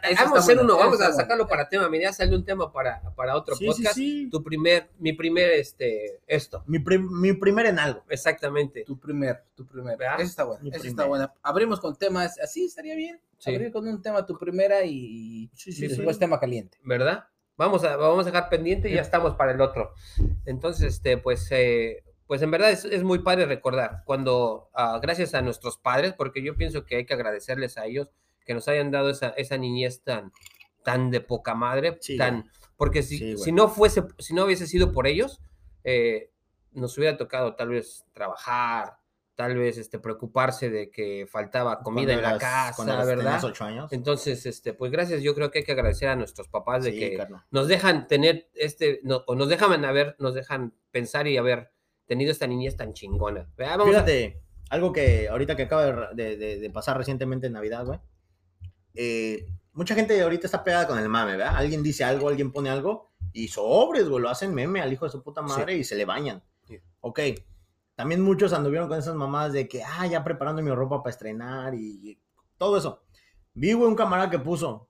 Eso 0.09 0.23
Vamos 0.23 0.37
a 0.37 0.39
hacer 0.39 0.55
bueno, 0.57 0.73
uno, 0.75 0.77
vamos 0.77 1.01
a 1.01 1.11
sacarlo 1.13 1.47
para 1.47 1.67
tema. 1.69 1.89
Mira, 1.89 2.11
salió 2.13 2.35
un 2.37 2.45
tema 2.45 2.71
para, 2.71 3.01
para 3.15 3.35
otro 3.35 3.55
Sí, 3.55 3.65
sí, 3.65 3.69
podcast. 3.71 3.95
sí. 3.95 4.29
Tu 4.31 4.43
primer, 4.43 4.89
mi 4.99 5.13
primer, 5.13 5.51
este, 5.51 6.19
esto. 6.27 6.63
Mi, 6.67 6.79
prim- 6.79 7.09
mi 7.11 7.33
primer 7.33 7.65
en 7.67 7.79
algo. 7.79 8.03
Exactamente. 8.09 8.83
Tu 8.85 8.99
primer, 8.99 9.43
tu 9.55 9.65
primer. 9.65 9.97
¿Verdad? 9.97 10.15
Eso 10.21 10.29
está 10.29 10.43
bueno. 10.43 10.63
Mi 10.63 10.69
Eso 10.69 10.79
primer. 10.79 10.89
está 10.91 11.05
bueno. 11.05 11.33
Abrimos 11.41 11.79
con 11.79 11.95
temas, 11.95 12.39
así 12.39 12.65
estaría 12.65 12.95
bien. 12.95 13.19
Sí. 13.37 13.53
Abrir 13.53 13.71
con 13.71 13.87
un 13.87 14.01
tema 14.01 14.25
tu 14.25 14.37
primera 14.37 14.83
y, 14.83 15.49
Sí, 15.53 15.69
y 15.69 15.73
sí, 15.73 15.87
después 15.87 16.15
sí. 16.15 16.19
tema 16.21 16.39
caliente. 16.39 16.77
¿verdad? 16.83 17.25
Vamos 17.55 17.83
a, 17.83 17.95
vamos 17.95 18.25
a 18.25 18.31
dejar 18.31 18.49
pendiente 18.49 18.89
y 18.89 18.93
ya 18.95 19.01
estamos 19.01 19.35
para 19.35 19.51
el 19.51 19.61
otro. 19.61 19.93
Entonces, 20.45 20.93
este, 20.95 21.17
pues, 21.17 21.47
eh, 21.51 22.03
pues 22.27 22.41
en 22.41 22.51
verdad 22.51 22.71
es, 22.71 22.85
es 22.85 23.03
muy 23.03 23.19
padre 23.19 23.45
recordar 23.45 24.03
cuando, 24.05 24.69
ah, 24.73 24.99
gracias 25.01 25.33
a 25.33 25.41
nuestros 25.41 25.77
padres, 25.77 26.13
porque 26.13 26.43
yo 26.43 26.55
pienso 26.55 26.85
que 26.85 26.97
hay 26.97 27.05
que 27.05 27.13
agradecerles 27.13 27.77
a 27.77 27.85
ellos 27.85 28.09
que 28.47 28.53
nos 28.55 28.67
hayan 28.67 28.89
dado 28.89 29.09
esa, 29.11 29.29
esa 29.29 29.57
niñez 29.57 30.01
tan, 30.03 30.31
tan 30.83 31.11
de 31.11 31.21
poca 31.21 31.53
madre, 31.53 31.97
Sí, 32.01 32.17
tan, 32.17 32.49
porque 32.77 33.03
si, 33.03 33.17
Sí, 33.17 33.37
si 33.37 33.51
no 33.51 33.67
fuese, 33.67 34.03
si 34.17 34.33
no 34.33 34.45
hubiese 34.45 34.65
sido 34.65 34.91
por 34.91 35.05
ellos, 35.05 35.39
eh, 35.83 36.31
nos 36.71 36.97
hubiera 36.97 37.17
tocado 37.17 37.55
tal 37.55 37.69
vez 37.69 38.05
trabajar, 38.13 38.97
tal 39.35 39.55
vez 39.55 39.77
este, 39.77 39.99
preocuparse 39.99 40.69
de 40.69 40.89
que 40.89 41.27
faltaba 41.29 41.81
comida 41.83 42.13
en 42.13 42.21
la 42.23 42.29
casa, 42.39 42.75
¿verdad? 43.05 43.25
años. 43.61 43.91
Entonces, 43.91 44.45
este, 44.45 44.73
pues 44.73 44.91
gracias, 44.91 45.21
yo 45.21 45.35
creo 45.35 45.51
que 45.51 45.59
hay 45.59 45.65
que 45.65 45.73
agradecer 45.73 46.09
a 46.09 46.15
nuestros 46.15 46.47
papás 46.47 46.83
de 46.83 46.91
Sí, 46.91 46.99
que 46.99 47.17
nos 47.51 47.67
dejan 47.67 48.07
tener 48.07 48.49
este, 48.55 48.99
no- 49.03 49.23
o 49.27 49.35
nos 49.35 49.49
dejan 49.49 49.85
haber, 49.85 50.15
nos 50.19 50.33
dejan 50.33 50.73
pensar 50.91 51.27
y 51.27 51.37
haber 51.37 51.71
tenido 52.07 52.31
esta 52.31 52.47
niñez 52.47 52.75
tan 52.77 52.93
chingona. 52.93 53.47
Vamos 53.57 53.87
a- 53.87 53.89
Fíjate, 53.89 54.41
algo 54.69 54.91
que 54.93 55.27
ahorita 55.29 55.55
que 55.55 55.63
acaba 55.63 55.85
de, 55.85 56.15
de- 56.15 56.37
de- 56.37 56.59
de 56.59 56.69
pasar 56.69 56.97
recientemente 56.97 57.47
en 57.47 57.53
Navidad, 57.53 57.85
güey. 57.85 57.99
Eh, 58.97 59.45
mucha 59.73 59.95
gente 59.95 60.19
ahorita 60.21 60.47
está 60.47 60.63
pegada 60.63 60.87
con 60.87 60.97
el 60.99 61.07
mame, 61.09 61.33
¿verdad? 61.37 61.55
Alguien 61.55 61.83
dice 61.83 62.03
algo, 62.03 62.29
alguien 62.29 62.51
pone 62.51 62.69
algo 62.69 63.11
y 63.33 63.47
sobres, 63.47 64.09
güey, 64.09 64.21
lo 64.21 64.29
hacen 64.29 64.53
meme 64.53 64.81
al 64.81 64.91
hijo 64.91 65.05
de 65.05 65.11
su 65.11 65.21
puta 65.23 65.41
madre 65.41 65.75
y 65.77 65.83
se 65.83 65.95
le 65.95 66.05
bañan. 66.05 66.43
Sí. 66.67 66.79
Ok. 67.01 67.19
También 67.95 68.21
muchos 68.21 68.53
anduvieron 68.53 68.87
con 68.89 68.97
esas 68.99 69.15
mamadas 69.15 69.53
de 69.53 69.67
que, 69.67 69.83
ah, 69.83 70.05
ya 70.07 70.23
preparando 70.23 70.61
mi 70.61 70.71
ropa 70.71 71.01
para 71.03 71.11
estrenar 71.11 71.73
y, 71.75 72.11
y 72.11 72.19
todo 72.57 72.77
eso. 72.77 73.03
Vi, 73.53 73.73
güey, 73.73 73.87
un 73.89 73.95
camarada 73.95 74.29
que 74.29 74.39
puso. 74.39 74.89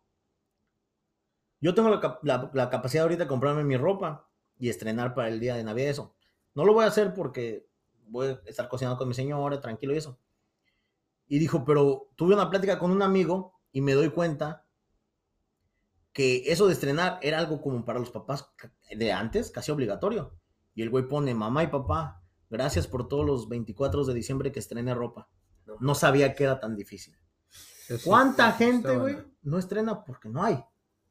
Yo 1.59 1.73
tengo 1.73 1.89
la- 1.89 2.49
la 2.53 2.69
capacidad 2.69 3.03
ahorita 3.03 3.23
de 3.23 3.27
comprarme 3.29 3.63
mi 3.63 3.77
ropa 3.77 4.29
y 4.59 4.69
estrenar 4.69 5.13
para 5.15 5.27
el 5.29 5.39
día 5.39 5.55
de 5.55 5.63
Navidad 5.63 5.89
eso. 5.89 6.13
no 6.53 6.65
lo 6.65 6.73
voy 6.73 6.85
a 6.85 6.87
hacer 6.87 7.13
porque 7.13 7.67
voy 8.07 8.27
a 8.29 8.41
estar 8.47 8.67
cocinando 8.67 8.97
con 8.97 9.07
mi 9.07 9.13
señora, 9.13 9.61
tranquilo 9.61 9.93
y 9.93 9.97
eso. 9.97 10.17
Y 11.27 11.37
dijo, 11.39 11.63
pero 11.65 12.09
tuve 12.15 12.33
una 12.33 12.49
plática 12.49 12.79
con 12.79 12.89
un 12.89 13.01
amigo 13.03 13.56
y 13.71 13.81
me 13.81 13.93
doy 13.93 14.09
cuenta 14.09 14.65
que 16.13 16.43
eso 16.47 16.65
de 16.67 16.73
estrenar 16.73 17.19
era 17.21 17.37
algo 17.37 17.61
como 17.61 17.85
para 17.85 17.99
los 17.99 18.09
papás 18.09 18.49
de 18.89 19.13
antes, 19.13 19.51
casi 19.51 19.71
obligatorio. 19.71 20.33
Y 20.73 20.81
el 20.81 20.89
güey 20.89 21.07
pone, 21.07 21.33
mamá 21.35 21.63
y 21.63 21.67
papá, 21.67 22.23
gracias 22.49 22.87
por 22.87 23.07
todos 23.07 23.25
los 23.25 23.47
24 23.49 24.03
de 24.05 24.13
diciembre 24.13 24.51
que 24.51 24.59
estrené 24.59 24.93
ropa. 24.93 25.29
No 25.79 25.93
sabía 25.95 26.33
que 26.33 26.45
era 26.45 26.59
tan 26.59 26.75
difícil. 26.75 27.15
Eso 27.87 28.09
¿Cuánta 28.09 28.51
gente, 28.53 28.97
güey, 28.97 29.17
no 29.43 29.59
estrena 29.59 30.03
porque 30.03 30.29
no 30.29 30.43
hay? 30.43 30.63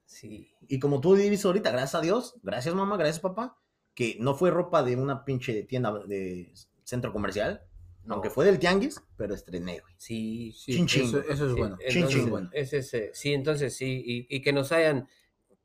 Sí. 0.05 0.51
Y 0.69 0.79
como 0.79 1.01
tú 1.01 1.15
dices 1.15 1.45
ahorita, 1.45 1.71
gracias 1.71 1.95
a 1.95 2.01
Dios, 2.01 2.35
gracias 2.43 2.75
mamá, 2.75 2.97
gracias 2.97 3.21
papá, 3.21 3.59
que 3.95 4.17
no 4.21 4.35
fue 4.35 4.51
ropa 4.51 4.83
de 4.83 4.97
una 4.97 5.25
pinche 5.25 5.63
tienda 5.63 5.93
de 6.07 6.53
centro 6.85 7.13
comercial, 7.13 7.63
aunque 8.09 8.31
fue 8.31 8.45
del 8.45 8.59
tianguis, 8.59 9.03
pero 9.17 9.35
estrené, 9.35 9.81
güey. 9.81 9.95
Sí, 9.99 10.53
Sí, 10.53 10.73
Chin, 10.77 10.87
chin. 10.87 11.03
Eso, 11.05 11.21
eso 11.21 11.47
es 11.47 11.53
Sí, 11.53 11.59
bueno. 11.59 11.77
entonces, 11.81 12.09
chin. 12.21 12.31
bueno. 12.31 12.51
ese 12.53 12.79
es, 12.79 13.11
sí, 13.19 13.33
entonces 13.33 13.77
sí, 13.77 14.03
y, 14.05 14.27
y 14.37 14.41
que 14.43 14.53
nos 14.53 14.73
hayan 14.73 15.09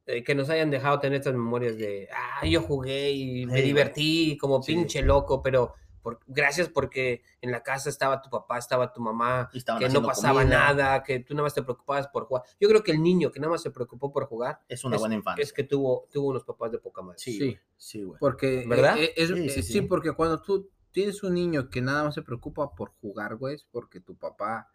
eh, 0.08 0.24
que 0.24 0.34
nos 0.34 0.50
hayan 0.50 0.72
dejado 0.72 1.00
tener 1.00 1.20
estas 1.20 1.34
memorias 1.34 1.78
de, 1.78 2.10
ah, 2.12 2.46
yo 2.46 2.62
jugué 2.62 3.12
y 3.12 3.46
me 3.46 3.58
Sí, 3.58 3.62
divertí 3.62 4.38
como 4.40 4.62
Sí. 4.64 4.74
pinche 4.74 5.04
loco, 5.04 5.42
pero 5.44 5.76
por, 6.02 6.20
gracias 6.26 6.68
porque 6.70 7.22
en 7.42 7.52
la 7.52 7.62
casa 7.62 7.88
estaba 7.88 8.20
tu 8.24 8.32
papá, 8.32 8.58
estaba 8.58 8.92
tu 8.92 9.00
mamá, 9.00 9.52
que 9.78 9.88
no 9.90 10.02
pasaba 10.02 10.42
comida. 10.42 10.74
nada, 10.74 11.04
que 11.04 11.20
tú 11.20 11.36
nada 11.36 11.44
más 11.44 11.54
te 11.54 11.62
preocupabas 11.62 12.08
por 12.08 12.26
jugar. 12.26 12.42
Yo 12.60 12.68
creo 12.68 12.82
que 12.82 12.92
el 12.92 13.04
niño 13.04 13.32
que 13.32 13.40
nada 13.40 13.52
más 13.52 13.62
se 13.62 13.70
preocupó 13.70 14.12
por 14.12 14.26
jugar 14.26 14.60
Es 14.68 14.84
una 14.84 14.96
es- 14.96 15.00
buena 15.02 15.14
infancia. 15.16 15.44
es 15.44 15.54
que 15.54 15.64
tuvo, 15.64 16.08
tuvo 16.12 16.30
unos 16.30 16.44
papás 16.44 16.72
de 16.72 16.80
poca 16.80 17.04
madre. 17.04 17.20
Sí, 17.20 17.38
Sí. 17.38 17.58
sí, 17.78 18.02
güey. 18.04 18.18
Porque, 18.20 18.66
¿Verdad? 18.68 18.98
eh, 18.98 19.14
es- 19.16 19.30
Sí, 19.30 19.36
eh, 19.36 19.50
sí, 19.50 19.62
sí, 19.62 19.74
sí. 19.74 19.82
porque 19.84 20.14
cuando 20.14 20.42
tú 20.42 20.68
tienes 20.92 21.24
un 21.24 21.34
niño 21.34 21.70
que 21.70 21.82
nada 21.82 22.04
más 22.04 22.16
se 22.16 22.22
preocupa 22.22 22.74
por 22.76 22.92
jugar, 23.02 23.36
güey, 23.36 23.56
es 23.56 23.64
porque 23.64 24.00
tu 24.00 24.16
papá 24.16 24.70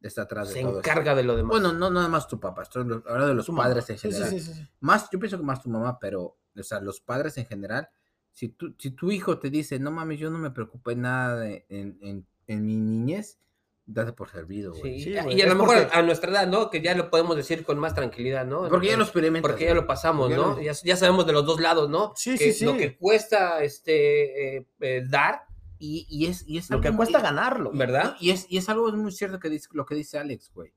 está 0.00 0.22
atrás 0.22 0.48
de 0.48 0.54
Se 0.54 0.60
todo 0.60 0.70
eso. 0.70 0.78
encarga 0.80 1.14
de 1.14 1.22
lo 1.24 1.36
demás. 1.36 1.50
Bueno, 1.50 1.72
no 1.72 1.90
nada 1.90 2.08
más 2.08 2.28
tu 2.28 2.38
papá, 2.38 2.62
estoy 2.62 2.82
hablando 2.82 3.26
de 3.28 3.34
los 3.34 3.46
Tu 3.46 3.52
mamá. 3.52 3.64
padres 3.68 3.90
en 3.90 3.98
general. 3.98 4.30
sí, 4.30 4.40
sí, 4.40 4.54
sí. 4.54 4.66
Más, 4.80 5.08
yo 5.10 5.18
pienso 5.18 5.36
que 5.38 5.44
más 5.44 5.62
tu 5.62 5.68
mamá, 5.68 5.98
pero, 5.98 6.36
o 6.56 6.62
sea, 6.62 6.80
los 6.80 7.00
padres 7.00 7.36
en 7.38 7.46
general, 7.46 7.88
si 8.30 8.48
tu, 8.50 8.74
si 8.78 8.90
tu 8.90 9.10
hijo 9.10 9.38
te 9.38 9.50
dice, 9.50 9.78
no 9.78 9.90
mames, 9.90 10.18
yo 10.20 10.30
no 10.30 10.38
me 10.38 10.50
preocupé 10.50 10.94
nada 10.94 11.40
de- 11.40 11.64
en, 11.70 11.98
en, 12.02 12.26
en 12.46 12.64
mi 12.66 12.76
niñez, 12.76 13.38
date 13.88 14.12
por 14.12 14.28
servido, 14.28 14.72
güey. 14.74 14.98
Sí, 14.98 15.04
Sí, 15.04 15.10
y 15.10 15.16
a- 15.16 15.22
güey, 15.22 15.36
y 15.38 15.40
a 15.40 15.44
es 15.44 15.50
lo 15.50 15.58
mejor 15.58 15.76
porque- 15.82 15.96
a 15.96 16.02
nuestra 16.02 16.30
edad, 16.30 16.46
¿no? 16.46 16.68
Que 16.70 16.82
ya 16.82 16.94
lo 16.94 17.08
podemos 17.08 17.34
decir 17.36 17.64
con 17.64 17.78
más 17.78 17.94
tranquilidad, 17.94 18.44
¿no? 18.44 18.68
Porque 18.68 18.88
ya 18.88 18.96
lo 18.96 19.04
experimentas. 19.04 19.48
Porque 19.50 19.64
ya 19.64 19.74
lo 19.74 19.86
pasamos, 19.86 20.28
Ya 20.28 20.36
¿no? 20.36 20.54
lo- 20.56 20.60
Ya, 20.60 20.72
ya 20.72 20.96
sabemos 20.96 21.26
de 21.26 21.32
los 21.32 21.46
dos 21.46 21.60
lados, 21.60 21.88
¿no? 21.88 22.12
Sí, 22.14 22.36
Que 22.36 22.52
sí, 22.52 22.52
sí. 22.52 22.64
Lo 22.66 22.76
que 22.76 22.96
cuesta 22.96 23.62
este 23.62 24.56
eh, 24.58 24.66
eh, 24.80 25.04
dar, 25.08 25.45
Y, 25.78 26.06
y 26.08 26.26
es, 26.26 26.46
y 26.46 26.58
es 26.58 26.70
Lo 26.70 26.80
que 26.80 26.94
cuesta 26.94 27.18
y- 27.18 27.22
ganarlo. 27.22 27.70
¿verdad? 27.72 28.16
Y 28.20 28.30
es, 28.30 28.46
y 28.48 28.56
es 28.58 28.68
algo 28.68 28.90
muy 28.92 29.12
cierto 29.12 29.38
que 29.38 29.48
dice, 29.50 29.68
lo 29.72 29.84
que 29.86 29.94
dice 29.94 30.18
Alex, 30.18 30.50
güey. 30.54 30.72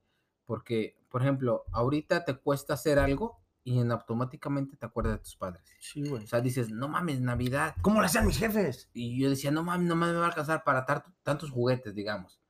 Porque, 0.45 0.97
por 1.09 1.21
ejemplo, 1.21 1.63
ahorita 1.71 2.25
te 2.25 2.35
cuesta 2.35 2.73
hacer 2.73 2.97
algo 2.99 3.39
y 3.63 3.79
en 3.79 3.91
automáticamente 3.91 4.75
te 4.77 4.85
acuerdas 4.85 5.13
de 5.13 5.19
tus 5.19 5.35
padres. 5.35 5.63
Sí, 5.79 6.07
güey. 6.07 6.23
O 6.23 6.27
sea, 6.27 6.41
dices, 6.41 6.69
no 6.71 6.87
mames, 6.87 7.21
Navidad. 7.21 7.75
¿Cómo 7.81 7.99
lo 7.99 8.05
hacían 8.07 8.25
mis 8.25 8.37
jefes? 8.39 8.89
Y 8.93 9.21
yo 9.21 9.29
decía, 9.29 9.51
no 9.51 9.63
mames, 9.63 9.87
no 9.87 9.95
mames, 9.95 10.15
me 10.15 10.19
va 10.21 10.25
a 10.25 10.29
alcanzar 10.29 10.63
para 10.63 10.85
tantos 11.23 11.51
juguetes, 11.51 11.93
digamos. 11.93 12.41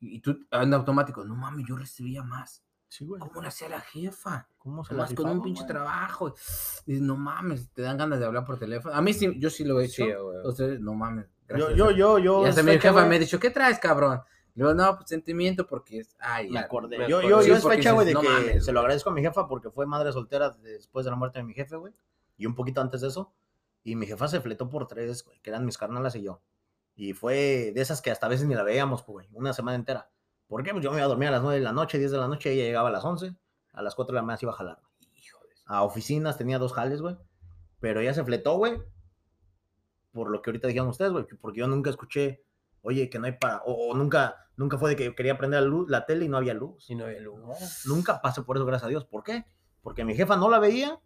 Y, 0.00 0.16
y 0.16 0.20
tú 0.20 0.38
en 0.50 0.72
automático, 0.74 1.24
no 1.24 1.34
mames, 1.34 1.66
yo 1.68 1.76
recibía 1.76 2.22
más. 2.22 2.64
Sí, 2.88 3.06
güey. 3.06 3.20
¿Cómo 3.20 3.40
lo 3.40 3.48
hacía 3.48 3.68
la 3.70 3.80
jefa? 3.80 4.48
¿Cómo 4.58 4.84
se 4.84 4.94
Más 4.94 5.14
con 5.14 5.28
un 5.30 5.42
pinche 5.42 5.62
güey? 5.62 5.72
trabajo. 5.72 6.34
Dices, 6.86 7.02
no 7.02 7.16
mames, 7.16 7.70
te 7.72 7.80
dan 7.82 7.96
ganas 7.96 8.18
de 8.18 8.26
hablar 8.26 8.44
por 8.44 8.58
teléfono. 8.58 8.94
A 8.94 9.00
mí 9.00 9.12
sí, 9.14 9.32
yo 9.38 9.48
sí 9.50 9.64
lo 9.64 9.80
he 9.80 9.86
hecho. 9.86 10.04
Sí, 10.04 10.12
güey. 10.12 10.36
Entonces, 10.36 10.80
no 10.80 10.92
mames. 10.94 11.26
Yo, 11.48 11.56
gracias 11.56 11.76
yo, 11.76 11.90
yo, 11.90 12.18
yo. 12.18 12.42
y 12.44 12.48
hasta 12.48 12.60
es 12.60 12.66
mi 12.66 12.78
jefa 12.78 13.06
me 13.06 13.16
ha 13.16 13.18
dicho, 13.18 13.38
¿qué 13.38 13.50
traes, 13.50 13.78
cabrón? 13.78 14.22
Le 14.54 14.64
digo, 14.64 14.74
no, 14.74 14.96
pues 14.96 15.08
sentimiento 15.08 15.66
porque 15.66 16.00
es. 16.00 16.14
Ay, 16.18 16.50
Me 16.50 16.58
acordé. 16.58 16.98
me 16.98 17.08
yo, 17.08 17.18
acordé. 17.18 17.30
yo, 17.30 17.38
yo 17.38 17.44
Sí, 17.44 17.50
es 17.52 17.62
porque 17.62 17.76
fecha, 17.78 17.92
güey, 17.92 18.06
de 18.06 18.14
que 18.14 18.28
mames, 18.28 18.64
se 18.64 18.72
lo 18.72 18.80
agradezco 18.80 19.10
a 19.10 19.12
mi 19.12 19.22
jefa 19.22 19.48
porque 19.48 19.70
fue 19.70 19.86
madre 19.86 20.12
soltera 20.12 20.50
después 20.50 21.04
de 21.04 21.10
la 21.10 21.16
muerte 21.16 21.38
de 21.38 21.44
mi 21.44 21.54
jefe, 21.54 21.76
güey. 21.76 21.92
Y 22.36 22.46
un 22.46 22.54
poquito 22.54 22.80
antes 22.80 23.00
de 23.00 23.08
eso. 23.08 23.32
Y 23.82 23.96
mi 23.96 24.06
jefa 24.06 24.28
se 24.28 24.40
fletó 24.40 24.68
por 24.68 24.86
tres, 24.86 25.24
güey, 25.24 25.40
que 25.40 25.50
eran 25.50 25.64
mis 25.64 25.78
carnalas 25.78 26.14
y 26.16 26.22
yo. 26.22 26.40
Y 26.94 27.14
fue 27.14 27.72
de 27.74 27.80
esas 27.80 28.02
que 28.02 28.10
hasta 28.10 28.26
a 28.26 28.28
veces 28.28 28.46
ni 28.46 28.54
la 28.54 28.62
veíamos, 28.62 29.02
pues, 29.02 29.12
güey, 29.12 29.28
una 29.32 29.52
semana 29.52 29.74
entera. 29.74 30.10
¿Por 30.46 30.62
qué? 30.62 30.72
Pues 30.72 30.84
yo 30.84 30.90
me 30.90 30.98
iba 30.98 31.06
a 31.06 31.08
dormir 31.08 31.28
a 31.28 31.32
las 31.32 31.42
9 31.42 31.58
de 31.58 31.64
la 31.64 31.72
noche, 31.72 31.98
10 31.98 32.10
de 32.10 32.18
la 32.18 32.28
noche, 32.28 32.52
ella 32.52 32.64
llegaba 32.64 32.90
a 32.90 32.92
las 32.92 33.04
11, 33.04 33.34
a 33.72 33.82
las 33.82 33.94
4 33.94 34.12
de 34.12 34.16
la 34.16 34.22
mañana 34.22 34.36
se 34.36 34.44
iba 34.44 34.52
a 34.52 34.56
jalar, 34.56 34.78
güey. 34.80 34.92
A 35.64 35.82
oficinas, 35.84 36.36
tenía 36.36 36.58
dos 36.58 36.74
jales, 36.74 37.00
güey. 37.00 37.16
Pero 37.80 38.00
ella 38.00 38.12
se 38.12 38.22
fletó, 38.24 38.56
güey. 38.56 38.82
Por 40.12 40.30
lo 40.30 40.42
que 40.42 40.50
ahorita 40.50 40.68
dijeron 40.68 40.88
ustedes, 40.88 41.10
güey. 41.12 41.24
Porque 41.40 41.60
yo 41.60 41.66
nunca 41.68 41.90
escuché, 41.90 42.44
oye, 42.82 43.08
que 43.10 43.18
no 43.18 43.26
hay 43.26 43.32
para. 43.32 43.62
O, 43.64 43.90
o 43.90 43.94
nunca, 43.96 44.36
nunca 44.56 44.78
fue 44.78 44.90
de 44.90 44.96
que 44.96 45.14
quería 45.14 45.38
prender 45.38 45.62
la, 45.62 45.66
luz, 45.68 45.88
la 45.90 46.04
tele 46.06 46.24
y 46.26 46.28
no 46.28 46.36
había 46.36 46.54
luz. 46.54 46.84
Si 46.84 46.94
no 46.94 47.04
había 47.04 47.20
luz. 47.20 47.38
No, 47.40 47.54
nunca 47.94 48.20
pasé 48.20 48.42
por 48.42 48.56
eso, 48.56 48.66
gracias 48.66 48.86
a 48.86 48.88
Dios. 48.90 49.04
¿Por 49.06 49.22
qué? 49.22 49.44
Porque 49.82 50.04
mi 50.04 50.14
jefa 50.14 50.36
no 50.36 50.48
la 50.50 50.58
veía, 50.58 51.00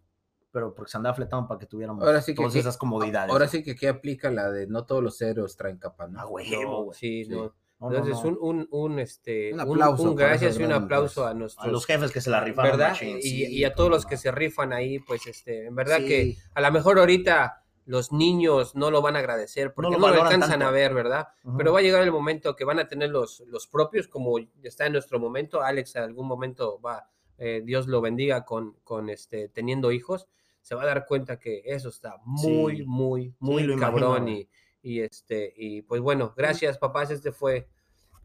pero 0.51 0.73
porque 0.75 0.91
se 0.91 0.97
andaba 0.97 1.15
fletando 1.15 1.47
para 1.47 1.59
que 1.59 1.65
tuviéramos 1.65 2.03
Ahora 2.05 2.21
sí 2.21 2.33
que 2.33 2.37
todas 2.37 2.51
aquí- 2.53 2.59
esas 2.59 2.77
comodidades. 2.77 3.31
Ahora 3.31 3.47
sí 3.47 3.63
que 3.63 3.71
aquí 3.71 3.85
aplica 3.87 4.29
la 4.29 4.51
de 4.51 4.67
no 4.67 4.85
todos 4.85 5.01
los 5.03 5.21
héroes 5.21 5.55
traen 5.55 5.77
capa, 5.77 6.07
¿no? 6.07 6.19
Ah, 6.19 6.25
güey, 6.25 6.49
No, 6.51 6.83
güey. 6.83 6.97
sí, 6.97 7.25
Sí. 7.25 7.31
no. 7.31 7.53
No, 7.79 7.91
no, 7.91 7.97
Entonces, 7.97 8.23
no. 8.23 8.29
Un, 8.39 8.39
un, 8.41 8.67
un, 8.71 8.99
este, 8.99 9.53
Un 9.53 9.59
un- 9.61 9.69
aplauso 9.71 10.01
un 10.03 10.15
para 10.15 10.29
gracias 10.29 10.59
y 10.59 10.63
un 10.63 10.71
aplauso 10.71 11.27
a 11.27 11.35
nuestros, 11.35 11.63
A 11.63 11.69
los 11.69 11.85
jefes 11.85 12.11
que 12.11 12.21
se 12.21 12.31
la 12.31 12.39
rifaron. 12.41 12.71
¿verdad? 12.71 12.95
Y, 12.99 13.21
Sí, 13.21 13.45
y 13.45 13.63
a 13.65 13.73
todos 13.75 13.91
los 13.91 14.05
que 14.07 14.17
se 14.17 14.31
rifan 14.31 14.73
ahí, 14.73 14.97
pues, 14.97 15.27
este, 15.27 15.67
en 15.67 15.75
verdad 15.75 15.97
Sí. 15.99 16.07
que 16.07 16.37
a 16.55 16.61
lo 16.61 16.71
mejor 16.71 16.97
ahorita 16.97 17.63
los 17.87 18.11
niños 18.11 18.75
no 18.75 18.91
lo 18.91 19.01
van 19.01 19.15
a 19.15 19.19
agradecer 19.19 19.73
porque 19.73 19.91
No 19.91 19.97
no 19.97 20.07
lo 20.13 20.21
alcanzan 20.23 20.51
tanto. 20.51 20.65
a 20.67 20.71
ver, 20.71 20.93
¿verdad? 20.93 21.29
Pero 21.57 21.73
va 21.73 21.79
a 21.79 21.81
llegar 21.81 22.03
el 22.03 22.11
momento 22.11 22.55
que 22.55 22.63
van 22.65 22.79
a 22.79 22.87
tener 22.87 23.09
los, 23.09 23.39
los 23.47 23.65
propios, 23.65 24.07
como 24.07 24.37
está 24.61 24.85
en 24.85 24.91
nuestro 24.93 25.19
momento. 25.19 25.61
Alex 25.61 25.95
en 25.95 26.03
algún 26.03 26.27
momento 26.27 26.79
va, 26.81 27.09
eh, 27.37 27.61
Dios 27.63 27.87
lo 27.87 28.01
bendiga 28.01 28.45
con, 28.45 28.73
con 28.83 29.09
este, 29.09 29.49
teniendo 29.49 29.91
hijos, 29.91 30.27
se 30.61 30.75
va 30.75 30.83
a 30.83 30.87
dar 30.87 31.05
cuenta 31.05 31.39
que 31.39 31.61
eso 31.65 31.89
está 31.89 32.17
muy, 32.25 32.77
Sí. 32.77 32.83
muy, 32.85 33.33
muy 33.39 33.75
cabrón. 33.79 34.23
güey. 34.23 34.49
y, 34.83 34.97
y 34.97 35.01
este, 35.01 35.53
y 35.55 35.81
pues 35.81 36.01
bueno, 36.01 36.33
gracias 36.35 36.77
papás, 36.77 37.09
este 37.09 37.31
fue, 37.31 37.69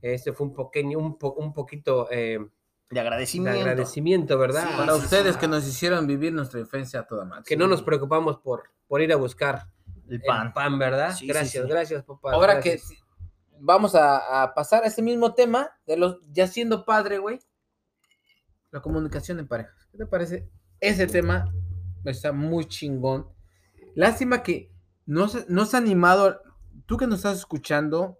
este 0.00 0.32
fue 0.32 0.48
un 0.48 0.54
pequeño, 0.54 0.98
un, 0.98 1.18
po- 1.18 1.34
un 1.34 1.52
poquito 1.54 2.08
eh, 2.10 2.40
De 2.92 3.00
de 3.00 3.00
agradecimiento. 3.00 3.60
agradecimiento, 3.60 4.38
¿verdad? 4.38 4.68
Sí, 4.68 4.74
Para 4.76 4.92
sí, 4.94 4.98
ustedes 5.00 5.34
sí. 5.34 5.40
que 5.40 5.48
nos 5.48 5.66
hicieron 5.66 6.06
vivir 6.06 6.32
nuestra 6.32 6.60
infancia 6.60 7.00
a 7.00 7.06
toda 7.06 7.24
madre. 7.24 7.44
que 7.46 7.56
no 7.56 7.66
nos 7.66 7.82
preocupamos 7.82 8.38
por, 8.38 8.64
por 8.86 9.00
ir 9.00 9.12
a 9.12 9.16
buscar 9.16 9.66
El 10.08 10.14
el 10.16 10.22
pan. 10.22 10.52
pan, 10.52 10.78
¿verdad? 10.78 11.12
Sí, 11.12 11.20
sí, 11.20 11.26
gracias, 11.26 11.64
sí. 11.64 11.70
gracias, 11.70 12.04
papá. 12.04 12.32
Ahora 12.32 12.54
gracias. 12.54 12.88
que 12.88 12.96
vamos 13.60 13.94
a, 13.94 14.42
a 14.42 14.54
pasar 14.54 14.84
a 14.84 14.86
ese 14.88 15.00
mismo 15.02 15.34
tema 15.34 15.70
de 15.86 15.96
los 15.96 16.18
ya 16.30 16.46
siendo 16.46 16.84
padre, 16.84 17.18
güey. 17.18 17.38
La 18.70 18.80
comunicación 18.80 19.38
en 19.38 19.48
parejas. 19.48 19.88
¿Qué 19.90 19.98
te 19.98 20.06
parece? 20.06 20.48
Ese 20.80 21.06
tema 21.06 21.52
está 22.04 22.32
muy 22.32 22.64
chingón. 22.66 23.28
Lástima 23.94 24.42
que 24.42 24.70
no 25.06 25.28
se, 25.28 25.44
no 25.48 25.64
se 25.66 25.76
ha 25.76 25.80
animado. 25.80 26.40
Tú 26.86 26.96
que 26.96 27.06
nos 27.06 27.16
estás 27.20 27.38
escuchando 27.38 28.18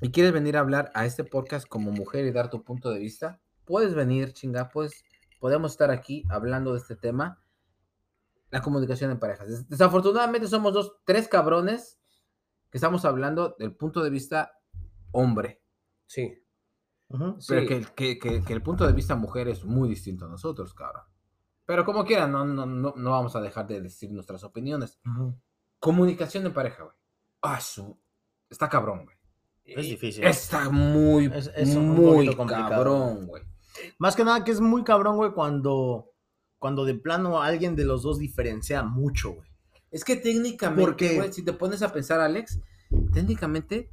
y 0.00 0.10
quieres 0.10 0.32
venir 0.32 0.56
a 0.56 0.60
hablar 0.60 0.90
a 0.94 1.06
este 1.06 1.24
podcast 1.24 1.66
como 1.66 1.90
mujer 1.92 2.24
y 2.24 2.32
dar 2.32 2.50
tu 2.50 2.62
punto 2.64 2.90
de 2.90 2.98
vista, 2.98 3.40
puedes 3.68 3.94
venir, 3.94 4.32
chinga, 4.32 4.70
pues 4.70 5.04
podemos 5.38 5.70
estar 5.72 5.90
aquí 5.92 6.24
hablando 6.30 6.72
de 6.72 6.78
este 6.78 6.96
tema. 6.96 7.40
La 8.50 8.62
comunicación 8.62 9.10
en 9.10 9.18
parejas. 9.20 9.46
Des- 9.48 9.68
Desafortunadamente 9.68 10.48
somos 10.48 10.72
dos, 10.72 10.96
tres 11.04 11.28
cabrones 11.28 12.00
que 12.70 12.78
estamos 12.78 13.04
hablando 13.04 13.54
del 13.58 13.74
punto 13.76 14.02
de 14.02 14.10
vista 14.10 14.58
hombre. 15.12 15.62
Sí. 16.06 16.42
Pero 17.08 17.36
Sí. 17.40 17.66
que, 17.66 17.86
que- 17.94 18.18
que- 18.18 18.42
que 18.42 18.52
el 18.52 18.62
punto 18.62 18.86
de 18.86 18.92
vista 18.92 19.14
mujer 19.16 19.48
es 19.48 19.64
muy 19.64 19.88
distinto 19.88 20.24
a 20.24 20.28
nosotros, 20.28 20.74
cabrón. 20.74 21.04
Pero 21.66 21.84
como 21.84 22.04
quieran, 22.04 22.32
no, 22.32 22.44
no, 22.46 22.64
no, 22.66 22.94
no 22.96 23.10
vamos 23.10 23.36
a 23.36 23.40
dejar 23.42 23.66
de 23.66 23.80
decir 23.82 24.10
nuestras 24.10 24.42
opiniones. 24.44 24.98
Comunicación 25.78 26.46
en 26.46 26.52
pareja, 26.54 26.84
güey. 26.84 26.96
Ah, 27.42 27.60
su... 27.60 27.98
Está 28.50 28.68
cabrón, 28.68 29.04
güey. 29.04 29.16
Es 29.64 29.84
difícil. 29.86 30.24
Está 30.24 30.70
muy, 30.70 31.26
Es- 31.26 31.52
es 31.54 31.76
un 31.76 31.90
muy 31.90 32.34
complicado. 32.34 32.70
cabrón, 32.70 33.26
güey. 33.26 33.42
Más 33.98 34.16
que 34.16 34.24
nada 34.24 34.44
que 34.44 34.50
es 34.50 34.60
muy 34.60 34.84
cabrón, 34.84 35.16
güey, 35.16 35.32
cuando, 35.32 36.12
cuando 36.58 36.84
de 36.84 36.94
plano 36.94 37.40
alguien 37.42 37.76
de 37.76 37.84
los 37.84 38.02
dos 38.02 38.18
diferencia 38.18 38.82
mucho, 38.82 39.32
güey. 39.34 39.48
Es 39.90 40.04
que 40.04 40.16
técnicamente, 40.16 40.82
Porque- 40.82 41.16
güey, 41.16 41.32
si 41.32 41.42
te 41.42 41.52
pones 41.52 41.82
a 41.82 41.92
pensar, 41.92 42.20
Alex, 42.20 42.60
técnicamente 43.12 43.90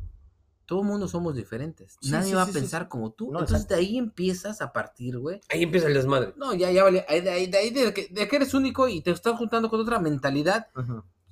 todo 0.65 0.81
el 0.81 0.87
mundo 0.87 1.07
somos 1.07 1.35
diferentes. 1.35 1.95
Sí, 2.01 2.09
Nadie 2.11 2.29
sí, 2.29 2.33
va 2.33 2.43
sí, 2.45 2.49
a 2.49 2.53
sí, 2.53 2.59
pensar 2.59 2.83
sí. 2.83 2.89
como 2.89 3.11
tú. 3.11 3.25
No, 3.31 3.39
Entonces 3.39 3.57
exacto. 3.65 3.75
de 3.75 3.79
ahí 3.81 3.97
empiezas 3.97 4.61
a 4.61 4.73
partir, 4.73 5.17
güey. 5.19 5.39
Ahí 5.49 5.63
empieza 5.63 5.87
el 5.87 5.93
desmadre. 5.93 6.33
No, 6.37 6.53
ya, 6.55 6.71
ya 6.71 6.83
vale. 6.83 7.05
ahí 7.07 7.21
De 7.21 7.29
ahí, 7.29 7.47
de, 7.47 7.57
ahí 7.57 7.69
de 7.69 7.93
que, 7.93 8.07
de 8.09 8.27
que 8.27 8.35
eres 8.35 8.53
único 8.55 8.87
y 8.87 9.01
te 9.01 9.11
estás 9.11 9.37
juntando 9.37 9.69
con 9.69 9.79
otra 9.79 9.99
mentalidad. 9.99 10.67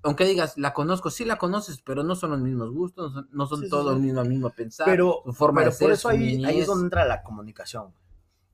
Aunque 0.04 0.26
digas, 0.26 0.58
la 0.58 0.74
conozco, 0.74 1.10
sí 1.10 1.26
la 1.26 1.38
conoces, 1.38 1.82
pero 1.82 2.04
no 2.04 2.16
son 2.16 2.32
los 2.32 2.42
mismos 2.42 2.72
gustos, 2.72 3.14
no 3.14 3.22
son, 3.22 3.30
no 3.32 3.46
son 3.48 3.60
Sí, 3.60 3.66
sí, 3.66 3.70
todos 3.72 3.94
sí. 3.94 3.96
el 3.98 4.02
mismo, 4.06 4.24
mismo 4.26 4.50
pensar. 4.52 4.86
Pero, 4.86 5.22
su 5.26 5.34
forma 5.34 5.62
pero 5.62 5.72
de 5.72 5.78
ser, 5.78 5.86
por 5.88 5.94
eso 5.94 6.10
ahí, 6.10 6.44
ahí 6.46 6.60
es 6.60 6.68
donde 6.68 6.84
entra 6.86 7.06
la 7.06 7.24
comunicación. 7.24 7.94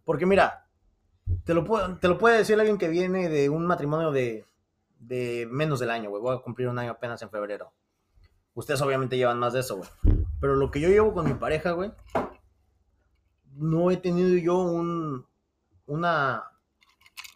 Porque 0.09 0.25
mira, 0.25 0.65
te 1.43 1.53
lo, 1.53 1.63
puedo, 1.63 1.99
te 1.99 2.07
lo 2.07 2.17
puede 2.17 2.39
decir 2.39 2.59
alguien 2.59 2.79
que 2.79 2.87
viene 2.87 3.29
de 3.29 3.47
un 3.47 3.67
matrimonio 3.67 4.11
de, 4.11 4.43
de 4.97 5.47
menos 5.51 5.79
del 5.79 5.91
año, 5.91 6.09
güey. 6.09 6.19
Voy 6.19 6.35
a 6.35 6.41
cumplir 6.41 6.67
un 6.67 6.79
año 6.79 6.89
apenas 6.89 7.21
en 7.21 7.29
febrero. 7.29 7.71
Ustedes 8.55 8.81
obviamente 8.81 9.17
llevan 9.17 9.37
más 9.37 9.53
de 9.53 9.59
eso, 9.59 9.77
güey. 9.77 9.87
Pero 10.41 10.55
lo 10.55 10.71
que 10.71 10.79
yo 10.79 10.89
llevo 10.89 11.13
con 11.13 11.27
mi 11.27 11.35
pareja, 11.35 11.73
güey, 11.73 11.91
no 13.53 13.91
he 13.91 13.97
tenido 13.97 14.35
yo 14.39 14.57
un, 14.57 15.27
una, 15.85 16.43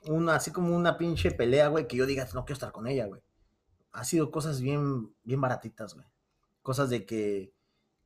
una, 0.07 0.33
así 0.33 0.49
como 0.49 0.75
una 0.75 0.97
pinche 0.97 1.29
pelea, 1.29 1.67
güey, 1.67 1.87
que 1.87 1.97
yo 1.97 2.07
diga, 2.07 2.27
no 2.33 2.43
quiero 2.43 2.55
estar 2.55 2.71
con 2.71 2.87
ella, 2.87 3.05
güey. 3.05 3.21
Ha 3.91 4.03
sido 4.03 4.31
cosas 4.31 4.61
bien, 4.61 5.13
bien 5.23 5.39
baratitas, 5.39 5.93
güey. 5.93 6.07
Cosas 6.63 6.89
de 6.89 7.05
que, 7.05 7.53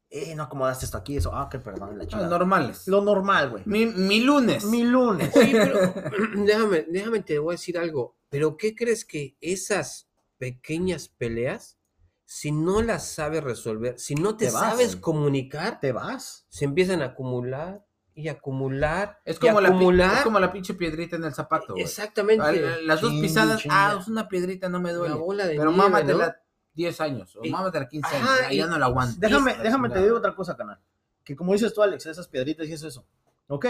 eh, 0.10 0.34
no 0.36 0.43
acomodaste 0.43 0.86
esto 0.86 0.97
aquí, 0.97 1.18
eso, 1.18 1.34
ah, 1.36 1.49
que 1.49 1.60
perdón, 1.60 1.97
la 1.97 2.08
chingada. 2.08 2.30
normales. 2.30 2.88
Lo 2.88 3.01
normal, 3.01 3.49
güey. 3.49 3.64
Mi, 3.66 3.86
mi 3.86 4.22
lunes. 4.22 4.64
Mi 4.66 4.84
lunes. 4.84 5.36
Oye, 5.36 5.51
pero 5.51 5.80
déjame, 6.45 6.86
déjame 6.89 7.20
te 7.22 7.39
voy 7.39 7.53
a 7.53 7.58
decir 7.58 7.78
algo. 7.78 8.16
¿Pero 8.30 8.58
qué 8.58 8.76
crees 8.76 9.05
que 9.05 9.38
esas 9.41 10.10
pequeñas 10.38 11.08
peleas, 11.10 11.78
si 12.26 12.51
no 12.51 12.82
las 12.82 13.08
sabes 13.08 13.43
resolver, 13.43 13.97
si 13.99 14.16
no 14.16 14.36
te, 14.38 14.45
Te 14.47 14.51
vas, 14.51 14.62
sabes 14.72 14.95
comunicar, 14.95 15.80
Te 15.80 15.91
vas. 15.91 16.45
se 16.49 16.66
empiezan 16.66 17.01
a 17.01 17.05
acumular 17.05 17.86
y 18.14 18.28
acumular 18.30 19.20
Es 19.26 19.38
y 19.38 19.39
como, 19.39 19.62
la, 19.62 19.70
pi- 19.70 19.76
acumular? 19.76 20.18
es 20.18 20.22
como 20.24 20.39
la 20.39 20.51
pinche 20.51 20.74
piedrita 20.74 21.16
en 21.18 21.24
el 21.26 21.34
zapato, 21.34 21.74
güey. 21.74 21.84
Exactamente. 21.84 22.62
La- 22.62 22.82
Las 22.82 23.01
dos 23.01 23.14
pisadas, 23.14 23.64
ah, 23.70 23.97
es 23.99 24.08
una 24.08 24.28
piedrita, 24.28 24.70
no 24.70 24.80
me 24.82 24.91
La 24.91 24.97
duele. 24.97 25.16
bola 25.16 25.45
de 25.45 25.55
Pero 25.55 25.72
nieve, 25.72 25.78
mámatela 25.84 26.28
¿no? 26.28 26.34
10 26.78 27.02
años, 27.02 27.36
o 27.36 27.44
Y- 27.44 27.50
mámatela 27.52 27.90
15 27.90 28.16
Ajá, 28.16 28.18
años, 28.34 28.40
ya, 28.44 28.54
y- 28.54 28.58
ya 28.58 28.68
no 28.68 28.78
la 28.78 28.86
aguanto. 28.86 29.16
Déjame, 29.20 29.56
déjame 29.58 29.90
te 29.90 30.02
digo 30.02 30.16
otra 30.18 30.34
cosa, 30.36 30.56
canal. 30.56 30.80
Que 31.26 31.36
como 31.36 31.52
dices 31.52 31.74
tú, 31.74 31.82
Alex, 31.84 32.06
esas 32.06 32.28
piedritas 32.30 32.68
y 32.70 32.74
eso, 32.74 32.88
eso. 32.88 33.06
Ok, 33.48 33.66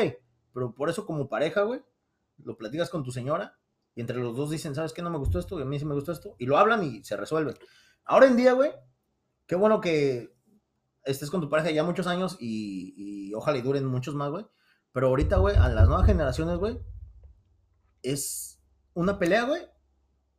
pero 0.53 0.75
por 0.75 0.89
eso 0.89 1.05
como 1.05 1.27
pareja, 1.27 1.63
güey, 1.63 1.81
lo 2.43 2.55
platicas 2.57 2.89
con 2.91 3.03
tu 3.03 3.11
señora 3.11 3.57
y 3.95 4.01
entre 4.01 4.17
los 4.17 4.35
dos 4.35 4.51
dicen, 4.51 4.75
¿sabes 4.75 4.93
qué? 4.93 5.01
No 5.01 5.09
me 5.09 5.17
gustó 5.17 5.39
esto 5.39 5.57
y 5.57 5.63
a 5.63 5.65
mí 5.65 5.79
sí 5.79 5.85
me 5.85 5.95
gustó 5.95 6.11
esto. 6.11 6.35
Y 6.37 6.45
lo 6.45 6.57
hablan 6.57 6.83
y 6.83 7.03
se 7.03 7.17
resuelven. 7.17 7.55
Ahora 8.05 8.27
en 8.27 8.35
día, 8.37 8.53
güey, 8.53 8.71
qué 9.47 9.55
bueno 9.55 9.81
que 9.81 10.35
estés 11.03 11.31
con 11.31 11.41
tu 11.41 11.49
pareja 11.49 11.71
ya 11.71 11.83
muchos 11.83 12.05
años 12.07 12.37
y, 12.39 12.93
y 13.29 13.33
ojalá 13.33 13.57
y 13.57 13.61
duren 13.61 13.85
muchos 13.85 14.13
más, 14.13 14.29
güey. 14.29 14.45
Pero 14.91 15.07
ahorita, 15.07 15.37
güey, 15.37 15.55
a 15.55 15.69
las 15.69 15.87
nuevas 15.87 16.05
generaciones, 16.05 16.57
güey, 16.57 16.77
es 18.03 18.59
una 18.93 19.17
pelea, 19.19 19.45
güey. 19.45 19.61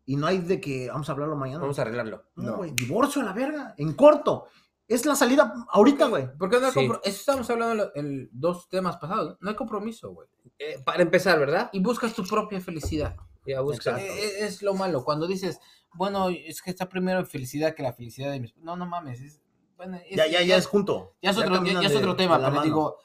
Y 0.08 0.16
no 0.16 0.26
hay 0.26 0.38
de 0.38 0.58
que 0.58 0.88
vamos 0.88 1.06
a 1.08 1.12
hablarlo 1.12 1.36
mañana. 1.36 1.60
Vamos 1.60 1.78
a 1.78 1.82
arreglarlo. 1.82 2.24
No, 2.34 2.42
No. 2.52 2.56
güey, 2.56 2.70
divorcio 2.72 3.20
a 3.20 3.26
la 3.26 3.32
verga, 3.34 3.74
en 3.76 3.92
corto. 3.92 4.46
Es 4.86 5.04
la 5.04 5.14
salida 5.14 5.52
ahorita, 5.70 6.06
güey. 6.06 6.34
¿Por 6.38 6.48
qué 6.48 6.58
no 6.58 6.66
hay 6.68 6.72
Sí. 6.72 6.80
Eso 6.86 7.00
estamos 7.04 7.50
hablando 7.50 7.92
en 7.94 8.30
dos 8.32 8.70
temas 8.70 8.96
pasados. 8.96 9.36
No 9.40 9.50
hay 9.50 9.54
compromiso, 9.54 10.10
güey. 10.14 10.26
Eh, 10.58 10.80
para 10.82 11.02
empezar, 11.02 11.38
¿verdad? 11.38 11.68
Y 11.74 11.80
buscas 11.80 12.14
tu 12.14 12.24
propia 12.24 12.58
felicidad. 12.58 13.16
Ya 13.46 13.60
busca. 13.60 13.90
Exacto. 13.98 14.00
Eh, 14.14 14.46
Es, 14.46 14.62
lo 14.62 14.72
malo. 14.72 15.04
Cuando 15.04 15.26
dices, 15.26 15.60
bueno, 15.92 16.30
es 16.30 16.62
que 16.62 16.70
está 16.70 16.88
primero 16.88 17.22
felicidad 17.26 17.74
que 17.74 17.82
la 17.82 17.92
felicidad 17.92 18.30
de 18.32 18.40
mis. 18.40 18.56
No, 18.56 18.76
no 18.76 18.86
mames. 18.86 19.20
es- 19.20 19.42
bueno, 19.76 19.98
es- 20.08 20.16
Ya, 20.16 20.26
ya, 20.26 20.40
ya 20.42 20.56
es 20.56 20.66
junto. 20.66 21.16
Ya 21.20 21.30
es 21.32 21.36
otro, 21.38 21.62
ya- 21.64 21.82
es 21.82 21.90
de- 21.90 21.96
otro 21.98 22.16
tema, 22.16 22.38
pero 22.38 22.50
mano. 22.50 22.62
digo. 22.62 22.96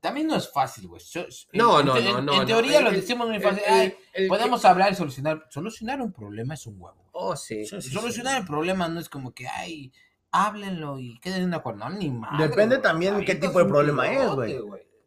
También 0.00 0.26
no 0.28 0.36
es 0.36 0.50
fácil, 0.52 0.86
güey. 0.86 1.02
En- 1.14 1.26
No, 1.58 1.80
en 1.80 1.86
no, 1.86 1.94
no, 1.94 2.18
en- 2.18 2.26
no, 2.26 2.40
En 2.40 2.46
teoría 2.46 2.80
lo 2.80 2.90
el- 2.90 2.96
decimos 2.96 3.28
muy 3.28 3.40
fácil. 3.40 3.62
el- 3.66 3.72
Ay, 3.74 3.96
el- 4.14 4.28
podemos 4.28 4.64
hablar 4.64 4.92
y 4.92 4.94
solucionar. 4.94 5.44
Solucionar 5.50 6.00
un 6.00 6.12
problema 6.12 6.54
es 6.54 6.66
un 6.66 6.80
huevo. 6.80 7.08
Oh, 7.12 7.34
sí. 7.36 7.64
Sí, 7.64 7.80
sí, 7.82 7.90
Solucionar 7.90 8.38
el 8.40 8.46
problema 8.46 8.86
no 8.88 9.00
es 9.00 9.08
como 9.08 9.32
que, 9.34 9.48
ay, 9.48 9.92
háblenlo 10.30 10.98
y 10.98 11.18
queden 11.20 11.50
de 11.50 11.56
acuerdo. 11.56 11.80
No, 11.80 11.90
ni 11.90 12.10
madre. 12.10 12.48
Depende 12.48 12.78
también 12.78 13.14
qué 13.16 13.22
Avientas 13.32 13.48
tipo 13.48 13.58
de 13.58 13.64
problema 13.64 14.12
es, 14.12 14.30
güey. 14.30 14.58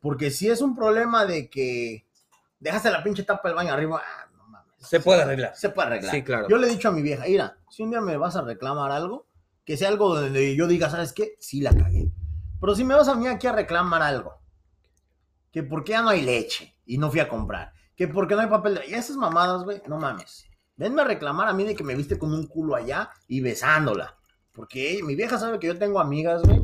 Porque 0.01 0.31
si 0.31 0.49
es 0.49 0.61
un 0.61 0.75
problema 0.75 1.25
de 1.25 1.49
que 1.49 2.05
dejaste 2.59 2.89
la 2.91 3.03
pinche 3.03 3.23
tapa 3.23 3.47
del 3.47 3.55
baño 3.55 3.71
arriba, 3.73 4.01
ah, 4.03 4.27
no 4.35 4.47
mames. 4.47 4.73
Se 4.79 4.99
puede 4.99 5.21
arreglar. 5.21 5.55
Se 5.55 5.69
puede 5.69 5.87
arreglar. 5.89 6.13
Sí, 6.15 6.23
claro. 6.23 6.47
Yo 6.49 6.57
le 6.57 6.67
he 6.67 6.69
dicho 6.71 6.89
a 6.89 6.91
mi 6.91 7.01
vieja, 7.01 7.23
mira, 7.27 7.57
si 7.69 7.83
un 7.83 7.91
día 7.91 8.01
me 8.01 8.17
vas 8.17 8.35
a 8.35 8.41
reclamar 8.41 8.91
algo, 8.91 9.27
que 9.63 9.77
sea 9.77 9.89
algo 9.89 10.15
donde 10.15 10.55
yo 10.55 10.65
diga, 10.67 10.89
¿sabes 10.89 11.13
qué? 11.13 11.35
Sí 11.39 11.61
la 11.61 11.71
cagué. 11.75 12.09
Pero 12.59 12.75
si 12.75 12.83
me 12.83 12.95
vas 12.95 13.07
a 13.07 13.15
mí 13.15 13.27
aquí 13.27 13.45
a 13.47 13.51
reclamar 13.51 14.01
algo, 14.01 14.40
que 15.51 15.63
por 15.63 15.83
qué 15.83 15.93
ya 15.93 16.01
no 16.01 16.09
hay 16.09 16.21
leche 16.21 16.75
y 16.85 16.97
no 16.97 17.11
fui 17.11 17.19
a 17.19 17.27
comprar, 17.29 17.73
que 17.95 18.07
porque 18.07 18.35
no 18.35 18.41
hay 18.41 18.47
papel 18.47 18.75
de... 18.75 18.87
Y 18.87 18.93
esas 18.93 19.17
mamadas, 19.17 19.63
güey, 19.63 19.81
no 19.87 19.97
mames. 19.97 20.45
Venme 20.77 21.01
a 21.01 21.05
reclamar 21.05 21.47
a 21.49 21.53
mí 21.53 21.63
de 21.63 21.75
que 21.75 21.83
me 21.83 21.95
viste 21.95 22.17
con 22.17 22.33
un 22.33 22.47
culo 22.47 22.75
allá 22.75 23.09
y 23.27 23.41
besándola. 23.41 24.17
Porque 24.53 24.99
mi 25.03 25.15
vieja 25.15 25.37
sabe 25.37 25.59
que 25.59 25.67
yo 25.67 25.77
tengo 25.77 25.99
amigas, 25.99 26.41
güey, 26.43 26.61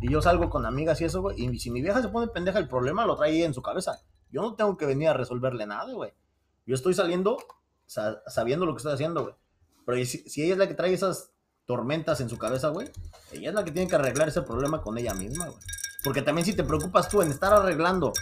y 0.00 0.10
yo 0.10 0.22
salgo 0.22 0.48
con 0.50 0.64
amigas 0.66 1.00
y 1.00 1.04
eso, 1.04 1.20
güey, 1.22 1.44
y 1.44 1.58
si 1.58 1.70
mi 1.70 1.82
vieja 1.82 2.00
se 2.02 2.08
pone 2.08 2.28
pendeja, 2.28 2.58
el 2.58 2.68
problema 2.68 3.04
lo 3.06 3.16
trae 3.16 3.44
en 3.44 3.54
su 3.54 3.62
cabeza. 3.62 3.98
Yo 4.30 4.42
no 4.42 4.54
tengo 4.54 4.76
que 4.76 4.86
venir 4.86 5.08
a 5.08 5.12
resolverle 5.14 5.66
nada, 5.66 5.92
güey. 5.92 6.12
Yo 6.66 6.74
estoy 6.74 6.94
saliendo 6.94 7.38
sa- 7.86 8.22
sabiendo 8.26 8.66
lo 8.66 8.72
que 8.74 8.78
estoy 8.78 8.92
haciendo, 8.92 9.22
güey. 9.22 9.34
Pero 9.86 10.04
si, 10.04 10.18
si 10.28 10.42
ella 10.42 10.52
es 10.52 10.58
la 10.58 10.68
que 10.68 10.74
trae 10.74 10.92
esas 10.92 11.32
tormentas 11.64 12.20
en 12.20 12.28
su 12.28 12.38
cabeza, 12.38 12.68
güey, 12.68 12.90
ella 13.32 13.48
es 13.50 13.54
la 13.54 13.64
que 13.64 13.72
tiene 13.72 13.88
que 13.88 13.96
arreglar 13.96 14.28
ese 14.28 14.42
problema 14.42 14.80
con 14.82 14.96
ella 14.98 15.14
misma, 15.14 15.46
güey. 15.46 15.58
Porque 16.04 16.22
también 16.22 16.44
si 16.44 16.54
te 16.54 16.64
preocupas 16.64 17.08
tú 17.08 17.22
en 17.22 17.30
estar 17.30 17.52
arreglando 17.52 18.12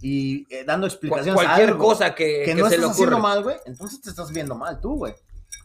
y 0.00 0.46
eh, 0.54 0.64
dando 0.64 0.86
explicaciones 0.86 1.40
a 1.40 1.44
cualquier 1.44 1.70
algo 1.70 1.84
cosa 1.84 2.14
que, 2.14 2.40
que 2.40 2.44
que 2.46 2.54
no 2.54 2.68
se 2.68 2.76
estás 2.76 2.88
le 2.88 2.92
haciendo 2.92 3.18
mal, 3.18 3.42
güey, 3.42 3.56
entonces 3.66 4.00
te 4.00 4.10
estás 4.10 4.32
viendo 4.32 4.54
mal 4.54 4.80
tú, 4.80 4.96
güey. 4.96 5.14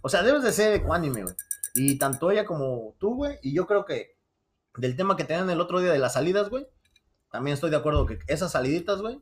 O 0.01 0.09
sea, 0.09 0.23
debes 0.23 0.43
de 0.43 0.51
ser 0.51 0.73
ecuánime, 0.73 1.23
güey. 1.23 1.35
Y 1.73 1.97
tanto 1.97 2.31
ella 2.31 2.45
como 2.45 2.95
tú, 2.99 3.15
güey, 3.15 3.37
y 3.41 3.53
yo 3.53 3.65
creo 3.67 3.85
que 3.85 4.15
del 4.77 4.95
tema 4.95 5.15
que 5.15 5.23
tenían 5.23 5.49
el 5.49 5.61
otro 5.61 5.79
día 5.79 5.91
de 5.91 5.99
las 5.99 6.13
salidas, 6.13 6.49
güey, 6.49 6.67
también 7.31 7.53
estoy 7.53 7.69
de 7.69 7.77
acuerdo 7.77 8.05
que 8.05 8.19
esas 8.27 8.51
saliditas, 8.51 9.01
güey, 9.01 9.21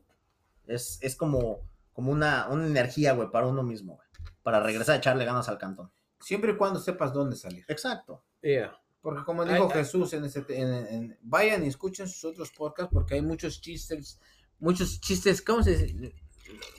es, 0.66 0.98
es 1.00 1.16
como, 1.16 1.60
como 1.92 2.12
una, 2.12 2.48
una 2.48 2.66
energía, 2.66 3.12
güey, 3.12 3.30
para 3.30 3.46
uno 3.46 3.62
mismo, 3.62 3.96
güey. 3.96 4.08
Para 4.42 4.60
regresar 4.60 4.96
a 4.96 4.98
echarle 4.98 5.24
ganas 5.24 5.48
al 5.48 5.58
cantón. 5.58 5.90
Siempre 6.20 6.52
y 6.52 6.56
cuando 6.56 6.80
sepas 6.80 7.12
dónde 7.12 7.36
salir. 7.36 7.64
Exacto. 7.68 8.22
Yeah. 8.42 8.78
Porque 9.04 9.22
como 9.22 9.44
dijo 9.44 9.66
Ay. 9.70 9.80
Jesús 9.80 10.14
en 10.14 10.24
ese 10.24 10.42
en- 10.48 10.86
en- 10.86 11.18
vayan 11.20 11.62
y 11.62 11.66
escuchen 11.68 12.08
sus 12.08 12.24
otros 12.24 12.50
podcasts 12.52 12.90
porque 12.90 13.12
hay 13.16 13.20
muchos 13.20 13.60
chistes, 13.60 14.18
muchos 14.58 14.98
chistes, 14.98 15.42
¿cómo 15.42 15.62
se 15.62 15.76
dice? 15.76 16.14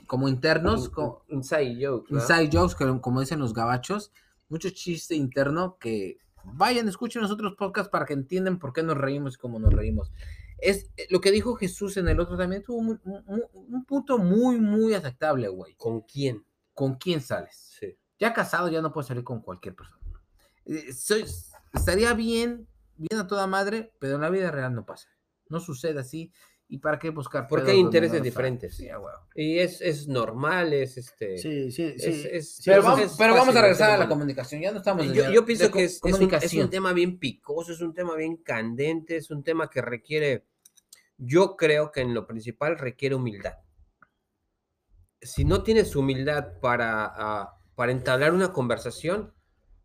Como 0.08 0.28
internos, 0.28 0.88
como 0.88 1.22
Inside 1.28 1.78
joke. 1.86 2.10
¿no? 2.10 2.18
inside 2.18 2.50
jokes, 2.52 2.74
que- 2.74 3.00
como 3.00 3.20
dicen 3.20 3.38
los 3.38 3.54
gabachos, 3.54 4.10
mucho 4.48 4.70
chiste 4.70 5.14
interno 5.14 5.78
que 5.78 6.18
vayan, 6.42 6.88
escuchen 6.88 7.22
los 7.22 7.30
otros 7.30 7.54
podcasts 7.54 7.90
para 7.90 8.04
que 8.04 8.14
entiendan 8.14 8.58
por 8.58 8.72
qué 8.72 8.82
nos 8.82 8.96
reímos 8.96 9.34
y 9.36 9.38
cómo 9.38 9.60
nos 9.60 9.72
reímos. 9.72 10.10
Es 10.58 10.90
lo 11.10 11.20
que 11.20 11.30
dijo 11.30 11.54
Jesús 11.54 11.96
en 11.96 12.08
el 12.08 12.18
otro 12.18 12.36
también 12.36 12.64
tuvo 12.64 12.82
muy- 12.82 12.98
un 13.04 13.84
punto 13.84 14.18
muy, 14.18 14.58
muy 14.60 14.94
aceptable, 14.94 15.46
güey. 15.46 15.74
¿Con 15.76 16.00
quién? 16.00 16.44
¿Con 16.74 16.96
quién 16.96 17.20
sales? 17.20 17.76
Sí. 17.78 17.96
Ya 18.18 18.32
casado 18.32 18.68
ya 18.68 18.82
no 18.82 18.92
puedes 18.92 19.06
salir 19.06 19.22
con 19.22 19.42
cualquier 19.42 19.76
persona. 19.76 20.00
Eh, 20.64 20.92
soy- 20.92 21.24
estaría 21.76 22.12
bien, 22.14 22.66
bien 22.96 23.20
a 23.20 23.26
toda 23.26 23.46
madre, 23.46 23.92
pero 23.98 24.16
en 24.16 24.20
la 24.22 24.30
vida 24.30 24.50
real 24.50 24.74
no 24.74 24.84
pasa. 24.84 25.08
No 25.48 25.60
sucede 25.60 26.00
así. 26.00 26.32
¿Y 26.68 26.78
para 26.78 26.98
qué 26.98 27.10
buscar? 27.10 27.46
Porque 27.46 27.70
hay 27.70 27.78
intereses 27.78 28.18
no 28.18 28.24
diferentes. 28.24 28.76
Sí. 28.76 28.88
Y 29.36 29.60
es, 29.60 29.80
es 29.80 30.08
normal, 30.08 30.72
es 30.72 30.96
este. 30.96 31.38
Sí, 31.38 31.70
sí, 31.70 31.94
sí. 31.96 32.08
Es- 32.08 32.24
es- 32.24 32.56
Sí, 32.56 32.62
Pero, 32.70 32.82
vamos, 32.82 33.00
es 33.02 33.14
pero 33.16 33.34
vamos 33.34 33.46
fácil 33.46 33.58
a 33.58 33.62
regresar 33.62 33.90
a 33.92 33.96
la 33.98 34.08
comunicación. 34.08 34.60
Ya 34.60 34.72
no 34.72 34.78
estamos. 34.78 35.06
Yo, 35.12 35.30
yo 35.30 35.44
pienso 35.44 35.70
que 35.70 35.84
es, 35.84 36.00
es 36.04 36.14
un, 36.18 36.34
es 36.34 36.54
un 36.54 36.68
tema 36.70 36.92
bien 36.92 37.20
picoso, 37.20 37.70
es 37.70 37.80
un 37.80 37.94
tema 37.94 38.16
bien 38.16 38.38
candente, 38.38 39.16
es 39.16 39.30
un 39.30 39.44
tema 39.44 39.70
que 39.70 39.80
requiere, 39.80 40.48
yo 41.18 41.54
creo 41.56 41.92
que 41.92 42.00
en 42.00 42.14
lo 42.14 42.26
principal 42.26 42.76
requiere 42.78 43.14
humildad. 43.14 43.54
Si 45.20 45.44
no 45.44 45.62
tienes 45.62 45.94
humildad 45.94 46.58
para, 46.60 47.04
ah, 47.06 47.60
para 47.76 47.92
entablar 47.92 48.34
una 48.34 48.52
conversación, 48.52 49.32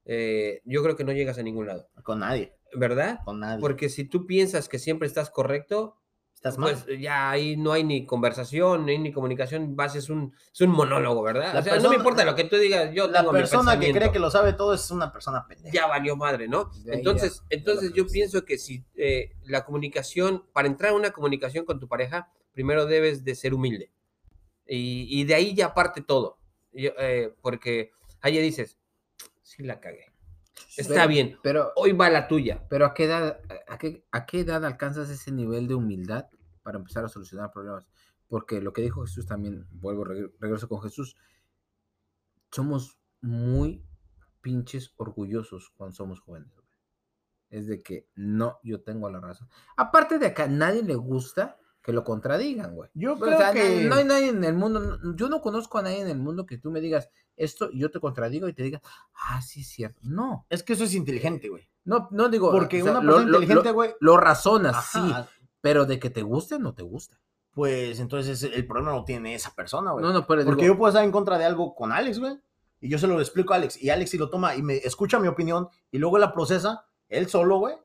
eh, 0.06 0.62
yo 0.66 0.84
creo 0.84 0.95
que 0.95 1.04
no 1.04 1.12
llegas 1.12 1.38
a 1.38 1.43
ningún 1.43 1.68
lado, 1.68 1.88
Con 2.04 2.20
nadie, 2.20 2.54
¿verdad? 2.76 3.20
con 3.26 3.39
nadie. 3.39 3.62
Porque 3.62 3.89
si 3.89 4.06
tú 4.06 4.26
piensas 4.26 4.68
que 4.70 4.80
siempre 4.80 5.08
estás 5.08 5.30
correcto, 5.30 5.97
Estás 6.34 6.58
mal. 6.58 6.74
pues 6.84 6.99
ya 6.99 7.30
ahí 7.30 7.56
no 7.56 7.72
hay 7.72 7.84
ni 7.84 8.04
conversación, 8.04 8.88
ni, 8.88 8.97
ni 8.97 9.12
comunicación, 9.12 9.76
vas, 9.76 9.95
es 9.95 10.10
un, 10.10 10.34
es 10.52 10.60
un 10.62 10.72
monólogo, 10.72 11.22
¿verdad? 11.22 11.54
La 11.54 11.60
o 11.60 11.64
sea, 11.64 11.78
no 11.80 11.89
me 11.89 11.97
importa 11.97 12.26
lo 12.26 12.34
que 12.34 12.45
tú 12.45 12.56
digas, 12.58 12.91
yo 12.95 13.08
la 13.08 13.20
tengo 13.20 13.32
mi 13.34 13.39
persona 13.41 13.80
que 13.80 13.91
cree 13.91 14.12
que 14.12 14.18
lo 14.18 14.32
sabe 14.32 14.54
todo 14.54 14.74
es 14.74 14.89
una 14.89 15.12
persona 15.14 15.45
pendeja. 15.47 15.72
ya 15.72 15.86
valió 15.86 16.16
madre, 16.16 16.47
¿no? 16.47 16.72
Ahí 16.86 16.97
Entonces, 16.97 17.41
ya- 17.41 17.58
entonces 17.58 17.93
yo 17.93 18.08
pienso 18.08 18.43
que 18.43 18.58
si 18.58 18.84
eh, 18.95 19.34
la 19.43 19.64
comunicación, 19.66 20.43
para 20.52 20.68
entrar 20.68 20.93
a 20.93 20.95
una 20.95 21.12
comunicación 21.12 21.64
con 21.64 21.80
tu 21.80 21.88
pareja, 21.88 22.32
primero 22.54 22.88
debes 22.88 23.24
de 23.24 23.36
ser 23.36 23.54
humilde. 23.54 23.91
Y, 24.66 25.06
y 25.10 25.26
de 25.26 25.36
ahí 25.36 25.54
ya 25.54 25.76
parte 25.76 26.02
todo. 26.02 26.39
Yo, 26.74 26.89
eh, 26.97 27.36
porque 27.41 27.91
ahí 28.22 28.34
ya 28.36 28.41
dices, 28.41 28.80
sí 29.52 29.64
la 29.64 29.80
cagué. 29.80 30.06
Está 30.78 30.93
Pero- 30.93 31.08
bien, 31.08 31.39
Pero, 31.43 31.72
hoy 31.76 31.91
va 31.93 32.10
la 32.10 32.28
tuya. 32.28 32.66
pero 32.70 32.86
¿a 32.86 32.93
qué 32.93 33.06
edad, 33.06 33.39
a 33.68 33.78
qué, 33.78 34.06
a 34.12 34.26
qué 34.26 34.41
edad 34.41 34.64
alcanzas 34.66 35.10
ese 35.10 35.32
nivel 35.32 35.68
de 35.68 35.76
humildad 35.76 36.28
para 36.64 36.78
empezar 36.78 37.04
a 37.06 37.10
solucionar 37.10 37.52
problemas? 37.52 37.88
Porque 38.28 38.62
lo 38.62 38.72
que 38.74 38.82
dijo 38.82 39.02
Jesús 39.06 39.26
también, 39.26 39.68
vuelvo, 39.72 40.06
reg- 40.06 40.32
regreso 40.39 40.68
con 40.70 40.82
Jesús, 40.82 41.16
somos 42.52 42.97
muy 43.22 43.84
pinches 44.41 44.93
orgullosos 44.97 45.72
cuando 45.76 45.95
somos 45.95 46.20
jóvenes. 46.22 46.52
Es 47.49 47.68
de 47.68 47.82
que 47.82 48.08
no, 48.16 48.60
yo 48.64 48.82
tengo 48.82 49.10
la 49.10 49.20
razón. 49.20 49.49
Aparte 49.76 50.18
de 50.20 50.34
que 50.34 50.41
a 50.43 50.47
nadie 50.47 50.84
le 50.84 50.95
gusta 50.95 51.58
que 51.82 51.92
lo 51.94 52.04
contradigan, 52.04 52.76
güey. 52.76 52.90
Yo 52.94 53.14
O 53.14 53.20
creo 53.20 53.38
sea, 53.38 53.52
que. 53.54 53.86
no 53.86 53.96
hay 53.96 54.04
nadie 54.06 54.30
en 54.30 54.44
el 54.44 54.54
mundo, 54.54 55.00
yo 55.16 55.30
no 55.30 55.42
conozco 55.42 55.78
a 55.80 55.82
nadie 55.82 56.02
en 56.02 56.10
el 56.10 56.20
mundo 56.20 56.46
que 56.46 56.58
tú 56.58 56.70
me 56.72 56.80
digas 56.82 57.10
esto 57.36 57.70
y 57.72 57.80
yo 57.80 57.90
te 57.90 58.00
contradigo 58.00 58.48
y 58.48 58.54
te 58.54 58.62
diga, 58.64 58.82
ah, 59.16 59.42
sí 59.42 59.62
es 59.62 59.68
cierto. 59.70 60.00
No, 60.04 60.46
Es 60.50 60.62
que 60.64 60.74
eso 60.74 60.84
es 60.84 60.94
inteligente, 60.94 61.50
güey. 61.50 61.68
no, 61.86 62.08
no 62.12 62.30
digo. 62.30 62.52
Porque 62.52 62.82
o 62.82 62.86
sea, 62.86 62.94
una 62.94 63.02
lo- 63.02 63.08
persona 63.14 63.32
lo- 63.32 63.38
inteligente, 63.42 63.70
lo- 63.70 63.74
güey. 63.74 63.96
Lo 64.00 64.18
razonas, 64.18 64.76
ajá, 64.76 65.24
sí, 65.28 65.40
pero 65.62 65.86
de 65.86 66.00
que 66.00 66.10
te 66.10 66.22
guste, 66.22 66.60
no 66.60 66.74
te 66.74 66.84
gusta. 66.84 67.20
Pues 67.52 68.00
entonces 68.00 68.44
el 68.44 68.66
problema 68.66 68.92
no 68.92 69.04
tiene 69.04 69.36
esa 69.36 69.54
persona, 69.54 69.92
güey. 69.92 70.06
No, 70.06 70.14
no, 70.14 70.26
pero 70.26 70.46
Porque 70.46 70.62
digo, 70.64 70.74
yo 70.76 70.78
puedo 70.78 70.90
estar 70.90 71.04
en 71.04 71.12
contra 71.12 71.38
de 71.38 71.46
algo 71.46 71.76
con 71.76 71.92
Alex, 71.92 72.20
güey. 72.20 72.40
Y 72.80 72.90
yo 72.90 72.98
se 72.98 73.08
lo 73.08 73.20
explico 73.20 73.54
a 73.54 73.58
Alex. 73.58 73.82
Y 73.82 73.90
Alex 73.90 74.12
si 74.12 74.18
lo 74.18 74.30
toma 74.30 74.56
y 74.56 74.62
me 74.62 74.78
escucha 74.78 75.20
mi 75.20 75.28
opinión 75.28 75.68
y 75.92 75.98
luego 75.98 76.18
la 76.18 76.32
procesa, 76.34 76.86
él 77.10 77.28
solo, 77.28 77.58
güey, 77.60 77.76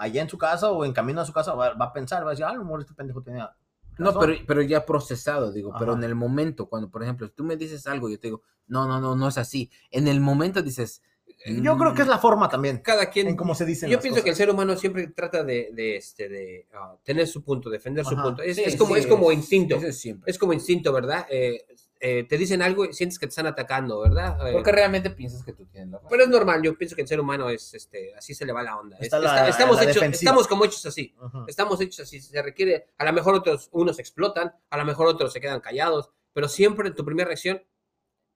allá 0.00 0.22
en 0.22 0.28
su 0.28 0.38
casa 0.38 0.70
o 0.70 0.84
en 0.84 0.92
camino 0.92 1.20
a 1.20 1.24
su 1.26 1.32
casa, 1.32 1.54
va, 1.54 1.74
va 1.74 1.86
a 1.86 1.92
pensar, 1.92 2.22
va 2.24 2.28
a 2.28 2.30
decir, 2.30 2.44
ah, 2.44 2.50
a 2.50 2.54
lo 2.54 2.64
mejor 2.64 2.80
este 2.80 2.94
pendejo 2.94 3.22
tenía. 3.22 3.54
No, 3.98 4.06
razón". 4.06 4.20
pero, 4.20 4.34
pero 4.46 4.62
ya 4.62 4.86
procesado, 4.86 5.52
digo, 5.52 5.72
pero 5.78 5.92
Ajá. 5.92 6.00
en 6.00 6.04
el 6.04 6.14
momento, 6.14 6.68
cuando, 6.68 6.90
por 6.90 7.02
ejemplo, 7.02 7.30
tú 7.30 7.44
me 7.44 7.56
dices 7.56 7.86
algo, 7.86 8.08
yo 8.08 8.18
te 8.18 8.28
digo, 8.28 8.42
no, 8.66 8.86
no, 8.88 9.00
no, 9.00 9.14
no 9.14 9.28
es 9.28 9.36
así. 9.36 9.70
En 9.90 10.08
el 10.08 10.20
momento 10.20 10.62
dices, 10.62 11.02
Yo 11.46 11.76
creo 11.76 11.94
que 11.94 12.02
es 12.02 12.08
la 12.08 12.18
forma 12.18 12.48
también. 12.48 12.78
Cada 12.78 13.10
quien. 13.10 13.26
En 13.28 13.36
cómo 13.36 13.54
se 13.54 13.64
dicen 13.64 13.88
Yo 13.90 13.96
las 13.96 14.02
pienso 14.02 14.22
que 14.22 14.30
el 14.30 14.34
cosas. 14.34 14.38
ser 14.38 14.50
humano 14.50 14.76
siempre 14.76 15.06
trata 15.08 15.42
de, 15.44 15.70
de, 15.72 15.96
este, 15.96 16.28
de 16.28 16.68
ah, 16.74 16.96
tener 17.02 17.26
su 17.26 17.42
punto, 17.42 17.68
defender 17.70 18.04
su 18.04 18.14
Ajá. 18.14 18.22
punto. 18.22 18.42
Es, 18.42 18.56
Sí, 18.56 18.62
es 18.64 18.76
como, 18.76 18.94
sí, 18.94 19.00
es 19.00 19.06
como 19.06 19.32
instinto. 19.32 19.76
es 19.76 19.98
siempre. 19.98 20.30
Es 20.30 20.38
como 20.38 20.52
instinto, 20.52 20.92
¿verdad? 20.92 21.26
Eh, 21.30 21.64
eh, 22.02 22.24
te 22.24 22.38
dicen 22.38 22.62
algo 22.62 22.86
y 22.86 22.94
sientes 22.94 23.18
que 23.18 23.26
te 23.26 23.30
están 23.30 23.46
atacando, 23.46 24.00
¿verdad? 24.00 24.48
Eh, 24.48 24.52
Porque 24.54 24.72
realmente 24.72 25.10
piensas 25.10 25.44
que 25.44 25.52
tú 25.52 25.66
tienes 25.66 25.90
la 25.90 25.98
razón. 25.98 26.08
pero 26.10 26.22
es 26.24 26.28
normal, 26.30 26.62
yo 26.62 26.76
pienso 26.78 26.96
que 26.96 27.02
el 27.02 27.08
ser 27.08 27.20
humano 27.20 27.50
es, 27.50 27.74
este, 27.74 28.14
así 28.14 28.32
se 28.34 28.46
le 28.46 28.52
va 28.54 28.62
la 28.62 28.78
onda. 28.78 28.96
Está 28.98 29.18
Es- 29.18 29.22
la- 29.22 29.28
está- 29.36 29.48
estamos, 29.50 29.76
la 29.76 29.90
hechos, 29.90 30.02
estamos 30.04 30.48
como 30.48 30.64
hechos 30.64 30.86
así. 30.86 31.14
Ujú. 31.20 31.44
Estamos 31.46 31.78
hechos 31.80 32.00
así. 32.00 32.20
Se 32.20 32.40
requiere, 32.42 32.86
a 32.96 33.04
lo 33.04 33.12
mejor 33.12 33.34
otros, 33.34 33.68
unos 33.72 33.98
explotan, 33.98 34.54
a 34.70 34.76
lo 34.78 34.84
mejor 34.86 35.08
otros 35.08 35.30
se 35.32 35.40
quedan 35.42 35.60
callados, 35.60 36.10
pero 36.32 36.48
siempre 36.48 36.90
tu 36.90 37.04
primera 37.04 37.26
reacción, 37.26 37.62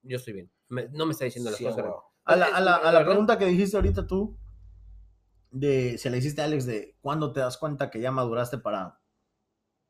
yo 0.02 0.16
estoy 0.18 0.34
bien. 0.34 0.50
Me- 0.68 0.88
no 0.90 1.06
me 1.06 1.12
está 1.12 1.24
diciendo 1.24 1.48
las 1.50 1.58
Sí, 1.58 1.64
cosas. 1.64 1.82
huevo. 1.84 2.12
A 2.26 2.36
la, 2.36 2.46
a 2.46 2.60
la- 2.60 2.76
a 2.76 2.92
la 2.92 3.04
pregunta 3.04 3.38
que 3.38 3.46
dijiste 3.46 3.76
ahorita 3.76 4.06
tú, 4.06 4.36
de, 5.50 5.96
se 5.98 6.10
le 6.10 6.18
hiciste 6.18 6.42
a 6.42 6.44
Alex 6.44 6.66
de 6.66 6.96
cuándo 7.00 7.32
te 7.32 7.40
das 7.40 7.56
cuenta 7.56 7.88
que 7.90 8.00
ya 8.00 8.10
maduraste 8.10 8.58
para, 8.58 9.00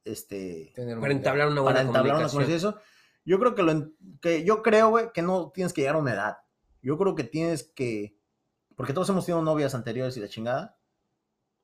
este, 0.05 0.73
Tener 0.75 1.01
Para 1.01 1.13
entablar 1.13 1.49
una 1.49 1.61
buena 1.63 1.79
para 1.79 1.89
entablar 1.89 2.17
una 2.17 2.29
comunicación. 2.29 2.73
conversación. 2.75 2.94
Yo 3.25 3.39
creo 3.39 3.55
que 3.55 3.63
lo 3.63 3.73
en- 3.73 3.97
que 4.21 4.45
yo 4.45 4.63
creo, 4.63 4.91
güey, 4.91 5.13
que 5.13 5.23
no 5.23 5.51
tienes 5.55 5.73
que 5.73 5.81
llegar 5.83 5.97
a 5.97 5.99
una 5.99 6.13
edad. 6.13 6.37
Yo 6.83 6.99
creo 6.99 7.15
que 7.15 7.25
tienes 7.25 7.63
que 7.65 8.15
porque 8.77 8.93
todos 8.93 9.09
hemos 9.09 9.25
tenido 9.25 9.43
novias 9.43 9.75
anteriores 9.75 10.17
y 10.17 10.21
la 10.21 10.29
chingada. 10.29 10.77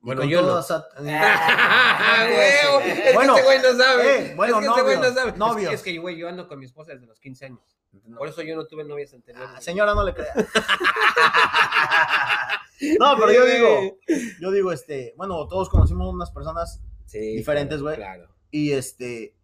Bueno, 0.01 0.25
yo 0.25 0.41
no. 0.43 0.59
¡Ah! 1.09 2.27
Es 2.31 3.01
que 3.03 3.13
Bueno, 3.15 3.37
este 3.37 3.47
güey 3.47 3.59
no 3.61 3.75
sabe. 3.85 4.31
eh, 4.31 4.35
bueno, 4.37 4.61
es 4.61 4.65
que 4.65 4.69
este 4.71 4.83
güey 4.83 4.97
no 4.97 5.03
novios, 5.03 5.15
sabe. 5.15 5.29
Es 5.29 5.33
que- 5.35 5.39
novios. 5.39 5.75
Es 5.75 5.83
que, 5.83 5.99
güey, 5.99 6.17
yo 6.17 6.29
ando 6.29 6.49
con 6.49 6.59
mi 6.59 6.65
esposa 6.67 6.93
desde 6.93 7.07
los 7.07 7.21
15 7.21 7.47
años. 7.47 7.77
Por 8.17 8.29
eso 8.29 8.41
yo 8.43 8.55
no 8.57 8.67
tuve 8.67 8.85
novias 8.85 9.13
anteriores. 9.13 9.51
Ah, 9.55 9.61
señora, 9.61 9.95
no 9.95 10.05
le 10.05 10.15
crea. 10.15 10.33
no, 12.99 13.17
pero 13.19 13.33
yo 13.33 13.45
digo, 13.45 13.99
yo 14.41 14.51
digo, 14.53 14.73
este, 14.73 15.13
bueno, 15.17 15.47
todos 15.49 15.69
conocimos 15.69 16.13
unas 16.13 16.31
personas 16.31 16.81
Sí, 17.07 17.19
diferentes, 17.37 17.81
claro, 17.81 17.85
güey. 17.85 17.97
Claro. 17.97 18.29
y 18.53 18.73
este, 18.73 19.35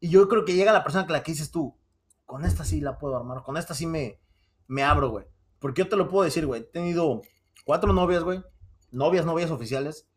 y 0.00 0.10
yo 0.10 0.28
creo 0.28 0.44
que 0.44 0.54
llega 0.54 0.72
la 0.72 0.84
persona 0.84 1.06
que 1.06 1.12
la 1.12 1.22
que 1.22 1.32
dices 1.32 1.50
tú, 1.50 1.76
con 2.24 2.44
esta 2.44 2.64
sí 2.64 2.80
la 2.80 2.98
puedo 2.98 3.16
armar, 3.16 3.42
con 3.42 3.56
esta 3.56 3.74
sí 3.74 3.86
me, 3.86 4.20
me 4.66 4.82
abro, 4.82 5.10
güey. 5.10 5.26
Porque 5.58 5.82
yo 5.82 5.88
te 5.88 5.96
lo 5.96 6.08
puedo 6.08 6.24
decir, 6.24 6.46
güey, 6.46 6.60
he 6.60 6.64
tenido 6.64 7.22
cuatro 7.64 7.92
novias, 7.92 8.22
güey, 8.22 8.42
novias, 8.90 9.24
novias 9.24 9.50
oficiales, 9.50 10.08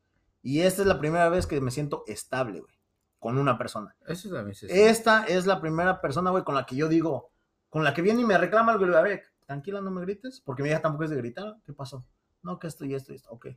y 0.41 0.61
esta 0.61 0.81
es 0.81 0.87
la 0.87 0.99
primera 0.99 1.29
vez 1.29 1.47
que 1.47 1.61
me 1.61 1.71
siento 1.71 2.03
estable, 2.07 2.59
güey, 2.59 2.73
con 3.19 3.37
una 3.37 3.57
persona. 3.57 3.95
Eso 4.07 4.29
también 4.29 4.55
se 4.55 4.89
Esta 4.89 5.25
es 5.25 5.45
la 5.45 5.61
primera 5.61 6.01
persona, 6.01 6.31
güey, 6.31 6.43
con 6.43 6.55
la 6.55 6.65
que 6.65 6.75
yo 6.75 6.87
digo, 6.87 7.31
con 7.69 7.83
la 7.83 7.93
que 7.93 8.01
viene 8.01 8.21
y 8.21 8.25
me 8.25 8.37
reclama 8.37 8.71
algo, 8.71 8.83
y 8.83 8.87
le 8.87 8.91
digo, 8.91 8.99
a 8.99 9.03
ver, 9.03 9.23
tranquila, 9.45 9.81
no 9.81 9.91
me 9.91 10.01
grites, 10.01 10.41
porque 10.41 10.63
mi 10.63 10.69
hija 10.69 10.81
tampoco 10.81 11.05
es 11.05 11.09
de 11.09 11.17
gritar, 11.17 11.57
¿qué 11.65 11.73
pasó? 11.73 12.05
No, 12.41 12.59
que 12.59 12.67
esto 12.67 12.85
y 12.85 12.93
esto 12.93 13.11
y 13.11 13.15
esto, 13.15 13.29
ok. 13.31 13.47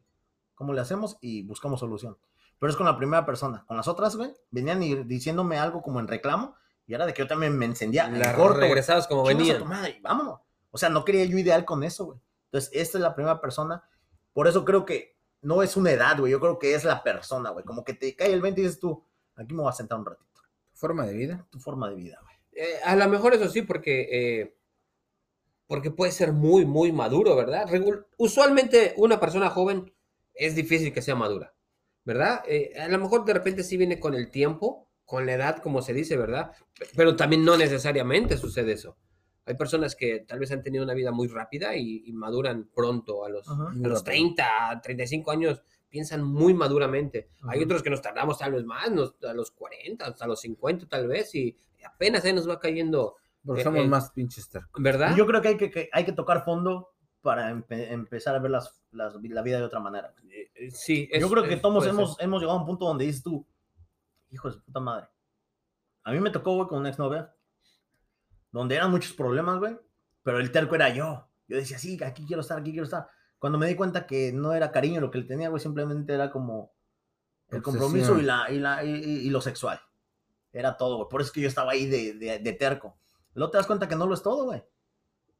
¿Cómo 0.54 0.72
le 0.72 0.80
hacemos? 0.80 1.18
Y 1.20 1.42
buscamos 1.42 1.80
solución. 1.80 2.16
Pero 2.62 2.70
es 2.70 2.76
con 2.76 2.86
la 2.86 2.96
primera 2.96 3.26
persona. 3.26 3.64
Con 3.66 3.76
las 3.76 3.88
otras, 3.88 4.14
güey, 4.14 4.32
venían 4.52 4.80
y 4.84 4.94
diciéndome 5.02 5.58
algo 5.58 5.82
como 5.82 5.98
en 5.98 6.06
reclamo, 6.06 6.54
y 6.86 6.94
era 6.94 7.06
de 7.06 7.12
que 7.12 7.22
yo 7.22 7.26
también 7.26 7.58
me 7.58 7.64
encendía. 7.64 8.06
en 8.06 8.20
La 8.20 8.36
corto, 8.36 8.58
güey. 8.58 8.68
regresabas 8.68 9.08
como 9.08 9.22
Chingas 9.26 9.34
a 9.34 9.38
venían. 9.38 9.58
tu 9.58 9.64
madre, 9.64 9.98
vámonos. 10.00 10.38
O 10.70 10.78
sea, 10.78 10.88
no 10.88 11.04
quería 11.04 11.24
yo 11.24 11.36
ideal 11.38 11.64
con 11.64 11.82
eso, 11.82 12.04
güey. 12.04 12.20
Entonces, 12.44 12.70
esta 12.72 12.98
es 12.98 13.02
la 13.02 13.16
primera 13.16 13.40
persona. 13.40 13.82
Por 14.32 14.46
eso 14.46 14.64
creo 14.64 14.84
que 14.84 15.16
no 15.40 15.64
es 15.64 15.76
una 15.76 15.90
edad, 15.90 16.16
güey. 16.20 16.30
Yo 16.30 16.38
creo 16.38 16.60
que 16.60 16.76
es 16.76 16.84
la 16.84 17.02
persona, 17.02 17.50
güey. 17.50 17.64
Como 17.64 17.82
que 17.82 17.94
te 17.94 18.14
cae 18.14 18.32
el 18.32 18.40
20 18.40 18.60
y 18.60 18.64
dices 18.64 18.78
tú, 18.78 19.04
aquí 19.34 19.54
me 19.54 19.62
voy 19.62 19.68
a 19.68 19.72
sentar 19.72 19.98
un 19.98 20.06
ratito. 20.06 20.40
Forma 20.72 21.04
de 21.04 21.14
vida. 21.14 21.44
Tu 21.50 21.58
forma 21.58 21.90
de 21.90 21.96
vida, 21.96 22.20
güey. 22.22 22.36
Eh, 22.52 22.78
a 22.84 22.94
lo 22.94 23.08
mejor 23.08 23.34
eso 23.34 23.48
sí, 23.48 23.62
porque, 23.62 24.08
eh, 24.12 24.56
porque 25.66 25.90
puede 25.90 26.12
ser 26.12 26.32
muy, 26.32 26.64
muy 26.64 26.92
maduro, 26.92 27.34
¿verdad? 27.34 27.68
Usualmente 28.18 28.94
una 28.98 29.18
persona 29.18 29.50
joven 29.50 29.92
es 30.32 30.54
difícil 30.54 30.92
que 30.92 31.02
sea 31.02 31.16
madura, 31.16 31.52
¿verdad? 32.04 32.42
Eh, 32.46 32.72
a 32.78 32.88
lo 32.88 32.98
mejor 32.98 33.24
de 33.24 33.34
repente 33.34 33.62
sí 33.62 33.76
viene 33.76 33.98
con 34.00 34.14
el 34.14 34.30
tiempo, 34.30 34.88
con 35.04 35.26
la 35.26 35.34
edad, 35.34 35.58
como 35.58 35.82
se 35.82 35.92
dice, 35.92 36.16
¿verdad? 36.16 36.52
Pero 36.96 37.16
también 37.16 37.44
no 37.44 37.56
necesariamente 37.56 38.36
sucede 38.36 38.72
eso. 38.72 38.96
Hay 39.44 39.54
personas 39.56 39.96
que 39.96 40.20
tal 40.20 40.38
vez 40.38 40.52
han 40.52 40.62
tenido 40.62 40.84
una 40.84 40.94
vida 40.94 41.10
muy 41.10 41.26
rápida 41.28 41.74
y, 41.76 42.04
y 42.06 42.12
maduran 42.12 42.70
pronto, 42.74 43.24
a 43.24 43.28
los, 43.28 43.48
Ajá. 43.48 43.70
a 43.70 43.88
los 43.88 44.04
30, 44.04 44.80
35 44.82 45.30
años, 45.32 45.62
piensan 45.88 46.22
muy 46.22 46.54
maduramente. 46.54 47.28
Hay 47.48 47.62
otros 47.62 47.82
que 47.82 47.90
nos 47.90 48.00
tardamos 48.00 48.38
tal 48.38 48.52
vez 48.52 48.64
más, 48.64 48.90
nos- 48.90 49.16
a 49.24 49.34
los 49.34 49.50
40, 49.50 50.06
hasta 50.06 50.26
los 50.26 50.40
50 50.40 50.86
tal 50.88 51.08
vez, 51.08 51.34
y 51.34 51.56
apenas 51.84 52.24
ahí 52.24 52.32
nos 52.32 52.48
va 52.48 52.58
cayendo, 52.60 53.16
Porque 53.44 53.62
Eh, 53.62 53.64
somos 53.64 53.84
eh, 53.84 53.88
más 53.88 54.12
pinches 54.12 54.48
tercos. 54.48 54.80
¿verdad? 54.80 55.16
Yo 55.16 55.26
creo 55.26 55.42
que 55.42 55.48
hay 55.48 55.56
que, 55.56 55.70
que 55.70 55.88
hay 55.92 56.04
que 56.04 56.12
tocar 56.12 56.44
fondo 56.44 56.91
para 57.22 57.50
empe- 57.52 57.90
empezar 57.90 58.34
a 58.34 58.38
ver 58.40 58.50
las, 58.50 58.82
las- 58.90 59.14
la 59.14 59.42
vida 59.42 59.58
de 59.58 59.64
otra 59.64 59.80
manera. 59.80 60.12
Eh, 60.28 60.50
eh, 60.54 60.70
sí, 60.70 61.08
Yo 61.12 61.26
es- 61.26 61.32
creo 61.32 61.44
que 61.44 61.56
todos 61.56 61.86
hemos, 61.86 62.16
ser. 62.16 62.24
hemos 62.24 62.40
llegado 62.40 62.58
a 62.58 62.60
un 62.60 62.66
punto 62.66 62.84
donde 62.86 63.04
dices 63.06 63.22
tú, 63.22 63.46
hijo 64.30 64.48
de 64.48 64.54
su 64.54 64.62
puta 64.62 64.80
madre. 64.80 65.06
A 66.04 66.12
mí 66.12 66.20
me 66.20 66.30
tocó, 66.30 66.54
güey, 66.56 66.68
con 66.68 66.80
una 66.80 66.88
exnovia, 66.88 67.34
donde 68.50 68.74
eran 68.76 68.90
muchos 68.90 69.12
problemas, 69.12 69.58
güey, 69.58 69.78
pero 70.22 70.38
el 70.38 70.50
terco 70.52 70.74
era 70.74 70.88
yo. 70.90 71.26
Yo 71.48 71.56
decía, 71.56 71.78
sí, 71.78 71.98
aquí 72.04 72.24
quiero 72.26 72.42
estar, 72.42 72.58
aquí 72.58 72.70
quiero 72.72 72.84
estar. 72.84 73.08
Cuando 73.38 73.58
me 73.58 73.66
di 73.66 73.74
cuenta 73.74 74.06
que 74.06 74.32
no 74.32 74.52
era 74.52 74.70
cariño 74.70 75.00
lo 75.00 75.10
que 75.10 75.18
le 75.18 75.24
tenía, 75.24 75.48
güey, 75.48 75.60
simplemente 75.60 76.12
era 76.14 76.30
como 76.30 76.72
el 77.48 77.58
Obsesión. 77.58 77.62
compromiso 77.62 78.18
y, 78.18 78.22
la, 78.22 78.50
y, 78.50 78.58
la, 78.58 78.84
y- 78.84 78.90
y 79.26 79.30
lo 79.30 79.40
sexual. 79.40 79.80
Era 80.52 80.76
todo, 80.76 80.96
güey. 80.96 81.08
Por 81.08 81.20
eso 81.20 81.28
es 81.28 81.32
que 81.32 81.40
yo 81.40 81.48
estaba 81.48 81.72
ahí 81.72 81.86
de, 81.86 82.14
de, 82.14 82.38
de 82.38 82.52
terco. 82.52 82.98
Luego 83.34 83.50
te 83.50 83.58
das 83.58 83.66
cuenta 83.66 83.88
que 83.88 83.96
no 83.96 84.06
lo 84.06 84.14
es 84.14 84.22
todo, 84.22 84.44
güey. 84.44 84.62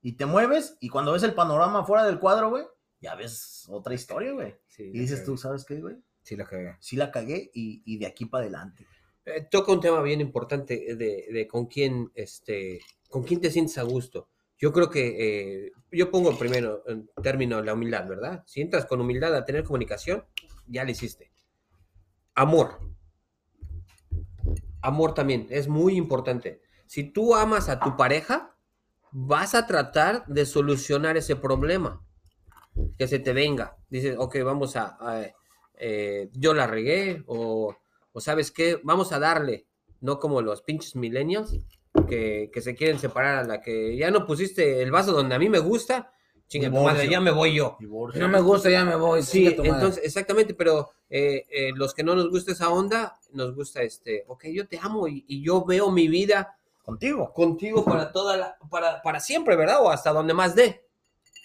Y 0.03 0.13
te 0.13 0.27
mueves 0.27 0.77
y 0.81 0.89
cuando 0.89 1.13
ves 1.13 1.23
el 1.23 1.35
panorama 1.35 1.85
fuera 1.85 2.05
del 2.05 2.19
cuadro, 2.19 2.51
güey, 2.51 2.65
ya 3.01 3.15
ves 3.15 3.67
otra 3.69 3.95
historia, 3.95 4.33
güey. 4.33 4.55
Sí, 4.67 4.85
Y 4.85 4.99
dices 4.99 5.25
tú, 5.25 5.37
¿sabes 5.37 5.65
qué, 5.65 5.81
güey? 5.81 5.97
Sí, 6.23 6.37
la 6.37 6.45
cagué. 6.45 6.77
Sí 6.81 6.97
la 6.97 7.11
cagué 7.11 7.51
y, 7.55 7.83
y 7.85 7.99
de 7.99 8.07
aquí 8.07 8.27
para 8.27 8.43
adelante. 8.43 8.87
Eh, 9.25 9.47
toca 9.51 9.73
un 9.73 9.81
tema 9.81 10.03
bien 10.03 10.21
importante 10.21 10.91
eh, 10.91 10.97
de, 10.97 11.29
de 11.33 11.47
con 11.47 11.67
quién, 11.67 12.11
este, 12.15 12.81
con 13.09 13.23
quién 13.23 13.41
te 13.41 13.51
sientes 13.51 13.79
a 13.79 13.83
gusto. 13.83 14.29
Yo 14.59 14.73
creo 14.73 14.91
que 14.91 15.67
eh, 15.67 15.73
yo 15.91 16.11
pongo 16.11 16.37
primero 16.39 16.85
en 16.87 17.11
término 17.23 17.63
la 17.63 17.75
humildad, 17.75 18.07
¿verdad? 18.09 18.45
Si 18.47 18.61
entras 18.61 18.87
con 18.87 19.01
humildad 19.01 19.35
a 19.35 19.45
tener 19.45 19.65
comunicación, 19.65 20.25
ya 20.67 20.85
lo 20.85 20.91
hiciste. 20.91 21.33
Amor. 22.35 22.79
Amor 24.81 25.15
también, 25.15 25.47
es 25.51 25.69
muy 25.69 25.97
importante. 25.97 26.61
Si 26.87 27.05
tú 27.05 27.35
amas 27.35 27.69
a 27.69 27.81
tu 27.81 27.97
pareja, 27.97 28.52
vas 29.13 29.55
a 29.55 29.67
tratar 29.67 30.27
de 30.27 30.47
solucionar 30.47 31.17
ese 31.17 31.37
problema. 31.37 32.01
Que 32.99 33.07
se 33.07 33.19
te 33.19 33.33
venga. 33.33 33.77
Dices, 33.91 34.17
ok, 34.19 34.37
vamos 34.45 34.77
a, 34.77 34.97
a, 34.99 35.27
eh, 35.75 36.31
yo 36.33 36.55
la 36.55 36.67
regué 36.67 37.23
o 37.27 37.77
o 38.13 38.21
sabes 38.21 38.51
qué, 38.51 38.79
vamos 38.83 39.13
a 39.13 39.19
darle, 39.19 39.67
no 40.01 40.19
como 40.19 40.43
los 40.43 40.63
pinches 40.63 40.97
millennials 40.97 41.57
que, 42.09 42.51
que 42.53 42.61
se 42.61 42.75
quieren 42.75 42.99
separar 42.99 43.39
a 43.39 43.45
la 43.45 43.61
que 43.61 43.97
ya 43.97 44.11
no 44.11 44.27
pusiste 44.27 44.83
el 44.83 44.91
vaso 44.91 45.13
donde 45.13 45.35
a 45.35 45.39
mí 45.39 45.49
me 45.49 45.59
gusta, 45.59 46.13
chinga 46.47 46.71
tu 46.71 46.83
madre, 46.83 47.09
ya 47.09 47.21
me 47.21 47.31
voy 47.31 47.55
yo. 47.55 47.77
Divorcio. 47.81 48.21
No 48.21 48.29
me 48.29 48.41
gusta, 48.41 48.69
ya 48.69 48.85
me 48.85 48.97
voy. 48.97 49.23
Sí, 49.23 49.47
entonces, 49.47 50.05
exactamente, 50.05 50.55
pero 50.55 50.91
eh, 51.09 51.47
eh, 51.51 51.71
los 51.75 51.95
que 51.95 52.03
no 52.03 52.15
nos 52.15 52.29
gusta 52.29 52.53
esa 52.53 52.71
onda, 52.71 53.19
nos 53.33 53.55
gusta 53.55 53.83
este, 53.83 54.25
ok, 54.27 54.47
yo 54.53 54.69
te 54.69 54.79
amo 54.79 55.09
y, 55.09 55.25
y 55.27 55.43
yo 55.43 55.65
veo 55.65 55.91
mi 55.91 56.09
vida 56.09 56.57
Contigo. 56.83 57.33
contigo 57.33 57.85
para 57.85 58.11
toda 58.13 58.37
la, 58.37 58.57
para, 58.71 59.01
para 59.03 59.21
siempre, 59.21 59.55
¿verdad? 59.57 59.83
O 59.83 59.91
hasta 59.91 60.13
donde 60.13 60.35
más 60.35 60.55
dé. 60.55 60.85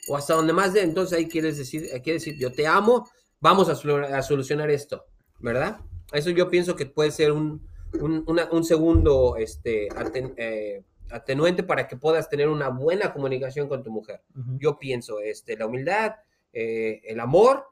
O 0.10 0.18
hasta 0.18 0.34
donde 0.34 0.54
más 0.54 0.74
dé. 0.74 0.82
Entonces 0.82 1.18
ahí 1.18 1.28
quieres 1.28 1.58
decir, 1.58 1.88
decir, 2.04 2.38
yo 2.40 2.52
te 2.52 2.66
amo, 2.66 3.08
vamos 3.40 3.70
a, 3.70 3.74
solu- 3.76 4.12
a 4.12 4.22
solucionar 4.24 4.70
esto, 4.72 5.06
¿verdad? 5.40 5.80
Eso 6.12 6.30
yo 6.32 6.50
pienso 6.50 6.76
que 6.76 6.86
puede 6.88 7.12
ser 7.12 7.32
un, 7.32 7.68
un, 8.02 8.24
una- 8.28 8.50
un 8.52 8.64
segundo 8.64 9.36
este, 9.38 9.90
aten- 9.90 10.34
eh, 10.38 10.84
atenuente 11.12 11.64
para 11.64 11.88
que 11.88 11.98
puedas 11.98 12.30
tener 12.30 12.50
una 12.50 12.70
buena 12.70 13.14
comunicación 13.14 13.68
con 13.70 13.84
tu 13.84 13.92
mujer. 13.92 14.22
Yo 14.58 14.80
pienso, 14.80 15.20
este, 15.20 15.56
la 15.56 15.68
humildad, 15.68 16.16
eh, 16.52 17.02
el 17.04 17.20
amor, 17.20 17.66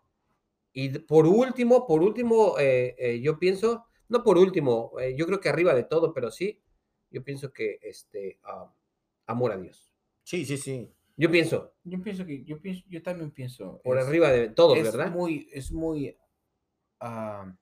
y 0.71 0.89
por 0.99 1.25
último, 1.25 1.87
por 1.87 2.01
último, 2.03 2.59
eh, 2.59 2.95
eh, 2.99 3.21
yo 3.21 3.39
pienso, 3.39 3.85
no 4.09 4.23
por 4.23 4.37
último, 4.37 4.91
yo 5.15 5.25
creo 5.25 5.39
que 5.39 5.49
arriba 5.49 5.73
de 5.73 5.83
todo, 5.83 6.13
pero 6.13 6.29
sí, 6.31 6.61
yo 7.15 7.23
pienso 7.23 7.53
que 7.53 7.79
este 7.81 8.39
ah, 8.43 8.69
amor 9.25 9.53
a 9.53 9.57
Dios. 9.57 9.89
Sí, 10.23 10.45
sí, 10.45 10.57
sí. 10.57 10.91
Yo 11.15 11.31
pienso, 11.31 11.73
Yo 11.85 12.01
pienso 12.03 12.25
que, 12.25 12.43
yo 12.43 12.59
pienso, 12.59 12.83
yo 12.89 13.01
también 13.01 13.31
pienso. 13.31 13.79
por 13.85 13.97
es- 13.97 14.05
arriba 14.05 14.29
de 14.31 14.49
todo, 14.49 14.75
es 14.75 14.83
¿verdad? 14.83 15.11
Muy, 15.11 15.47
es 15.53 15.71
muy, 15.71 16.17
ah, 16.99 17.55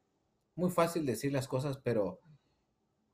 muy 0.55 0.71
fácil 0.71 1.05
decir 1.05 1.31
las 1.31 1.47
cosas, 1.47 1.77
pero 1.77 2.19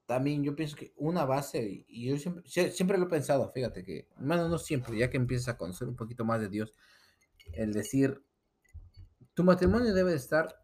también 0.06 0.42
yo 0.44 0.56
pienso 0.56 0.78
que 0.78 0.94
una 0.96 1.26
base, 1.26 1.84
y 1.90 2.08
yo 2.10 2.18
siempre, 2.18 2.44
sie- 2.46 2.72
siempre 2.72 2.98
lo 2.98 3.06
he 3.08 3.10
pensado, 3.10 3.52
fíjate 3.52 3.84
que, 3.84 4.08
bueno, 4.18 4.48
no 4.48 4.58
siempre, 4.58 4.98
ya 4.98 5.10
que 5.10 5.18
empiezas 5.18 5.50
a 5.50 5.58
conocer 5.58 5.90
un 5.90 5.98
poquito 5.98 6.24
más 6.24 6.40
de 6.40 6.48
Dios, 6.48 6.74
el 7.52 7.74
decir, 7.74 8.24
tu 9.34 9.44
matrimonio 9.44 9.94
debe 9.94 10.12
de 10.12 10.18
estar 10.18 10.64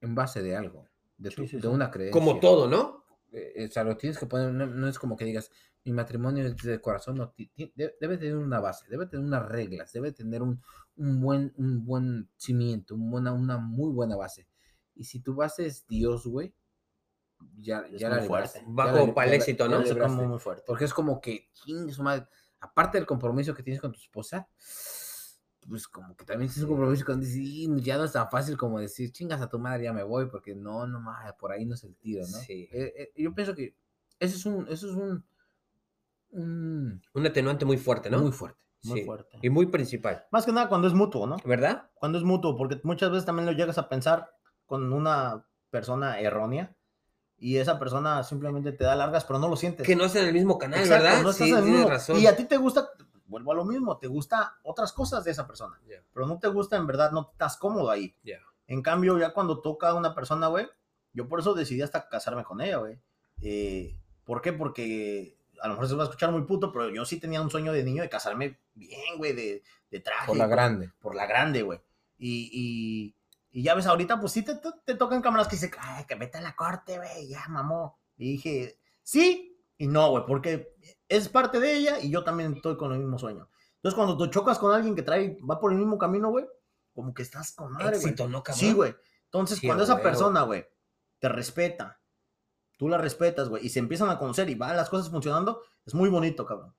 en 0.00 0.16
base 0.16 0.42
de 0.42 0.56
algo, 0.56 0.88
de, 1.18 1.30
tu- 1.30 1.42
Sí, 1.42 1.48
sí, 1.48 1.60
de 1.60 1.68
una 1.68 1.88
creencia. 1.92 2.12
Como 2.20 2.40
todo, 2.40 2.66
¿no? 2.66 3.01
Eh, 3.32 3.66
o 3.68 3.72
sea, 3.72 3.84
lo 3.84 3.96
tienes 3.96 4.18
que 4.18 4.26
poner, 4.26 4.52
no, 4.52 4.66
no 4.66 4.88
es 4.88 4.98
como 4.98 5.16
que 5.16 5.24
digas, 5.24 5.50
mi 5.84 5.92
matrimonio 5.92 6.46
es 6.46 6.56
de 6.56 6.80
corazón, 6.80 7.16
no, 7.16 7.34
debe 7.56 8.18
tener 8.18 8.36
una 8.36 8.60
base, 8.60 8.86
debe 8.88 9.06
tener 9.06 9.24
unas 9.24 9.48
reglas, 9.48 9.92
debe 9.92 10.12
tener 10.12 10.42
un, 10.42 10.62
un 10.96 11.20
buen, 11.20 11.52
un 11.56 11.84
buen 11.84 12.28
cimiento, 12.36 12.94
un 12.94 13.10
buena, 13.10 13.32
una 13.32 13.58
muy 13.58 13.90
buena 13.90 14.16
base. 14.16 14.46
Y 14.94 15.04
si 15.04 15.20
tu 15.20 15.34
base 15.34 15.66
es 15.66 15.86
Dios, 15.86 16.26
güey, 16.26 16.54
ya, 17.58 17.80
Es 17.92 18.00
ya 18.00 18.08
muy 18.10 18.18
la 18.18 18.24
fuerte. 18.24 18.64
Va 18.78 18.92
como 18.92 19.14
para 19.14 19.28
el 19.28 19.34
éxito, 19.34 19.66
¿no? 19.66 19.78
la 19.78 19.82
Es 19.82 19.90
libraste. 19.90 20.16
como 20.16 20.28
muy 20.28 20.38
fuerte. 20.38 20.62
Porque 20.66 20.84
es 20.84 20.94
como 20.94 21.20
que, 21.20 21.48
su 21.54 22.02
madre, 22.02 22.26
aparte 22.60 22.98
del 22.98 23.06
compromiso 23.06 23.54
que 23.54 23.62
tienes 23.62 23.80
con 23.80 23.92
tu 23.92 23.98
esposa, 23.98 24.48
pues 25.68 25.86
como 25.88 26.16
que 26.16 26.24
también 26.24 26.50
tienes 26.50 26.64
un 26.68 26.76
compromiso 26.76 27.04
con 27.04 27.20
decir, 27.20 27.42
"Y 27.42 27.80
ya 27.82 27.96
no 27.96 28.04
es 28.04 28.12
tan 28.12 28.28
fácil 28.30 28.56
como 28.56 28.80
decir, 28.80 29.12
chingas 29.12 29.40
a 29.40 29.48
tu 29.48 29.58
madre, 29.58 29.84
ya 29.84 29.92
me 29.92 30.02
voy, 30.02 30.26
porque 30.26 30.54
no, 30.54 30.86
no 30.86 31.00
más, 31.00 31.32
por 31.34 31.52
ahí 31.52 31.64
no 31.64 31.74
es 31.74 31.84
el 31.84 31.94
tiro, 31.96 32.22
¿no? 32.22 32.38
Sí. 32.38 32.68
Eh, 32.72 32.92
eh, 32.96 33.12
yo 33.22 33.32
pienso 33.34 33.54
que 33.54 33.74
eso 34.18 34.36
es 34.36 34.46
un, 34.46 34.66
eso 34.68 34.88
es 34.90 34.94
un, 34.96 35.24
un 36.30 37.02
Un 37.14 37.26
atenuante 37.26 37.64
muy 37.64 37.76
fuerte, 37.76 38.10
¿no? 38.10 38.18
muy 38.20 38.32
fuerte. 38.32 38.58
Muy 38.84 39.00
Sí. 39.00 39.06
fuerte. 39.06 39.38
Y 39.42 39.48
muy 39.50 39.66
principal, 39.66 40.26
Más 40.32 40.44
que 40.44 40.50
nada 40.52 40.68
cuando 40.68 40.88
es 40.88 40.94
mutuo, 40.94 41.26
¿no? 41.26 41.36
¿verdad? 41.44 41.90
Cuando 41.94 42.18
es 42.18 42.24
mutuo, 42.24 42.56
porque 42.56 42.80
muchas 42.82 43.10
veces 43.10 43.24
también 43.24 43.46
lo 43.46 43.52
llegas 43.52 43.78
a 43.78 43.88
pensar 43.88 44.30
con 44.66 44.92
una 44.92 45.46
persona 45.70 46.18
errónea 46.18 46.74
y 47.38 47.58
esa 47.58 47.78
persona 47.78 48.22
simplemente 48.24 48.72
te 48.72 48.82
da 48.84 48.96
largas, 48.96 49.24
pero 49.24 49.38
no 49.38 49.48
lo 49.48 49.54
sientes. 49.56 49.86
Que 49.86 49.94
no 49.94 50.04
es 50.04 50.14
en 50.16 50.26
el 50.26 50.32
mismo 50.32 50.58
canal, 50.58 50.80
Exacto, 50.80 51.04
¿verdad? 51.04 51.22
no 51.22 51.30
estás 51.30 51.46
sí, 51.46 51.52
en 51.52 51.58
el 51.58 51.62
tienes 51.64 51.80
mismo. 51.80 51.90
razón. 51.92 52.18
Y 52.18 52.26
a 52.26 52.34
ti 52.36 52.44
te 52.44 52.56
gusta, 52.56 52.88
vuelvo 53.32 53.50
a 53.52 53.54
lo 53.56 53.64
mismo, 53.64 53.98
te 53.98 54.06
gusta 54.06 54.58
otras 54.62 54.92
cosas 54.92 55.24
de 55.24 55.32
esa 55.32 55.46
persona, 55.46 55.80
pero 56.12 56.26
no 56.26 56.38
te 56.38 56.48
gusta 56.48 56.76
en 56.76 56.86
verdad, 56.86 57.10
no 57.10 57.30
estás 57.32 57.56
cómodo 57.56 57.90
ahí. 57.90 58.14
Ya. 58.22 58.38
En 58.68 58.82
cambio, 58.82 59.18
ya 59.18 59.32
cuando 59.32 59.60
toca 59.60 59.88
a 59.88 59.94
una 59.94 60.14
persona, 60.14 60.46
güey, 60.46 60.68
yo 61.12 61.26
por 61.26 61.40
eso 61.40 61.54
decidí 61.54 61.82
hasta 61.82 62.08
casarme 62.08 62.44
con 62.44 62.60
ella, 62.60 62.76
güey. 62.76 63.00
Eh, 63.40 63.98
¿Por 64.24 64.40
qué? 64.40 64.52
Porque 64.52 65.36
a 65.60 65.66
lo 65.66 65.74
mejor 65.74 65.88
se 65.88 65.94
va 65.94 66.04
a 66.04 66.06
escuchar 66.06 66.30
muy 66.30 66.42
puto, 66.42 66.70
pero 66.72 66.90
yo 66.90 67.04
sí 67.04 67.18
tenía 67.18 67.40
un 67.42 67.50
sueño 67.50 67.72
de 67.72 67.82
niño 67.82 68.02
de 68.02 68.08
casarme 68.08 68.60
bien, 68.74 69.18
güey, 69.18 69.32
de, 69.32 69.62
de 69.90 70.00
traje. 70.00 70.26
Por 70.26 70.36
la 70.36 70.46
grande. 70.46 70.92
por 71.00 71.14
la 71.14 71.26
grande, 71.26 71.62
güey. 71.62 71.80
Y, 72.18 72.50
y, 72.52 73.16
y 73.50 73.62
ya 73.62 73.74
ves, 73.74 73.86
ahorita 73.86 74.20
pues 74.20 74.32
sí 74.32 74.42
te, 74.42 74.54
te, 74.56 74.68
te 74.84 74.94
tocan 74.94 75.22
cámaras 75.22 75.48
que 75.48 75.56
dicen, 75.56 75.72
ay, 75.78 76.04
que 76.04 76.14
vete 76.14 76.38
a 76.38 76.42
la 76.42 76.54
corte, 76.54 76.98
güey, 76.98 77.28
ya, 77.28 77.46
mamó. 77.48 77.98
Y 78.16 78.32
dije, 78.32 78.78
sí 79.02 79.48
y 79.82 79.88
no, 79.88 80.10
güey, 80.10 80.24
porque 80.28 80.76
es 81.16 81.28
parte 81.28 81.60
de 81.60 81.74
ella 81.74 82.00
y 82.00 82.10
yo 82.10 82.24
también 82.24 82.54
estoy 82.54 82.76
con 82.76 82.92
el 82.92 82.98
mismo 82.98 83.18
sueño. 83.18 83.48
Entonces, 83.76 83.94
cuando 83.94 84.16
tú 84.16 84.26
chocas 84.28 84.58
con 84.58 84.74
alguien 84.74 84.94
que 84.94 85.02
trae, 85.02 85.38
va 85.48 85.60
por 85.60 85.72
el 85.72 85.78
mismo 85.78 85.98
camino, 85.98 86.30
güey, 86.30 86.46
como 86.94 87.12
que 87.12 87.22
estás 87.22 87.52
con 87.52 87.72
madre, 87.72 87.98
güey. 87.98 88.14
¿no, 88.30 88.42
cabrón? 88.42 88.58
Sí, 88.58 88.72
güey. 88.72 88.94
Entonces, 89.26 89.58
Sí, 89.58 89.66
cuando 89.66 89.84
esa 89.84 90.00
persona, 90.00 90.42
güey, 90.42 90.66
te 91.18 91.28
respeta, 91.28 92.00
tú 92.78 92.88
la 92.88 92.96
respetas, 92.96 93.48
güey, 93.48 93.66
y 93.66 93.68
se 93.68 93.78
empiezan 93.78 94.08
a 94.08 94.18
conocer 94.18 94.48
y 94.48 94.54
van 94.54 94.76
las 94.76 94.88
cosas 94.88 95.10
funcionando, 95.10 95.62
es 95.84 95.94
muy 95.94 96.08
bonito, 96.08 96.46
cabrón. 96.46 96.74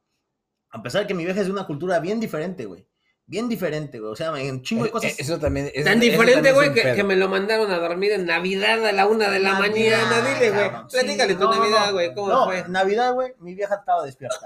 A 0.70 0.82
pesar 0.82 1.02
de 1.02 1.08
que 1.08 1.14
mi 1.14 1.26
vieja 1.26 1.42
es 1.42 1.46
de 1.46 1.54
una 1.54 1.68
cultura 1.68 2.00
bien 2.00 2.20
diferente, 2.20 2.66
güey. 2.66 2.88
Bien 3.26 3.48
diferente, 3.48 4.00
güey. 4.00 4.12
O 4.12 4.16
sea, 4.16 4.38
en 4.40 4.56
un 4.56 4.62
chingo 4.62 4.84
de 4.84 4.90
Eh, 4.90 4.92
cosas. 4.92 5.12
eh, 5.12 5.16
Eso 5.20 5.40
también 5.40 5.72
eso- 5.74 5.86
Tan 5.90 6.00
diferente, 6.00 6.52
güey, 6.52 6.74
que, 6.74 7.04
me 7.04 7.16
lo 7.16 7.30
mandaron 7.30 7.72
a 7.72 7.80
dormir 7.80 8.12
en 8.12 8.26
Navidad 8.26 8.86
a 8.86 8.92
la 8.92 9.08
una 9.08 9.30
de 9.30 9.40
la 9.40 9.54
Navidad, 9.54 10.02
mañana. 10.10 10.30
Dile, 10.34 10.52
güey. 10.52 10.70
Platícale 10.92 11.34
Sí, 11.34 11.40
tu 11.40 11.46
no, 11.46 11.54
no, 11.54 11.60
Navidad, 11.60 11.86
no. 11.88 11.92
güey. 11.94 12.14
¿Cómo 12.14 12.28
no, 12.28 12.46
fue? 12.46 12.66
Navidad, 12.68 13.14
güey, 13.14 13.34
mi 13.40 13.56
vieja 13.56 13.76
estaba 13.76 14.04
despierta. 14.04 14.38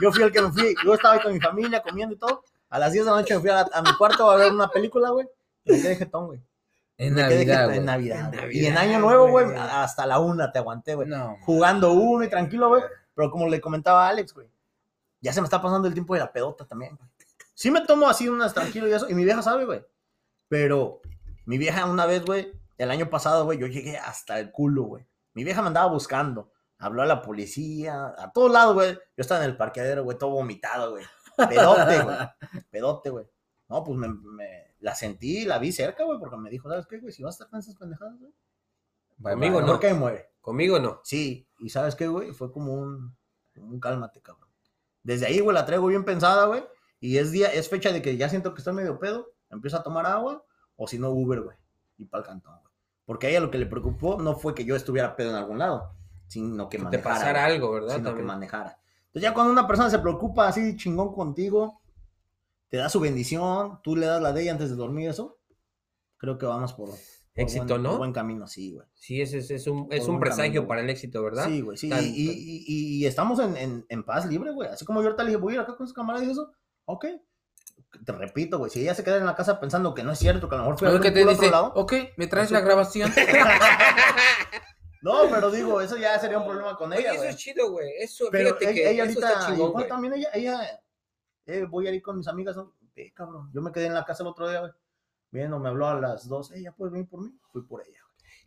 Yo 0.00 0.10
fui 0.12 0.22
el 0.22 0.32
que 0.32 0.40
me 0.40 0.50
fui. 0.52 0.74
Yo 0.84 0.94
estaba 0.94 1.14
ahí 1.14 1.20
con 1.20 1.32
mi 1.34 1.40
familia 1.40 1.82
comiendo 1.82 2.14
y 2.14 2.18
todo. 2.18 2.42
A 2.70 2.78
las 2.78 2.92
10 2.92 3.04
de 3.04 3.10
la 3.10 3.16
noche 3.18 3.34
me 3.34 3.40
fui 3.40 3.50
a, 3.50 3.54
la- 3.56 3.70
a 3.72 3.82
mi 3.82 3.92
cuarto 3.96 4.30
a 4.30 4.36
ver 4.36 4.52
una 4.52 4.68
película, 4.68 5.10
güey. 5.10 5.26
y 5.64 5.72
Me 5.72 5.82
quedé 5.82 5.96
jetón, 5.96 6.26
güey. 6.28 6.40
En 6.96 7.14
Navidad, 7.14 7.74
en 7.74 7.84
Navidad. 7.84 8.18
En 8.20 8.26
güey. 8.28 8.40
Navidad, 8.40 8.60
Y 8.62 8.66
en 8.66 8.78
Año 8.78 8.98
Nuevo, 9.00 9.28
güey, 9.28 9.44
güey. 9.46 9.56
hasta 9.58 10.06
la 10.06 10.18
una 10.18 10.50
te 10.50 10.58
aguanté, 10.58 10.94
güey. 10.94 11.06
No. 11.08 11.36
Jugando 11.42 11.92
uno 11.92 12.24
y 12.24 12.28
tranquilo, 12.30 12.68
güey. 12.68 12.82
Pero 13.14 13.30
como 13.30 13.46
le 13.48 13.60
comentaba 13.60 14.06
a 14.06 14.10
Alex, 14.10 14.32
güey, 14.34 14.48
ya 15.20 15.32
se 15.32 15.40
me 15.40 15.44
está 15.46 15.60
pasando 15.60 15.86
el 15.88 15.94
tiempo 15.94 16.14
de 16.14 16.20
la 16.20 16.32
pedota 16.32 16.64
también, 16.64 16.96
güey. 16.96 17.08
Sí 17.58 17.72
me 17.72 17.80
tomo 17.80 18.08
así 18.08 18.28
unas 18.28 18.54
tranquilo 18.54 18.86
y 18.86 18.92
eso, 18.92 19.08
y 19.10 19.14
mi 19.14 19.24
vieja 19.24 19.42
sabe, 19.42 19.64
güey. 19.64 19.84
Pero 20.46 21.00
mi 21.44 21.58
vieja 21.58 21.86
una 21.86 22.06
vez, 22.06 22.24
güey, 22.24 22.52
el 22.76 22.88
año 22.88 23.10
pasado, 23.10 23.44
güey, 23.46 23.58
yo 23.58 23.66
llegué 23.66 23.98
hasta 23.98 24.38
el 24.38 24.52
culo, 24.52 24.84
güey. 24.84 25.04
Mi 25.34 25.42
vieja 25.42 25.60
me 25.60 25.66
andaba 25.66 25.90
buscando. 25.90 26.52
Habló 26.78 27.02
a 27.02 27.06
la 27.06 27.20
policía, 27.20 28.14
a 28.16 28.30
todos 28.32 28.52
lados, 28.52 28.74
güey. 28.74 28.92
Yo 28.94 29.00
estaba 29.16 29.42
en 29.42 29.50
el 29.50 29.56
parqueadero, 29.56 30.04
güey, 30.04 30.16
todo 30.16 30.30
vomitado, 30.30 30.92
güey. 30.92 31.04
Pedote, 31.48 32.00
güey. 32.04 32.16
Pedote, 32.70 33.10
güey. 33.10 33.26
No, 33.68 33.82
pues 33.82 33.98
me, 33.98 34.06
me- 34.06 34.74
la 34.78 34.94
sentí, 34.94 35.44
la 35.44 35.58
vi 35.58 35.72
cerca, 35.72 36.04
güey, 36.04 36.20
porque 36.20 36.36
me 36.36 36.50
dijo, 36.50 36.68
¿sabes 36.68 36.86
qué, 36.86 36.98
güey? 37.00 37.12
Si 37.12 37.24
vas 37.24 37.32
a 37.34 37.34
estar 37.34 37.50
con 37.50 37.58
esas 37.58 37.74
pendejadas, 37.74 38.16
güey. 38.20 38.32
Bye, 39.16 39.32
Conmigo 39.32 39.60
no. 39.62 39.80
Que 39.80 39.92
muere. 39.94 40.30
Conmigo 40.40 40.78
no. 40.78 41.00
Sí, 41.02 41.48
y 41.58 41.70
¿sabes 41.70 41.96
qué, 41.96 42.06
güey? 42.06 42.32
Fue 42.32 42.52
como 42.52 42.72
un, 42.74 43.16
como 43.52 43.66
un 43.66 43.80
cálmate, 43.80 44.22
cabrón. 44.22 44.48
Desde 45.02 45.26
ahí, 45.26 45.40
güey, 45.40 45.54
la 45.54 45.66
traigo 45.66 45.88
bien 45.88 46.04
pensada, 46.04 46.46
güey. 46.46 46.62
Y 47.00 47.18
es 47.18 47.30
día, 47.32 47.48
es 47.52 47.68
fecha 47.68 47.92
de 47.92 48.02
que 48.02 48.16
ya 48.16 48.28
siento 48.28 48.54
que 48.54 48.58
estoy 48.60 48.74
medio 48.74 48.98
pedo. 48.98 49.32
Empiezo 49.50 49.76
a 49.78 49.82
tomar 49.82 50.04
agua, 50.06 50.44
o 50.76 50.86
si 50.88 50.98
no, 50.98 51.10
Uber, 51.10 51.40
güey. 51.42 51.56
Y 51.96 52.04
para 52.06 52.22
el 52.22 52.26
cantón, 52.28 52.54
güey. 52.60 52.72
Porque 53.04 53.26
a 53.26 53.30
ella 53.30 53.40
lo 53.40 53.50
que 53.50 53.58
le 53.58 53.66
preocupó 53.66 54.20
no 54.20 54.34
fue 54.36 54.54
que 54.54 54.64
yo 54.64 54.76
estuviera 54.76 55.16
pedo 55.16 55.30
en 55.30 55.36
algún 55.36 55.58
lado, 55.58 55.94
sino 56.26 56.68
que 56.68 56.76
Que 56.76 56.82
te 56.82 56.84
manejara. 56.84 57.14
pasara 57.14 57.42
güey, 57.44 57.54
algo, 57.54 57.72
¿verdad? 57.72 57.96
Sino 57.96 58.14
que 58.14 58.22
manejara. 58.22 58.78
Entonces 59.06 59.22
ya 59.22 59.32
cuando 59.32 59.52
una 59.52 59.66
persona 59.66 59.88
se 59.88 59.98
preocupa 60.00 60.46
así 60.48 60.76
chingón 60.76 61.14
contigo, 61.14 61.80
te 62.68 62.76
da 62.76 62.88
su 62.90 63.00
bendición, 63.00 63.80
tú 63.82 63.96
le 63.96 64.04
das 64.06 64.20
la 64.20 64.32
de 64.34 64.42
ella 64.42 64.52
antes 64.52 64.68
de 64.68 64.76
dormir, 64.76 65.08
eso, 65.08 65.38
creo 66.18 66.36
que 66.36 66.44
vamos 66.44 66.74
por, 66.74 66.90
por 66.90 66.98
Éxito, 67.34 67.64
buen, 67.66 67.82
¿no? 67.82 67.88
por 67.90 67.98
buen 68.00 68.12
camino, 68.12 68.46
sí, 68.46 68.72
güey. 68.74 68.86
Sí, 68.94 69.22
ese 69.22 69.38
es, 69.38 69.50
es 69.50 69.66
un, 69.66 69.88
es 69.90 70.06
un 70.06 70.20
presagio 70.20 70.52
camino, 70.60 70.68
para 70.68 70.80
el 70.82 70.90
éxito, 70.90 71.22
¿verdad? 71.22 71.46
Sí, 71.46 71.62
güey, 71.62 71.78
sí. 71.78 71.88
Tan- 71.88 72.04
y, 72.04 72.08
y- 72.08 72.64
y- 72.66 72.96
y 72.98 73.06
estamos 73.06 73.38
en, 73.38 73.56
en- 73.56 73.86
en 73.88 74.04
paz 74.04 74.26
libre, 74.26 74.50
güey. 74.52 74.68
Así 74.68 74.84
como 74.84 75.00
yo 75.00 75.06
ahorita 75.06 75.22
le 75.22 75.30
dije, 75.30 75.40
voy 75.40 75.52
a 75.52 75.56
ir 75.56 75.60
acá 75.62 75.74
con 75.76 75.86
sus 75.86 75.94
camaradas 75.94 76.28
y 76.28 76.30
eso. 76.32 76.52
Ok. 76.90 77.04
Te 78.04 78.12
repito, 78.12 78.58
güey. 78.58 78.70
Si 78.70 78.80
ella 78.80 78.94
se 78.94 79.04
queda 79.04 79.16
en 79.18 79.26
la 79.26 79.34
casa 79.36 79.60
pensando 79.60 79.94
que 79.94 80.02
no 80.02 80.12
es 80.12 80.18
cierto, 80.18 80.48
que 80.48 80.54
a 80.54 80.58
lo 80.58 80.64
mejor 80.64 80.78
fue 80.78 80.88
a 80.88 80.92
ver 80.92 81.00
que 81.02 81.10
te 81.10 81.24
dice, 81.24 81.50
lado. 81.50 81.72
ok, 81.74 81.92
¿me 82.16 82.26
traes 82.26 82.46
Eso- 82.46 82.54
la 82.54 82.60
grabación? 82.60 83.12
No, 85.00 85.30
pero 85.30 85.50
digo, 85.52 85.80
eso 85.80 85.96
ya 85.96 86.18
sería 86.18 86.38
un 86.38 86.44
problema 86.46 86.76
con 86.76 86.90
Oye, 86.92 87.00
ella, 87.02 87.10
eso 87.12 87.18
güey. 87.20 87.30
es 87.30 87.36
chido, 87.36 87.70
güey. 87.70 87.88
Eso, 88.00 88.24
Pero 88.32 88.56
fíjate 88.56 88.64
ella, 88.64 88.74
que 88.74 88.90
ella 88.90 89.04
eso 89.04 89.20
ahorita, 89.24 89.40
chingón, 89.46 89.54
igual 89.56 89.72
güey. 89.72 89.88
también 89.88 90.14
ella, 90.14 90.28
ella, 90.34 90.80
eh, 91.46 91.64
voy 91.70 91.86
a 91.86 91.92
ir 91.92 92.02
con 92.02 92.18
mis 92.18 92.26
amigas, 92.26 92.56
¿no? 92.56 92.74
Eh, 92.96 93.12
cabrón, 93.14 93.48
yo 93.54 93.62
me 93.62 93.70
quedé 93.70 93.86
en 93.86 93.94
la 93.94 94.04
casa 94.04 94.24
el 94.24 94.28
otro 94.30 94.48
día, 94.50 94.58
güey. 94.58 94.72
Viendo, 95.30 95.60
me 95.60 95.68
habló 95.68 95.86
a 95.86 95.94
las 96.00 96.26
dos, 96.28 96.50
ella 96.50 96.72
puede 96.72 96.90
venir 96.90 97.08
por 97.08 97.20
mí, 97.22 97.30
fui 97.52 97.62
por 97.62 97.80
ella. 97.86 98.00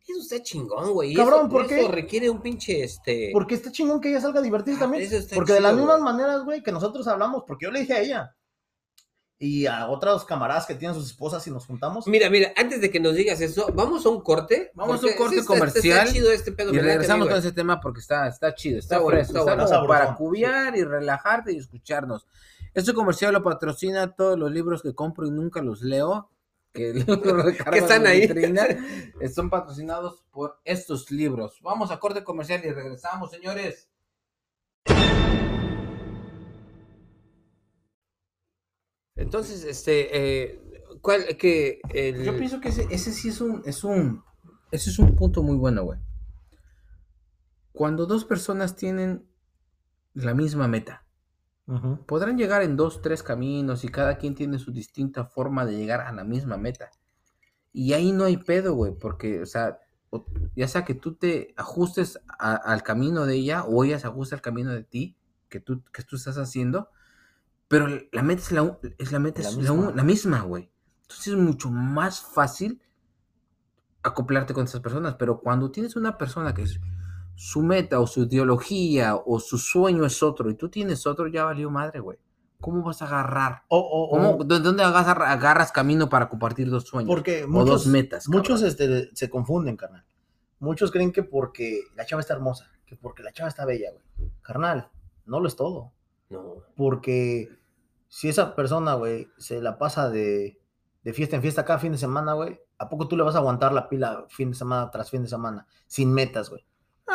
Eso 0.08 0.20
está 0.20 0.42
chingón, 0.44 0.92
güey. 0.94 1.14
Cabrón, 1.14 1.42
eso, 1.42 1.50
¿por 1.50 1.68
qué? 1.68 1.80
Eso 1.82 1.92
requiere 1.92 2.30
un 2.30 2.42
pinche, 2.42 2.84
este... 2.84 3.30
Porque 3.34 3.56
está 3.56 3.72
chingón 3.72 4.02
que 4.02 4.10
ella 4.10 4.20
salga 4.22 4.40
a 4.40 4.44
divertirse 4.44 4.78
Ah, 4.80 4.84
también. 4.84 5.04
eso 5.04 5.16
está 5.18 5.36
Porque 5.36 5.54
de 5.54 5.62
las 5.62 5.76
mismas 5.76 6.02
güey. 6.02 6.14
maneras, 6.14 6.44
güey, 6.44 6.64
que 6.64 6.72
nosotros 6.72 7.08
hablamos, 7.08 7.44
porque 7.48 7.66
yo 7.66 7.72
le 7.72 7.82
dije 7.82 7.94
a 7.94 8.00
ella 8.02 8.36
y 9.44 9.66
a 9.66 9.88
otros 9.90 10.24
camaradas 10.26 10.68
que 10.68 10.76
tienen 10.76 10.94
sus 10.96 11.08
esposas 11.08 11.46
y 11.48 11.52
nos 11.52 11.66
juntamos. 11.66 12.06
Mira, 12.08 12.30
mira, 12.30 12.52
antes 12.56 12.80
de 12.82 12.92
que 12.92 13.00
nos 13.00 13.16
digas 13.16 13.42
eso, 13.42 13.68
vamos 13.74 14.06
a 14.06 14.10
un 14.10 14.22
corte. 14.22 14.72
Vamos 14.76 15.04
a 15.04 15.08
un 15.08 15.14
corte 15.14 15.36
sí 15.36 15.40
está- 15.42 15.54
comercial 15.54 16.00
Está 16.00 16.14
chido 16.14 16.32
este 16.32 16.52
pedo. 16.52 16.70
Y 16.72 16.76
¿verdad, 16.76 16.90
regresamos 16.90 17.28
con 17.28 17.38
ese 17.38 17.52
tema 17.52 17.80
porque 17.80 18.02
está, 18.02 18.28
está 18.28 18.54
chido, 18.54 18.78
está, 18.80 18.98
fresco, 19.04 19.40
está 19.40 19.52
está, 19.54 19.66
bueno, 19.80 19.88
para 19.88 20.10
sí. 20.10 20.14
cubiar 20.16 20.76
y 20.78 20.84
relajarte 20.84 21.54
y 21.54 21.58
escucharnos. 21.58 22.28
Este 22.74 22.94
comercial 22.94 23.34
lo 23.34 23.42
patrocina 23.44 24.14
todos 24.16 24.38
los 24.38 24.52
libros 24.52 24.82
que 24.82 24.94
compro 24.94 25.26
y 25.28 25.32
nunca 25.32 25.62
los 25.62 25.82
leo. 25.82 26.31
Que, 26.74 26.94
Que 27.72 27.78
están 27.78 28.08
ahí. 28.08 28.22
eh, 29.20 29.30
Son 29.30 29.50
patrocinados 29.50 30.24
por 30.32 30.60
estos 30.64 31.12
libros. 31.12 31.60
Vamos 31.62 31.92
a 31.92 32.00
corte 32.00 32.24
comercial 32.24 32.62
y 32.64 32.72
regresamos, 32.72 33.32
señores. 33.32 33.90
Entonces, 39.16 39.64
este, 39.66 40.10
eh, 40.18 40.62
¿cuál, 41.02 41.38
que 41.38 41.80
el... 41.90 42.24
Yo 42.24 42.36
pienso 42.38 42.60
que 42.60 42.70
ese, 42.70 42.88
ese 42.90 43.12
sí 43.12 43.30
es 43.30 43.40
un, 43.40 43.62
es 43.66 43.84
un, 43.84 44.24
ese 44.72 44.90
es 44.90 44.98
un 44.98 45.16
punto 45.16 45.44
muy 45.44 45.58
bueno, 45.58 45.84
güey. 45.84 46.00
Cuando 47.72 48.06
dos 48.06 48.26
personas 48.26 48.76
tienen 48.76 49.28
la 50.14 50.34
misma 50.34 50.68
meta, 50.68 51.06
Podrán 52.06 52.38
llegar 52.38 52.62
en 52.64 52.76
dos, 52.76 53.02
tres 53.02 53.24
caminos 53.24 53.84
y 53.84 53.90
cada 53.90 54.18
quien 54.18 54.36
tiene 54.36 54.60
su 54.60 54.72
distinta 54.72 55.26
forma 55.26 55.66
de 55.66 55.78
llegar 55.78 56.02
a 56.02 56.12
la 56.12 56.24
misma 56.24 56.58
meta. 56.58 56.90
Y 57.74 57.94
ahí 57.94 58.12
no 58.12 58.26
hay 58.26 58.38
pedo, 58.38 58.74
güey, 58.74 58.94
porque, 58.94 59.42
o 59.42 59.46
sea, 59.46 59.80
ya 60.56 60.68
sea 60.68 60.84
que 60.84 60.94
tú 60.94 61.16
te 61.16 61.54
ajustes 61.56 62.20
a- 62.38 62.56
al 62.56 62.84
camino 62.84 63.26
de 63.26 63.36
ella 63.36 63.64
o 63.64 63.84
ella 63.86 63.98
se 64.00 64.08
ajuste 64.08 64.36
al 64.36 64.42
camino 64.42 64.72
de 64.72 64.84
ti 64.84 65.16
que 65.48 65.60
tú, 65.62 65.82
que 65.94 66.04
tú 66.04 66.18
estás 66.18 66.38
haciendo, 66.38 66.90
pero 67.70 67.88
la 68.12 68.22
meta 68.24 68.42
es 68.42 68.52
la, 68.52 68.78
es 68.98 69.12
la, 69.14 69.20
meta 69.20 69.42
La 69.42 69.50
es 69.50 69.56
la 69.56 69.92
la 69.96 70.04
misma, 70.04 70.42
güey. 70.42 70.70
Entonces 71.04 71.28
es 71.28 71.36
mucho 71.40 71.70
más 71.72 72.20
fácil 72.22 72.82
acoplarte 74.04 74.54
con 74.54 74.66
esas 74.66 74.82
personas, 74.82 75.16
pero 75.16 75.40
cuando 75.40 75.72
tienes 75.72 75.96
una 75.96 76.18
persona 76.18 76.54
que 76.54 76.64
es, 76.64 76.80
su 77.44 77.64
meta 77.64 78.00
o 78.00 78.06
su 78.06 78.22
ideología 78.24 79.16
o 79.16 79.40
su 79.40 79.58
sueño 79.58 80.06
es 80.06 80.22
otro 80.22 80.52
y 80.52 80.56
tú 80.56 80.70
tienes 80.70 81.08
otro, 81.08 81.28
ya 81.28 81.46
valió 81.46 81.72
madre, 81.72 82.00
güey. 82.00 82.20
¿Cómo 82.60 82.84
vas 82.84 83.02
a 83.02 83.06
agarrar? 83.08 83.64
O, 83.68 83.80
o- 83.80 84.10
¿Cómo, 84.12 84.30
o- 84.38 84.44
¿De 84.44 84.60
dónde 84.60 84.84
agarras, 84.84 85.28
agarras 85.28 85.72
camino 85.72 86.08
para 86.08 86.30
compartir 86.30 86.70
dos 86.70 86.84
sueños? 86.84 87.08
porque 87.08 87.44
o 87.46 87.48
muchos, 87.48 87.86
dos 87.86 87.88
metas. 87.88 88.30
muchos 88.30 88.62
este, 88.62 89.10
se 89.16 89.30
confunden, 89.32 89.76
carnal. 89.76 90.06
Muchos 90.60 90.92
creen 90.92 91.12
que 91.12 91.24
porque 91.24 91.82
la 91.96 92.06
chava 92.06 92.20
está 92.20 92.36
hermosa, 92.36 92.70
que 92.86 92.96
porque 92.96 93.24
la 93.24 93.32
chava 93.32 93.50
está 93.50 93.66
bella, 93.66 93.90
güey. 93.92 94.30
Carnal, 94.44 94.90
no 95.26 95.40
lo 95.40 95.48
es 95.48 95.56
todo. 95.56 95.94
No. 96.30 96.58
Porque 96.76 97.50
si 98.08 98.30
esa 98.30 98.54
persona, 98.56 98.94
güey, 98.94 99.28
se 99.40 99.60
la 99.64 99.80
pasa 99.80 100.12
de, 100.12 100.60
de 101.04 101.14
fiesta 101.14 101.36
en 101.38 101.42
fiesta 101.42 101.66
cada 101.66 101.80
fin 101.80 101.94
de 101.94 101.98
semana, 101.98 102.34
güey, 102.34 102.60
¿a 102.78 102.88
poco 102.88 103.08
tú 103.08 103.18
le 103.18 103.24
vas 103.24 103.34
a 103.34 103.40
aguantar 103.40 103.74
la 103.74 103.90
pila 103.90 104.26
fin 104.30 104.52
de 104.52 104.56
semana 104.58 104.92
tras 104.92 105.10
fin 105.10 105.24
de 105.24 105.30
semana? 105.30 105.66
Sin 105.88 106.14
metas, 106.14 106.52
güey. 106.52 106.64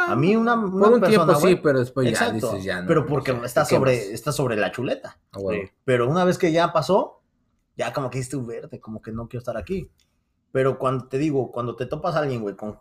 A 0.08 0.14
mí 0.16 0.36
una, 0.36 0.54
una 0.54 0.70
Por 0.70 0.92
un 0.94 1.00
persona, 1.00 1.32
tiempo 1.34 1.34
sí, 1.48 1.56
pero 1.56 1.78
después 1.80 2.04
ya 2.06 2.12
Exacto, 2.12 2.52
dices 2.52 2.64
ya 2.64 2.82
no. 2.82 2.88
pero 2.88 3.06
porque 3.06 3.32
ya, 3.32 3.44
está 3.44 3.64
¿qué 3.64 3.74
sobre, 3.74 4.12
está 4.12 4.32
sobre 4.32 4.56
la 4.56 4.70
chuleta. 4.70 5.18
Sí. 5.34 5.70
Pero 5.84 6.08
una 6.08 6.24
vez 6.24 6.38
que 6.38 6.52
ya 6.52 6.72
pasó, 6.72 7.22
ya 7.76 7.92
como 7.92 8.10
que 8.10 8.18
dices 8.18 8.44
verde, 8.46 8.80
como 8.80 9.00
que 9.02 9.12
no 9.12 9.28
quiero 9.28 9.40
estar 9.40 9.56
aquí. 9.56 9.90
Pero 10.52 10.78
cuando 10.78 11.08
te 11.08 11.18
digo, 11.18 11.52
cuando 11.52 11.76
te 11.76 11.86
topas 11.86 12.14
a 12.14 12.20
alguien, 12.20 12.42
güey, 12.42 12.56
con, 12.56 12.78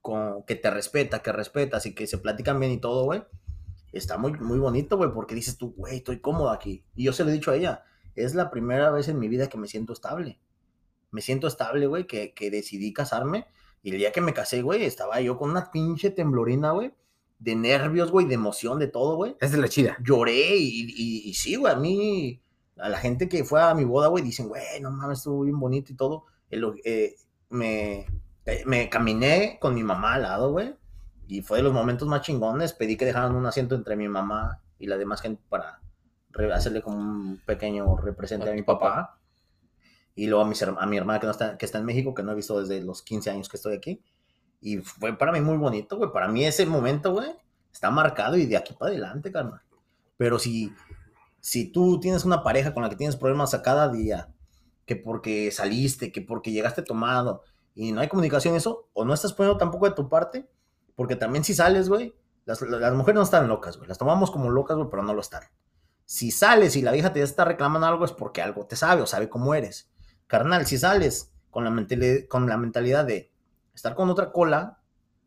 con 0.00 0.44
que 0.44 0.56
te 0.56 0.70
respeta, 0.70 1.20
que 1.20 1.32
respetas 1.32 1.86
y 1.86 1.94
que 1.94 2.06
se 2.06 2.18
platican 2.18 2.58
bien 2.60 2.72
y 2.72 2.78
todo, 2.78 3.04
güey, 3.04 3.24
está 3.92 4.18
muy, 4.18 4.32
muy 4.32 4.58
bonito, 4.58 4.96
güey, 4.96 5.10
porque 5.12 5.34
dices 5.34 5.58
tú, 5.58 5.74
güey, 5.76 5.96
estoy 5.96 6.20
cómodo 6.20 6.50
aquí. 6.50 6.84
Y 6.94 7.04
yo 7.04 7.12
se 7.12 7.24
lo 7.24 7.30
he 7.30 7.34
dicho 7.34 7.50
a 7.50 7.56
ella, 7.56 7.84
es 8.14 8.34
la 8.34 8.50
primera 8.50 8.90
vez 8.90 9.08
en 9.08 9.18
mi 9.18 9.28
vida 9.28 9.48
que 9.48 9.58
me 9.58 9.68
siento 9.68 9.92
estable. 9.92 10.40
Me 11.10 11.20
siento 11.20 11.46
estable, 11.46 11.86
güey, 11.86 12.06
que, 12.06 12.32
que 12.32 12.50
decidí 12.50 12.92
casarme. 12.92 13.46
Y 13.82 13.90
el 13.90 13.98
día 13.98 14.12
que 14.12 14.20
me 14.20 14.32
casé, 14.34 14.62
güey, 14.62 14.84
estaba 14.84 15.20
yo 15.20 15.36
con 15.36 15.50
una 15.50 15.70
pinche 15.70 16.10
temblorina, 16.10 16.70
güey, 16.72 16.92
de 17.38 17.56
nervios, 17.56 18.10
güey, 18.12 18.26
de 18.26 18.34
emoción, 18.34 18.78
de 18.78 18.86
todo, 18.86 19.16
güey 19.16 19.36
es 19.40 19.52
la 19.58 19.68
chida. 19.68 19.96
lloré 20.02 20.56
y, 20.56 20.84
y, 20.96 21.28
y 21.28 21.34
sí, 21.34 21.56
güey, 21.56 21.72
a 21.72 21.76
mí, 21.76 22.40
a 22.78 22.88
la 22.88 22.98
gente 22.98 23.28
que 23.28 23.42
fue 23.44 23.60
a 23.60 23.74
mi 23.74 23.84
boda, 23.84 24.06
güey, 24.08 24.22
dicen, 24.22 24.48
güey, 24.48 24.62
no 24.80 24.90
mames, 24.92 25.18
estuvo 25.18 25.42
bien 25.42 25.58
bonito 25.58 25.92
y 25.92 25.96
todo. 25.96 26.26
El- 26.50 26.80
eh, 26.84 27.16
me, 27.50 28.06
eh, 28.46 28.62
me 28.66 28.88
caminé 28.88 29.58
con 29.60 29.74
mi 29.74 29.82
mamá 29.82 30.14
al 30.14 30.22
lado, 30.22 30.52
güey, 30.52 30.74
y 31.26 31.42
fue 31.42 31.58
de 31.58 31.64
los 31.64 31.72
momentos 31.72 32.06
más 32.06 32.22
chingones. 32.22 32.72
Pedí 32.74 32.96
que 32.96 33.04
dejaran 33.04 33.34
un 33.34 33.46
asiento 33.46 33.74
entre 33.74 33.96
mi 33.96 34.08
mamá 34.08 34.60
y 34.78 34.86
la 34.86 34.96
demás 34.96 35.20
gente 35.20 35.42
para 35.48 35.80
hacerle 36.54 36.82
como 36.82 36.96
un 36.98 37.40
pequeño 37.44 37.96
represente 37.96 38.48
a, 38.48 38.52
A 38.52 38.54
mi 38.54 38.62
papá. 38.62 39.18
Y 40.14 40.26
luego 40.26 40.44
a 40.44 40.46
mi, 40.48 40.54
her- 40.54 40.76
a 40.78 40.86
mi 40.86 40.96
hermana 40.96 41.20
que, 41.20 41.26
no 41.26 41.32
está, 41.32 41.56
que 41.58 41.64
está 41.66 41.78
en 41.78 41.84
México, 41.86 42.14
que 42.14 42.22
no 42.22 42.32
he 42.32 42.34
visto 42.34 42.60
desde 42.60 42.82
los 42.84 43.02
15 43.02 43.30
años 43.30 43.48
que 43.48 43.56
estoy 43.56 43.74
aquí. 43.74 44.02
Y 44.60 44.78
fue 44.78 45.16
para 45.16 45.32
mí 45.32 45.40
muy 45.40 45.56
bonito, 45.56 45.96
güey. 45.96 46.12
Para 46.12 46.28
mí 46.28 46.44
ese 46.44 46.66
momento, 46.66 47.12
güey, 47.12 47.30
está 47.72 47.90
marcado 47.90 48.36
y 48.36 48.46
de 48.46 48.56
aquí 48.56 48.74
para 48.74 48.90
adelante, 48.90 49.32
carnal. 49.32 49.60
Pero 50.16 50.38
si, 50.38 50.72
si 51.40 51.66
tú 51.72 51.98
tienes 52.00 52.24
una 52.24 52.42
pareja 52.42 52.74
con 52.74 52.82
la 52.82 52.90
que 52.90 52.96
tienes 52.96 53.16
problemas 53.16 53.54
a 53.54 53.62
cada 53.62 53.88
día, 53.88 54.28
que 54.86 54.96
porque 54.96 55.50
saliste, 55.50 56.12
que 56.12 56.20
porque 56.22 56.52
llegaste 56.52 56.82
tomado 56.82 57.42
y 57.74 57.92
no 57.92 58.00
hay 58.00 58.08
comunicación, 58.08 58.54
eso, 58.54 58.88
o 58.92 59.04
no 59.04 59.14
estás 59.14 59.32
poniendo 59.32 59.58
tampoco 59.58 59.88
de 59.88 59.94
tu 59.94 60.08
parte, 60.08 60.48
porque 60.94 61.16
también 61.16 61.42
si 61.44 61.54
sales, 61.54 61.88
güey, 61.88 62.14
las, 62.44 62.60
las 62.60 62.92
mujeres 62.94 63.16
no 63.16 63.22
están 63.22 63.48
locas, 63.48 63.76
güey. 63.78 63.88
Las 63.88 63.98
tomamos 63.98 64.30
como 64.30 64.50
locas, 64.50 64.76
güey, 64.76 64.88
pero 64.90 65.02
no 65.02 65.14
lo 65.14 65.20
están. 65.22 65.42
Si 66.04 66.30
sales 66.30 66.76
y 66.76 66.82
la 66.82 66.92
vieja 66.92 67.12
te 67.12 67.22
está 67.22 67.44
reclamando 67.44 67.86
algo 67.86 68.04
es 68.04 68.12
porque 68.12 68.42
algo 68.42 68.66
te 68.66 68.76
sabe 68.76 69.02
o 69.02 69.06
sabe 69.06 69.28
cómo 69.28 69.54
eres. 69.54 69.90
Carnal, 70.32 70.64
si 70.66 70.78
sales 70.78 71.30
con 71.50 71.62
la, 71.62 71.70
mentalidad, 71.70 72.26
con 72.26 72.48
la 72.48 72.56
mentalidad 72.56 73.04
de 73.04 73.30
estar 73.74 73.94
con 73.94 74.08
otra 74.08 74.32
cola, 74.32 74.78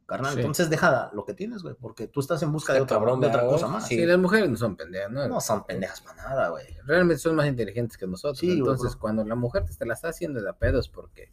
carnal, 0.08 0.34
Sí. 0.34 0.40
entonces 0.40 0.68
deja 0.72 1.12
lo 1.14 1.26
que 1.26 1.36
tienes, 1.36 1.62
güey, 1.62 1.76
porque 1.80 2.08
tú 2.08 2.22
estás 2.22 2.42
en 2.42 2.52
busca 2.52 2.74
de 2.74 2.82
otra, 2.82 2.98
cabrón, 2.98 3.22
de 3.22 3.28
otra 3.28 3.42
¿verdad, 3.44 3.54
cosa 3.54 3.68
más. 3.68 3.88
Sí, 3.88 4.04
las 4.04 4.18
mujeres 4.18 4.50
no 4.50 4.58
son 4.58 4.76
pendejas, 4.76 5.12
¿no? 5.12 5.28
No 5.28 5.40
son 5.42 5.64
pendejas 5.64 6.02
para 6.02 6.24
nada, 6.24 6.50
güey. 6.50 6.66
Realmente 6.86 7.20
son 7.22 7.36
más 7.36 7.46
inteligentes 7.46 7.98
que 7.98 8.08
nosotros. 8.08 8.40
Sí, 8.40 8.52
Entonces, 8.54 8.94
bro. 8.94 9.00
cuando 9.00 9.24
la 9.24 9.36
mujer 9.36 9.64
te, 9.66 9.86
la 9.86 9.94
está 9.94 10.10
haciendo 10.10 10.42
de 10.42 10.50
a 10.50 10.54
pedos 10.54 10.90
porque 10.90 11.32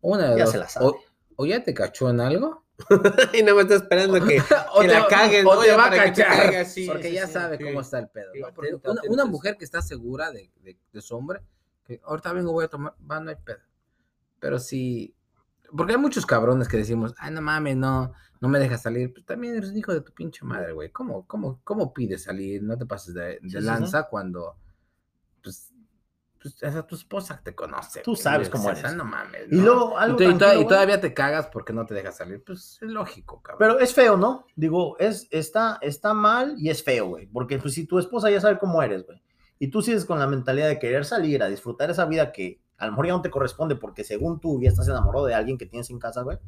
una 0.00 0.30
de 0.32 0.38
Ya 0.38 0.44
dos, 0.44 0.52
se 0.52 0.58
la 0.58 0.68
sabe. 0.68 0.86
o, 0.86 0.96
o 1.36 1.46
ya 1.46 1.62
te 1.62 1.72
cachó 1.74 2.10
en 2.10 2.20
algo, 2.20 2.64
y 3.32 3.44
no 3.44 3.54
me 3.54 3.62
está 3.62 3.76
esperando 3.76 4.14
que, 4.26 4.40
o 4.74 4.80
que 4.80 4.88
te 4.88 4.94
la 4.94 5.06
caguen, 5.06 5.46
o 5.46 5.54
¿no? 5.54 5.60
te 5.60 5.68
Ya 5.68 5.76
va 5.76 5.86
a 5.86 5.90
cachar, 5.90 6.44
porque 6.46 6.64
sí, 6.64 6.86
ya 7.12 7.26
sí, 7.28 7.32
sabe 7.32 7.56
sí. 7.56 7.62
cómo 7.62 7.80
está 7.82 8.00
el 8.00 8.08
pedo. 8.08 8.32
Sí, 8.34 8.40
¿no? 8.40 8.90
Una, 8.90 9.00
una 9.08 9.24
mujer 9.26 9.56
que 9.56 9.64
está 9.64 9.80
segura 9.80 10.32
de, 10.32 10.50
de- 10.64 10.76
de 10.92 11.00
su 11.00 11.14
hombre, 11.16 11.40
que 11.84 12.00
ahorita 12.04 12.32
vengo, 12.32 12.52
voy 12.52 12.64
a 12.64 12.68
tomar, 12.68 12.94
va, 13.10 13.20
no 13.20 13.30
hay 13.30 13.36
pedo. 13.36 13.60
Pero 14.40 14.58
si, 14.58 15.14
porque 15.76 15.92
hay 15.92 15.98
muchos 15.98 16.26
cabrones 16.26 16.68
que 16.68 16.76
decimos, 16.76 17.14
ay, 17.18 17.32
no 17.32 17.40
mames, 17.40 17.76
no, 17.76 18.12
no 18.40 18.48
me 18.48 18.58
dejas 18.58 18.82
salir. 18.82 19.12
Pues 19.12 19.24
también 19.24 19.56
eres 19.56 19.74
hijo 19.74 19.92
de 19.92 20.00
tu 20.00 20.12
pinche 20.12 20.44
madre, 20.44 20.72
güey. 20.72 20.90
¿Cómo, 20.90 21.26
cómo, 21.26 21.60
cómo 21.64 21.92
pides 21.94 22.24
salir? 22.24 22.62
No 22.62 22.76
te 22.76 22.86
pases 22.86 23.14
de, 23.14 23.22
de 23.22 23.38
Sí, 23.42 23.50
sí, 23.50 23.60
lanza 23.60 24.08
cuando, 24.08 24.56
pues, 25.42 25.72
pues, 26.40 26.54
o 26.54 26.70
sea, 26.72 26.82
tu 26.82 26.96
esposa 26.96 27.40
te 27.42 27.54
conoce. 27.54 28.00
Tú 28.02 28.12
güey, 28.12 28.22
sabes 28.22 28.48
o 28.48 28.50
cómo 28.50 28.64
sea, 28.64 28.80
eres. 28.80 28.96
No 28.96 29.04
mames. 29.04 29.46
Y 29.50 29.56
¿no? 29.56 29.64
luego 29.64 29.98
algo 29.98 30.20
Y, 30.20 30.24
y 30.24 30.28
y 30.28 30.32
güey. 30.38 30.66
todavía 30.66 31.00
te 31.00 31.14
cagas 31.14 31.46
porque 31.46 31.72
no 31.72 31.86
te 31.86 31.94
dejas 31.94 32.16
salir. 32.16 32.42
Pues 32.44 32.78
es 32.82 32.90
lógico, 32.90 33.40
cabrón. 33.40 33.58
Pero 33.60 33.78
es 33.78 33.94
feo, 33.94 34.16
¿no? 34.16 34.44
Digo, 34.56 34.98
es, 34.98 35.28
está, 35.30 35.78
está 35.80 36.12
mal 36.12 36.54
y 36.58 36.68
es 36.68 36.82
feo, 36.82 37.06
güey. 37.06 37.26
Porque 37.28 37.58
pues, 37.58 37.74
si 37.74 37.86
tu 37.86 37.98
esposa 37.98 38.28
ya 38.30 38.40
sabe 38.40 38.58
cómo 38.58 38.82
eres, 38.82 39.06
güey, 39.06 39.22
y 39.64 39.68
tú 39.68 39.80
sigues 39.80 40.04
con 40.04 40.18
la 40.18 40.26
mentalidad 40.26 40.66
de 40.66 40.78
querer 40.80 41.04
salir 41.04 41.40
a 41.42 41.46
disfrutar 41.48 41.88
esa 41.90 42.04
vida 42.06 42.32
que 42.32 42.60
a 42.78 42.86
lo 42.86 42.92
mejor 42.92 43.06
ya 43.06 43.12
no 43.12 43.22
te 43.22 43.30
corresponde 43.30 43.76
porque 43.76 44.02
según 44.02 44.40
tú 44.40 44.60
ya 44.60 44.68
estás 44.70 44.88
enamorado 44.88 45.24
de 45.26 45.34
alguien 45.34 45.56
que 45.56 45.66
tienes 45.66 45.88
en 45.90 46.00
casa, 46.00 46.22
güey, 46.22 46.38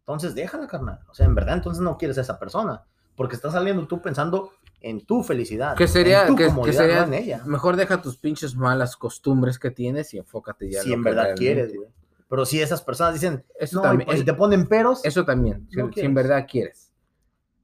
entonces 0.00 0.34
déjala, 0.34 0.66
carnal. 0.66 1.00
O 1.08 1.14
sea, 1.14 1.24
en 1.24 1.34
verdad, 1.34 1.54
entonces 1.54 1.82
no 1.82 1.96
quieres 1.96 2.18
a 2.18 2.20
esa 2.20 2.38
persona. 2.38 2.82
Porque 3.16 3.36
estás 3.36 3.52
saliendo 3.52 3.86
tú 3.86 4.02
pensando 4.02 4.50
en 4.80 5.04
tu 5.06 5.22
felicidad. 5.22 5.76
¿Qué 5.76 5.86
sería, 5.88 6.22
en 6.22 6.28
tu 6.28 6.36
qué- 6.36 6.44
qué 6.44 6.48
comodidad, 6.50 6.76
sería? 6.76 7.00
no 7.06 7.06
en 7.06 7.14
ella. 7.14 7.42
Mejor 7.46 7.76
deja 7.76 8.02
tus 8.02 8.16
pinches 8.18 8.54
malas 8.56 8.96
costumbres 8.96 9.58
que 9.58 9.70
tienes 9.70 10.12
y 10.12 10.18
enfócate 10.18 10.70
ya. 10.70 10.82
Si 10.82 10.92
en 10.92 11.02
que 11.02 11.08
verdad 11.10 11.22
realmente- 11.24 11.40
quieres, 11.44 11.74
güey. 11.74 11.88
Pero 12.28 12.44
si 12.46 12.60
esas 12.60 12.82
personas 12.82 13.14
dicen, 13.14 13.44
Eso 13.58 13.76
no, 13.76 13.82
también. 13.82 14.10
y, 14.14 14.20
y 14.20 14.24
te 14.24 14.32
ponen 14.34 14.66
peros, 14.66 15.04
eso 15.04 15.24
también. 15.24 15.66
Si, 15.70 15.76
No 15.76 15.90
si 15.92 16.00
en 16.00 16.14
verdad 16.14 16.46
quieres. 16.50 16.90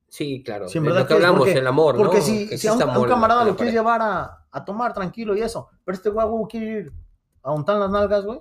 Sí, 0.08 0.42
claro. 0.42 0.68
Sí, 0.68 0.78
en 0.78 0.84
verdad 0.84 1.00
lo 1.00 1.04
que 1.04 1.08
quieres, 1.08 1.24
hablamos, 1.26 1.46
porque- 1.46 1.58
el 1.58 1.66
amor, 1.66 1.94
¿no? 1.98 2.04
Porque 2.04 2.20
si, 2.22 2.48
Que 2.48 2.56
si 2.58 2.68
a, 2.68 2.72
un, 2.74 2.82
a 2.82 2.98
un 2.98 3.08
camarada 3.08 3.40
lo 3.44 3.56
quieres 3.56 3.74
pareja. 3.74 3.78
llevar 3.78 4.00
a, 4.02 4.37
a 4.50 4.64
tomar 4.64 4.92
tranquilo 4.94 5.36
y 5.36 5.40
eso, 5.42 5.68
pero 5.84 5.96
este 5.96 6.10
güey 6.10 6.26
a 6.26 6.48
quiere 6.48 6.66
ir 6.66 6.92
a 7.42 7.52
untar 7.52 7.76
las 7.78 7.90
nalgas, 7.90 8.24
güey. 8.24 8.40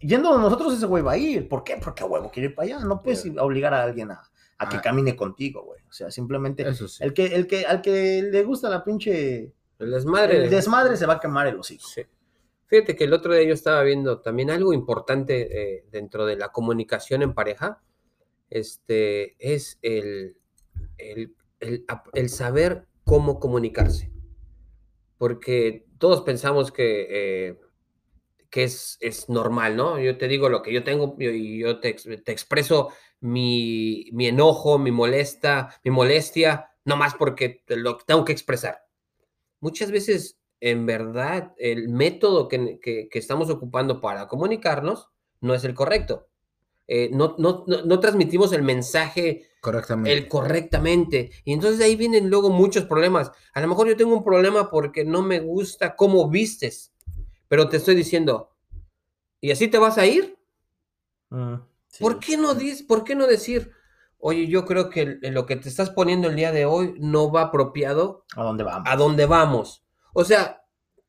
Yendo 0.00 0.38
nosotros, 0.38 0.74
ese 0.74 0.86
güey 0.86 1.02
va 1.02 1.12
a 1.12 1.16
ir. 1.18 1.48
¿Por 1.48 1.64
qué? 1.64 1.78
Porque 1.82 2.02
a 2.02 2.06
huevo 2.06 2.30
quiere 2.30 2.50
ir 2.50 2.54
para 2.54 2.66
allá. 2.76 2.84
No 2.84 3.02
puedes 3.02 3.24
obligar 3.38 3.72
a 3.72 3.82
alguien 3.82 4.10
a, 4.10 4.22
a 4.58 4.68
que 4.68 4.76
Ah. 4.76 4.82
camine 4.82 5.16
contigo, 5.16 5.62
güey. 5.64 5.80
O 5.88 5.92
sea, 5.92 6.10
simplemente 6.10 6.70
sí. 6.74 6.84
el 7.00 7.14
que, 7.14 7.26
el 7.26 7.46
que, 7.46 7.64
al 7.64 7.80
que 7.80 8.22
le 8.30 8.42
gusta 8.44 8.68
la 8.68 8.84
pinche 8.84 9.54
El 9.78 9.90
desmadre. 9.90 10.44
el 10.44 10.50
desmadre 10.50 10.96
se 10.96 11.06
va 11.06 11.14
a 11.14 11.20
quemar 11.20 11.46
el 11.46 11.58
hocico. 11.58 11.86
Sí. 11.86 12.02
Fíjate 12.66 12.94
que 12.96 13.04
el 13.04 13.12
otro 13.12 13.32
día 13.32 13.44
yo 13.44 13.54
estaba 13.54 13.82
viendo 13.82 14.20
también 14.20 14.50
algo 14.50 14.72
importante 14.72 15.76
eh, 15.78 15.86
dentro 15.90 16.26
de 16.26 16.36
la 16.36 16.48
comunicación 16.50 17.22
en 17.22 17.32
pareja, 17.32 17.80
este, 18.50 19.36
es 19.38 19.78
el, 19.82 20.36
el, 20.98 21.34
el 21.60 22.28
saber 22.28 22.86
cómo 23.04 23.38
comunicarse. 23.40 24.10
Porque 25.18 25.86
todos 25.98 26.22
pensamos 26.22 26.72
que, 26.72 27.06
eh, 27.50 27.58
que 28.50 28.64
es, 28.64 28.96
es 29.00 29.28
normal, 29.28 29.76
¿no? 29.76 29.98
Yo 30.00 30.18
te 30.18 30.28
digo 30.28 30.48
lo 30.48 30.62
que 30.62 30.72
yo 30.72 30.84
tengo 30.84 31.16
y 31.18 31.60
yo 31.60 31.80
te, 31.80 31.94
te 31.94 32.32
expreso 32.32 32.90
mi, 33.20 34.06
mi 34.12 34.28
enojo, 34.28 34.78
mi 34.78 34.90
molesta, 34.92 35.74
mi 35.84 35.90
molestia, 35.90 36.70
no 36.84 36.96
más 36.96 37.14
porque 37.14 37.62
lo 37.68 37.96
tengo 37.98 38.24
que 38.24 38.32
expresar. 38.32 38.80
Muchas 39.60 39.90
veces, 39.90 40.38
en 40.60 40.86
verdad, 40.86 41.54
el 41.58 41.88
método 41.88 42.48
que- 42.48 42.80
que 42.80 43.18
estamos 43.18 43.50
ocupando 43.50 44.00
para 44.00 44.28
comunicarnos 44.28 45.08
no 45.40 45.54
es 45.54 45.64
el 45.64 45.74
correcto. 45.74 46.28
Eh, 46.88 47.10
no, 47.12 47.34
no, 47.38 47.64
no, 47.66 47.82
no 47.82 48.00
transmitimos 48.00 48.52
el 48.52 48.62
mensaje 48.62 49.48
Correctamente. 49.60 50.12
el 50.12 50.28
correctamente. 50.28 51.30
Y 51.44 51.52
entonces 51.52 51.80
ahí 51.80 51.96
vienen 51.96 52.30
luego 52.30 52.50
muchos 52.50 52.84
problemas. 52.84 53.32
A 53.54 53.60
lo 53.60 53.68
mejor 53.68 53.88
yo 53.88 53.96
tengo 53.96 54.14
un 54.16 54.24
problema 54.24 54.70
porque 54.70 55.04
no 55.04 55.22
me 55.22 55.40
gusta 55.40 55.96
cómo 55.96 56.28
vistes, 56.30 56.92
pero 57.48 57.68
te 57.68 57.78
estoy 57.78 57.94
diciendo, 57.96 58.50
¿y 59.40 59.50
así 59.52 59.68
te 59.68 59.78
vas 59.78 59.98
a 59.98 60.06
ir? 60.06 60.36
Sí. 61.88 62.04
¿Por 62.04 62.20
qué 62.20 62.36
no 62.36 62.54
dis- 62.54 62.86
por 62.86 63.04
qué 63.04 63.14
no 63.14 63.26
decir, 63.26 63.72
oye, 64.18 64.46
yo 64.48 64.64
creo 64.64 64.90
que 64.90 65.18
lo 65.22 65.46
que 65.46 65.56
te 65.56 65.68
estás 65.68 65.90
poniendo 65.90 66.28
el 66.28 66.36
día 66.36 66.52
de 66.52 66.64
hoy 66.66 66.94
no 66.98 67.30
va 67.32 67.42
apropiado 67.42 68.24
¿A 68.36 68.42
dónde 68.42 68.64
vamos? 68.64 68.88
a 68.90 68.96
dónde 68.96 69.26
vamos? 69.26 69.84
O 70.12 70.24
sea, 70.24 70.62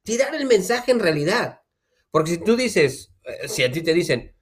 tirar 0.03 0.33
el 0.35 0.45
mensaje 0.45 0.91
en 0.91 0.99
realidad. 0.99 1.61
Porque 2.11 2.31
si 2.31 2.37
tú 2.43 2.55
dices, 2.55 3.13
eh, 3.23 3.47
si 3.47 3.63
a 3.63 3.71
ti 3.71 3.81
te 3.81 3.93
dicen, 3.93 4.33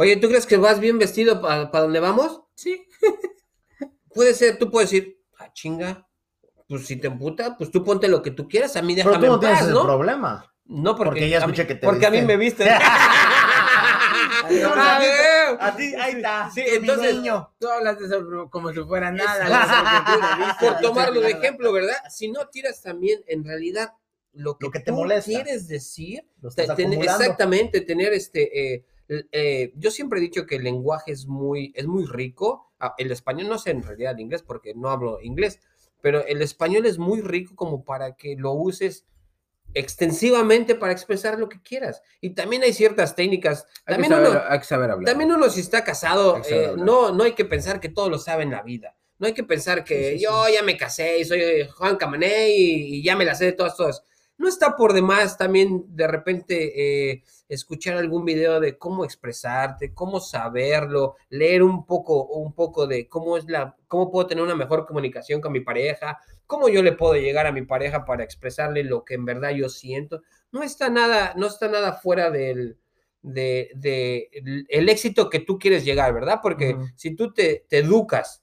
Oye, 0.00 0.16
¿tú 0.16 0.28
crees 0.28 0.46
que 0.46 0.56
vas 0.56 0.80
bien 0.80 0.98
vestido 0.98 1.42
para 1.42 1.66
donde 1.66 2.00
vamos? 2.00 2.40
Sí. 2.54 2.86
Puede 4.14 4.32
ser, 4.34 4.56
tú 4.58 4.70
puedes 4.70 4.90
decir, 4.90 5.20
ah, 5.38 5.52
chinga, 5.52 6.08
pues 6.68 6.86
si 6.86 6.96
te 6.96 7.08
emputa, 7.08 7.56
pues 7.58 7.70
tú 7.70 7.84
ponte 7.84 8.08
lo 8.08 8.22
que 8.22 8.30
tú 8.30 8.48
quieras, 8.48 8.76
a 8.76 8.82
mí 8.82 8.94
Pero 8.96 9.10
déjame 9.10 9.26
tú 9.26 9.30
no 9.30 9.34
en 9.34 9.40
tienes 9.40 9.58
paz, 9.58 9.66
ese 9.68 9.74
¿no? 9.74 9.82
problema. 9.84 10.52
No, 10.64 10.96
porque, 10.96 11.10
Porque 11.10 11.28
ya 11.28 11.36
a 11.36 11.40
mí- 11.40 11.52
escuché 11.52 11.66
que 11.66 11.74
te 11.74 11.86
Porque 11.86 12.06
a 12.06 12.10
mí 12.10 12.22
me 12.22 12.36
visten. 12.38 12.68
No, 14.50 14.74
veo. 14.74 15.56
A 15.60 15.76
ti, 15.76 15.94
ahí 15.94 16.14
está. 16.14 16.50
Sí, 16.52 16.62
entonces, 16.66 17.14
niño. 17.16 17.52
Tú 17.58 17.68
hablas 17.68 17.98
de 17.98 18.06
eso 18.06 18.48
como 18.50 18.72
si 18.72 18.80
fuera 18.80 19.12
nada. 19.12 19.44
Viste, 20.38 20.54
Por 20.60 20.70
viste 20.70 20.82
tomarlo 20.82 21.20
de 21.20 21.30
ejemplo, 21.30 21.72
¿verdad? 21.72 21.96
Si 22.08 22.28
no 22.30 22.48
tiras 22.48 22.80
también, 22.82 23.22
en 23.28 23.44
realidad, 23.44 23.92
lo 24.32 24.56
que, 24.58 24.66
Lo 24.66 24.70
que 24.72 24.80
te 24.80 24.90
tú 24.90 24.96
molesta. 24.96 25.30
quieres 25.30 25.68
decir, 25.68 26.24
Lo 26.40 26.50
te- 26.50 26.62
estás 26.62 26.76
ten- 26.76 26.88
acumulando. 26.92 27.22
exactamente, 27.22 27.80
tener 27.82 28.12
este... 28.12 28.74
eh, 28.74 28.84
eh, 29.32 29.72
yo 29.76 29.90
siempre 29.90 30.18
he 30.18 30.22
dicho 30.22 30.46
que 30.46 30.56
el 30.56 30.64
lenguaje 30.64 31.12
es 31.12 31.26
muy, 31.26 31.72
es 31.74 31.86
muy 31.86 32.06
rico. 32.06 32.72
Ah, 32.78 32.94
El 32.96 33.10
español, 33.10 33.48
no 33.48 33.58
sé 33.58 33.70
en 33.70 33.82
realidad 33.82 34.12
el 34.12 34.20
inglés 34.20 34.42
porque 34.42 34.74
no 34.74 34.88
hablo 34.88 35.20
inglés, 35.20 35.60
pero 36.00 36.24
el 36.26 36.42
español 36.42 36.86
es 36.86 36.98
muy 36.98 37.20
rico 37.20 37.56
como 37.56 37.84
para 37.84 38.14
que 38.16 38.36
lo 38.36 38.52
uses 38.52 39.06
extensivamente 39.74 40.74
para 40.74 40.92
expresar 40.92 41.38
lo 41.38 41.48
que 41.48 41.60
quieras. 41.60 42.02
Y 42.20 42.30
también 42.30 42.62
hay 42.62 42.72
ciertas 42.72 43.14
técnicas. 43.14 43.66
También 43.84 44.12
saber, 44.12 44.30
uno, 44.30 44.62
saber 44.62 44.90
hablar. 44.90 45.06
también 45.10 45.32
uno 45.32 45.48
si 45.50 45.60
está 45.60 45.84
casado, 45.84 46.40
eh, 46.48 46.72
no, 46.76 47.12
no 47.12 47.24
hay 47.24 47.32
que 47.32 47.44
pensar 47.44 47.80
que 47.80 47.88
todo 47.88 48.10
lo 48.10 48.18
sabe 48.18 48.44
en 48.44 48.50
la 48.52 48.62
vida. 48.62 48.96
No 49.18 49.26
hay 49.26 49.34
que 49.34 49.44
pensar 49.44 49.84
que 49.84 50.12
Sí, 50.12 50.18
sí, 50.18 50.24
yo 50.24 50.48
ya 50.48 50.62
me 50.62 50.76
casé 50.78 51.18
y 51.18 51.24
soy 51.24 51.68
Juan 51.76 51.96
Camané 51.96 52.50
y, 52.50 52.96
y 52.96 53.04
ya 53.04 53.16
me 53.16 53.26
la 53.26 53.34
sé 53.34 53.44
de 53.44 53.52
todas, 53.52 53.76
todas. 53.76 54.02
No 54.40 54.48
está 54.48 54.74
por 54.74 54.94
demás 54.94 55.36
también 55.36 55.84
de 55.94 56.06
repente 56.06 57.10
eh, 57.10 57.22
escuchar 57.46 57.98
algún 57.98 58.24
video 58.24 58.58
de 58.58 58.78
cómo 58.78 59.04
expresarte, 59.04 59.92
cómo 59.92 60.18
saberlo, 60.18 61.16
leer 61.28 61.62
un 61.62 61.84
poco, 61.84 62.24
un 62.24 62.54
poco 62.54 62.86
de 62.86 63.06
cómo 63.06 63.36
es 63.36 63.44
la, 63.50 63.76
cómo 63.86 64.10
puedo 64.10 64.26
tener 64.26 64.42
una 64.42 64.54
mejor 64.54 64.86
comunicación 64.86 65.42
con 65.42 65.52
mi 65.52 65.60
pareja, 65.60 66.18
cómo 66.46 66.70
yo 66.70 66.82
le 66.82 66.92
puedo 66.92 67.16
llegar 67.16 67.46
a 67.46 67.52
mi 67.52 67.60
pareja 67.60 68.06
para 68.06 68.24
expresarle 68.24 68.82
lo 68.82 69.04
que 69.04 69.12
en 69.12 69.26
verdad 69.26 69.50
yo 69.50 69.68
siento. 69.68 70.22
No 70.52 70.62
está 70.62 70.88
nada, 70.88 71.34
no 71.36 71.46
está 71.46 71.68
nada 71.68 71.92
fuera 71.92 72.30
del, 72.30 72.78
de, 73.20 73.70
de 73.74 74.30
el, 74.32 74.64
el 74.70 74.88
éxito 74.88 75.28
que 75.28 75.40
tú 75.40 75.58
quieres 75.58 75.84
llegar, 75.84 76.14
¿verdad? 76.14 76.40
Porque 76.42 76.78
si 76.96 77.14
tú 77.14 77.34
te, 77.34 77.66
te 77.68 77.80
educas 77.80 78.42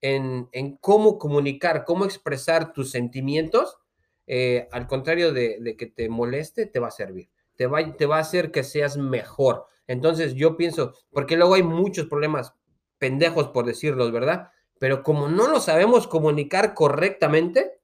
en, 0.00 0.48
en 0.50 0.76
cómo 0.78 1.18
comunicar, 1.18 1.84
cómo 1.84 2.04
expresar 2.04 2.72
tus 2.72 2.90
sentimientos, 2.90 3.78
eh, 4.26 4.68
al 4.72 4.86
contrario 4.86 5.32
de, 5.32 5.58
de 5.60 5.76
que 5.76 5.86
te 5.86 6.08
moleste, 6.08 6.66
te 6.66 6.78
va 6.80 6.88
a 6.88 6.92
servir. 6.92 7.28
Te 7.56 7.66
va, 7.66 7.96
te 7.96 8.06
va 8.06 8.16
a 8.18 8.20
hacer 8.20 8.50
que 8.50 8.62
seas 8.64 8.96
mejor. 8.96 9.66
Entonces 9.86 10.34
yo 10.34 10.56
pienso, 10.56 10.92
porque 11.10 11.36
luego 11.36 11.54
hay 11.54 11.62
muchos 11.62 12.06
problemas 12.06 12.52
pendejos 12.98 13.48
por 13.48 13.64
decirlos, 13.66 14.12
¿verdad? 14.12 14.50
Pero 14.78 15.02
como 15.02 15.28
no 15.28 15.48
lo 15.48 15.60
sabemos 15.60 16.06
comunicar 16.06 16.74
correctamente, 16.74 17.80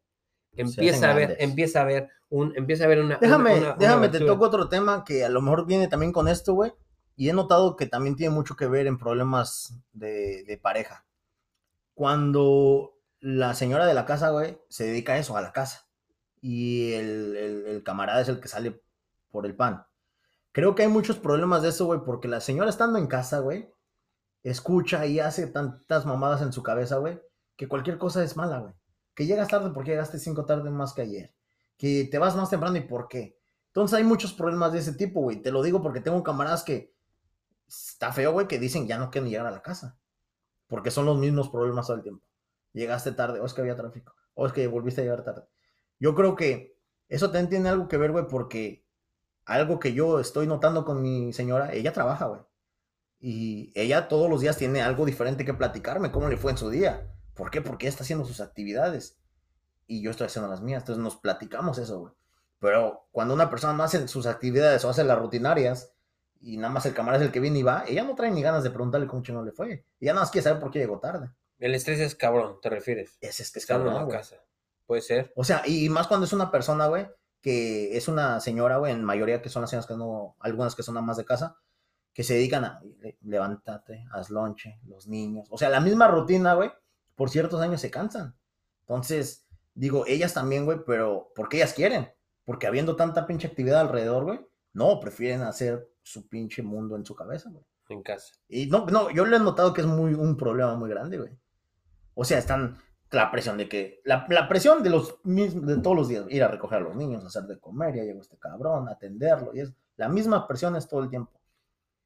empieza 0.55 1.11
a 1.11 1.15
ver, 1.15 1.29
grandes. 1.29 1.49
empieza 1.49 1.81
a 1.81 1.85
ver 1.85 2.09
un, 2.29 2.53
empieza 2.57 2.85
a 2.85 2.89
ver 2.89 3.01
una. 3.01 3.19
Déjame, 3.19 3.51
una- 3.53 3.59
una- 3.59 3.69
una 3.69 3.77
déjame, 3.79 4.09
te 4.09 4.19
toco 4.27 4.45
otro 4.47 4.69
tema 4.69 5.05
que 5.05 5.25
a 5.25 5.29
lo 5.29 5.41
mejor 5.41 5.67
viene 5.67 5.89
también 5.89 6.13
con 6.13 6.29
esto, 6.29 6.55
güey. 6.55 6.73
Y 7.17 7.29
he 7.29 7.33
notado 7.33 7.77
que 7.77 7.87
también 7.87 8.17
tiene 8.17 8.35
mucho 8.35 8.57
que 8.57 8.67
ver 8.67 8.87
en 8.87 8.99
problemas 8.99 9.79
de, 9.93 10.45
de 10.45 10.59
pareja. 10.59 11.05
Cuando 11.95 12.95
la 13.21 13.55
señora 13.55 13.87
de 13.87 13.95
la 13.95 14.07
casa, 14.07 14.31
güey, 14.31 14.59
se 14.69 14.85
dedica 14.87 15.13
a 15.15 15.19
eso, 15.19 15.37
a 15.37 15.43
la 15.43 15.53
casa. 15.53 15.87
Y 16.43 16.93
el, 16.93 17.37
el- 17.37 17.83
camarada 17.83 18.21
es 18.21 18.29
el 18.29 18.41
que 18.41 18.49
sale 18.49 18.83
por 19.31 19.47
el 19.47 19.57
pan. 19.57 19.87
Creo 20.53 20.75
que 20.75 20.83
hay 20.83 20.89
muchos 20.89 21.17
problemas 21.17 21.63
de 21.63 21.71
eso, 21.71 21.87
güey, 21.87 22.01
porque 22.05 22.29
la 22.29 22.41
señora 22.41 22.69
estando 22.69 22.99
en 22.99 23.07
casa, 23.07 23.39
güey, 23.39 23.71
escucha 24.43 25.07
y 25.07 25.21
hace 25.21 25.47
tantas 25.47 26.05
mamadas 26.05 26.43
en 26.43 26.53
su 26.53 26.63
cabeza, 26.63 26.99
güey, 26.99 27.19
que 27.57 27.69
cualquier 27.69 27.97
cosa 27.97 28.23
es 28.23 28.37
mala, 28.37 28.59
güey. 28.59 28.75
Que 29.15 29.25
llegas 29.25 29.49
tarde 29.49 29.71
porque 29.73 29.93
llegaste 29.93 30.19
cinco 30.19 30.45
tardes 30.45 30.71
más 30.73 30.93
que 30.93 31.03
ayer. 31.03 31.35
Que 31.79 32.09
te 32.11 32.19
vas 32.19 32.37
más 32.37 32.51
temprano 32.51 32.77
y 32.77 32.81
por 32.83 33.09
qué. 33.09 33.39
Entonces 33.69 33.97
hay 33.97 34.05
muchos 34.05 34.35
problemas 34.35 34.73
de 34.73 34.81
ese 34.81 34.93
tipo, 34.95 35.21
güey. 35.23 35.41
Te 35.41 35.51
lo 35.53 35.63
digo 35.63 35.83
porque 35.83 36.01
tengo 36.01 36.23
camaradas 36.23 36.63
que 36.65 36.93
está 37.67 38.13
feo, 38.13 38.33
güey, 38.33 38.47
que 38.49 38.59
dicen 38.59 38.87
ya 38.87 38.99
no 38.99 39.11
quieren 39.11 39.31
llegar 39.31 39.47
a 39.47 39.51
la 39.51 39.63
casa. 39.63 39.97
Porque 40.67 40.91
son 40.91 41.07
los 41.07 41.17
mismos 41.19 41.49
problemas 41.51 41.87
todo 41.87 41.97
el 41.97 42.03
tiempo. 42.03 42.25
Llegaste 42.73 43.13
tarde, 43.13 43.41
o 43.41 43.45
es 43.47 43.55
que 43.55 43.61
había 43.61 43.77
tráfico, 43.77 44.15
o 44.35 44.47
es 44.47 44.53
que 44.53 44.67
volviste 44.67 45.03
a 45.03 45.05
llegar 45.05 45.23
tarde. 45.25 45.47
Yo 46.03 46.17
creo 46.17 46.35
que 46.35 46.77
eso 47.09 47.27
también 47.27 47.49
tiene 47.49 47.69
algo 47.69 47.87
que 47.87 47.97
ver, 47.97 48.11
güey, 48.11 48.27
porque 48.27 48.85
algo 49.45 49.79
que 49.79 49.93
yo 49.93 50.19
estoy 50.19 50.49
notando 50.49 50.85
con 50.85 51.01
mi 51.01 51.33
señora, 51.33 51.73
ella 51.73 51.93
trabaja, 51.93 52.27
güey. 52.27 52.41
Y 53.21 53.71
ella 53.77 54.09
todos 54.09 54.29
los 54.29 54.41
días 54.41 54.57
tiene 54.57 54.83
algo 54.83 55.07
diferente 55.07 55.45
que 55.45 55.55
platicarme, 55.55 56.11
cómo 56.11 56.29
le 56.29 56.37
fue 56.37 56.51
en 56.51 56.59
su 56.59 56.71
día. 56.71 57.09
¿Por 57.35 57.53
qué? 57.53 57.63
Porque 57.63 57.87
ella 57.87 57.91
está 57.91 58.03
haciendo 58.03 58.25
sus 58.25 58.41
actividades. 58.41 59.17
Y 59.87 60.03
yo 60.03 60.11
estoy 60.11 60.27
haciendo 60.27 60.51
las 60.51 60.61
mías. 60.61 60.83
Entonces 60.83 61.01
nos 61.01 61.15
platicamos 61.19 61.79
eso, 61.79 62.01
güey. 62.01 62.13
Pero 62.59 63.07
cuando 63.13 63.33
una 63.35 63.49
persona 63.49 63.73
no 63.73 63.85
hace 63.85 64.09
sus 64.09 64.27
actividades 64.27 64.85
o 64.85 64.89
hace 64.91 65.05
las 65.05 65.21
rutinarias 65.21 65.93
y 66.41 66.57
nada 66.57 66.73
más 66.73 66.85
el 66.85 66.95
camarada 66.95 67.23
es 67.23 67.29
el 67.29 67.33
que 67.33 67.39
viene 67.39 67.61
y 67.61 67.63
va, 67.63 67.85
ella 67.87 68.03
no 68.03 68.17
trae 68.17 68.33
ni 68.33 68.43
ganas 68.43 68.65
de 68.65 68.71
preguntarle 68.71 69.07
cómo 69.07 69.23
chingón 69.23 69.45
le 69.45 69.53
fue. 69.53 69.87
Ella 70.01 70.15
nada 70.15 70.23
más 70.23 70.33
quiere 70.33 70.43
saber 70.43 70.61
por 70.61 70.73
qué 70.73 70.81
llegó 70.81 70.99
tarde. 70.99 71.31
El 71.61 71.77
estrés 71.77 72.01
es 72.01 72.17
cabrón, 72.17 72.59
¿te 72.61 72.71
refieres? 72.71 73.19
Ese 73.21 73.45
es 73.45 73.53
que 73.53 73.61
es 73.61 73.63
Estando 73.65 73.85
en 73.87 73.93
cabrón, 73.93 74.01
la 74.01 74.05
güey. 74.07 74.19
casa. 74.19 74.45
Puede 74.93 75.01
ser. 75.03 75.33
O 75.37 75.43
sea, 75.43 75.63
y 75.67 75.89
más 75.89 76.07
cuando 76.07 76.27
es 76.27 76.35
una 76.35 76.51
persona, 76.51 76.87
güey, 76.87 77.07
que 77.41 77.97
es 77.97 78.09
una 78.09 78.41
señora, 78.41 78.77
güey, 78.77 78.93
en 78.93 79.03
mayoría 79.03 79.41
que 79.41 79.49
son 79.49 79.63
las 79.63 79.71
señoras 79.71 79.87
que 79.87 79.97
no, 79.97 80.37
algunas 80.39 80.75
que 80.75 80.83
son 80.83 80.99
amas 80.99 81.17
de 81.17 81.25
casa, 81.25 81.57
que 82.13 82.23
se 82.25 82.35
dedican 82.35 82.65
a 82.67 82.83
"Le- 83.01 83.17
levántate, 83.23 84.05
haz 84.13 84.29
lonche, 84.29 84.79
los 84.87 85.07
niños. 85.09 85.49
O 85.51 85.57
sea, 85.57 85.71
la 85.71 85.81
misma 85.81 86.09
rutina, 86.09 86.53
güey, 86.53 86.71
por 87.15 87.31
ciertos 87.31 87.63
años 87.63 87.81
se 87.81 87.91
cansan. 87.91 88.37
Entonces, 88.83 89.47
digo, 89.73 90.05
ellas 90.07 90.35
también, 90.35 90.67
güey, 90.67 90.81
pero 90.87 91.33
porque 91.35 91.57
ellas 91.57 91.73
quieren. 91.73 92.13
Porque 92.45 92.67
habiendo 92.67 92.97
tanta 92.97 93.27
pinche 93.27 93.49
actividad 93.49 93.81
alrededor, 93.81 94.25
güey, 94.25 94.41
no, 94.75 95.01
prefieren 95.01 95.41
hacer 95.41 95.89
su 96.03 96.29
pinche 96.29 96.63
mundo 96.63 96.97
en 96.97 97.07
su 97.07 97.15
cabeza, 97.15 97.49
güey. 97.49 97.65
En 97.89 98.03
casa. 98.03 98.35
Y 98.47 98.67
no, 98.67 98.85
no, 98.85 99.11
yo 99.11 99.25
le 99.25 99.37
he 99.37 99.41
notado 99.41 99.73
que 99.73 99.81
es 99.81 99.87
muy 99.87 100.13
un 100.13 100.37
problema 100.37 100.75
muy 100.77 100.91
grande, 100.91 101.17
güey. 101.17 101.31
O 102.15 102.27
sea, 102.27 102.37
están 102.37 102.77
la 103.13 103.31
presión 103.31 103.57
de 103.59 103.69
que, 103.69 104.01
la, 104.05 104.27
la 104.29 104.49
presión 104.49 104.83
de 104.83 104.91
los 104.91 105.21
mismos, 105.25 105.67
de 105.67 105.79
todos 105.79 105.97
los 105.97 106.09
días, 106.09 106.25
ir 106.31 106.43
a 106.43 106.49
recoger 106.49 106.79
a 106.79 106.83
los 106.83 106.97
niños, 106.97 107.25
hacer 107.25 107.45
de 107.45 107.59
comer, 107.59 107.95
ya 107.95 108.03
llegó 108.03 108.21
este 108.21 108.39
cabrón, 108.39 108.89
atenderlo, 108.89 109.55
y 109.55 109.61
es 109.61 109.73
la 109.97 110.09
misma 110.09 110.47
presión 110.49 110.75
es 110.77 110.89
todo 110.89 111.03
el 111.03 111.11
tiempo. 111.11 111.33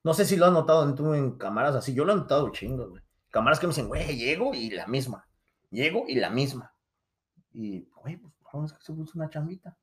No 0.03 0.15
sé 0.15 0.25
si 0.25 0.37
lo 0.37 0.47
has 0.47 0.53
notado 0.53 0.85
en 0.85 0.95
tú 0.95 1.15
en 1.15 1.39
cámaras 1.39 1.75
así, 1.75 1.95
yo 1.95 2.05
lo 2.05 2.13
he 2.13 2.17
notado 2.17 2.51
chingo, 2.51 2.89
güey. 2.89 3.03
Cámaras 3.31 3.59
que 3.59 3.67
me 3.67 3.71
dicen, 3.73 3.89
güey, 3.89 4.17
llego 4.17 4.55
y 4.55 4.71
la 4.71 4.87
misma. 4.87 5.27
Llego 5.71 6.05
y 6.07 6.17
la 6.17 6.31
misma. 6.31 6.75
Y, 7.53 7.89
güey, 8.03 8.17
pues 8.17 8.33
vamos 8.53 8.73
que 8.73 8.85
se 8.85 8.93
puso 8.93 9.13
una 9.15 9.29
chambita. 9.31 9.77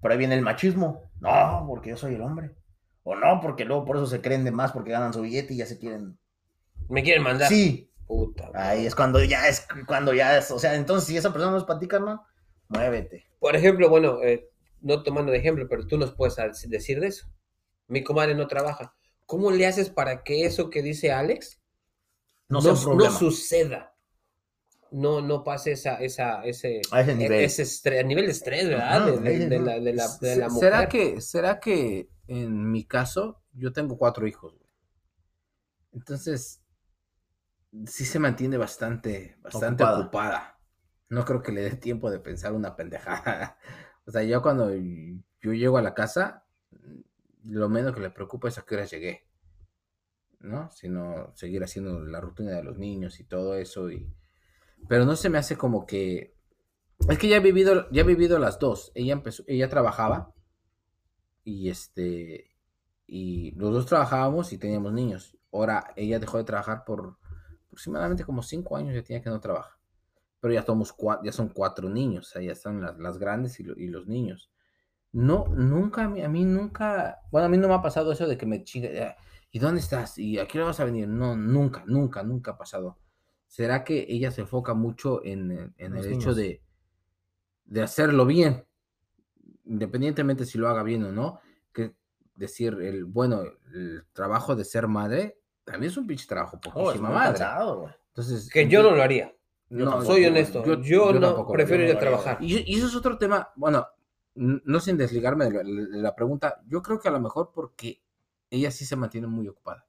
Por 0.00 0.12
ahí 0.12 0.18
viene 0.18 0.34
el 0.34 0.42
machismo. 0.42 1.10
No, 1.20 1.64
porque 1.66 1.90
yo 1.90 1.96
soy 1.96 2.14
el 2.14 2.22
hombre. 2.22 2.54
O 3.02 3.14
no, 3.14 3.40
porque 3.40 3.64
luego 3.64 3.84
por 3.84 3.96
eso 3.96 4.06
se 4.06 4.20
creen 4.20 4.44
de 4.44 4.50
más 4.50 4.72
porque 4.72 4.90
ganan 4.90 5.12
su 5.12 5.22
billete 5.22 5.54
y 5.54 5.58
ya 5.58 5.66
se 5.66 5.78
quieren. 5.78 6.18
Me 6.88 7.02
quieren 7.02 7.22
mandar. 7.22 7.48
Sí, 7.48 7.90
Puta. 8.06 8.50
ahí 8.54 8.86
es 8.86 8.94
cuando 8.94 9.22
ya 9.24 9.48
es, 9.48 9.66
cuando 9.86 10.12
ya 10.12 10.36
es. 10.38 10.50
O 10.50 10.58
sea, 10.58 10.74
entonces 10.74 11.08
si 11.08 11.16
esa 11.16 11.32
persona 11.32 11.52
no 11.52 11.58
es 11.58 11.64
para 11.64 11.78
ti, 11.80 11.88
carnal, 11.88 12.20
muévete. 12.68 13.24
Por 13.38 13.56
ejemplo, 13.56 13.88
bueno, 13.88 14.22
eh, 14.22 14.48
no 14.80 15.02
tomando 15.02 15.32
de 15.32 15.38
ejemplo, 15.38 15.66
pero 15.68 15.86
tú 15.86 15.96
nos 15.98 16.12
puedes 16.14 16.36
decir 16.68 17.00
de 17.00 17.06
eso. 17.06 17.26
Mi 17.88 18.02
comadre 18.04 18.34
no 18.34 18.46
trabaja. 18.46 18.94
¿Cómo 19.26 19.50
le 19.50 19.66
haces 19.66 19.88
para 19.90 20.22
que 20.22 20.44
eso 20.44 20.68
que 20.70 20.82
dice 20.82 21.12
Alex 21.12 21.60
No, 22.48 22.60
no, 22.60 22.76
sea 22.76 22.90
un 22.92 22.98
no 22.98 23.10
suceda? 23.10 23.94
No, 24.90 25.20
no 25.20 25.42
pase 25.42 25.72
esa, 25.72 25.96
esa, 25.96 26.44
ese, 26.44 26.80
A 26.92 27.00
ese 27.00 27.14
nivel. 27.16 27.40
ese 27.44 27.62
estrés, 27.62 28.04
nivel 28.06 28.26
de 28.26 28.32
estrés, 28.32 28.68
¿verdad? 28.68 28.96
Ajá, 29.02 29.10
de, 29.10 29.18
de- 29.18 29.48
de 29.48 29.58
la, 29.58 29.80
de 29.80 29.92
la, 29.92 30.08
de 30.20 30.36
la 30.36 30.48
mujer. 30.48 30.60
¿Será 30.72 30.88
que, 30.88 31.20
¿Será 31.20 31.58
que 31.60 32.08
en 32.28 32.70
mi 32.70 32.84
caso 32.84 33.42
yo 33.54 33.72
tengo 33.72 33.96
cuatro 33.98 34.26
hijos? 34.26 34.52
güey? 34.52 34.70
Entonces, 35.92 36.60
sí 37.86 38.04
se 38.04 38.18
mantiene 38.18 38.56
bastante, 38.56 39.36
bastante 39.42 39.82
Ocupada. 39.82 40.00
ocupada. 40.00 40.58
No 41.08 41.24
creo 41.24 41.42
que 41.42 41.52
le 41.52 41.62
dé 41.62 41.76
tiempo 41.76 42.10
de 42.10 42.20
pensar 42.20 42.52
una 42.52 42.76
pendejada. 42.76 43.58
O 44.06 44.10
sea, 44.10 44.22
yo 44.22 44.42
cuando 44.42 44.70
yo 44.74 45.52
llego 45.54 45.78
a 45.78 45.82
la 45.82 45.94
casa, 45.94 46.44
lo 47.42 47.70
menos 47.70 47.94
que 47.94 48.00
le 48.02 48.10
preocupa 48.10 48.48
es 48.48 48.58
a 48.58 48.62
qué 48.62 48.74
hora 48.74 48.84
llegué. 48.84 49.26
¿No? 50.40 50.70
Sino 50.70 51.32
seguir 51.34 51.64
haciendo 51.64 52.00
la 52.04 52.20
rutina 52.20 52.50
de 52.50 52.62
los 52.62 52.76
niños 52.76 53.18
y 53.18 53.24
todo 53.24 53.54
eso. 53.54 53.90
Y... 53.90 54.14
Pero 54.88 55.06
no 55.06 55.16
se 55.16 55.30
me 55.30 55.38
hace 55.38 55.56
como 55.56 55.86
que. 55.86 56.36
Es 57.08 57.18
que 57.18 57.28
ya 57.28 57.36
he 57.36 57.40
vivido, 57.40 57.90
ya 57.90 58.02
he 58.02 58.04
vivido 58.04 58.38
las 58.38 58.58
dos. 58.58 58.92
Ella 58.94 59.14
empezó, 59.14 59.42
ella 59.46 59.70
trabajaba 59.70 60.34
y 61.44 61.70
este 61.70 62.54
y 63.06 63.52
los 63.52 63.72
dos 63.72 63.86
trabajábamos 63.86 64.52
y 64.52 64.58
teníamos 64.58 64.92
niños. 64.92 65.38
Ahora 65.50 65.92
ella 65.96 66.18
dejó 66.18 66.38
de 66.38 66.44
trabajar 66.44 66.84
por 66.84 67.18
aproximadamente 67.74 68.24
como 68.24 68.42
cinco 68.42 68.76
años 68.76 68.94
ya 68.94 69.02
tenía 69.02 69.22
que 69.22 69.30
no 69.30 69.40
trabaja. 69.40 69.78
Pero 70.40 70.54
ya 70.54 70.62
somos 70.64 70.94
ya 71.24 71.32
son 71.32 71.48
cuatro 71.48 71.88
niños, 71.88 72.28
o 72.28 72.30
sea, 72.32 72.42
ya 72.42 72.52
están 72.52 72.80
las, 72.80 72.98
las 72.98 73.18
grandes 73.18 73.58
y, 73.60 73.64
lo- 73.64 73.76
y 73.76 73.88
los 73.88 74.06
niños. 74.06 74.50
No, 75.12 75.46
nunca, 75.48 76.04
a 76.04 76.08
mí, 76.08 76.22
a 76.22 76.28
mí 76.28 76.44
nunca, 76.44 77.20
bueno, 77.32 77.46
a 77.46 77.48
mí 77.50 77.58
no 77.58 77.68
me 77.68 77.74
ha 77.74 77.82
pasado 77.82 78.12
eso 78.12 78.26
de 78.26 78.36
que 78.38 78.46
me 78.46 78.64
chingue, 78.64 79.02
"Ah, 79.02 79.16
¿y 79.50 79.58
dónde 79.60 79.80
estás? 79.80 80.18
¿Y 80.18 80.38
a 80.38 80.46
qué 80.48 80.58
hora 80.58 80.68
vas 80.68 80.80
a 80.80 80.84
venir? 80.84 81.08
No, 81.08 81.36
nunca, 81.36 81.84
nunca, 81.86 82.22
nunca 82.24 82.52
ha 82.52 82.58
pasado. 82.58 82.98
¿Será 83.48 83.84
que 83.84 84.06
ella 84.08 84.30
se 84.32 84.42
enfoca 84.42 84.74
mucho 84.74 85.24
en, 85.24 85.74
en 85.78 85.96
el 85.96 86.06
hecho 86.08 86.34
de, 86.34 86.62
de 87.64 87.82
hacerlo 87.82 88.26
bien? 88.26 88.66
Independientemente 89.64 90.44
si 90.44 90.58
lo 90.58 90.68
haga 90.68 90.82
bien 90.82 91.04
o 91.04 91.12
no, 91.12 91.40
que 91.72 91.94
decir, 92.34 92.74
el 92.82 93.04
bueno, 93.04 93.42
el 93.74 94.04
trabajo 94.12 94.54
de 94.56 94.64
ser 94.64 94.88
madre 94.88 95.38
también 95.64 95.90
es 95.90 95.96
un 95.96 96.06
pinche 96.06 96.26
trabajo, 96.26 96.58
Oh, 96.66 96.70
poquísima 96.84 97.10
madre. 97.10 97.38
cansado. 97.38 97.94
Entonces, 98.08 98.48
Que 98.50 98.68
yo 98.68 98.82
no 98.82 98.92
lo 98.94 99.02
haría. 99.02 99.34
no, 99.70 100.02
Soy 100.04 100.22
yo- 100.22 100.28
honesto. 100.28 100.64
yo- 100.64 100.74
Yo, 100.80 101.12
yo 101.12 101.12
no 101.14 101.20
tampoco, 101.28 101.52
prefiero 101.52 101.82
yo 101.84 101.90
ir 101.90 101.96
a 101.96 102.00
trabajar. 102.00 102.38
Y, 102.40 102.58
y 102.72 102.76
eso 102.76 102.86
es 102.86 102.94
otro 102.94 103.18
tema, 103.18 103.48
bueno, 103.56 103.86
no 104.34 104.80
sin 104.80 104.96
desligarme 104.96 105.46
de 105.46 105.52
la, 105.52 105.62
de 105.62 106.02
la 106.02 106.14
pregunta, 106.14 106.60
yo 106.66 106.82
creo 106.82 106.98
que 107.00 107.08
a 107.08 107.12
lo 107.12 107.20
mejor 107.20 107.50
porque 107.54 108.02
ella 108.50 108.70
sí 108.70 108.84
se 108.84 108.96
mantiene 108.96 109.26
muy 109.26 109.48
ocupada. 109.48 109.86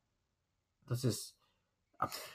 Entonces, 0.82 1.36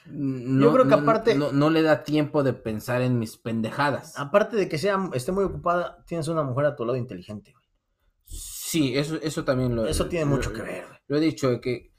no, 0.05 0.71
creo 0.73 0.83
que 0.85 0.89
no- 0.89 0.97
aparte- 0.97 1.35
No, 1.35 1.51
no 1.51 1.69
le 1.69 1.81
da 1.81 2.03
tiempo 2.03 2.43
de 2.43 2.53
pensar 2.53 3.01
en 3.01 3.19
mis 3.19 3.37
pendejadas. 3.37 4.17
Aparte 4.17 4.57
de 4.57 4.67
que 4.67 4.77
sea, 4.77 5.09
esté 5.13 5.31
muy 5.31 5.43
ocupada, 5.45 6.03
tienes 6.05 6.27
una 6.27 6.43
mujer 6.43 6.65
a 6.65 6.75
tu 6.75 6.85
lado 6.85 6.97
inteligente, 6.97 7.51
güey. 7.53 7.65
Sí, 8.25 8.97
eso, 8.97 9.15
eso 9.21 9.43
también 9.43 9.75
lo... 9.75 9.85
Eso 9.85 10.07
tiene 10.07 10.25
lo- 10.25 10.31
mucho 10.31 10.53
que 10.53 10.61
ver, 10.61 10.85
güey. 10.87 10.99
Lo 11.07 11.17
he 11.17 11.19
dicho, 11.19 11.49
de 11.49 11.59
que 11.61 11.91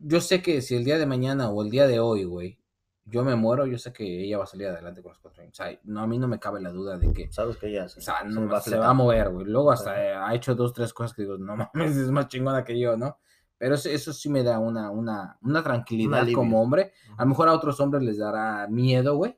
yo 0.00 0.20
sé 0.20 0.42
que 0.42 0.60
si 0.62 0.74
el 0.76 0.84
día 0.84 0.98
de 0.98 1.06
mañana 1.06 1.50
o 1.50 1.62
el 1.62 1.70
día 1.70 1.86
de 1.86 2.00
hoy, 2.00 2.24
güey, 2.24 2.58
yo 3.04 3.24
me 3.24 3.34
muero, 3.36 3.66
yo 3.66 3.78
sé 3.78 3.92
que 3.92 4.24
ella 4.24 4.36
va 4.38 4.44
a 4.44 4.46
salir 4.46 4.66
adelante 4.68 5.02
con 5.02 5.10
los 5.12 5.18
cuatro 5.18 5.42
años. 5.42 5.54
O 5.58 5.62
sea, 5.64 5.78
no, 5.84 6.00
a 6.00 6.06
mí 6.06 6.18
no 6.18 6.28
me 6.28 6.38
cabe 6.38 6.60
la 6.60 6.70
duda 6.70 6.98
de 6.98 7.10
que 7.12 7.32
Sabes 7.32 7.56
que 7.56 7.68
ella 7.68 7.88
se, 7.88 8.00
O 8.00 8.02
sea, 8.02 8.20
se 8.20 8.28
no, 8.28 8.46
va 8.48 8.58
a 8.58 8.60
se 8.60 8.70
fletar. 8.70 8.86
va 8.86 8.90
a 8.90 8.94
mover, 8.94 9.30
güey. 9.30 9.46
Luego 9.46 9.70
hasta 9.72 9.94
Sí. 9.94 10.00
eh, 10.00 10.12
ha 10.14 10.34
hecho 10.34 10.54
dos, 10.54 10.74
tres 10.74 10.92
cosas 10.92 11.14
que 11.16 11.22
digo, 11.22 11.38
no 11.38 11.56
mames, 11.56 11.96
es 11.96 12.10
más 12.10 12.28
chingona 12.28 12.64
que 12.64 12.78
yo, 12.78 12.96
¿no? 12.98 13.18
Pero 13.56 13.74
eso, 13.76 13.88
eso 13.88 14.12
sí 14.12 14.28
me 14.28 14.42
da 14.44 14.58
una, 14.58 14.90
una, 14.90 15.36
una 15.40 15.62
tranquilidad 15.64 16.26
como 16.34 16.60
hombre. 16.62 16.92
A 17.16 17.22
lo 17.24 17.30
mejor 17.30 17.48
a 17.48 17.54
otros 17.54 17.80
hombres 17.80 18.02
les 18.04 18.18
dará 18.18 18.68
miedo, 18.68 19.16
güey. 19.16 19.36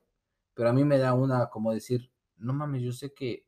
Pero 0.54 0.68
a 0.68 0.72
mí 0.72 0.84
me 0.84 0.98
da 0.98 1.14
una, 1.14 1.46
como 1.48 1.72
decir, 1.72 2.10
no 2.36 2.52
mames, 2.52 2.82
yo 2.82 2.92
sé 2.92 3.14
que 3.14 3.46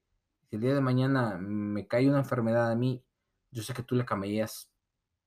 si 0.48 0.56
el 0.56 0.62
día 0.62 0.74
de 0.74 0.80
mañana 0.80 1.36
me 1.38 1.86
cae 1.86 2.08
una 2.08 2.18
enfermedad 2.20 2.70
a 2.70 2.74
mí, 2.76 3.04
yo 3.50 3.62
sé 3.62 3.74
que 3.74 3.82
tú 3.82 3.96
le 3.96 4.06
camellas 4.06 4.71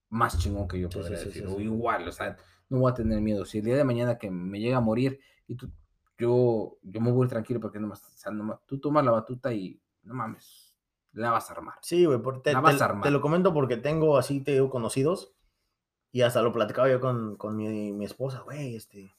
más 0.09 0.37
chingón 0.37 0.67
que 0.67 0.79
yo, 0.79 0.89
Sí, 0.89 0.97
podría 0.99 1.17
sí, 1.17 1.23
sí, 1.23 1.29
decir. 1.29 1.47
sí, 1.47 1.53
o 1.53 1.57
sí. 1.57 1.63
igual, 1.63 2.07
o 2.07 2.11
sea, 2.11 2.37
no 2.69 2.79
voy 2.79 2.91
a 2.91 2.95
tener 2.95 3.19
miedo. 3.21 3.45
Si 3.45 3.59
el 3.59 3.65
día 3.65 3.75
de 3.77 3.83
mañana 3.83 4.17
que 4.17 4.29
me 4.31 4.59
llega 4.59 4.77
a 4.77 4.81
morir 4.81 5.19
y 5.47 5.55
tú, 5.55 5.69
yo, 6.17 6.77
yo 6.81 7.01
me 7.01 7.11
voy 7.11 7.27
tranquilo 7.27 7.59
porque 7.59 7.79
nomás, 7.79 8.03
o 8.03 8.17
sea, 8.17 8.31
nomás- 8.31 8.59
tú 8.65 8.79
tomas 8.79 9.03
la 9.03 9.11
batuta 9.11 9.53
y 9.53 9.81
no 10.03 10.13
mames, 10.13 10.75
la 11.13 11.31
vas 11.31 11.49
a 11.49 11.53
armar. 11.53 11.75
Sí, 11.81 12.05
güey, 12.05 12.19
te, 12.43 12.53
La 12.53 12.61
vas 12.61 12.77
te- 12.77 12.83
a 12.83 12.85
armar. 12.87 13.03
te 13.03 13.11
lo 13.11 13.21
comento 13.21 13.53
porque 13.53 13.77
tengo 13.77 14.17
así, 14.17 14.41
te 14.41 14.51
digo, 14.53 14.69
conocidos. 14.69 15.33
Y 16.11 16.21
hasta 16.21 16.41
lo 16.41 16.53
platicaba 16.53 16.89
yo 16.89 17.01
con, 17.01 17.35
con 17.35 17.57
mi, 17.57 17.91
mi 17.91 18.05
esposa, 18.05 18.39
güey, 18.41 18.75
este, 18.75 19.13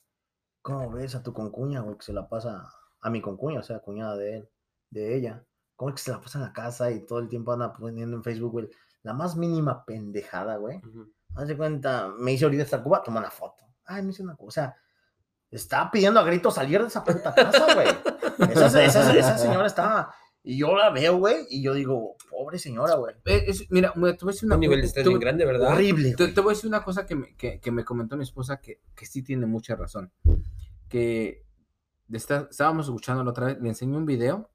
¿cómo 0.62 0.90
ves 0.90 1.14
a 1.14 1.22
tu 1.22 1.34
concuña, 1.34 1.80
güey, 1.80 1.96
que 1.98 2.04
se 2.04 2.12
la 2.14 2.26
pasa 2.28 2.72
a 3.00 3.10
mi 3.10 3.20
concuña, 3.20 3.60
o 3.60 3.62
sea, 3.62 3.80
cuñada 3.80 4.16
de 4.16 4.36
él, 4.38 4.48
de 4.90 5.14
ella? 5.16 5.44
¿Cómo 5.76 5.90
es 5.90 5.96
que 5.96 6.02
se 6.02 6.10
la 6.12 6.20
pasa 6.22 6.38
en 6.38 6.44
la 6.46 6.52
casa 6.54 6.90
y 6.90 7.04
todo 7.04 7.18
el 7.18 7.28
tiempo 7.28 7.52
anda 7.52 7.74
poniendo 7.74 8.16
en 8.16 8.22
Facebook, 8.24 8.52
güey, 8.52 8.70
la 9.06 9.14
más 9.14 9.36
mínima 9.36 9.84
pendejada, 9.84 10.56
güey? 10.56 10.80
Haz 11.34 11.48
de 11.48 11.56
cuenta, 11.56 12.12
me 12.18 12.32
hice 12.32 12.44
ahorita 12.44 12.64
esta 12.64 12.82
cuba, 12.82 13.02
toma 13.02 13.20
una 13.20 13.30
foto. 13.30 13.64
Ay, 13.84 14.02
me 14.02 14.10
hice 14.10 14.22
una 14.22 14.34
cosa. 14.34 14.46
O 14.46 14.50
sea, 14.50 14.76
está 15.50 15.90
pidiendo 15.90 16.18
a 16.18 16.24
gritos 16.24 16.54
salir 16.54 16.80
de 16.80 16.88
esa 16.88 17.04
puta 17.04 17.32
casa, 17.34 17.74
güey. 17.74 17.86
Esa, 18.50 18.82
esa- 18.84 19.16
esa 19.16 19.38
señora 19.38 19.66
está. 19.66 20.10
Y 20.42 20.58
yo 20.58 20.76
la 20.76 20.90
veo, 20.90 21.18
güey, 21.18 21.46
y 21.50 21.62
yo 21.62 21.74
digo, 21.74 22.16
pobre 22.30 22.58
señora, 22.58 22.94
güey. 22.96 23.14
Eh, 23.26 23.44
es- 23.48 23.70
mira, 23.70 23.92
te 23.92 23.98
voy 24.00 24.10
a 24.10 24.12
decir 24.12 24.46
una 24.46 24.54
Un 24.56 24.60
nivel 24.60 24.78
de 24.78 24.82
te- 24.82 24.86
estrés 24.88 25.06
bien 25.06 25.20
grande, 25.20 25.44
¿verdad? 25.44 25.72
Horrible. 25.72 26.14
Te, 26.14 26.32
voy 26.40 26.52
a 26.52 26.54
decir 26.54 26.68
una 26.68 26.82
cosa 26.82 27.06
que 27.06 27.14
me, 27.16 27.36
que, 27.36 27.60
que 27.60 27.70
me 27.70 27.84
comentó 27.84 28.16
mi 28.16 28.22
esposa 28.24 28.60
que, 28.60 28.80
que 28.94 29.06
sí 29.06 29.22
tiene 29.22 29.46
mucha 29.46 29.76
razón. 29.76 30.12
Que 30.88 31.44
de 32.08 32.18
esta- 32.18 32.48
estábamos 32.50 32.86
escuchando 32.86 33.22
la 33.24 33.30
otra 33.30 33.46
vez, 33.46 33.58
le 33.60 33.68
enseñé 33.68 33.96
un 33.96 34.06
video 34.06 34.50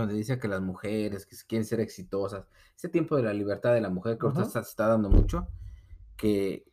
donde 0.00 0.14
dice 0.14 0.38
que 0.38 0.48
las 0.48 0.60
mujeres 0.60 1.26
que 1.26 1.36
quieren 1.46 1.64
ser 1.64 1.80
exitosas, 1.80 2.46
ese 2.76 2.88
tiempo 2.88 3.16
de 3.16 3.22
la 3.22 3.32
libertad 3.32 3.72
de 3.74 3.80
la 3.80 3.90
mujer 3.90 4.18
que 4.18 4.26
está, 4.26 4.44
se 4.44 4.58
está 4.60 4.86
dando 4.88 5.08
mucho, 5.08 5.48
que 6.16 6.64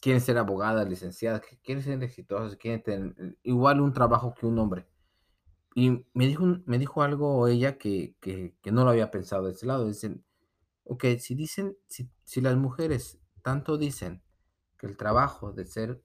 quieren 0.00 0.20
ser 0.20 0.38
abogadas, 0.38 0.88
licenciadas, 0.88 1.40
que 1.42 1.58
quieren 1.58 1.82
ser 1.84 2.02
exitosas, 2.02 2.56
quieren 2.56 2.82
tener 2.82 3.36
igual 3.42 3.80
un 3.80 3.92
trabajo 3.92 4.34
que 4.34 4.46
un 4.46 4.58
hombre. 4.58 4.86
Y 5.74 6.04
me 6.12 6.26
dijo, 6.26 6.44
me 6.66 6.78
dijo 6.78 7.02
algo 7.02 7.48
ella 7.48 7.78
que, 7.78 8.14
que, 8.20 8.54
que 8.60 8.72
no 8.72 8.84
lo 8.84 8.90
había 8.90 9.10
pensado 9.10 9.44
de 9.44 9.52
ese 9.52 9.64
lado. 9.66 9.86
Dicen, 9.86 10.24
ok, 10.84 11.04
si 11.18 11.34
dicen, 11.34 11.76
si, 11.86 12.10
si 12.24 12.40
las 12.40 12.56
mujeres 12.56 13.18
tanto 13.42 13.78
dicen 13.78 14.22
que 14.76 14.86
el 14.86 14.96
trabajo 14.96 15.52
de 15.52 15.64
ser, 15.64 16.02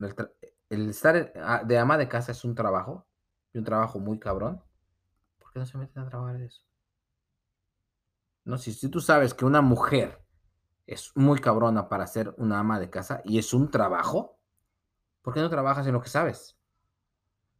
el, 0.00 0.14
tra- 0.16 0.32
el 0.70 0.88
estar 0.90 1.16
en- 1.16 1.30
a- 1.42 1.62
de 1.62 1.78
ama 1.78 1.98
de 1.98 2.08
casa 2.08 2.32
es 2.32 2.44
un 2.44 2.54
trabajo, 2.54 3.06
y 3.52 3.58
un 3.58 3.64
trabajo 3.64 3.98
muy 3.98 4.18
cabrón, 4.18 4.62
¿por 5.52 5.54
qué 5.54 5.58
no 5.60 5.66
se 5.66 5.78
meten 5.78 6.02
a 6.02 6.08
trabajar 6.08 6.38
de 6.38 6.46
eso? 6.46 6.62
No, 8.44 8.58
si, 8.58 8.72
si 8.72 8.88
tú 8.88 9.00
sabes 9.00 9.34
que 9.34 9.44
una 9.44 9.60
mujer 9.62 10.24
es 10.86 11.12
muy 11.16 11.40
cabrona 11.40 11.88
para 11.88 12.06
ser 12.06 12.34
una 12.38 12.60
ama 12.60 12.80
de 12.80 12.90
casa 12.90 13.22
y 13.24 13.38
es 13.38 13.54
un 13.54 13.70
trabajo, 13.70 14.40
¿por 15.22 15.34
qué 15.34 15.40
no 15.40 15.50
trabajas 15.50 15.86
en 15.86 15.94
lo 15.94 16.02
que 16.02 16.10
sabes? 16.10 16.58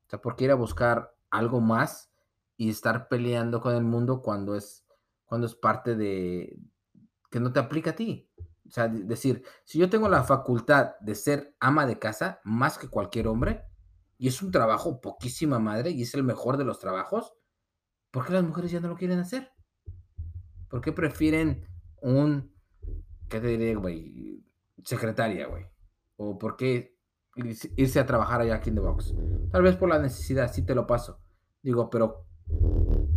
O 0.07 0.11
sea, 0.11 0.21
¿por 0.21 0.37
qué 0.37 0.45
ir 0.45 0.51
a 0.51 0.55
buscar 0.57 1.15
algo 1.31 1.61
más 1.61 2.11
y 2.57 2.71
estar 2.71 3.09
peleando 3.09 3.61
con 3.61 3.75
el 3.75 3.85
mundo 3.85 4.23
cuando 4.23 4.55
es, 4.57 4.85
cuando 5.25 5.47
es 5.47 5.55
parte 5.55 5.97
de 5.97 6.59
que 7.31 7.41
no 7.41 7.53
te 7.53 7.61
aplica 7.61 7.91
a 7.91 7.97
ti? 7.97 8.31
O 8.67 8.71
sea, 8.71 8.89
de- 8.89 9.05
decir, 9.05 9.45
si 9.65 9.79
yo 9.79 9.91
tengo 9.91 10.09
la 10.09 10.25
facultad 10.25 10.93
de 11.01 11.15
ser 11.15 11.57
ama 11.61 11.87
de 11.87 11.99
casa 11.99 12.41
más 12.45 12.79
que 12.79 12.89
cualquier 12.89 13.29
hombre, 13.29 13.65
y 14.19 14.29
es 14.29 14.43
un 14.43 14.53
trabajo 14.53 15.01
poquísima 15.01 15.59
madre 15.59 15.91
y 15.91 16.03
es 16.03 16.15
el 16.15 16.23
mejor 16.23 16.57
de 16.57 16.65
los 16.65 16.79
trabajos, 16.79 17.35
¿por 18.13 18.25
qué 18.27 18.33
las 18.35 18.45
mujeres 18.45 18.71
ya 18.71 18.79
no 18.81 18.89
lo 18.89 18.97
quieren 18.97 19.19
hacer? 19.19 19.51
¿Por 20.69 20.81
qué 20.81 20.93
prefieren 20.93 21.67
un, 22.01 22.53
qué 23.29 23.41
te 23.41 23.49
diré, 23.49 23.75
güey, 23.75 24.45
secretaria, 24.85 25.47
güey? 25.49 25.67
¿O 26.17 26.39
por 26.39 26.57
qué 26.57 26.97
irse- 27.37 28.01
a 28.01 28.07
trabajar 28.07 28.41
allá 28.41 28.55
aquí 28.57 28.69
en 28.71 28.77
The 28.77 28.81
Box? 28.83 29.15
Tal 29.51 29.63
vez 29.63 29.77
por 29.77 29.89
la 29.89 29.99
necesidad, 29.99 30.53
sí 30.53 30.65
te 30.65 30.75
lo 30.75 30.87
paso. 30.87 31.19
Digo, 31.63 31.91
pero 31.91 32.27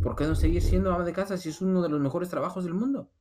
¿por 0.01 0.15
qué 0.15 0.25
no 0.25 0.35
seguir 0.35 0.61
siendo 0.61 0.91
ama 0.93 1.03
de 1.03 1.13
casa 1.13 1.37
si 1.37 1.49
es 1.49 1.61
uno 1.61 1.81
de 1.81 1.89
los 1.89 1.99
mejores 2.01 2.29
trabajos 2.29 2.63
del 2.63 2.73
mundo? 2.73 3.11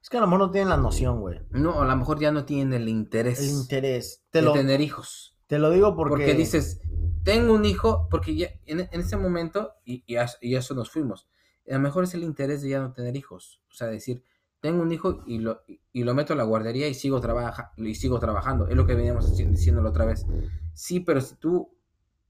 Es 0.00 0.08
que 0.08 0.16
a 0.16 0.20
lo 0.20 0.26
mejor 0.26 0.40
no 0.46 0.50
tienen 0.50 0.68
la 0.70 0.76
noción, 0.76 1.20
güey. 1.20 1.40
No, 1.50 1.80
a 1.80 1.86
lo 1.86 1.96
mejor 1.96 2.18
ya 2.18 2.32
no 2.32 2.44
tienen 2.44 2.72
el 2.74 2.88
interés 2.88 3.38
El 3.40 3.50
interés. 3.50 4.24
Te 4.30 4.40
de 4.40 4.44
lo, 4.46 4.52
tener 4.52 4.80
hijos. 4.80 5.38
te 5.46 5.58
lo 5.58 5.70
digo 5.70 5.94
porque. 5.94 6.10
Porque, 6.10 6.34
dices, 6.34 6.80
tengo 7.24 7.54
un 7.54 7.64
hijo, 7.64 8.08
porque 8.10 8.34
ya 8.34 8.48
en, 8.66 8.80
en 8.80 9.00
ese 9.00 9.16
momento, 9.16 9.74
y, 9.84 10.04
y, 10.06 10.16
a, 10.16 10.26
y 10.40 10.54
a 10.54 10.58
eso 10.58 10.74
nos 10.74 10.90
fuimos, 10.90 11.28
a 11.68 11.74
lo 11.74 11.80
mejor 11.80 12.04
es 12.04 12.14
el 12.14 12.22
interés 12.22 12.62
de 12.62 12.70
ya 12.70 12.80
no 12.80 12.92
tener 12.92 13.16
hijos. 13.16 13.60
O 13.70 13.74
sea, 13.74 13.86
decir, 13.86 14.22
tengo 14.60 14.82
un 14.82 14.92
hijo 14.92 15.22
y 15.26 15.38
lo, 15.38 15.62
y, 15.66 16.04
lo 16.04 16.14
meto 16.14 16.32
a 16.32 16.36
la 16.36 16.44
guardería 16.44 16.88
y 16.88 16.94
sigo, 16.94 17.20
trabaja, 17.20 17.72
y 17.76 17.94
sigo 17.94 18.18
trabajando. 18.18 18.68
Es 18.68 18.76
lo 18.76 18.86
que 18.86 18.94
veníamos 18.94 19.30
la 19.38 19.88
otra 19.88 20.04
vez. 20.04 20.26
Sí, 20.72 21.00
pero 21.00 21.20
si 21.20 21.36
tú, 21.36 21.70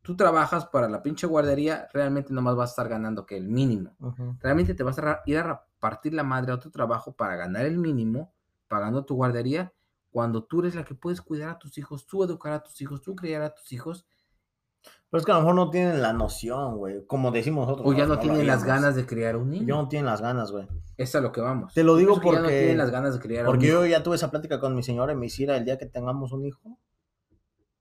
tú 0.02 0.16
trabajas 0.16 0.66
para 0.66 0.88
la 0.88 1.02
pinche 1.02 1.26
guardería, 1.26 1.88
realmente 1.92 2.32
nomás 2.32 2.56
vas 2.56 2.70
a 2.70 2.72
estar 2.72 2.88
ganando 2.88 3.26
que 3.26 3.36
el 3.36 3.48
mínimo. 3.48 3.96
Realmente 4.40 4.74
te 4.74 4.82
vas 4.82 4.98
a 4.98 5.22
ir 5.26 5.38
a 5.38 5.66
partir 5.78 6.14
la 6.14 6.22
madre 6.22 6.52
a 6.52 6.58
tu 6.58 6.70
trabajo 6.70 7.16
para 7.16 7.36
ganar 7.36 7.66
el 7.66 7.78
mínimo, 7.78 8.32
pagando 8.68 9.04
tu 9.04 9.14
guardería, 9.14 9.72
cuando 10.10 10.44
tú 10.44 10.60
eres 10.60 10.74
la 10.74 10.84
que 10.84 10.94
puedes 10.94 11.22
cuidar 11.22 11.50
a 11.50 11.58
tus 11.58 11.76
hijos, 11.78 12.06
tú 12.06 12.22
educar 12.22 12.52
a 12.52 12.62
tus 12.62 12.80
hijos, 12.80 13.00
tú 13.00 13.16
criar 13.16 13.42
a 13.42 13.54
tus 13.54 13.72
hijos, 13.72 14.06
Pero 15.12 15.18
es 15.20 15.26
que 15.26 15.30
a 15.32 15.34
lo 15.34 15.40
mejor 15.42 15.54
no 15.54 15.68
tienen 15.70 16.00
la 16.00 16.14
noción, 16.14 16.78
güey. 16.78 17.04
Como 17.06 17.30
decimos 17.30 17.66
nosotros. 17.68 17.86
o 17.86 17.92
ya 17.96 18.06
no 18.06 18.18
tienen 18.18 18.46
las 18.46 18.64
ganas 18.64 18.96
de 18.96 19.04
criar 19.04 19.36
un 19.36 19.50
niño. 19.50 19.66
Yo 19.66 19.76
no 19.76 19.86
tienen 19.86 20.06
las 20.06 20.22
ganas, 20.22 20.50
güey. 20.50 20.66
Es 20.96 21.14
a 21.14 21.20
lo 21.20 21.32
que 21.32 21.42
vamos. 21.42 21.74
Te 21.74 21.84
lo 21.84 21.96
digo 21.96 22.14
pienso 22.14 22.22
que 22.22 22.28
ya 22.28 22.38
no 22.38 22.42
porque- 22.44 22.58
tienen 22.60 22.78
las 22.78 22.90
ganas 22.90 23.12
de 23.14 23.20
criar 23.20 23.44
a 23.44 23.48
un 23.50 23.52
Porque 23.54 23.66
hijo. 23.66 23.80
yo 23.80 23.86
ya 23.86 24.02
tuve 24.02 24.16
esa 24.16 24.30
plática 24.30 24.58
con 24.58 24.74
mi 24.74 24.82
señora 24.82 25.12
y 25.12 25.16
me 25.16 25.26
hiciera 25.26 25.56
el 25.58 25.64
día 25.66 25.76
que 25.78 25.86
tengamos 25.86 26.32
un 26.32 26.44
hijo. 26.46 26.78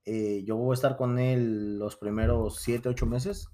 eh, 0.04 0.42
yo 0.44 0.56
voy 0.56 0.72
a 0.72 0.74
estar 0.74 0.96
con 0.96 1.18
él 1.20 1.78
los 1.78 1.96
primeros 1.96 2.56
7, 2.60 2.88
8 2.88 3.06
meses 3.06 3.48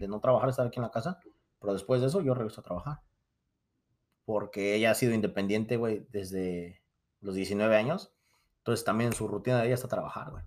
de 0.00 0.08
no 0.08 0.18
trabajar, 0.20 0.48
estar 0.50 0.66
aquí 0.66 0.78
en 0.78 0.82
la 0.82 0.90
casa. 0.90 1.18
Pero 1.60 1.72
después 1.72 2.00
de 2.02 2.08
eso 2.08 2.20
yo 2.20 2.34
regreso 2.34 2.60
a 2.60 2.64
trabajar. 2.64 3.00
Porque 4.24 4.74
ella 4.74 4.90
ha 4.90 4.94
sido 4.94 5.14
independiente, 5.14 5.76
güey, 5.76 6.06
desde 6.10 6.82
los 7.20 7.34
19 7.34 7.76
años. 7.76 8.12
Entonces 8.58 8.84
también 8.84 9.12
su 9.12 9.28
rutina 9.28 9.60
de 9.60 9.66
ella 9.66 9.74
está 9.76 9.88
trabajar, 9.88 10.30
güey. 10.30 10.42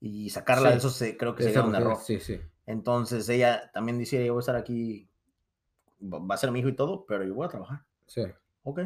Y 0.00 0.30
sacarla 0.30 0.68
Sí. 0.68 0.72
de 0.72 0.78
eso 0.78 0.90
se, 0.90 1.16
creo 1.16 1.34
que 1.34 1.42
sería 1.44 1.62
un 1.62 1.74
error. 1.74 1.96
Sí, 2.02 2.18
sí. 2.20 2.40
Entonces 2.66 3.28
ella 3.28 3.70
también 3.72 3.98
dice, 3.98 4.24
yo 4.24 4.32
voy 4.32 4.40
a 4.40 4.42
estar 4.42 4.56
aquí, 4.56 5.08
va 6.02 6.34
a 6.34 6.38
ser 6.38 6.50
mi 6.52 6.60
hijo 6.60 6.68
y 6.68 6.76
todo, 6.76 7.04
pero 7.06 7.24
yo 7.24 7.34
voy 7.34 7.46
a 7.46 7.50
trabajar. 7.50 7.84
sí. 8.06 8.22
Ok, 8.62 8.80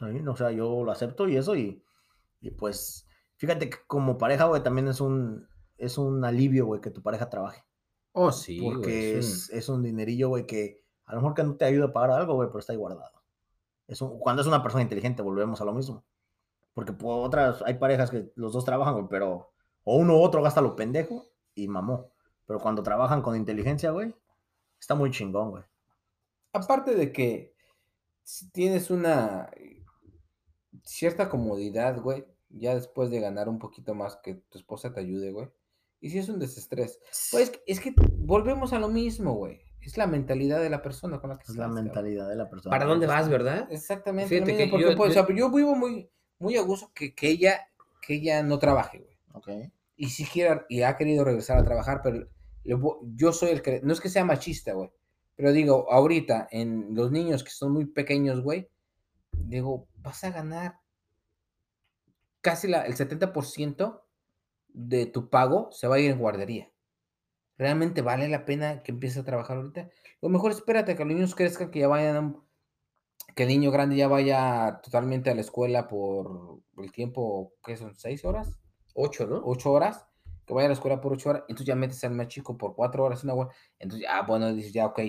bien, 0.00 0.26
o 0.26 0.34
sea, 0.36 0.50
yo 0.50 0.82
lo 0.84 0.90
acepto 0.90 1.28
y 1.28 1.36
eso, 1.36 1.54
y, 1.54 1.82
y 2.40 2.50
pues, 2.50 3.06
fíjate 3.36 3.68
que 3.68 3.76
como 3.86 4.16
pareja, 4.16 4.46
güey, 4.46 4.62
también 4.62 4.88
es 4.88 5.02
un, 5.02 5.46
es 5.76 5.98
un 5.98 6.24
alivio, 6.24 6.64
güey, 6.64 6.80
que 6.80 6.90
tu 6.90 7.02
pareja 7.02 7.28
trabaje. 7.28 7.62
Oh, 8.12 8.32
sí, 8.32 8.58
güey, 8.58 8.72
porque 8.74 9.18
es 9.18 9.26
es, 9.26 9.50
es 9.50 9.68
un 9.68 9.82
dinerillo, 9.82 10.28
güey, 10.30 10.46
que 10.46 10.82
a 11.04 11.14
lo 11.14 11.20
mejor 11.20 11.34
que 11.34 11.42
no 11.44 11.56
te 11.56 11.66
ayuda 11.66 11.86
a 11.86 11.92
pagar 11.92 12.10
algo, 12.20 12.34
güey, 12.34 12.48
pero 12.48 12.58
está 12.60 12.72
ahí 12.72 12.78
guardado. 12.78 13.22
Es 13.86 14.00
un- 14.00 14.18
cuando 14.18 14.40
es 14.40 14.48
una 14.48 14.62
persona 14.62 14.82
inteligente, 14.82 15.20
volvemos 15.22 15.60
a 15.60 15.64
lo 15.66 15.74
mismo. 15.74 16.04
Porque 16.72 16.94
por 16.94 17.26
otras, 17.26 17.60
hay 17.66 17.74
parejas 17.74 18.10
que 18.10 18.32
los 18.34 18.54
dos 18.54 18.64
trabajan, 18.64 18.94
güey, 18.94 19.06
pero 19.10 19.51
o 19.84 19.96
uno 19.96 20.16
u 20.16 20.22
otro 20.22 20.42
gasta 20.42 20.60
lo 20.60 20.76
pendejo 20.76 21.26
y 21.54 21.68
mamó. 21.68 22.10
Pero 22.46 22.58
cuando 22.60 22.82
trabajan 22.82 23.22
con 23.22 23.36
inteligencia, 23.36 23.90
güey, 23.90 24.14
está 24.80 24.94
muy 24.94 25.10
chingón, 25.10 25.50
güey. 25.50 25.62
Aparte 26.52 26.94
de 26.94 27.12
que 27.12 27.54
si 28.22 28.50
tienes 28.50 28.90
una 28.90 29.50
cierta 30.84 31.28
comodidad, 31.28 32.00
güey, 32.00 32.26
ya 32.50 32.74
después 32.74 33.10
de 33.10 33.20
ganar 33.20 33.48
un 33.48 33.58
poquito 33.58 33.94
más 33.94 34.16
que 34.16 34.34
tu 34.34 34.58
esposa 34.58 34.92
te 34.92 35.00
ayude, 35.00 35.32
güey. 35.32 35.48
Y 36.00 36.10
si 36.10 36.18
es 36.18 36.28
un 36.28 36.38
desestrés. 36.38 36.98
Pues 37.30 37.44
es 37.44 37.50
que, 37.50 37.62
es 37.66 37.80
que 37.80 37.94
volvemos 38.18 38.72
a 38.72 38.78
lo 38.78 38.88
mismo, 38.88 39.34
güey. 39.34 39.60
Es 39.80 39.96
la 39.96 40.06
mentalidad 40.06 40.60
de 40.60 40.70
la 40.70 40.82
persona 40.82 41.20
con 41.20 41.30
la 41.30 41.38
que 41.38 41.44
Es 41.44 41.56
la 41.56 41.68
mentalidad 41.68 42.28
de 42.28 42.36
la 42.36 42.48
persona. 42.48 42.70
¿Para 42.70 42.84
dónde 42.86 43.06
vas, 43.06 43.28
verdad? 43.28 43.68
Exactamente. 43.70 44.28
Fíjate 44.28 44.56
que 44.56 44.64
mismo, 44.64 44.70
porque, 44.78 44.90
yo- 44.90 44.96
pues, 44.96 45.10
o 45.10 45.14
yo- 45.20 45.26
sea, 45.26 45.36
yo 45.36 45.50
vivo 45.50 45.74
muy, 45.74 46.10
muy 46.38 46.56
a 46.56 46.62
gusto 46.62 46.90
que, 46.94 47.14
que 47.14 47.28
ella, 47.28 47.68
que 48.00 48.14
ella 48.14 48.42
no 48.42 48.58
trabaje, 48.58 48.98
güey. 48.98 49.11
Ok. 49.32 49.48
Y 49.96 50.10
si 50.10 50.24
quiere, 50.24 50.62
y 50.68 50.82
ha 50.82 50.96
querido 50.96 51.24
regresar 51.24 51.58
a 51.58 51.64
trabajar, 51.64 52.00
pero 52.02 52.26
yo 53.14 53.32
soy 53.32 53.50
el 53.50 53.62
que, 53.62 53.80
no 53.82 53.92
es 53.92 54.00
que 54.00 54.08
sea 54.08 54.24
machista, 54.24 54.72
güey, 54.72 54.90
pero 55.36 55.52
digo, 55.52 55.90
ahorita, 55.90 56.48
en 56.50 56.94
los 56.94 57.10
niños 57.10 57.42
que 57.42 57.50
son 57.50 57.72
muy 57.72 57.86
pequeños, 57.86 58.42
güey, 58.42 58.68
digo, 59.32 59.88
vas 59.96 60.22
a 60.24 60.30
ganar 60.30 60.80
casi 62.40 62.68
la, 62.68 62.82
el 62.82 62.94
70% 62.94 64.02
de 64.68 65.06
tu 65.06 65.30
pago 65.30 65.70
se 65.72 65.88
va 65.88 65.96
a 65.96 66.00
ir 66.00 66.10
en 66.10 66.18
guardería. 66.18 66.70
¿Realmente 67.58 68.02
vale 68.02 68.28
la 68.28 68.44
pena 68.44 68.82
que 68.82 68.92
empieces 68.92 69.18
a 69.18 69.24
trabajar 69.24 69.56
ahorita? 69.56 69.88
O 70.20 70.28
mejor 70.28 70.52
espérate 70.52 70.96
que 70.96 71.04
los 71.04 71.14
niños 71.14 71.34
crezcan, 71.34 71.70
que 71.70 71.80
ya 71.80 71.88
vayan, 71.88 72.42
que 73.34 73.44
el 73.44 73.48
niño 73.48 73.70
grande 73.70 73.96
ya 73.96 74.08
vaya 74.08 74.80
totalmente 74.82 75.30
a 75.30 75.34
la 75.34 75.42
escuela 75.42 75.86
por 75.86 76.60
el 76.78 76.92
tiempo, 76.92 77.52
¿qué 77.64 77.76
son? 77.76 77.94
¿Seis 77.94 78.24
horas? 78.24 78.61
Ocho, 78.94 79.26
¿no? 79.26 79.40
ocho 79.44 79.72
horas, 79.72 80.06
que 80.46 80.54
vaya 80.54 80.66
a 80.66 80.68
la 80.68 80.74
escuela 80.74 81.00
por 81.00 81.12
ocho 81.12 81.30
horas, 81.30 81.42
entonces 81.48 81.66
ya 81.66 81.74
metes 81.76 82.02
al 82.04 82.12
más 82.12 82.28
chico 82.28 82.56
por 82.58 82.74
cuatro 82.74 83.04
horas, 83.04 83.24
una 83.24 83.34
hora, 83.34 83.50
entonces 83.78 84.06
ya, 84.08 84.22
bueno, 84.22 84.52
dices, 84.52 84.72
ya, 84.72 84.86
ok, 84.86 85.00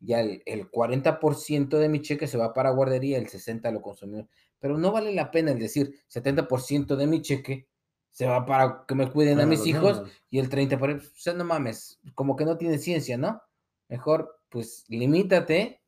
ya 0.00 0.20
el, 0.20 0.42
el 0.46 0.70
40% 0.70 1.78
de 1.78 1.88
mi 1.88 2.00
cheque 2.00 2.26
se 2.26 2.38
va 2.38 2.52
para 2.52 2.70
guardería, 2.70 3.18
el 3.18 3.28
60% 3.28 3.72
lo 3.72 3.82
consumimos, 3.82 4.26
pero 4.58 4.78
no 4.78 4.92
vale 4.92 5.12
la 5.14 5.30
pena 5.30 5.52
el 5.52 5.58
decir, 5.58 5.94
70% 6.08 6.96
de 6.96 7.06
mi 7.06 7.22
cheque 7.22 7.68
se 8.10 8.26
va 8.26 8.44
para 8.44 8.84
que 8.86 8.94
me 8.94 9.10
cuiden 9.10 9.34
a 9.34 9.42
Para 9.42 9.46
mis 9.46 9.66
hijos 9.66 10.02
y 10.28 10.38
el 10.38 10.48
30%, 10.50 10.78
por- 10.78 10.90
o 10.90 11.00
sea, 11.20 11.32
no 11.34 11.44
mames, 11.44 11.98
como 12.14 12.36
que 12.36 12.44
no 12.44 12.58
tiene 12.58 12.78
ciencia, 12.78 13.16
¿no? 13.16 13.40
Mejor, 13.88 14.40
pues, 14.50 14.84
limítate 14.88 15.80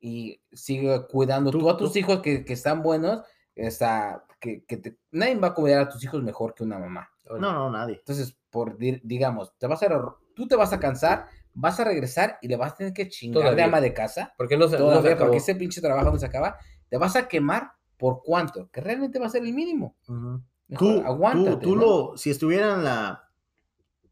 y 0.00 0.40
sigue 0.52 1.06
cuidando 1.08 1.50
tú, 1.50 1.60
Tú- 1.60 1.70
a 1.70 1.76
tus 1.76 1.92
tú- 1.92 1.98
hijos 1.98 2.20
que, 2.20 2.44
que 2.44 2.52
están 2.52 2.82
buenos, 2.82 3.22
está, 3.54 4.24
que, 4.44 4.62
que 4.66 4.76
te- 4.76 4.98
nadie 5.12 5.36
va 5.36 5.48
a 5.48 5.54
cuidar 5.54 5.80
a 5.80 5.88
tus 5.88 6.04
hijos 6.04 6.22
mejor 6.22 6.54
que 6.54 6.62
una 6.64 6.78
mamá. 6.78 7.08
No, 7.30 7.52
no, 7.52 7.70
nadie. 7.70 7.96
Entonces, 7.96 8.36
por 8.50 8.76
di- 8.76 9.00
digamos, 9.02 9.56
te 9.56 9.66
vas 9.66 9.82
a 9.82 9.88
tú 10.34 10.46
te 10.46 10.54
vas 10.56 10.72
a 10.74 10.78
cansar, 10.78 11.26
vas 11.54 11.80
a 11.80 11.84
regresar 11.84 12.38
y 12.42 12.48
le 12.48 12.56
vas 12.56 12.72
a 12.72 12.76
tener 12.76 12.92
que 12.92 13.08
chingar 13.08 13.54
de 13.56 13.62
ama 13.62 13.80
de 13.80 13.94
casa. 13.94 14.34
Porque 14.36 14.58
no 14.58 14.68
se, 14.68 14.72
no 14.72 14.78
se 14.78 14.84
Todavía, 14.84 15.12
acabó. 15.12 15.26
porque 15.30 15.38
ese 15.38 15.54
pinche 15.54 15.80
trabajo 15.80 16.10
no 16.10 16.18
se 16.18 16.26
acaba. 16.26 16.58
Te 16.90 16.98
vas 16.98 17.16
a 17.16 17.26
quemar 17.26 17.72
por 17.96 18.22
cuánto, 18.22 18.68
que 18.70 18.80
realmente 18.82 19.18
va 19.18 19.26
a 19.26 19.30
ser 19.30 19.42
el 19.42 19.54
mínimo. 19.54 19.96
Mejor 20.06 20.42
Tú, 20.78 21.02
aguántate. 21.06 21.56
tú, 21.56 21.70
tú 21.70 21.76
¿no? 21.76 21.80
lo, 21.82 22.16
si 22.18 22.30
estuviera 22.30 22.74
en 22.74 22.84
la, 22.84 23.30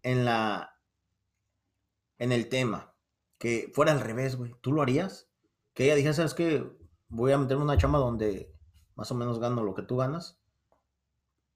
en 0.03 0.25
la, 0.25 0.71
en 2.19 2.33
el 2.33 2.49
tema, 2.49 2.95
que 3.39 3.71
fuera 3.75 3.93
al 3.93 4.01
revés, 4.01 4.37
güey, 4.37 4.55
¿tú 4.61 4.73
lo 4.73 4.83
harías? 4.83 5.29
Que 5.75 5.85
ella 5.85 5.97
dijera, 5.97 6.15
¿sabes 6.15 6.35
qué? 6.35 6.65
Voy 7.09 7.33
a 7.33 7.39
meterme 7.39 7.65
una 7.65 7.77
chamba 7.77 7.99
donde 7.99 8.52
más 8.97 9.11
o 9.11 9.15
menos 9.15 9.39
gano 9.39 9.63
lo 9.63 9.75
que 9.75 9.83
tú 9.83 9.97
ganas. 9.97 10.39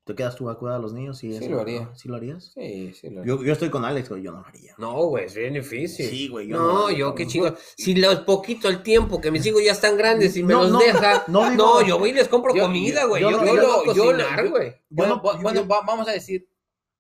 ¿Te 0.04 0.14
quedas 0.14 0.36
tú 0.36 0.48
a 0.48 0.56
cuidar 0.56 0.76
a 0.76 0.78
los 0.78 0.92
niños? 0.92 1.24
Y 1.24 1.32
Sí 1.32 1.38
eso, 1.38 1.50
lo 1.50 1.56
¿no? 1.56 1.62
haría. 1.62 1.90
¿Sí 1.96 2.08
lo 2.08 2.14
harías? 2.14 2.52
Sí, 2.54 2.92
sí. 2.94 3.10
Lo... 3.10 3.24
Yo, 3.24 3.42
yo 3.42 3.52
estoy 3.52 3.70
con 3.70 3.84
Alex, 3.84 4.08
güey, 4.08 4.22
yo 4.22 4.30
no 4.30 4.38
lo 4.40 4.46
haría. 4.46 4.72
No, 4.78 5.02
güey, 5.06 5.24
es 5.24 5.34
bien 5.34 5.54
difícil. 5.54 6.06
Sí, 6.08 6.28
güey, 6.28 6.46
yo 6.46 6.56
no, 6.58 6.72
no, 6.72 6.90
yo 6.92 7.12
qué 7.16 7.26
chido. 7.26 7.56
Si 7.76 7.92
los 7.96 8.20
poquito 8.20 8.68
el 8.68 8.84
tiempo 8.84 9.20
que 9.20 9.32
mis 9.32 9.44
hijos 9.46 9.64
ya 9.64 9.72
están 9.72 9.96
grandes 9.96 10.36
y 10.36 10.44
me 10.44 10.54
No, 10.54 10.62
los 10.62 10.70
no, 10.72 10.78
deja. 10.78 11.24
no 11.26 11.50
No, 11.50 11.82
yo 11.82 11.98
voy 11.98 12.10
y 12.10 12.12
les 12.12 12.28
compro 12.28 12.54
Yo- 12.54 12.62
comida, 12.62 13.04
güey. 13.06 13.20
yo 13.20 13.32
Yo, 13.32 13.44
yo, 13.44 13.54
lo 13.56 13.82
cocinar, 13.84 14.44
no- 14.44 14.50
güey. 14.50 14.74
Bueno, 14.88 15.20
bueno, 15.42 15.66
va- 15.66 15.80
vamos 15.84 16.06
a 16.06 16.12
decir, 16.12 16.48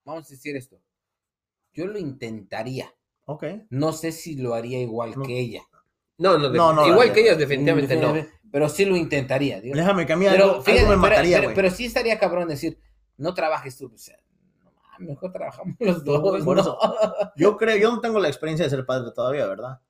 vamos 0.04 0.26
a 0.26 0.28
decir 0.28 0.56
esto. 0.56 0.80
Yo 1.74 1.86
lo 1.86 1.98
intentaría. 2.00 2.92
Ok. 3.26 3.44
No 3.70 3.92
sé 3.92 4.10
si 4.10 4.34
lo 4.34 4.54
haría 4.54 4.80
igual 4.80 5.14
que 5.24 5.38
ella. 5.38 5.62
No, 6.18 6.38
no, 6.38 6.48
No, 6.72 6.88
igual 6.88 7.12
que 7.12 7.20
ellas, 7.20 7.38
definitivamente 7.38 7.94
no. 7.96 8.16
Pero 8.56 8.70
sí 8.70 8.86
lo 8.86 8.96
intentaría. 8.96 9.60
digo. 9.60 9.76
Déjame 9.76 10.06
que 10.06 10.14
a 10.14 10.16
mí 10.16 10.24
Pero, 10.30 10.44
algo, 10.44 10.62
fíjate, 10.62 10.78
algo 10.86 10.90
me 10.92 10.96
pero- 11.02 11.10
mataría, 11.14 11.52
pero, 11.54 11.68
sí 11.70 11.84
estaría 11.84 12.18
cabrón 12.18 12.48
decir, 12.48 12.78
no 13.18 13.34
trabajes 13.34 13.76
tú. 13.76 13.92
O 13.94 13.98
sea, 13.98 14.16
no 14.64 14.72
mames, 14.94 15.08
mejor 15.10 15.30
trabajamos 15.30 15.76
los 15.78 16.02
dos. 16.02 16.42
por 16.42 16.56
¿no? 16.56 16.62
eso. 16.62 16.78
Yo 17.36 17.58
creo, 17.58 17.76
yo 17.76 17.92
no 17.92 18.00
tengo 18.00 18.18
la 18.18 18.28
experiencia 18.28 18.64
de 18.64 18.70
ser 18.70 18.86
padre 18.86 19.10
todavía, 19.14 19.44
¿verdad? 19.46 19.80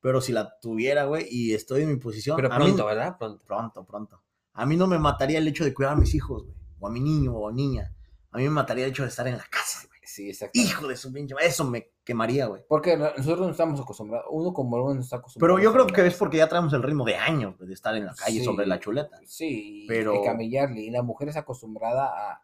Pero 0.00 0.20
si 0.20 0.32
la 0.32 0.58
tuviera, 0.60 1.04
güey, 1.04 1.28
y 1.30 1.54
estoy 1.54 1.82
en 1.82 1.90
mi 1.90 1.96
posición. 1.96 2.34
Pero 2.34 2.48
mí- 2.48 2.56
pronto, 2.56 2.86
¿verdad? 2.86 3.16
Pronto. 3.18 3.44
Pronto, 3.46 3.84
pronto. 3.84 4.20
A 4.54 4.66
mí 4.66 4.76
no 4.76 4.88
me 4.88 4.98
mataría 4.98 5.38
el 5.38 5.46
hecho 5.46 5.64
de 5.64 5.72
cuidar 5.72 5.92
a 5.92 5.96
mis 5.96 6.12
hijos, 6.12 6.42
güey. 6.42 6.56
O 6.80 6.88
a 6.88 6.90
mi 6.90 6.98
niño 6.98 7.34
o 7.36 7.52
niña. 7.52 7.94
A 8.32 8.38
mí 8.38 8.42
me 8.44 8.50
mataría 8.50 8.84
el 8.86 8.90
hecho 8.90 9.04
de 9.04 9.10
estar 9.10 9.28
en 9.28 9.36
la 9.38 9.44
casa. 9.48 9.87
Sí, 10.18 10.28
exacto. 10.28 10.58
Hijo 10.58 10.88
de 10.88 10.96
su 10.96 11.12
pinche. 11.12 11.34
Eso 11.40 11.64
me 11.64 11.90
quemaría, 12.04 12.46
güey. 12.46 12.62
Porque 12.68 12.96
no- 12.96 13.10
nosotros 13.16 13.46
no 13.46 13.50
estamos 13.50 13.80
acostumbrados. 13.80 14.26
Uno 14.30 14.52
como 14.52 14.70
varón 14.76 14.96
no 14.96 15.02
está 15.02 15.16
acostumbrado. 15.16 15.56
Pero 15.56 15.64
yo 15.64 15.72
creo 15.72 15.86
que 15.86 16.06
es 16.08 16.14
porque 16.16 16.38
ya 16.38 16.48
traemos 16.48 16.72
el 16.72 16.82
ritmo 16.82 17.04
de 17.04 17.14
años 17.16 17.54
de 17.60 17.72
estar 17.72 17.94
en 17.94 18.06
la 18.06 18.14
calle 18.14 18.40
Sí. 18.40 18.44
sobre 18.44 18.66
la 18.66 18.80
chuleta. 18.80 19.20
Sí, 19.26 19.84
Pero- 19.86 20.12
de 20.12 20.22
camellarle. 20.24 20.80
Y 20.80 20.90
la 20.90 21.02
mujer 21.02 21.28
es 21.28 21.36
acostumbrada 21.36 22.06
a. 22.06 22.42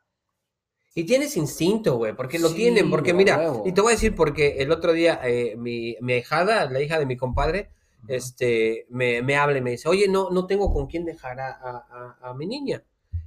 Y 0.95 1.03
tienes 1.05 1.37
instinto, 1.37 1.97
güey, 1.97 2.15
porque 2.15 2.39
lo 2.39 2.49
Sí, 2.51 2.55
tienen, 2.55 2.89
porque 2.89 3.13
mira, 3.13 3.53
y 3.65 3.73
te 3.73 3.81
voy 3.81 3.91
a 3.91 3.95
decir 3.97 4.15
porque 4.15 4.59
el 4.59 4.71
otro 4.71 4.93
día 4.93 5.19
eh, 5.25 5.57
mi, 5.57 5.97
mi 6.01 6.15
hijada, 6.15 6.71
la 6.71 6.81
hija 6.81 7.01
de 7.01 7.07
mi 7.07 7.17
compadre, 7.17 7.71
este, 8.07 8.87
me, 8.91 9.21
me 9.23 9.35
habla 9.37 9.59
y 9.59 9.63
me 9.63 9.73
dice, 9.73 9.89
oye, 9.89 10.07
no, 10.09 10.31
no 10.31 10.47
tengo 10.47 10.73
con 10.73 10.87
quién 10.87 11.05
dejar 11.05 11.41
a, 11.41 11.49
a- 11.49 12.17
a- 12.23 12.31
a 12.31 12.35
mi 12.35 12.47
niña. 12.47 12.85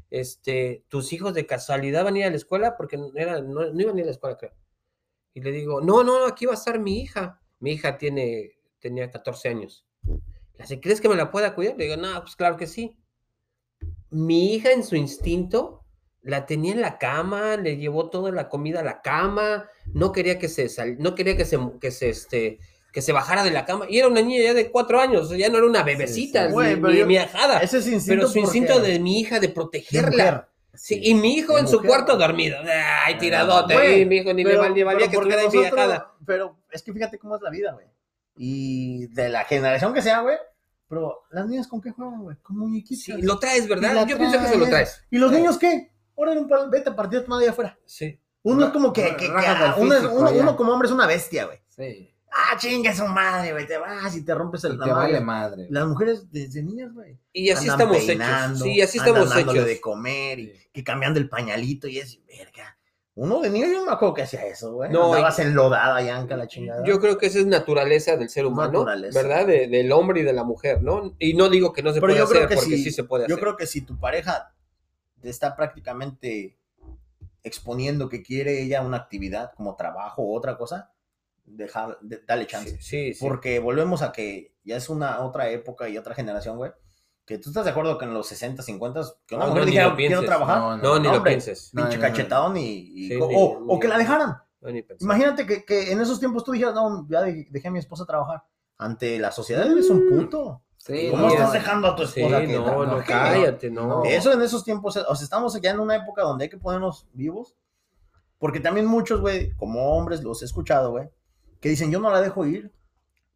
Este, 0.09 0.83
tus 0.87 1.11
hijos 1.13 1.33
de 1.33 1.45
casualidad 1.45 2.03
van 2.05 2.15
a 2.15 2.19
ir 2.19 2.25
a 2.25 2.29
la 2.29 2.35
escuela 2.37 2.77
porque 2.77 2.97
era, 3.15 3.41
no, 3.41 3.71
no 3.71 3.81
iban 3.81 3.95
a 3.95 3.99
ir 3.99 4.03
a 4.03 4.07
la 4.07 4.11
escuela, 4.11 4.37
creo. 4.37 4.53
Y 5.33 5.41
le 5.41 5.51
digo, 5.51 5.81
no, 5.81 6.03
no, 6.03 6.25
aquí 6.25 6.45
va 6.45 6.53
a 6.53 6.55
estar 6.55 6.79
mi 6.79 6.99
hija. 7.01 7.41
Mi 7.59 7.71
hija 7.73 7.97
tiene, 7.97 8.53
tenía 8.79 9.11
14 9.11 9.49
años. 9.49 9.85
Dice, 10.57 10.79
¿crees 10.79 11.01
que 11.01 11.09
me 11.09 11.15
la 11.15 11.29
pueda 11.31 11.53
cuidar? 11.53 11.77
Le 11.77 11.85
digo, 11.85 11.97
no, 11.97 12.21
pues 12.21 12.35
claro 12.35 12.57
que 12.57 12.67
sí. 12.67 12.97
Mi 14.09 14.53
hija 14.53 14.71
en 14.71 14.83
su 14.83 14.95
instinto 14.95 15.83
la 16.21 16.45
tenía 16.45 16.73
en 16.73 16.81
la 16.81 16.97
cama, 16.97 17.57
le 17.57 17.77
llevó 17.77 18.09
toda 18.09 18.31
la 18.31 18.49
comida 18.49 18.79
a 18.79 18.83
la 18.83 19.01
cama, 19.01 19.69
no 19.93 20.11
quería 20.11 20.39
que 20.39 20.47
se 20.49 20.69
sal- 20.69 20.97
no 20.99 21.15
quería 21.15 21.37
que 21.37 21.45
se 21.45 21.57
que 21.79 21.91
se 21.91 22.09
este 22.09 22.59
que 22.97 23.01
se 23.03 23.11
bajara 23.13 23.43
de 23.43 23.51
la 23.51 23.63
cama 23.63 23.85
y 23.87 23.99
era 23.99 24.07
una 24.07 24.23
niña 24.23 24.41
ya 24.41 24.53
de 24.55 24.71
cuatro 24.71 24.99
años, 24.99 25.29
ya 25.29 25.49
no 25.49 25.59
era 25.59 25.67
una 25.67 25.83
bebecita, 25.83 26.47
sí. 26.47 26.51
Güey, 26.51 26.75
mi, 26.77 26.81
pero 26.81 27.05
mi- 27.05 27.13
yo- 27.13 27.21
Ese 27.61 27.77
es 27.77 27.85
instinto. 27.87 28.21
pero 28.21 28.27
su 28.27 28.39
instinto 28.39 28.79
de 28.79 28.97
mi 28.99 29.19
hija 29.19 29.39
de 29.39 29.49
de 29.49 29.53
protegerla. 29.53 30.09
mujer. 30.09 30.45
Sí, 30.73 30.99
y 31.03 31.13
mi 31.13 31.35
hijo 31.35 31.53
de 31.53 31.59
en 31.59 31.67
su 31.67 31.79
cuarto 31.83 32.17
dormido. 32.17 32.57
Ay, 33.05 33.19
tiradote, 33.19 33.75
Güey, 33.75 33.93
ahí, 33.93 34.05
mi 34.07 34.15
hijo 34.17 34.33
ni 34.33 34.43
le 34.43 34.49
Pero- 34.49 34.61
valía, 34.63 34.83
valía 34.85 35.07
pero 35.11 35.21
que 35.21 35.29
estuviera 35.29 35.43
nosotros- 35.43 35.79
ajada. 35.79 36.13
Pero 36.25 36.57
es 36.71 36.81
que 36.81 36.91
fíjate 36.91 37.19
cómo 37.19 37.35
es 37.35 37.41
la 37.43 37.51
vida, 37.51 37.73
güey. 37.73 37.85
Y 38.35 39.05
de 39.13 39.29
la 39.29 39.43
generación 39.45 39.93
que 39.93 40.01
sea, 40.01 40.21
güey. 40.21 40.37
Pero 40.89 41.19
las 41.29 41.45
niñas 41.47 41.67
con 41.67 41.79
qué 41.79 41.91
juegan, 41.91 42.23
güey? 42.23 42.37
Con 42.41 42.57
muñequitas. 42.57 43.03
Sí, 43.03 43.21
lo 43.21 43.37
traes, 43.37 43.65
Y 43.65 43.67
¿verdad? 43.67 44.07
Yo 44.07 44.17
pienso 44.17 44.39
que 44.39 44.47
se 44.47 44.57
lo 44.57 44.65
traes. 44.65 44.69
traes. 44.93 45.05
¿Y 45.11 45.19
los 45.19 45.31
niños 45.31 45.59
qué? 45.59 45.91
Órale, 46.15 46.39
un 46.39 46.47
pal- 46.49 46.71
vete 46.71 46.89
a 46.89 46.95
partir 46.95 47.21
tu 47.23 47.29
madre 47.29 47.45
allá 47.45 47.51
afuera. 47.51 47.77
Sí. 47.85 48.19
Uno 48.41 48.65
es 48.65 48.71
como 48.71 48.91
que, 48.91 49.03
que- 49.17 49.27
que- 49.27 49.29
uno, 49.77 49.93
es- 49.93 50.03
uno- 50.05 50.31
uno 50.31 50.55
como 50.57 50.71
hombre 50.71 50.87
es 50.87 50.91
una 50.93 51.05
bestia, 51.05 51.45
güey. 51.45 51.59
Sí. 51.67 52.11
Ah, 52.31 52.57
chinga 52.57 52.93
su 52.93 53.05
madre, 53.07 53.51
güey. 53.53 53.65
Te 53.65 53.77
vas 53.77 54.15
y 54.15 54.23
te 54.23 54.33
rompes 54.35 54.63
el 54.65 54.73
Y 54.75 54.79
te 54.79 54.89
vale 54.91 55.19
madre. 55.21 55.67
Las 55.69 55.87
mujeres 55.87 56.31
desde 56.31 56.61
niñas, 56.61 56.93
güey. 56.93 57.17
Y 57.33 57.49
así 57.49 57.69
andan 57.69 57.79
estamos 57.87 58.05
peinando, 58.05 58.65
hechos. 58.65 58.73
Sí, 58.73 58.81
así 58.81 58.99
andan 58.99 59.23
estamos 59.23 59.37
hechos. 59.55 59.65
de 59.65 59.81
comer 59.81 60.39
y 60.39 60.53
que 60.73 60.83
cambiando 60.83 61.19
el 61.19 61.29
pañalito 61.29 61.87
y 61.87 61.99
es, 61.99 62.19
verga. 62.27 62.77
Uno 63.15 63.39
de 63.41 63.49
niño 63.49 63.65
yo 63.65 63.79
no 63.79 63.85
me 63.87 63.91
acuerdo 63.93 64.13
que 64.13 64.21
hacía 64.21 64.45
eso, 64.45 64.73
güey. 64.73 64.91
No, 64.91 65.05
Andabas 65.11 65.39
enlodada, 65.39 65.99
yanca, 66.03 66.37
la 66.37 66.47
chingada. 66.47 66.85
Yo 66.85 66.99
creo 66.99 67.17
que 67.17 67.25
esa 67.25 67.39
es 67.39 67.47
naturaleza 67.47 68.15
del 68.15 68.29
ser 68.29 68.45
humano, 68.45 68.79
Naturaleza. 68.79 69.19
¿verdad? 69.19 69.47
De- 69.47 69.67
del 69.67 69.91
hombre 69.91 70.19
y 70.19 70.23
de 70.23 70.33
la 70.33 70.43
mujer, 70.43 70.83
¿no? 70.83 71.15
Y 71.17 71.33
no 71.33 71.49
digo 71.49 71.73
que 71.73 71.81
no 71.81 71.89
se 71.93 71.95
Pero 71.99 72.13
puede 72.13 72.19
yo 72.19 72.27
creo 72.27 72.39
hacer, 72.41 72.49
que 72.49 72.55
porque 72.55 72.77
si- 72.77 72.83
sí 72.83 72.91
se 72.91 73.03
puede 73.05 73.23
Yo 73.27 73.33
hacer. 73.35 73.43
creo 73.43 73.57
que 73.57 73.65
si 73.65 73.81
tu 73.81 73.99
pareja 73.99 74.53
te 75.19 75.29
está 75.29 75.55
prácticamente 75.55 76.59
exponiendo 77.43 78.09
que 78.09 78.21
quiere 78.21 78.61
ella 78.61 78.81
una 78.81 78.97
actividad 78.97 79.51
como 79.55 79.75
trabajo 79.75 80.21
o 80.21 80.37
otra 80.37 80.55
cosa, 80.57 80.91
dejar, 81.47 81.97
de- 82.01 82.21
dale 82.27 82.45
chance. 82.45 82.71
Sí, 82.71 82.77
sí, 82.79 83.13
sí. 83.15 83.25
Porque 83.25 83.59
volvemos 83.59 84.01
a 84.03 84.11
que 84.11 84.53
ya 84.63 84.75
es 84.75 84.89
una 84.89 85.21
otra 85.21 85.49
época 85.49 85.89
y 85.89 85.97
otra 85.97 86.13
generación, 86.13 86.57
güey. 86.57 86.71
Que 87.25 87.37
tú 87.39 87.49
estás 87.49 87.65
de 87.65 87.71
acuerdo 87.71 87.97
que 87.97 88.05
en 88.05 88.13
los 88.13 88.27
60, 88.27 88.61
50, 88.63 89.01
que 89.25 89.35
una 89.35 89.45
No, 89.45 89.49
mujer 89.49 89.63
no, 89.63 89.65
dijera, 89.65 89.87
lo 89.89 89.95
quiero 89.95 90.09
pienses. 90.21 90.25
trabajar, 90.27 90.57
No, 90.59 90.77
No, 90.77 90.99
ni 90.99 91.07
lo 91.07 91.15
hombre. 91.17 91.31
pienses. 91.31 91.73
No, 91.73 91.83
pinche 91.83 91.99
cachetadón 91.99 92.55
y, 92.57 92.61
y- 92.63 93.07
Sí, 93.09 93.15
o, 93.21 93.27
ni- 93.27 93.35
o- 93.67 93.79
que 93.79 93.87
la 93.87 93.97
dejaran. 93.97 94.37
Imagínate 94.99 95.45
que, 95.45 95.63
que 95.65 95.91
en 95.91 95.99
esos 96.01 96.19
tiempos 96.19 96.43
tú 96.43 96.51
dijeras, 96.51 96.73
no, 96.75 97.05
ya 97.09 97.21
de- 97.23 97.47
dejé 97.49 97.67
a 97.67 97.71
mi 97.71 97.79
esposa 97.79 98.05
trabajar. 98.05 98.43
Ante 98.77 99.17
la 99.19 99.31
sociedad 99.31 99.69
eres 99.69 99.89
un 99.89 100.07
puto. 100.09 100.61
Sí, 100.77 101.09
¿Cómo 101.11 101.23
no, 101.23 101.33
estás 101.33 101.51
dejando 101.51 101.87
a 101.89 101.95
tu 101.95 102.05
Sí, 102.05 102.21
esposa? 102.21 102.41
que 102.41 102.47
no, 102.47 102.85
no, 102.85 103.03
cállate, 103.05 103.69
no. 103.71 104.03
Eso 104.05 104.31
en 104.31 104.41
esos 104.41 104.63
tiempos, 104.63 104.95
o 104.95 105.15
sea, 105.15 105.23
estamos 105.23 105.59
ya 105.61 105.71
en 105.71 105.79
una 105.79 105.95
época 105.97 106.21
donde 106.21 106.45
hay 106.45 106.49
que 106.49 106.57
ponernos 106.57 107.07
vivos. 107.13 107.55
Porque 108.39 108.59
también 108.59 108.85
muchos, 108.85 109.19
güey, 109.19 109.53
como 109.55 109.97
hombres, 109.97 110.23
los 110.23 110.41
he 110.43 110.45
escuchado, 110.45 110.91
güey, 110.91 111.09
que 111.59 111.69
dicen, 111.69 111.91
yo 111.91 111.99
no 111.99 112.09
la 112.11 112.21
dejo 112.21 112.45
ir, 112.45 112.71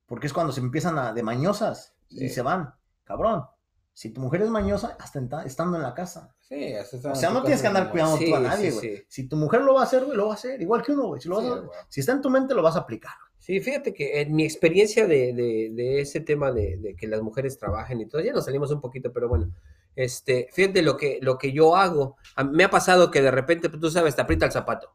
porque 0.05 0.27
es 0.27 0.33
cuando 0.33 0.51
se 0.53 0.59
empiezan 0.61 0.97
a 0.97 1.13
de 1.13 1.23
mañosas 1.23 1.93
y 2.09 2.29
se 2.29 2.41
van. 2.41 2.73
Cabrón, 3.03 3.45
si 3.93 4.09
tu 4.11 4.21
mujer 4.21 4.41
es 4.41 4.49
mañosa, 4.49 4.95
hasta 4.99 5.19
estando 5.45 5.77
en 5.77 5.83
la 5.83 5.93
casa. 5.93 6.33
Sí, 6.39 6.73
hasta 6.73 7.11
O 7.11 7.15
sea, 7.15 7.29
no 7.29 7.41
tienes 7.43 7.61
que 7.61 7.67
andar 7.67 7.89
cuidando 7.91 8.17
Sí, 8.17 8.25
tú 8.29 8.35
a 8.35 8.39
nadie, 8.41 8.71
güey. 8.71 8.97
sí. 8.97 9.03
Si 9.07 9.27
tu 9.27 9.37
mujer 9.37 9.61
lo 9.61 9.73
va 9.75 9.81
a 9.81 9.83
hacer, 9.83 10.03
güey, 10.03 10.17
lo 10.17 10.25
va 10.25 10.31
a 10.31 10.35
hacer. 10.35 10.61
Igual 10.61 10.81
que 10.81 10.91
uno, 10.91 11.07
güey. 11.07 11.21
Si, 11.21 11.29
lo 11.29 11.35
vas 11.37 11.45
Sí, 11.45 11.51
a- 11.51 11.55
güey. 11.55 11.69
si 11.87 11.99
está 12.01 12.11
en 12.11 12.21
tu 12.21 12.29
mente, 12.29 12.53
lo 12.53 12.61
vas 12.61 12.75
a 12.75 12.79
aplicar. 12.79 13.13
Sí, 13.37 13.59
fíjate 13.61 13.93
que 13.93 14.21
en 14.21 14.35
mi 14.35 14.43
experiencia 14.43 15.07
de, 15.07 15.33
de- 15.33 15.71
de 15.73 16.01
ese 16.01 16.19
tema 16.19 16.51
de, 16.51 16.77
de 16.77 16.95
que 16.95 17.07
las 17.07 17.21
mujeres 17.21 17.57
trabajen 17.57 18.01
y 18.01 18.05
todo, 18.07 18.21
ya 18.21 18.33
nos 18.33 18.45
salimos 18.45 18.69
un 18.71 18.81
poquito, 18.81 19.11
pero 19.13 19.27
bueno, 19.29 19.49
este, 19.95 20.47
fíjate 20.53 20.81
lo 20.81 20.95
que, 20.97 21.19
lo 21.21 21.37
que 21.37 21.51
yo 21.53 21.75
hago. 21.75 22.17
A- 22.35 22.43
me 22.43 22.63
ha 22.65 22.69
pasado 22.69 23.11
que 23.11 23.21
de 23.21 23.31
repente, 23.31 23.69
pues, 23.69 23.79
tú 23.81 23.89
sabes, 23.89 24.15
te 24.15 24.21
aprieta 24.21 24.45
el 24.45 24.51
zapato. 24.51 24.93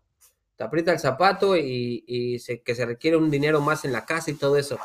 Te 0.56 0.64
aprieta 0.64 0.92
el 0.92 0.98
zapato 0.98 1.56
y, 1.56 2.04
y 2.06 2.38
se- 2.38 2.62
que 2.62 2.74
se 2.74 2.86
requiere 2.86 3.16
un 3.16 3.30
dinero 3.30 3.60
más 3.60 3.84
en 3.84 3.92
la 3.92 4.04
casa 4.06 4.30
y 4.30 4.34
todo 4.34 4.56
eso. 4.56 4.78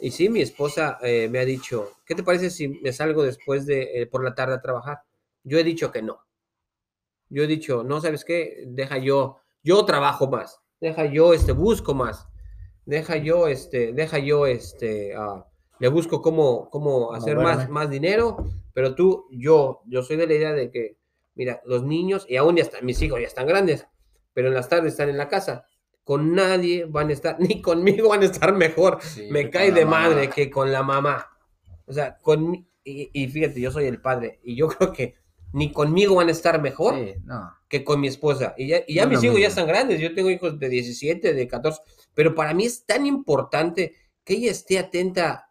Y 0.00 0.10
sí, 0.10 0.28
mi 0.28 0.40
esposa 0.40 0.98
eh, 1.02 1.28
me 1.30 1.38
ha 1.38 1.44
dicho, 1.44 1.92
¿qué 2.06 2.14
te 2.14 2.22
parece 2.22 2.50
si 2.50 2.68
me 2.68 2.92
salgo 2.92 3.22
después 3.22 3.66
de, 3.66 4.02
eh, 4.02 4.06
por 4.06 4.24
la 4.24 4.34
tarde 4.34 4.54
a 4.54 4.60
trabajar? 4.62 5.00
Yo 5.44 5.58
he 5.58 5.64
dicho 5.64 5.92
que 5.92 6.02
no. 6.02 6.18
Yo 7.28 7.42
he 7.42 7.46
dicho, 7.46 7.82
no, 7.82 8.00
¿sabes 8.00 8.24
qué? 8.24 8.64
Deja 8.66 8.98
yo, 8.98 9.38
yo 9.62 9.84
trabajo 9.84 10.28
más. 10.28 10.60
Deja 10.80 11.06
yo, 11.06 11.32
este, 11.34 11.52
busco 11.52 11.94
más 11.94 12.26
deja 12.84 13.16
yo, 13.16 13.46
este, 13.46 13.92
deja 13.92 14.18
yo, 14.18 14.46
este, 14.46 15.14
ah, 15.14 15.46
le 15.78 15.88
busco 15.88 16.20
cómo, 16.20 16.68
cómo 16.70 17.12
hacer 17.12 17.36
más, 17.44 17.68
más 17.70 17.88
dinero, 17.90 18.44
pero 18.72 18.94
tú, 18.96 19.26
yo, 19.30 19.82
yo 19.86 20.02
soy 20.02 20.16
de 20.16 20.26
la 20.26 20.34
idea 20.34 20.52
de 20.52 20.70
que, 20.70 20.96
mira, 21.36 21.60
los 21.64 21.84
niños, 21.84 22.26
y 22.28 22.36
aún 22.36 22.56
ya 22.56 22.62
están, 22.64 22.84
mis 22.84 23.00
hijos 23.02 23.20
ya 23.20 23.26
están 23.26 23.46
grandes, 23.46 23.86
pero 24.32 24.48
en 24.48 24.54
las 24.54 24.68
tardes 24.68 24.92
están 24.92 25.08
en 25.08 25.16
la 25.18 25.28
casa, 25.28 25.66
con 26.04 26.34
nadie 26.34 26.84
van 26.84 27.08
a 27.10 27.12
estar, 27.12 27.36
ni 27.40 27.60
conmigo 27.62 28.08
van 28.10 28.22
a 28.22 28.26
estar 28.26 28.52
mejor, 28.54 28.98
Sí, 29.02 29.28
me 29.30 29.50
cae 29.50 29.72
de 29.72 29.84
mamá. 29.84 30.08
madre 30.08 30.28
que 30.30 30.50
con 30.50 30.72
la 30.72 30.82
mamá, 30.82 31.28
o 31.86 31.92
sea, 31.92 32.18
con, 32.18 32.66
y, 32.84 33.10
y 33.12 33.28
fíjate, 33.28 33.60
yo 33.60 33.70
soy 33.70 33.84
el 33.86 34.00
padre, 34.00 34.40
y 34.42 34.56
yo 34.56 34.68
creo 34.68 34.92
que 34.92 35.14
ni 35.54 35.70
conmigo 35.70 36.14
van 36.14 36.28
a 36.28 36.32
estar 36.32 36.60
mejor, 36.62 36.94
Sí, 36.94 37.14
no. 37.24 37.52
que 37.68 37.84
con 37.84 38.00
mi 38.00 38.08
esposa. 38.08 38.54
Y 38.56 38.68
ya, 38.68 38.78
y 38.86 38.94
ya 38.94 39.04
No 39.04 39.10
mis 39.10 39.22
hijos 39.22 39.38
ya 39.38 39.48
están 39.48 39.66
grandes. 39.66 40.00
Yo 40.00 40.14
tengo 40.14 40.30
hijos 40.30 40.58
de 40.58 40.68
17, 40.70 41.34
de 41.34 41.46
14. 41.46 41.78
Pero 42.14 42.34
para 42.34 42.54
mí 42.54 42.64
es 42.64 42.86
tan 42.86 43.04
importante 43.04 43.94
que 44.24 44.32
ella 44.32 44.50
esté 44.50 44.78
atenta. 44.78 45.50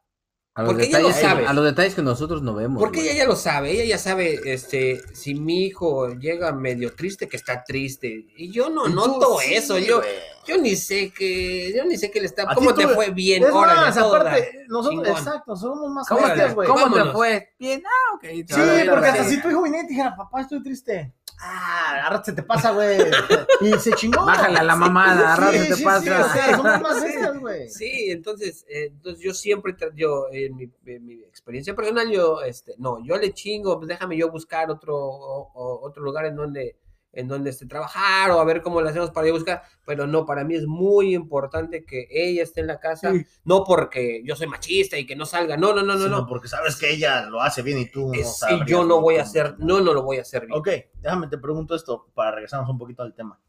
A 0.53 0.63
los, 0.63 0.71
Porque 0.73 0.87
ella 0.87 0.99
lo 0.99 1.07
detalles, 1.07 1.29
sabe. 1.29 1.47
a 1.47 1.53
los 1.53 1.63
detalles 1.63 1.95
que 1.95 2.01
nosotros 2.01 2.41
no 2.41 2.53
vemos. 2.53 2.77
Porque 2.77 2.99
güey. 2.99 3.11
ella 3.11 3.19
ya 3.19 3.25
lo 3.25 3.37
sabe. 3.37 3.71
Ella 3.71 3.85
ya 3.85 3.97
sabe 3.97 4.37
este, 4.43 5.01
si 5.13 5.33
mi 5.33 5.63
hijo 5.63 6.09
llega 6.15 6.51
medio 6.51 6.93
triste, 6.93 7.29
que 7.29 7.37
está 7.37 7.63
triste. 7.63 8.25
Y 8.35 8.51
yo 8.51 8.69
no 8.69 8.83
tú, 8.83 8.89
noto 8.89 9.39
sí, 9.39 9.53
eso. 9.53 9.77
Yo, 9.77 9.99
güey. 9.99 10.09
yo 10.45 10.57
ni 10.57 10.75
sé 10.75 11.13
que. 11.13 11.73
Yo 11.73 11.85
ni 11.85 11.95
sé 11.95 12.11
que 12.11 12.19
le 12.19 12.25
está. 12.25 12.51
A 12.51 12.55
¿Cómo 12.55 12.73
te 12.73 12.85
fue 12.85 13.11
bien? 13.11 13.45
Es 13.45 13.51
Órale, 13.51 13.79
más, 13.79 13.97
aparte, 13.97 14.65
nosotros, 14.67 15.05
Chingón. 15.05 15.17
exacto, 15.19 15.55
somos 15.55 15.89
más 15.89 16.05
¿Cómo, 16.09 16.33
te, 16.33 16.53
güey. 16.53 16.67
¿cómo 16.67 16.93
te 16.93 17.11
fue? 17.11 17.53
Bien, 17.57 17.81
ah, 17.85 18.15
ok. 18.15 18.23
Sí, 18.23 18.89
porque 18.89 19.07
hasta 19.07 19.23
si 19.23 19.41
tu 19.41 19.49
hijo 19.51 19.61
viniera 19.61 19.85
y 19.85 19.87
te 19.87 19.93
dijera, 19.93 20.17
papá, 20.17 20.41
estoy 20.41 20.61
triste. 20.61 21.13
Ah, 21.43 22.01
ahora 22.05 22.23
se 22.23 22.33
te 22.33 22.43
pasa, 22.43 22.71
güey. 22.71 22.97
Y 23.61 23.73
se 23.79 23.91
chingó. 23.93 24.25
Bájale 24.25 24.59
a 24.59 24.63
la 24.63 24.75
mamada, 24.75 25.35
Sí, 25.35 25.41
rato 25.41 25.51
te 25.53 25.65
sí, 25.65 25.73
sí, 25.75 25.83
pasa. 25.83 26.25
o 26.25 26.29
sea, 26.29 26.55
somos 26.57 26.81
más 26.81 27.01
bestias, 27.01 27.39
güey. 27.39 27.69
Sí, 27.69 28.11
entonces, 28.11 28.65
eh, 28.69 28.87
entonces 28.91 29.23
yo 29.23 29.33
siempre, 29.33 29.75
yo 29.95 30.25
en 30.31 30.55
mi, 30.55 30.69
en 30.85 31.05
mi 31.05 31.13
experiencia 31.23 31.75
personal, 31.75 32.09
yo, 32.09 32.41
este, 32.41 32.73
no, 32.77 33.03
yo 33.03 33.17
le 33.17 33.33
chingo, 33.33 33.77
pues 33.77 33.87
déjame 33.87 34.17
yo 34.17 34.29
buscar 34.31 34.69
otro, 34.71 34.95
o- 34.97 35.51
o- 35.53 35.79
otro 35.85 36.03
lugar 36.03 36.25
en 36.25 36.35
donde, 36.35 36.75
en 37.13 37.27
donde 37.27 37.49
este, 37.49 37.65
trabajar 37.65 38.31
o 38.31 38.39
a 38.39 38.43
ver 38.45 38.61
cómo 38.61 38.79
lo 38.81 38.87
hacemos 38.87 39.11
para 39.11 39.27
yo 39.27 39.33
buscar, 39.33 39.63
pero 39.85 40.07
no, 40.07 40.25
para 40.25 40.43
mí 40.45 40.55
es 40.55 40.65
muy 40.65 41.13
importante 41.13 41.83
que 41.83 42.07
ella 42.09 42.43
esté 42.43 42.61
en 42.61 42.67
la 42.67 42.79
casa, 42.79 43.11
Sí. 43.11 43.25
no 43.43 43.63
porque 43.65 44.21
yo 44.23 44.35
soy 44.35 44.47
machista 44.47 44.97
y 44.97 45.05
que 45.05 45.15
no 45.15 45.25
salga, 45.25 45.57
no, 45.57 45.73
no, 45.73 45.81
no, 45.83 45.95
no, 45.95 46.03
Sino 46.05 46.17
no, 46.21 46.27
porque 46.27 46.47
sabes 46.47 46.77
que 46.77 46.89
ella 46.93 47.25
lo 47.29 47.41
hace 47.41 47.61
bien 47.63 47.79
y 47.79 47.91
tú 47.91 48.13
no 48.13 48.65
yo 48.65 48.85
no 48.85 49.01
voy 49.01 49.17
a 49.17 49.23
hacer, 49.23 49.55
no, 49.59 49.81
no 49.81 49.93
lo 49.93 50.03
voy 50.03 50.17
a 50.17 50.21
hacer 50.21 50.45
bien. 50.47 50.57
Ok, 50.57 50.69
déjame 51.01 51.27
te 51.27 51.37
pregunto 51.37 51.75
esto 51.75 52.07
para 52.13 52.31
regresarnos 52.31 52.69
un 52.69 52.77
poquito 52.77 53.03
al 53.03 53.13
tema. 53.13 53.39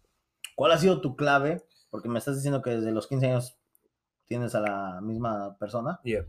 ¿Cuál 0.56 0.72
ha 0.72 0.78
sido 0.78 1.00
tu 1.00 1.14
clave? 1.16 1.64
Porque 1.88 2.08
me 2.08 2.18
estás 2.18 2.34
diciendo 2.36 2.62
que 2.62 2.70
desde 2.70 2.90
los 2.90 3.06
15 3.06 3.26
años 3.26 3.56
tienes 4.26 4.54
a 4.54 4.60
la 4.60 5.00
misma 5.02 5.56
persona. 5.58 6.00
Yeah. 6.04 6.26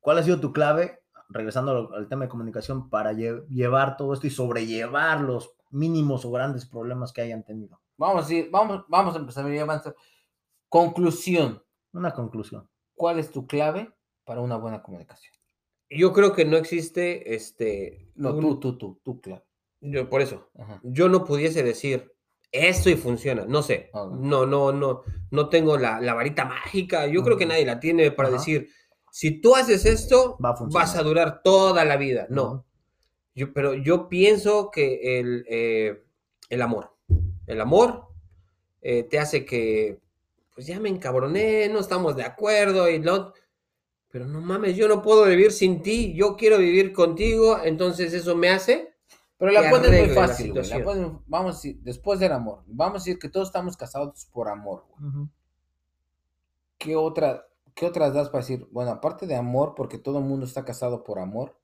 ¿Cuál 0.00 0.18
ha 0.18 0.22
sido 0.22 0.38
tu 0.40 0.52
clave, 0.52 1.00
regresando 1.28 1.72
al, 1.72 1.88
al 2.02 2.08
tema 2.08 2.24
de 2.24 2.28
comunicación, 2.30 2.88
para 2.90 3.12
lle- 3.12 3.46
llevar 3.48 3.96
todo 3.96 4.12
esto 4.14 4.26
y 4.26 4.30
sobrellevar 4.30 5.20
los 5.20 5.54
mínimos 5.70 6.24
o 6.24 6.30
grandes 6.30 6.66
problemas 6.66 7.12
que 7.12 7.20
hayan 7.22 7.44
tenido? 7.44 7.80
Vamos 7.96 8.28
a 8.28 8.34
ir, 8.34 8.48
vamos, 8.50 8.84
vamos 8.88 9.14
a 9.14 9.18
empezar 9.18 9.44
a 9.46 9.62
avanzar. 9.62 9.94
Conclusión. 10.68 11.62
Una 11.92 12.12
conclusión. 12.12 12.68
¿Cuál 12.94 13.18
es 13.18 13.30
tu 13.30 13.46
clave 13.46 13.92
para 14.24 14.40
una 14.40 14.56
buena 14.56 14.82
comunicación? 14.82 15.32
Yo 15.90 16.12
creo 16.12 16.34
que 16.34 16.44
no 16.44 16.56
existe, 16.56 17.34
este, 17.34 18.10
No, 18.14 18.34
un- 18.34 18.40
tú, 18.40 18.60
tú, 18.60 18.76
tú, 18.78 19.00
tu 19.02 19.20
clave. 19.20 19.44
yo- 19.80 20.10
por 20.10 20.20
eso, 20.20 20.50
Ajá. 20.58 20.80
yo 20.82 21.08
no 21.08 21.24
pudiese 21.24 21.62
decir 21.62 22.12
esto 22.52 22.90
y 22.90 22.96
funciona, 22.96 23.44
no 23.46 23.62
sé, 23.62 23.90
Ok. 23.92 24.14
no, 24.16 24.44
no, 24.46 24.72
no, 24.72 25.02
no 25.30 25.48
tengo 25.48 25.78
la, 25.78 26.00
la 26.00 26.14
varita 26.14 26.44
mágica, 26.44 27.06
yo 27.06 27.22
creo 27.22 27.36
que 27.38 27.44
Ujú. 27.44 27.52
nadie 27.52 27.64
la 27.66 27.78
tiene 27.80 28.10
para 28.10 28.28
Ajá. 28.28 28.38
decir, 28.38 28.68
si 29.10 29.40
tú 29.40 29.54
haces 29.56 29.86
esto, 29.86 30.36
Va 30.44 30.50
a 30.50 30.56
funcionar. 30.56 30.86
vas 30.88 30.96
a 30.96 31.02
durar 31.02 31.40
toda 31.42 31.84
la 31.84 31.96
vida, 31.96 32.26
no. 32.28 32.66
Yo, 33.38 33.52
pero 33.52 33.74
yo 33.74 34.08
pienso 34.08 34.70
que 34.70 35.20
el, 35.20 35.46
eh, 35.48 36.02
el 36.50 36.60
amor, 36.60 36.92
el 37.46 37.60
amor 37.60 38.08
eh, 38.82 39.04
te 39.04 39.18
hace 39.18 39.44
que, 39.44 40.00
pues 40.54 40.66
ya 40.66 40.80
me 40.80 40.88
encabroné, 40.88 41.68
no 41.68 41.78
estamos 41.78 42.16
de 42.16 42.24
acuerdo 42.24 42.90
y 42.90 42.98
no, 42.98 43.32
pero 44.10 44.26
no 44.26 44.40
mames, 44.40 44.76
yo 44.76 44.88
no 44.88 45.02
puedo 45.02 45.24
vivir 45.24 45.52
sin 45.52 45.82
ti, 45.82 46.14
yo 46.14 46.36
quiero 46.36 46.58
vivir 46.58 46.92
contigo, 46.92 47.60
entonces 47.62 48.12
eso 48.12 48.34
me 48.34 48.50
hace 48.50 48.92
Pero 49.36 49.52
la 49.52 49.62
que 49.62 49.70
pones 49.70 49.90
muy 49.90 50.08
la 50.08 50.14
fácil. 50.14 50.54
La 50.54 50.78
vamos 51.26 51.54
a 51.54 51.56
decir, 51.56 51.78
después 51.82 52.18
del 52.18 52.32
amor. 52.32 52.64
Vamos 52.66 52.96
a 52.96 53.04
decir 53.04 53.18
que 53.20 53.28
todos 53.28 53.48
estamos 53.48 53.76
casados 53.76 54.26
por 54.32 54.48
amor, 54.48 54.84
güey. 54.88 55.28
¿Qué, 56.76 56.96
otra, 56.96 57.46
¿Qué 57.74 57.86
otras 57.86 58.12
das 58.12 58.30
para 58.30 58.42
decir, 58.42 58.66
bueno, 58.72 58.90
aparte 58.90 59.28
de 59.28 59.36
amor, 59.36 59.74
porque 59.76 59.98
todo 59.98 60.18
el 60.18 60.24
mundo 60.24 60.44
está 60.44 60.64
casado 60.64 61.04
por 61.04 61.20
amor, 61.20 61.56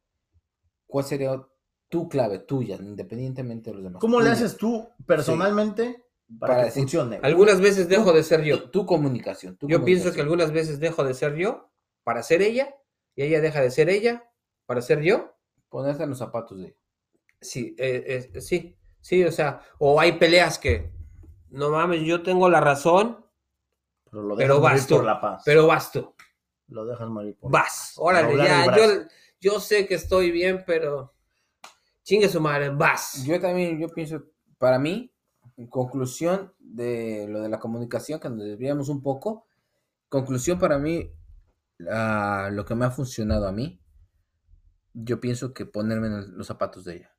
¿cuál 0.87 1.05
sería 1.05 1.45
tu 1.89 2.09
clave 2.09 2.41
tuya, 2.41 2.77
independientemente 2.77 3.71
de 3.71 3.75
los 3.77 3.85
demás? 3.85 4.01
¿Cómo 4.01 4.21
le 4.21 4.31
haces 4.31 4.57
tú 4.57 4.89
personalmente 5.07 6.05
para, 6.39 6.53
Para 6.55 6.63
que 6.63 6.67
decir- 6.71 6.83
funcione? 6.83 7.21
Algunas 7.23 7.61
veces 7.61 7.89
dejo 7.89 8.13
de 8.13 8.23
ser 8.23 8.43
yo. 8.43 8.63
Tu, 8.65 8.71
tu 8.71 8.87
comunicación. 8.87 9.57
tu 9.57 9.69
Yo 9.69 9.85
pienso 9.85 10.13
que 10.13 10.21
algunas 10.21 10.51
veces 10.53 10.81
dejo 10.81 11.05
de 11.05 11.15
ser 11.15 11.35
yo 11.37 11.71
para 12.03 12.23
ser 12.23 12.43
ella 12.43 12.75
y 13.15 13.23
ella 13.23 13.41
deja 13.41 13.61
de 13.61 13.71
ser 13.71 13.89
ella 13.91 14.31
para 14.67 14.83
ser 14.83 15.01
yo. 15.01 15.35
Ponerte 15.69 16.03
en 16.05 16.11
los 16.11 16.19
zapatos 16.19 16.59
de 16.59 16.65
ella. 16.67 16.77
Sí, 17.41 17.75
eh, 17.79 18.31
eh, 18.35 18.41
sí, 18.41 18.77
sí, 19.01 19.23
o 19.25 19.31
sea, 19.33 19.61
o 19.79 20.01
hay 20.01 20.13
peleas 20.13 20.59
que, 20.59 20.91
no 21.51 21.71
mames, 21.71 22.03
yo 22.03 22.23
tengo 22.23 22.49
la 22.49 22.61
razón, 22.61 23.25
Pero 24.11 24.23
lo 24.23 24.37
pero 24.37 24.61
tú, 24.87 24.95
por 24.97 25.05
la 25.05 25.21
paz. 25.21 25.43
pero 25.45 25.67
vas 25.67 25.93
tú, 25.93 26.15
Lo 26.69 26.87
dejas 26.87 27.09
morir 27.09 27.37
por 27.39 27.51
vas, 27.53 27.95
órale, 27.99 28.37
ya, 28.37 28.75
yo, 28.77 28.85
yo 29.41 29.61
sé 29.61 29.87
que 29.87 29.95
estoy 29.97 30.31
bien, 30.31 30.65
pero 30.67 31.14
chingue 32.05 32.29
su 32.29 32.41
madre, 32.41 32.71
vas. 32.71 33.25
Yo 33.25 33.41
también, 33.41 33.79
yo 33.81 33.89
pienso, 33.89 34.25
para 34.59 34.79
mí, 34.79 35.13
en 35.57 35.67
conclusión 35.67 36.53
de 36.61 37.27
lo 37.29 37.41
de 37.41 37.49
la 37.49 37.59
comunicación, 37.59 38.21
que 38.21 38.29
nos 38.31 38.45
desviamos 38.45 38.89
un 38.89 39.03
poco, 39.03 39.47
conclusión 40.09 40.59
para 40.59 40.79
mí, 40.79 41.11
lo 41.79 42.65
que 42.65 42.75
me 42.75 42.85
ha 42.85 42.91
funcionado 42.91 43.49
a 43.49 43.53
mí, 43.53 43.81
yo 44.93 45.21
pienso 45.21 45.53
que 45.53 45.67
ponerme 45.67 46.07
en 46.07 46.37
los 46.39 46.47
zapatos 46.47 46.85
de 46.85 46.97
ella. 46.97 47.17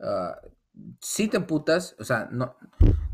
Ah, 0.00 0.40
si 1.00 1.28
te 1.28 1.36
emputas, 1.36 1.96
o 1.98 2.04
sea, 2.04 2.28
no, 2.30 2.56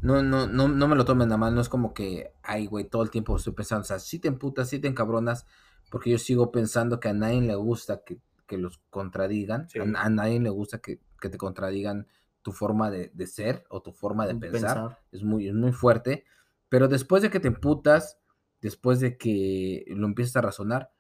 no, 0.03 0.23
no, 0.23 0.47
no, 0.47 0.69
no 0.69 0.89
me 0.89 0.95
lo 0.95 1.05
tomen 1.05 1.33
a 1.33 1.37
mal, 1.37 1.55
no 1.55 1.61
es 1.61 1.69
como 1.69 1.93
que, 1.95 2.33
ay, 2.43 2.67
güey, 2.67 2.85
todo 2.89 3.03
el 3.03 3.11
tiempo 3.11 3.37
estoy 3.37 3.55
pensando, 3.55 3.81
o 3.83 3.87
sea, 3.87 3.99
si 3.99 4.19
te 4.19 4.29
emputas, 4.29 4.69
si 4.69 4.79
te 4.79 4.87
encabronas, 4.87 5.47
porque 5.91 6.11
yo 6.11 6.19
sigo 6.19 6.53
pensando 6.53 7.01
que 7.01 7.09
a 7.09 7.15
nadie 7.15 7.41
le 7.41 7.55
gusta 7.57 8.03
que, 8.05 8.21
que 8.47 8.59
los 8.59 8.79
contradigan, 8.91 9.69
Sí. 9.69 9.81
a, 9.81 9.83
a 9.83 10.11
nadie 10.11 10.39
le 10.39 10.51
gusta 10.51 10.79
que, 10.79 11.01
que 11.21 11.29
te 11.29 11.39
contradigan 11.39 12.07
tu 12.43 12.53
forma 12.53 12.91
de, 12.91 13.11
de 13.15 13.27
ser 13.27 13.65
o 13.69 13.83
tu 13.83 13.93
forma 13.93 14.27
de 14.27 14.35
pensar, 14.37 14.99
es 15.11 15.23
muy, 15.23 15.49
es 15.49 15.55
muy 15.55 15.73
fuerte, 15.73 16.25
pero 16.69 16.89
después 16.89 17.23
de 17.23 17.31
que 17.31 17.41
te 17.41 17.49
emputas, 17.49 18.19
después 18.61 19.01
de 19.01 19.17
que 19.17 19.85
lo 19.89 20.07
empiezas 20.07 20.37
a 20.37 20.43
razonar, 20.43 20.93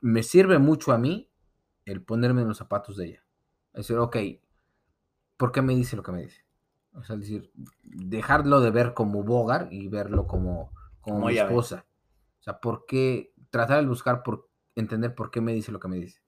me 0.00 0.22
sirve 0.22 0.58
mucho 0.58 0.92
a 0.92 0.98
mí 0.98 1.30
el 1.84 2.02
ponerme 2.02 2.42
en 2.42 2.48
los 2.48 2.58
zapatos 2.58 2.96
de 2.96 3.06
ella. 3.06 3.24
Es 3.72 3.88
decir, 3.88 3.98
ok, 3.98 4.16
¿por 5.36 5.52
qué 5.52 5.62
me 5.62 5.74
dice 5.74 5.96
lo 5.96 6.02
que 6.02 6.12
me 6.12 6.22
dice? 6.22 6.44
O 6.92 7.02
sea, 7.02 7.14
es 7.16 7.22
decir, 7.22 7.50
dejarlo 7.82 8.60
de 8.60 8.70
ver 8.70 8.94
como 8.94 9.22
Bogar 9.22 9.68
y 9.70 9.88
verlo 9.88 10.26
como, 10.26 10.72
como, 11.00 11.16
Como 11.16 11.26
mi 11.26 11.34
ve. 11.34 11.40
esposa. 11.40 11.84
O 12.40 12.42
sea, 12.42 12.60
¿por 12.60 12.86
qué 12.86 13.32
tratar 13.50 13.80
de 13.80 13.88
buscar 13.88 14.22
por 14.22 14.48
entender 14.74 15.14
por 15.14 15.30
qué 15.30 15.40
me 15.40 15.52
dice 15.52 15.72
lo 15.72 15.80
que 15.80 15.88
me 15.88 15.96
dice. 15.96 16.20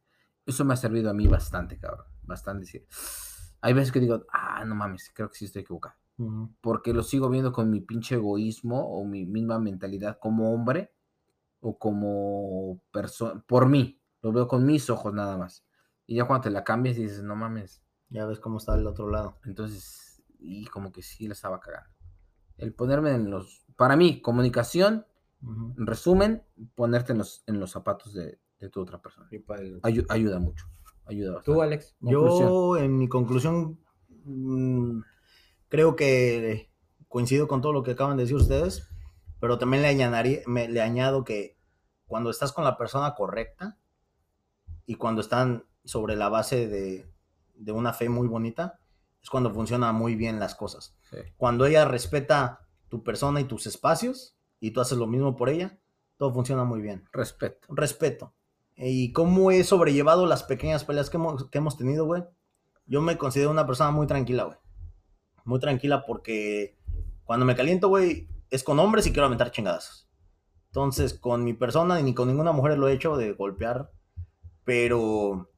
Eso 0.47 0.65
me 0.65 0.75
ha 0.75 0.77
servido 0.77 1.11
a 1.11 1.15
mí 1.15 1.27
bastante, 1.27 1.79
cabrón. 1.79 2.07
Bastante. 2.29 2.87
Hay 3.63 3.73
veces 3.73 3.91
que 3.91 4.01
digo, 4.01 4.25
ah, 4.33 4.65
no 4.65 4.75
mames, 4.75 5.11
creo 5.15 5.31
que 5.31 5.39
sí 5.39 5.47
estoy 5.47 5.63
equivocado. 5.63 5.97
Porque 6.61 6.93
lo 6.93 7.03
sigo 7.03 7.31
viendo 7.31 7.53
con 7.53 7.71
mi 7.71 7.81
pinche 7.81 8.17
egoísmo 8.17 8.81
o 8.81 9.05
mi 9.05 9.25
misma 9.25 9.59
mentalidad 9.59 10.19
como 10.21 10.53
hombre 10.53 10.93
o 11.61 11.79
como 11.79 12.81
persona. 12.91 13.43
Por 13.47 13.69
mí. 13.69 14.01
Lo 14.21 14.33
veo 14.33 14.49
con 14.49 14.67
mis 14.67 14.91
ojos 14.91 15.15
nada 15.15 15.37
más. 15.37 15.65
Y 16.07 16.17
ya 16.17 16.27
cuando 16.27 16.43
te 16.43 16.51
la 16.51 16.65
cambias 16.65 16.97
dices, 16.97 17.23
no 17.23 17.37
mames. 17.37 17.83
Ya 18.11 18.27
ves 18.27 18.41
cómo 18.41 18.59
está 18.59 18.75
el 18.75 18.87
otro 18.87 19.09
lado. 19.09 19.39
Entonces, 19.45 20.23
y 20.41 20.67
como 20.67 20.91
que 20.91 21.03
sí 21.03 21.29
la 21.29 21.35
estaba 21.35 21.61
cagando. 21.61 21.91
El 22.57 22.75
ponerme 22.75 23.13
en 23.13 23.31
los. 23.31 23.65
Para 23.77 23.97
mí, 23.97 24.21
comunicación, 24.21 25.07
en 25.41 25.87
resumen, 25.87 26.43
ponerte 26.75 27.13
en 27.13 27.19
los, 27.19 27.45
en 27.47 27.61
los 27.61 27.71
zapatos 27.71 28.13
de, 28.13 28.41
de 28.59 28.69
tu 28.69 28.81
otra 28.81 29.01
persona. 29.01 29.29
Ayuda 30.09 30.41
mucho. 30.41 30.67
Ayuda 31.09 31.35
bastante. 31.37 31.53
Tú, 31.57 31.63
Alex. 31.63 31.97
Conclusión. 32.01 32.49
Yo, 32.49 32.77
en 32.77 32.97
mi 32.99 33.09
conclusión, 33.09 33.81
mm, 34.25 35.01
creo 35.69 35.97
que 35.97 36.71
coincido 37.09 37.49
con 37.49 37.61
todo 37.63 37.73
lo 37.73 37.83
que 37.83 37.93
acaban 37.93 38.17
de 38.17 38.25
decir 38.25 38.37
ustedes, 38.37 38.87
pero 39.41 39.59
también 39.59 39.83
le, 39.83 39.89
añadiría- 39.89 40.43
me- 40.47 40.69
le 40.69 40.81
añado 40.83 41.25
que 41.25 41.57
cuando 42.07 42.31
estás 42.31 42.53
con 42.53 42.65
la 42.65 42.77
persona 42.77 43.15
correcta 43.15 43.79
y 44.87 44.95
cuando 44.97 45.21
están 45.21 45.65
sobre 45.85 46.17
la 46.17 46.29
base 46.29 46.69
de, 46.69 47.11
de 47.55 47.73
una 47.73 47.93
fe 47.93 48.09
muy 48.09 48.29
bonita, 48.29 48.81
es 49.23 49.31
cuando 49.31 49.51
funcionan 49.53 49.95
muy 49.95 50.15
bien 50.15 50.39
las 50.39 50.55
cosas. 50.55 50.95
Sí. 51.11 51.17
Cuando 51.37 51.67
ella 51.67 51.85
respeta 51.87 52.67
tu 52.89 53.03
persona 53.03 53.41
y 53.41 53.45
tus 53.45 53.67
espacios 53.67 54.37
y 54.61 54.71
tú 54.73 54.81
haces 54.81 54.99
lo 54.99 55.07
mismo 55.07 55.37
por 55.37 55.49
ella, 55.49 55.79
todo 56.17 56.33
funciona 56.33 56.65
muy 56.65 56.81
bien 56.83 57.05
Respeto. 57.13 57.69
respeto. 57.71 58.35
Y 58.81 59.13
cómo 59.13 59.51
he 59.51 59.65
sobrellevado 59.65 60.25
las 60.27 60.45
pequeñas 60.45 60.85
peleas 60.85 61.11
que 61.11 61.17
hemos, 61.17 61.51
que 61.51 61.59
hemos 61.59 61.77
tenido, 61.77 62.07
güey. 62.07 62.23
Yo 62.87 63.03
me 63.03 63.19
considero 63.19 63.51
una 63.51 63.67
persona 63.67 63.91
muy 63.91 64.07
tranquila, 64.07 64.45
güey. 64.45 64.57
Muy 65.45 65.59
tranquila 65.59 66.05
porque 66.07 66.79
cuando 67.25 67.45
me 67.45 67.57
caliento, 67.57 67.89
güey, 67.89 68.29
es 68.51 68.63
con 68.63 68.79
hombres 68.79 69.07
y 69.07 69.13
quiero 69.13 69.27
aventar 69.27 69.51
chingadas. 69.51 70.09
Entonces, 70.69 71.15
con 71.15 71.45
mi 71.45 71.55
persona 71.55 72.01
ni 72.01 72.15
con 72.15 72.29
ninguna 72.29 72.53
mujer 72.53 72.79
lo 72.79 72.89
he 72.89 72.93
hecho 72.93 73.17
de 73.17 73.33
golpear, 73.33 73.91
pero 74.65 75.51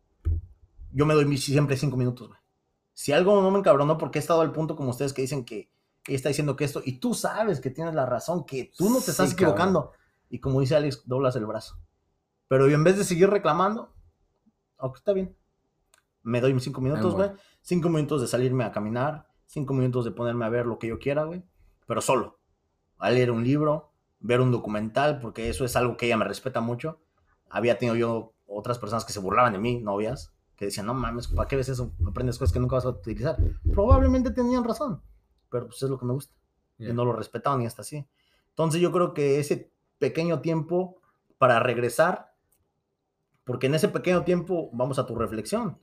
yo 0.93 1.07
me 1.07 1.15
doy 1.15 1.37
siempre 1.37 1.77
cinco 1.77 1.97
minutos, 1.97 2.29
güey. 2.29 2.41
Si 2.95 3.13
algo 3.13 3.41
no 3.41 3.51
me 3.51 3.59
encabronó 3.59 3.99
porque 3.99 4.19
he 4.19 4.23
estado 4.23 4.41
al 4.41 4.53
punto 4.53 4.77
como 4.77 4.91
ustedes 4.91 5.13
que 5.13 5.23
dicen 5.23 5.45
que 5.45 5.71
ella 6.07 6.17
está 6.17 6.29
diciendo 6.29 6.57
que 6.57 6.65
esto, 6.65 6.83
y 6.85 6.99
tú 6.99 7.15
sabes 7.15 7.61
que 7.61 7.71
tienes 7.71 7.95
la 7.95 8.07
razón, 8.07 8.45
que 8.45 8.73
tú 8.77 8.89
no 8.91 9.01
te 9.01 9.11
estás 9.11 9.31
Sí, 9.31 9.37
cabrón. 9.37 9.55
equivocando. 9.55 9.93
Y 10.29 10.39
como 10.39 10.61
dice 10.61 10.77
Alex, 10.77 11.03
doblas 11.07 11.37
el 11.37 11.47
brazo. 11.47 11.77
Pero 12.51 12.67
yo 12.67 12.75
en 12.75 12.83
vez 12.83 12.99
de 12.99 13.05
seguir 13.05 13.31
reclamando, 13.31 13.95
ok, 14.79 14.97
está 14.97 15.13
bien. 15.13 15.37
Me 16.25 16.41
doy 16.41 16.53
mis 16.53 16.65
cinco 16.65 16.81
minutos, 16.81 17.15
güey. 17.15 17.31
Cinco 17.63 17.89
minutos 17.89 18.21
de 18.23 18.27
salirme 18.27 18.65
a 18.65 18.73
caminar. 18.73 19.29
Cinco 19.47 19.73
minutos 19.73 20.05
de 20.05 20.11
ponerme 20.11 20.45
a 20.47 20.49
ver 20.49 20.67
lo 20.67 20.77
que 20.77 20.89
yo 20.89 20.99
quiera, 20.99 21.23
güey. 21.23 21.45
Pero 21.87 22.01
solo. 22.01 22.41
A 22.99 23.09
leer 23.09 23.31
un 23.31 23.45
libro, 23.45 23.93
ver 24.19 24.41
un 24.41 24.51
documental, 24.51 25.21
porque 25.21 25.49
eso 25.49 25.65
es 25.65 25.77
algo 25.77 25.97
que 25.97 26.07
ella 26.07 26.17
me 26.17 26.25
respeta 26.25 26.61
mucho. 26.61 27.01
Había 27.49 27.79
tenido 27.79 27.95
yo 27.95 28.33
otras 28.49 28.81
personas 28.81 29.05
que 29.05 29.13
se 29.13 29.21
burlaban 29.21 29.53
de 29.53 29.61
mí, 29.61 29.79
novias, 29.81 30.35
que 30.57 30.65
decían, 30.65 30.87
no 30.87 30.95
mames, 30.95 31.29
¿para 31.29 31.47
qué 31.47 31.55
ves 31.55 31.69
eso? 31.69 31.93
Aprendes 32.05 32.37
cosas 32.37 32.53
que 32.53 32.59
nunca 32.59 32.75
vas 32.75 32.85
a 32.85 32.89
utilizar. 32.89 33.37
Probablemente 33.73 34.33
tenían 34.33 34.65
razón, 34.65 35.01
pero 35.51 35.69
pues 35.69 35.81
es 35.85 35.89
lo 35.89 36.01
que 36.01 36.05
me 36.05 36.15
gusta 36.15 36.35
Ya. 36.79 36.89
y 36.89 36.93
no 36.95 37.05
lo 37.05 37.13
respetaban 37.13 37.63
y 37.63 37.67
hasta 37.67 37.83
así. 37.83 38.05
Entonces 38.49 38.81
yo 38.81 38.91
creo 38.91 39.15
que 39.15 39.39
ese 39.39 39.73
pequeño 39.99 40.41
tiempo 40.41 41.01
para 41.39 41.61
regresar, 41.61 42.30
porque 43.51 43.67
en 43.67 43.75
ese 43.75 43.89
pequeño 43.89 44.23
tiempo 44.23 44.71
vamos 44.73 45.01
a 45.01 45.07
tu 45.07 45.17
reflexión, 45.17 45.77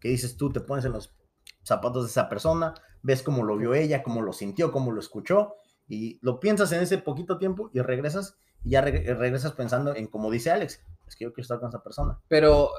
que 0.00 0.08
dices 0.08 0.36
tú, 0.36 0.50
te 0.50 0.58
pones 0.60 0.84
en 0.84 0.90
los 0.90 1.14
zapatos 1.62 2.02
de 2.02 2.10
esa 2.10 2.28
persona, 2.28 2.74
ves 3.02 3.22
cómo 3.22 3.44
lo 3.44 3.56
vio 3.56 3.74
ella, 3.74 4.02
cómo 4.02 4.22
lo 4.22 4.32
sintió, 4.32 4.72
cómo 4.72 4.90
lo 4.90 4.98
escuchó, 4.98 5.54
y 5.86 6.18
lo 6.20 6.40
piensas 6.40 6.72
en 6.72 6.80
ese 6.82 6.98
poquito 6.98 7.38
tiempo 7.38 7.70
y 7.72 7.80
regresas, 7.80 8.36
y 8.64 8.70
ya 8.70 8.84
reg- 8.84 9.04
regresas 9.16 9.52
pensando 9.52 9.94
en 9.94 10.08
como 10.08 10.32
dice 10.32 10.50
Alex, 10.50 10.82
es 11.06 11.14
que 11.14 11.22
yo 11.26 11.32
quiero 11.32 11.42
estar 11.42 11.60
con 11.60 11.68
esa 11.68 11.84
persona. 11.84 12.18
Pero 12.26 12.70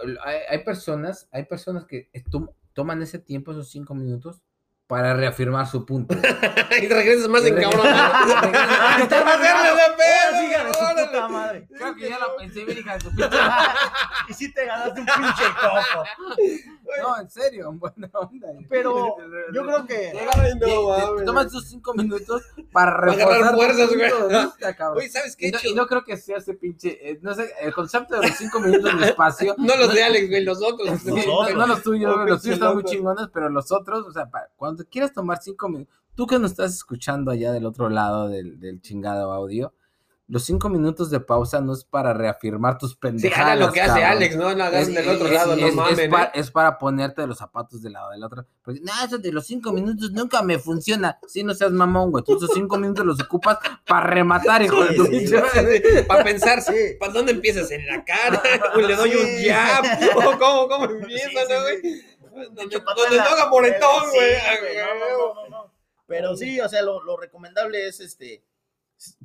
hay, 0.50 0.62
personas, 0.66 1.30
hay 1.32 1.46
personas 1.46 1.86
que 1.86 2.10
eh, 2.12 2.24
tom- 2.30 2.50
toman 2.74 3.02
ese 3.02 3.20
tiempo, 3.20 3.54
esos 3.54 3.70
cinco 3.72 3.96
minutos, 3.96 4.44
para 4.88 5.14
reafirmar 5.16 5.66
su 5.68 5.86
punto. 5.86 6.14
y 6.82 6.88
te 6.88 6.94
regresas 6.94 7.28
más 7.30 7.44
Y 7.44 7.48
en 7.48 7.56
regresas- 7.56 7.82
cabrón. 7.82 7.94
regresas- 8.54 9.10
Te 9.10 9.24
vas 9.24 9.28
a 9.28 9.34
hacerle 9.36 10.74
su 10.74 11.06
puta 11.06 11.28
madre. 11.30 11.68
Creo 11.76 11.96
que 11.96 12.10
ya 12.10 12.20
la 12.20 12.36
pensé 12.38 12.66
bien, 12.66 12.78
hija 12.80 12.94
de 12.94 13.00
tu 13.00 13.10
pinche. 13.10 13.38
Y 14.30 14.34
sí 14.34 14.54
te 14.54 14.66
ganaste 14.66 15.02
un 15.02 15.06
pinche 15.06 15.44
coco. 15.60 16.06
No, 17.02 17.20
en 17.20 17.30
serio, 17.30 17.72
buena 17.74 18.10
onda. 18.14 18.48
Pero 18.70 19.18
yo 19.54 19.64
creo 19.66 19.86
que... 19.86 20.14
Ay, 20.34 20.52
no. 20.60 21.26
Tomas 21.26 21.48
esos 21.48 21.68
cinco 21.68 21.94
minutos 21.94 22.42
para 22.72 22.96
reforzar 22.98 23.54
fuerzas, 23.56 23.90
güey. 23.94 25.10
¿sabes 25.10 25.36
qué? 25.36 25.48
Y 25.48 25.52
no, 25.52 25.60
Chido? 25.60 25.74
y 25.74 25.76
no 25.76 25.88
creo 25.88 26.04
que 26.06 26.16
sea 26.18 26.38
ese 26.38 26.54
pinche, 26.54 26.98
eh, 27.10 27.20
no 27.22 27.34
sé, 27.34 27.52
el 27.62 27.74
concepto 27.74 28.20
de 28.20 28.28
los 28.28 28.38
cinco 28.38 28.60
minutos 28.62 28.98
de 29.00 29.08
espacio. 29.08 29.56
No 29.58 29.76
los 29.76 29.94
de 29.94 30.04
Alex, 30.04 30.30
güey, 30.30 30.44
los 30.44 30.62
otros. 30.64 31.04
No 31.06 31.68
los 31.68 31.82
tuyos, 31.84 32.16
güey, 32.16 32.30
los 32.30 32.42
tuyos 32.42 32.56
están 32.56 32.76
muy 32.76 32.84
chingones, 32.86 33.28
pero 33.34 33.50
los 33.50 33.72
otros, 33.72 34.06
o 34.08 34.12
sea, 34.12 34.30
para- 34.30 34.50
cuando 34.76 34.90
quieras 34.90 35.14
tomar 35.14 35.40
cinco 35.42 35.70
minutos, 35.70 35.94
tú 36.16 36.26
que 36.28 36.40
nos 36.40 36.52
estás 36.52 36.74
escuchando 36.74 37.32
allá 37.32 37.52
del 37.52 37.66
otro 37.66 37.90
lado 37.90 38.28
del, 38.28 38.60
del 38.60 38.82
chingado 38.82 39.32
audio, 39.32 39.74
los 40.30 40.46
cinco 40.46 40.70
minutos 40.70 41.10
de 41.12 41.20
pausa 41.20 41.60
no 41.60 41.74
es 41.74 41.84
para 41.84 42.14
reafirmar 42.14 42.78
tus 42.78 42.92
Sí, 42.92 42.98
pendejadas. 43.02 43.46
hagan 43.46 43.60
lo 43.60 43.72
que 43.74 43.82
hace. 43.82 44.04
Alex, 44.06 44.36
no, 44.38 44.56
no 44.56 44.64
hagas 44.64 44.88
del 44.88 45.08
otro 45.10 45.28
es- 45.28 45.34
lado, 45.34 45.54
es- 45.54 45.60
no 45.60 45.68
es 45.68 45.76
mames. 45.76 46.10
pa- 46.10 46.32
es 46.34 46.50
para 46.50 46.78
ponerte 46.80 47.22
de 47.22 47.28
los 47.28 47.38
zapatos 47.38 47.82
del 47.84 47.94
lado 47.94 48.10
del 48.12 48.24
otro. 48.24 48.46
Porque, 48.64 48.80
no, 48.80 48.92
eso 49.06 49.18
de 49.18 49.32
los 49.34 49.46
cinco 49.46 49.74
minutos 49.74 50.12
nunca 50.12 50.42
me 50.42 50.58
funciona. 50.60 51.20
Si 51.28 51.44
no 51.44 51.54
seas 51.54 51.72
mamón, 51.74 52.10
güey. 52.10 52.24
Tú 52.24 52.38
esos 52.38 52.52
cinco 52.54 52.78
minutos 52.78 53.06
los 53.06 53.22
ocupas 53.22 53.58
para 53.86 54.08
rematar, 54.08 54.62
hijo 54.64 54.84
de 54.86 54.96
tu 54.96 55.04
Sí, 55.06 55.10
pinche 55.12 55.38
sí. 55.38 56.04
Para 56.08 56.24
pensar, 56.24 56.62
Sí. 56.62 56.74
¿para 57.00 57.12
dónde 57.12 57.34
empiezas? 57.34 57.70
¿En 57.72 57.86
la 57.86 58.04
cara? 58.06 58.42
¿O 58.76 58.80
le 58.80 58.96
doy 58.96 59.10
un 59.12 59.26
Sí. 59.28 59.50
jab? 59.50 59.84
¿O 60.16 60.40
cómo, 60.40 60.68
cómo 60.70 60.86
empieza, 60.86 61.28
Sí, 61.30 61.36
sí, 61.48 61.54
no, 61.54 61.62
güey? 61.62 62.02
Sí. 62.34 62.50
Donde, 62.54 63.18
no 63.18 63.24
haga 63.24 63.50
moretón, 63.50 64.10
güey. 64.10 64.34
Pero 66.08 66.36
sí, 66.36 66.60
o 66.60 66.70
sea, 66.70 66.82
lo, 66.82 67.02
lo 67.04 67.18
recomendable 67.18 67.88
es 67.88 68.00
este. 68.00 68.44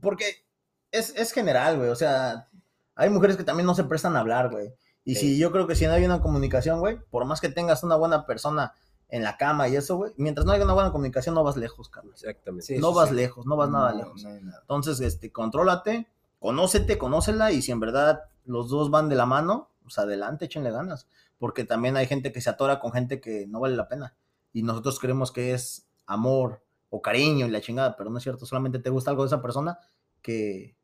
Porque 0.01 0.44
es, 0.90 1.14
es 1.16 1.32
general, 1.32 1.76
güey. 1.76 1.89
O 1.90 1.97
sea, 1.97 2.48
hay 2.94 3.10
mujeres 3.10 3.36
que 3.36 3.44
también 3.44 3.66
no 3.66 3.74
se 3.74 3.85
prestan 3.85 4.16
a 4.16 4.20
hablar, 4.20 4.51
güey. 4.51 4.72
Y 5.05 5.14
Sí. 5.14 5.20
si 5.20 5.39
yo 5.39 5.51
creo 5.52 5.66
que 5.66 5.74
si 5.74 5.86
no 5.86 5.93
hay 5.93 6.05
una 6.05 6.20
comunicación, 6.20 6.80
güey, 6.80 6.98
por 7.10 7.24
más 7.24 7.40
que 7.40 7.48
tengas 7.48 7.82
una 7.82 7.97
buena 7.97 8.26
persona 8.26 8.74
en 9.09 9.22
la 9.22 9.36
cama 9.39 9.68
y 9.68 9.76
eso, 9.76 9.97
güey, 9.97 10.12
mientras 10.16 10.44
no 10.44 10.52
haya 10.52 10.64
una 10.64 10.74
buena 10.74 10.93
comunicación, 10.93 11.35
no 11.35 11.43
vas 11.43 11.56
lejos, 11.56 11.89
cabrón. 11.89 12.12
Exactamente. 12.12 12.66
Sí, 12.66 12.78
no 12.78 12.93
vas 12.93 13.09
sí. 13.09 13.14
lejos, 13.14 13.47
no 13.47 13.56
vas 13.56 13.70
nada 13.70 13.94
lejos. 13.94 14.22
no 14.22 14.30
hay 14.30 14.43
nada. 14.43 14.59
Entonces, 14.60 15.01
este, 15.01 15.32
contrólate, 15.32 16.09
conócete, 16.39 16.98
conócela 16.98 17.52
y 17.52 17.62
si 17.62 17.72
en 17.72 17.80
verdad 17.80 18.24
los 18.44 18.68
dos 18.68 18.90
van 18.90 19.09
de 19.09 19.16
la 19.16 19.24
mano, 19.24 19.70
pues 19.82 19.98
adelante, 19.98 20.44
échenle 20.44 20.70
ganas. 20.70 21.06
Porque 21.39 21.65
también 21.65 21.97
hay 21.97 22.06
gente 22.06 22.32
que 22.32 22.40
se 22.40 22.51
atora 22.51 22.81
con 22.81 22.93
gente 22.93 23.20
que 23.20 23.47
no 23.47 23.60
vale 23.60 23.77
la 23.77 23.89
pena. 23.89 24.16
Y 24.52 24.62
nosotros 24.62 24.98
creemos 24.98 25.31
que 25.31 25.55
es 25.55 25.89
amor 26.06 26.62
o 26.90 27.02
cariño 27.02 27.47
y 27.47 27.51
la 27.51 27.60
chingada, 27.60 27.97
pero 27.97 28.10
no 28.10 28.19
es 28.19 28.23
cierto, 28.23 28.47
solamente 28.47 28.78
te 28.78 28.90
gusta 28.90 29.10
algo 29.10 29.23
de 29.23 29.28
esa 29.28 29.43
persona 29.43 29.78
que, 30.23 30.77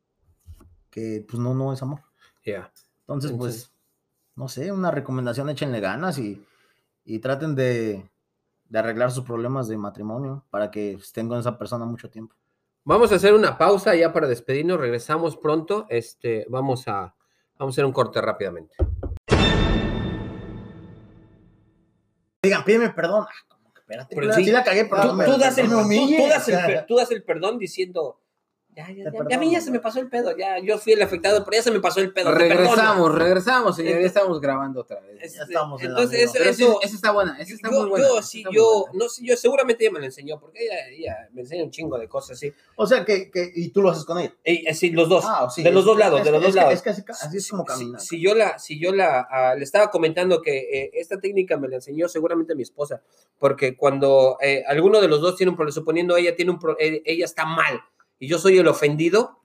que 0.89 1.25
pues 1.27 1.39
no, 1.39 1.53
no 1.53 1.73
es 1.73 1.81
amor. 1.81 2.01
Ya. 2.45 2.71
Entonces, 3.01 3.31
pues, 3.31 3.73
no 4.35 4.47
sé, 4.47 4.71
una 4.71 4.91
recomendación, 4.91 5.49
échenle 5.49 5.79
ganas 5.79 6.19
y, 6.19 6.45
y 7.03 7.19
traten 7.19 7.55
de, 7.55 8.09
de 8.69 8.79
arreglar 8.79 9.11
sus 9.11 9.23
problemas 9.23 9.67
de 9.67 9.77
matrimonio 9.77 10.45
para 10.49 10.71
que 10.71 10.93
estén 10.93 11.27
con 11.27 11.39
esa 11.39 11.57
persona 11.57 11.85
mucho 11.85 12.09
tiempo. 12.09 12.35
Vamos 12.83 13.11
a 13.11 13.15
hacer 13.15 13.33
una 13.33 13.57
pausa 13.57 13.95
ya 13.95 14.13
para 14.13 14.27
despedirnos. 14.27 14.79
Regresamos 14.79 15.37
pronto. 15.37 15.87
Este, 15.89 16.45
vamos 16.49 16.87
a, 16.87 17.15
vamos 17.57 17.73
a 17.73 17.75
hacer 17.75 17.85
un 17.85 17.91
corte 17.91 18.21
rápidamente. 18.21 18.75
Pídeme 22.65 22.89
perdón. 22.89 23.25
Ah, 23.29 23.33
como 23.47 23.73
que 23.73 23.79
espérate, 23.81 24.15
Pero 24.15 24.33
sí, 24.33 24.45
la 24.47 24.63
cagué, 24.63 24.85
pero 24.85 25.01
Tú, 25.01 25.17
tú 25.25 25.37
das 25.37 25.57
el, 25.57 25.69
tú- 25.69 26.27
das 26.27 26.47
el 26.49 26.85
tú 26.87 26.95
das 26.97 27.11
el 27.11 27.23
perdón 27.23 27.57
diciendo, 27.59 28.19
ya, 28.75 28.87
ya, 28.91 29.05
ya, 29.11 29.11
ya, 29.29 29.35
a 29.35 29.39
mí 29.39 29.51
ya 29.51 29.61
se 29.61 29.71
me 29.71 29.79
pasó 29.79 29.99
el 29.99 30.09
pedo, 30.09 30.35
ya, 30.37 30.59
yo 30.59 30.77
fui 30.77 30.93
el 30.93 31.01
afectado, 31.01 31.43
pero 31.45 31.55
ya 31.57 31.63
se 31.63 31.71
me 31.71 31.79
pasó 31.79 31.99
el 32.01 32.11
pedo. 32.13 32.31
Regresamos, 32.31 33.15
regresamos, 33.15 33.75
señor. 33.75 33.99
Ya 34.01 34.07
estamos 34.07 34.41
grabando 34.41 34.81
otra 34.81 34.99
vez. 34.99 35.17
Este, 35.21 35.37
Ya 35.37 35.43
estamos 35.43 35.81
en 35.81 35.89
entonces, 35.89 36.35
eso, 36.35 36.43
eso- 36.43 36.79
esa 36.81 36.95
está 36.95 37.11
buena, 37.11 37.37
esa 37.39 37.53
está 37.53 37.71
yo, 37.71 37.79
muy 37.81 37.89
buena. 37.89 38.07
yo 38.07 38.21
sí, 38.21 38.43
muy 38.43 38.55
yo, 38.55 38.85
buena. 38.87 39.03
no 39.05 39.09
sé, 39.09 39.25
yo 39.25 39.37
seguramente 39.37 39.83
ella 39.85 39.93
me 39.93 39.99
lo 39.99 40.05
enseñó, 40.05 40.39
porque 40.39 40.65
ella, 40.65 40.75
ella 40.89 41.29
me 41.33 41.41
enseña 41.41 41.63
un 41.63 41.71
chingo 41.71 41.97
de 41.97 42.07
cosas 42.09 42.31
así. 42.37 42.51
O 42.75 42.85
sea, 42.85 43.05
que, 43.05 43.31
que, 43.31 43.51
y 43.55 43.69
tú 43.69 43.81
lo 43.81 43.91
haces 43.91 44.03
con 44.05 44.19
ella. 44.19 44.33
Y, 44.43 44.65
sí, 44.73 44.89
los 44.91 45.07
dos, 45.09 45.23
Ah, 45.27 45.47
sí, 45.49 45.63
de 45.63 45.71
los 45.71 45.81
es- 45.81 45.85
dos 45.85 45.97
lados, 45.97 46.19
es 46.19 46.25
de 46.25 46.31
los 46.31 46.39
que- 46.41 46.45
dos 46.45 46.49
es 46.49 46.53
que- 46.55 46.59
lados. 46.61 46.73
Es 46.73 46.81
que 46.81 46.89
así, 46.89 47.03
así 47.27 47.37
es 47.37 47.49
como 47.49 47.63
Si- 47.63 47.67
caminar. 47.67 48.01
Si, 48.01 48.21
yo 48.21 48.35
la, 48.35 48.59
si 48.59 48.79
yo 48.79 48.91
la, 48.93 49.27
ah, 49.31 49.55
le 49.55 49.63
estaba 49.63 49.89
comentando 49.89 50.41
que 50.41 50.57
eh, 50.57 50.91
esta 50.93 51.19
técnica 51.19 51.57
me 51.57 51.67
la 51.67 51.75
enseñó 51.77 52.07
seguramente 52.09 52.55
mi 52.55 52.63
esposa, 52.63 53.01
porque 53.39 53.75
cuando 53.77 54.37
eh, 54.41 54.63
alguno 54.67 54.99
de 55.01 55.07
los 55.07 55.21
dos 55.21 55.35
tiene 55.37 55.49
un 55.51 55.55
problema, 55.55 55.73
suponiendo 55.73 56.17
ella 56.17 56.35
tiene 56.35 56.51
un 56.51 56.59
pro- 56.59 56.77
eh, 56.79 57.01
ella 57.05 57.25
está 57.25 57.45
mal 57.45 57.79
y 58.25 58.27
yo 58.27 58.39
soy 58.39 58.57
el 58.57 58.67
ofendido, 58.67 59.39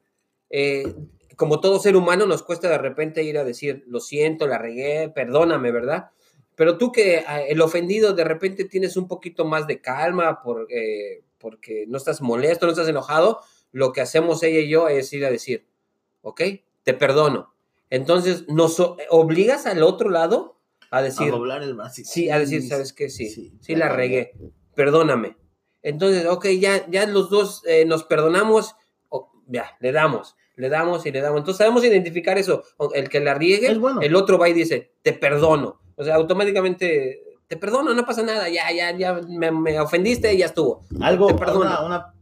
eh, 0.49 0.95
como 1.37 1.61
todo 1.61 1.79
ser 1.79 1.97
humano, 1.97 2.27
nos 2.27 2.43
cuesta 2.43 2.69
de 2.69 2.79
repente 2.79 3.23
ir 3.23 3.39
a 3.39 3.45
decir, 3.45 3.85
lo 3.87 4.01
siento, 4.01 4.47
la 4.47 4.59
regué, 4.59 5.09
perdóname, 5.15 5.71
¿verdad? 5.73 6.11
Pero 6.55 6.77
tú 6.77 6.93
que 6.93 7.25
ah, 7.27 7.41
el 7.43 7.61
ofendido 7.61 8.13
de 8.13 8.25
repente 8.25 8.65
tienes 8.65 8.97
un 8.97 9.09
poquito 9.09 9.45
más 9.45 9.67
de 9.67 9.81
calma 9.81 10.43
por, 10.43 10.67
eh, 10.71 11.23
porque 11.39 11.85
no 11.89 11.97
estás 11.97 12.21
molesto, 12.21 12.67
no 12.67 12.73
estás 12.73 12.89
enojado, 12.89 13.41
lo 13.73 13.93
que 13.93 14.01
hacemos 14.03 14.43
ella 14.43 14.59
y 14.61 14.69
yo 14.69 14.89
es 14.89 15.13
ir 15.13 15.25
a 15.25 15.31
decir, 15.31 15.67
ok, 16.23 16.41
te 16.83 16.93
perdono. 16.95 17.55
Entonces, 17.89 18.47
nos 18.49 18.79
o- 18.81 18.97
obligas 19.09 19.65
al 19.67 19.83
otro 19.83 20.11
lado 20.11 20.59
a 20.91 21.01
decir, 21.03 21.29
a 21.29 21.31
doblar 21.31 21.63
el 21.63 21.75
brazo. 21.75 22.03
sí, 22.05 22.29
a 22.31 22.39
decir, 22.39 22.63
¿sabes 22.69 22.93
qué? 22.93 23.09
Sí, 23.09 23.29
sí, 23.31 23.53
Sí, 23.61 23.75
la 23.77 23.89
regué, 23.89 24.35
perdóname. 24.75 25.37
Entonces, 25.83 26.27
ok, 26.27 26.47
ya, 26.59 26.87
ya 26.91 27.07
los 27.07 27.31
dos 27.31 27.63
eh, 27.67 27.85
nos 27.85 28.05
perdonamos, 28.05 28.75
ya, 29.47 29.77
le 29.81 29.93
damos, 29.93 30.37
le 30.57 30.69
damos 30.69 31.05
y 31.07 31.11
le 31.13 31.21
damos. 31.21 31.39
Entonces 31.41 31.59
sabemos 31.59 31.85
identificar 31.85 32.39
eso. 32.39 32.63
El 32.95 33.09
que 33.09 33.21
la 33.21 33.35
riegue, 33.35 33.75
bueno. 33.79 34.01
el 34.01 34.15
otro 34.15 34.39
va 34.39 34.49
y 34.49 34.53
dice, 34.53 34.93
te 35.03 35.13
perdono. 35.13 35.81
O 35.97 36.05
sea, 36.05 36.15
automáticamente, 36.17 37.23
te 37.47 37.57
perdono, 37.57 37.93
no 37.95 38.05
pasa 38.07 38.23
nada, 38.23 38.49
ya, 38.49 38.71
ya, 38.73 38.97
ya, 38.97 39.15
me, 39.15 39.51
me 39.51 39.81
ofendiste 39.81 40.33
y 40.35 40.39
ya 40.39 40.47
estuvo. 40.47 40.83
Algo, 41.01 41.27
Te 41.29 41.35
perdono. 41.35 41.61
una, 41.61 41.83
una- 41.85 42.15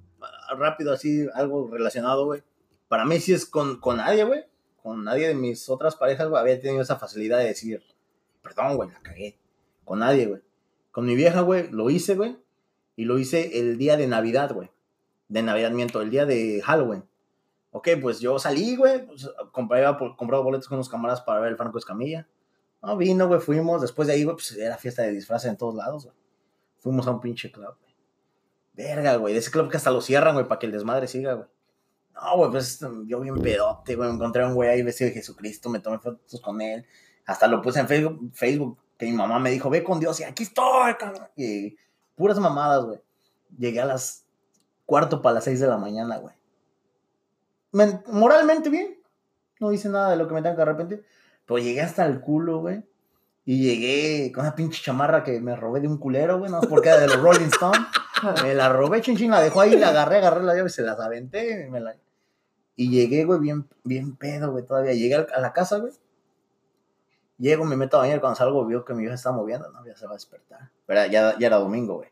rápido 0.56 0.92
así, 0.92 1.26
algo 1.34 1.68
relacionado, 1.70 2.24
güey. 2.24 2.42
Para 2.88 3.04
mí 3.04 3.18
sí 3.20 3.34
es 3.34 3.44
con, 3.44 3.78
con 3.80 3.98
nadie, 3.98 4.24
güey. 4.24 4.44
Con 4.82 5.04
nadie 5.04 5.28
de 5.28 5.34
mis 5.34 5.68
otras 5.68 5.94
parejas, 5.96 6.28
güey, 6.28 6.40
había 6.40 6.58
tenido 6.58 6.80
esa 6.80 6.96
facilidad 6.96 7.38
de 7.38 7.44
decir, 7.44 7.82
perdón, 8.40 8.76
güey, 8.76 8.88
la 8.90 9.00
cagué. 9.02 9.36
Con 9.84 9.98
nadie, 9.98 10.26
güey. 10.26 10.40
Con 10.90 11.04
mi 11.04 11.14
vieja, 11.14 11.42
güey, 11.42 11.70
lo 11.70 11.90
hice, 11.90 12.14
güey. 12.14 12.38
Y 12.98 13.04
lo 13.04 13.16
hice 13.16 13.60
el 13.60 13.78
día 13.78 13.96
de 13.96 14.08
Navidad, 14.08 14.52
güey. 14.52 14.72
De 15.28 15.40
Navidad, 15.40 15.70
miento, 15.70 16.02
el 16.02 16.10
día 16.10 16.26
de 16.26 16.60
Halloween. 16.64 17.04
Ok, 17.70 17.90
pues 18.02 18.18
yo 18.18 18.40
salí, 18.40 18.74
güey. 18.74 19.06
Pues, 19.06 19.30
compré, 19.52 19.86
boletos 19.86 20.66
con 20.66 20.78
unos 20.78 20.88
camaradas 20.88 21.20
para 21.20 21.38
ver 21.38 21.52
el 21.52 21.56
Franco 21.56 21.78
Escamilla. 21.78 22.26
No, 22.82 22.96
vino, 22.96 23.28
güey, 23.28 23.38
fuimos. 23.38 23.82
Después 23.82 24.08
de 24.08 24.14
ahí, 24.14 24.24
güey, 24.24 24.34
pues 24.34 24.50
era 24.50 24.76
fiesta 24.76 25.02
de 25.02 25.12
disfraces 25.12 25.48
en 25.48 25.56
todos 25.56 25.76
lados, 25.76 26.06
güey. 26.06 26.16
Fuimos 26.80 27.06
a 27.06 27.12
un 27.12 27.20
pinche 27.20 27.52
club, 27.52 27.72
güey. 27.80 27.94
Verga, 28.72 29.14
güey. 29.14 29.32
De 29.32 29.38
ese 29.38 29.52
club 29.52 29.70
que 29.70 29.76
hasta 29.76 29.92
lo 29.92 30.00
cierran, 30.00 30.34
güey, 30.34 30.48
para 30.48 30.58
que 30.58 30.66
el 30.66 30.72
desmadre 30.72 31.06
siga, 31.06 31.34
güey. 31.34 31.48
No, 32.14 32.36
güey, 32.36 32.50
pues 32.50 32.80
yo 33.06 33.20
bien 33.20 33.40
pedote, 33.40 33.94
güey. 33.94 34.10
Encontré 34.10 34.42
a 34.42 34.48
un 34.48 34.54
güey 34.54 34.70
ahí 34.70 34.82
vestido 34.82 35.06
de 35.06 35.14
Jesucristo, 35.14 35.70
me 35.70 35.78
tomé 35.78 36.00
fotos 36.00 36.40
con 36.40 36.60
él. 36.60 36.84
Hasta 37.26 37.46
lo 37.46 37.62
puse 37.62 37.78
en 37.78 37.86
Facebook, 37.86 38.32
Facebook 38.34 38.76
que 38.98 39.06
mi 39.06 39.12
mamá 39.12 39.38
me 39.38 39.50
dijo, 39.50 39.70
ve 39.70 39.84
con 39.84 40.00
Dios 40.00 40.18
y 40.18 40.24
aquí 40.24 40.42
estoy, 40.42 40.94
cabrón. 40.94 41.28
Y 41.36 41.76
puras 42.18 42.38
mamadas, 42.38 42.84
güey. 42.84 43.00
Llegué 43.56 43.80
a 43.80 43.86
las 43.86 44.26
cuarto 44.84 45.22
para 45.22 45.36
las 45.36 45.44
seis 45.44 45.60
de 45.60 45.66
la 45.66 45.78
mañana, 45.78 46.18
güey. 46.18 46.34
Men- 47.72 48.02
moralmente 48.08 48.68
bien. 48.68 48.98
No 49.60 49.72
hice 49.72 49.88
nada 49.88 50.10
de 50.10 50.16
lo 50.16 50.28
que 50.28 50.34
me 50.34 50.42
tenga 50.42 50.56
que 50.56 50.62
arrepentir. 50.62 51.04
Pero 51.46 51.58
llegué 51.58 51.80
hasta 51.80 52.04
el 52.04 52.20
culo, 52.20 52.60
güey. 52.60 52.84
Y 53.44 53.62
llegué 53.62 54.30
con 54.32 54.44
una 54.44 54.54
pinche 54.54 54.82
chamarra 54.82 55.24
que 55.24 55.40
me 55.40 55.56
robé 55.56 55.80
de 55.80 55.88
un 55.88 55.96
culero, 55.96 56.38
güey. 56.38 56.50
No 56.50 56.60
sé 56.60 56.66
por 56.66 56.82
qué 56.82 56.90
era 56.90 56.98
de 57.00 57.06
los 57.08 57.22
Rolling 57.22 57.46
Stones. 57.46 57.80
Me 58.42 58.52
la 58.54 58.68
robé, 58.68 59.00
chin, 59.00 59.16
chin, 59.16 59.30
la 59.30 59.40
dejó 59.40 59.60
ahí, 59.60 59.78
la 59.78 59.90
agarré, 59.90 60.16
agarré 60.16 60.42
la 60.42 60.54
llave, 60.54 60.68
se 60.68 60.82
las 60.82 60.98
aventé. 60.98 61.66
Y, 61.66 61.70
me 61.70 61.78
la... 61.80 61.94
y 62.74 62.90
llegué, 62.90 63.24
güey, 63.24 63.38
bien, 63.38 63.68
bien 63.84 64.16
pedo, 64.16 64.50
güey, 64.50 64.66
todavía. 64.66 64.92
Llegué 64.92 65.14
a 65.14 65.40
la 65.40 65.52
casa, 65.52 65.78
güey. 65.78 65.92
Llego, 67.38 67.64
me 67.64 67.76
meto 67.76 67.96
a 67.96 68.00
bañar. 68.00 68.20
Cuando 68.20 68.36
salgo, 68.36 68.66
veo 68.66 68.84
que 68.84 68.94
mi 68.94 69.00
vieja 69.00 69.14
está 69.14 69.32
moviendo. 69.32 69.70
No, 69.70 69.86
ya 69.86 69.96
se 69.96 70.06
va 70.06 70.12
a 70.12 70.14
despertar. 70.14 70.70
Pero 70.86 71.06
ya, 71.06 71.38
ya 71.38 71.46
era 71.46 71.56
domingo, 71.56 71.96
güey. 71.96 72.08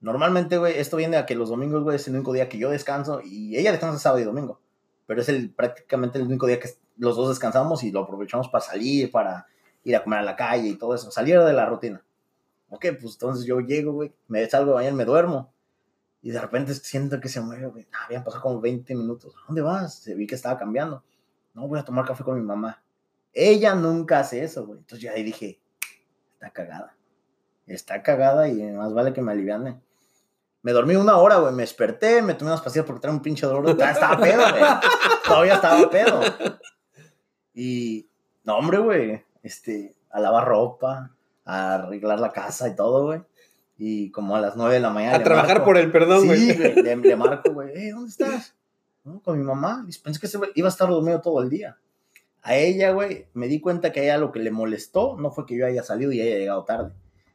Normalmente, 0.00 0.58
güey, 0.58 0.78
esto 0.78 0.96
viene 0.96 1.16
a 1.16 1.26
que 1.26 1.34
los 1.34 1.50
domingos, 1.50 1.82
güey, 1.82 1.96
es 1.96 2.08
el 2.08 2.14
único 2.14 2.32
día 2.32 2.48
que 2.48 2.58
yo 2.58 2.70
descanso. 2.70 3.20
Y 3.22 3.56
ella 3.56 3.70
descansa 3.70 3.98
sábado 3.98 4.20
y 4.20 4.24
domingo. 4.24 4.60
Pero 5.06 5.20
es 5.20 5.28
el, 5.28 5.50
prácticamente 5.50 6.18
el 6.18 6.24
único 6.24 6.46
día 6.46 6.58
que 6.58 6.70
los 6.96 7.16
dos 7.16 7.28
descansamos 7.28 7.84
y 7.84 7.90
lo 7.90 8.00
aprovechamos 8.00 8.48
para 8.48 8.64
salir, 8.64 9.10
para 9.10 9.46
ir 9.84 9.96
a 9.96 10.02
comer 10.02 10.20
a 10.20 10.22
la 10.22 10.36
calle 10.36 10.68
y 10.68 10.76
todo 10.76 10.94
eso. 10.94 11.10
Salir 11.10 11.38
de 11.40 11.52
la 11.52 11.66
rutina. 11.66 12.02
Ok, 12.70 12.86
pues 13.00 13.14
entonces 13.14 13.44
yo 13.44 13.60
llego, 13.60 13.92
güey, 13.92 14.14
me 14.28 14.48
salgo 14.48 14.70
de 14.70 14.74
bañar, 14.76 14.94
me 14.94 15.04
duermo. 15.04 15.52
Y 16.22 16.30
de 16.30 16.40
repente 16.40 16.74
siento 16.74 17.20
que 17.20 17.28
se 17.28 17.40
mueve, 17.40 17.66
güey. 17.66 17.86
Habían 18.04 18.24
pasado 18.24 18.42
como 18.42 18.60
20 18.60 18.94
minutos. 18.94 19.34
¿Dónde 19.46 19.60
vas? 19.60 19.94
Se 19.94 20.14
vi 20.14 20.26
que 20.26 20.36
estaba 20.36 20.58
cambiando. 20.58 21.02
No, 21.52 21.68
voy 21.68 21.78
a 21.78 21.84
tomar 21.84 22.06
café 22.06 22.24
con 22.24 22.36
mi 22.36 22.42
mamá. 22.42 22.81
Ella 23.32 23.74
nunca 23.74 24.20
hace 24.20 24.42
eso, 24.44 24.66
güey. 24.66 24.78
Entonces 24.80 25.02
ya 25.02 25.12
ahí 25.12 25.22
dije, 25.22 25.60
está 26.34 26.50
cagada. 26.50 26.96
Está 27.66 28.02
cagada 28.02 28.48
y 28.48 28.60
más 28.72 28.92
vale 28.92 29.12
que 29.12 29.22
me 29.22 29.32
aliviane. 29.32 29.80
Me 30.62 30.72
dormí 30.72 30.94
una 30.96 31.16
hora, 31.16 31.36
güey. 31.36 31.52
Me 31.54 31.62
desperté, 31.62 32.22
me 32.22 32.34
tomé 32.34 32.50
unas 32.50 32.60
pastillas 32.60 32.86
porque 32.86 33.00
traía 33.00 33.16
un 33.16 33.22
pinche 33.22 33.46
dolor. 33.46 33.74
de- 33.74 33.84
Estaba 33.84 34.16
pedo, 34.18 34.42
güey. 34.50 34.62
Todavía 35.24 35.54
estaba 35.54 35.90
pedo. 35.90 36.20
Y, 37.54 38.08
no, 38.44 38.56
hombre, 38.58 38.78
güey. 38.78 39.24
Este, 39.42 39.94
a 40.10 40.20
lavar 40.20 40.46
ropa, 40.46 41.10
a 41.44 41.74
arreglar 41.74 42.20
la 42.20 42.32
casa 42.32 42.68
y 42.68 42.76
todo, 42.76 43.04
güey. 43.06 43.22
Y 43.76 44.10
como 44.12 44.36
a 44.36 44.40
las 44.40 44.56
9 44.56 44.74
de 44.74 44.80
la 44.80 44.90
mañana. 44.90 45.16
A 45.16 45.22
trabajar 45.22 45.48
marco. 45.58 45.64
por 45.64 45.76
el 45.78 45.90
perdón, 45.90 46.26
güey. 46.26 46.38
Sí, 46.38 46.56
güey, 46.56 46.74
le, 46.82 46.96
le 46.96 47.16
marco, 47.16 47.52
güey. 47.52 47.70
"Eh, 47.74 47.90
¿dónde 47.92 48.10
estás? 48.10 48.54
"No, 49.04 49.20
con 49.20 49.36
mi 49.38 49.44
mamá. 49.44 49.82
Dice, 49.86 50.00
Pensé 50.02 50.20
que 50.20 50.28
iba 50.54 50.68
a 50.68 50.70
estar 50.70 50.88
dormido 50.88 51.20
todo 51.20 51.42
el 51.42 51.48
día. 51.50 51.76
A 52.42 52.56
ella, 52.56 52.90
güey, 52.90 53.26
me 53.34 53.46
di 53.46 53.60
cuenta 53.60 53.92
que 53.92 54.00
a 54.00 54.02
ella 54.02 54.18
lo 54.18 54.32
que 54.32 54.40
le 54.40 54.50
molestó 54.50 55.16
no 55.16 55.30
fue 55.30 55.46
que 55.46 55.56
yo 55.56 55.64
haya 55.64 55.84
salido 55.84 56.10
y 56.10 56.20
haya 56.20 56.36
llegado 56.38 56.64
tarde. 56.64 56.92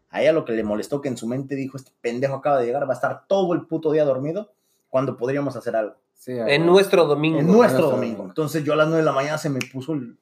A 0.10 0.22
ella 0.22 0.34
lo 0.34 0.44
que 0.44 0.52
le 0.52 0.64
molestó 0.64 1.02
que 1.02 1.08
en 1.08 1.18
su 1.18 1.28
mente 1.28 1.56
dijo, 1.56 1.78
este 1.78 1.92
pendejo 2.02 2.36
acaba 2.36 2.60
de 2.60 2.66
llegar, 2.66 2.84
va 2.88 2.94
a 2.94 2.96
estar 2.96 3.26
todo 3.28 3.54
el 3.54 3.66
puto 3.66 3.92
día 3.92 4.04
dormido 4.04 4.52
cuando 4.90 5.16
podríamos 5.16 5.56
hacer 5.56 5.76
algo. 5.78 5.96
Sí, 6.14 6.34
En 6.34 6.66
nuestro 6.66 7.06
domingo. 7.06 7.40
En 7.40 7.46
nuestro 7.46 7.62
nuestro 7.62 7.86
domingo. 7.92 8.18
domingo. 8.18 8.32
Entonces 8.32 8.64
yo 8.64 8.74
a 8.74 8.76
las 8.76 8.88
9 8.88 9.00
de 9.00 9.06
la 9.06 9.12
mañana 9.14 9.38
se 9.38 9.50
me 9.50 9.60
puso 9.60 9.94
el... 9.94 10.18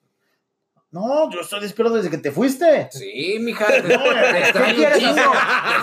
No, 0.91 1.31
yo 1.31 1.41
estoy 1.41 1.61
despierto 1.61 1.93
desde 1.95 2.09
que 2.09 2.17
te 2.19 2.31
fuiste. 2.31 2.89
Sí, 2.91 3.37
mija. 3.39 3.65
No, 3.83 4.63
¿Qué 4.65 4.75
quieres 4.75 5.03
hacer? 5.03 5.23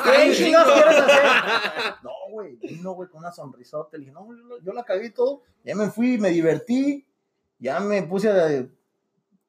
¿Qué 0.04 0.32
chingados 0.32 0.72
quieres 0.74 1.00
hacer? 1.00 1.22
No, 2.02 2.10
güey, 2.30 2.56
vino, 2.56 2.92
güey, 2.92 3.08
con 3.08 3.18
una 3.20 3.32
sonrisota. 3.32 3.96
Le 3.96 4.04
dije, 4.04 4.12
no, 4.12 4.26
yo, 4.32 4.58
yo 4.64 4.72
la 4.72 4.84
cagué 4.84 5.06
y 5.06 5.10
todo. 5.10 5.42
Ya 5.64 5.74
me 5.74 5.90
fui, 5.90 6.18
me 6.18 6.30
divertí. 6.30 7.04
Ya 7.58 7.78
me 7.80 8.02
puse 8.02 8.32
de 8.32 8.68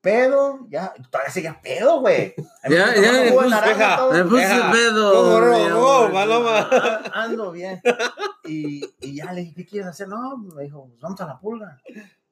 pedo. 0.03 0.59
Ya, 0.69 0.93
todavía 1.09 1.31
seguía 1.31 1.59
pedo, 1.61 2.01
güey. 2.01 2.35
Ya, 2.69 2.93
ya 2.93 3.11
me 3.13 3.31
puse- 3.31 3.49
naranja 3.49 3.97
todo. 3.97 4.11
Me 4.11 4.23
puse 4.25 4.61
pedo. 4.71 5.13
¿Cómo 5.13 5.39
no? 5.39 5.57
mi 5.57 5.69
¿Cómo, 5.69 5.89
amor. 5.91 6.11
Paloma? 6.11 6.69
Ando 7.13 7.51
bien. 7.51 7.81
Y, 8.43 8.85
y 8.99 9.15
ya 9.15 9.31
le 9.31 9.41
dije, 9.41 9.55
¿qué 9.55 9.65
quieres 9.65 9.87
hacer? 9.89 10.09
No, 10.09 10.37
me 10.37 10.63
dijo, 10.63 10.85
pues 10.89 10.99
vamos 10.99 11.19
a 11.21 11.25
la 11.25 11.39
pulga. 11.39 11.79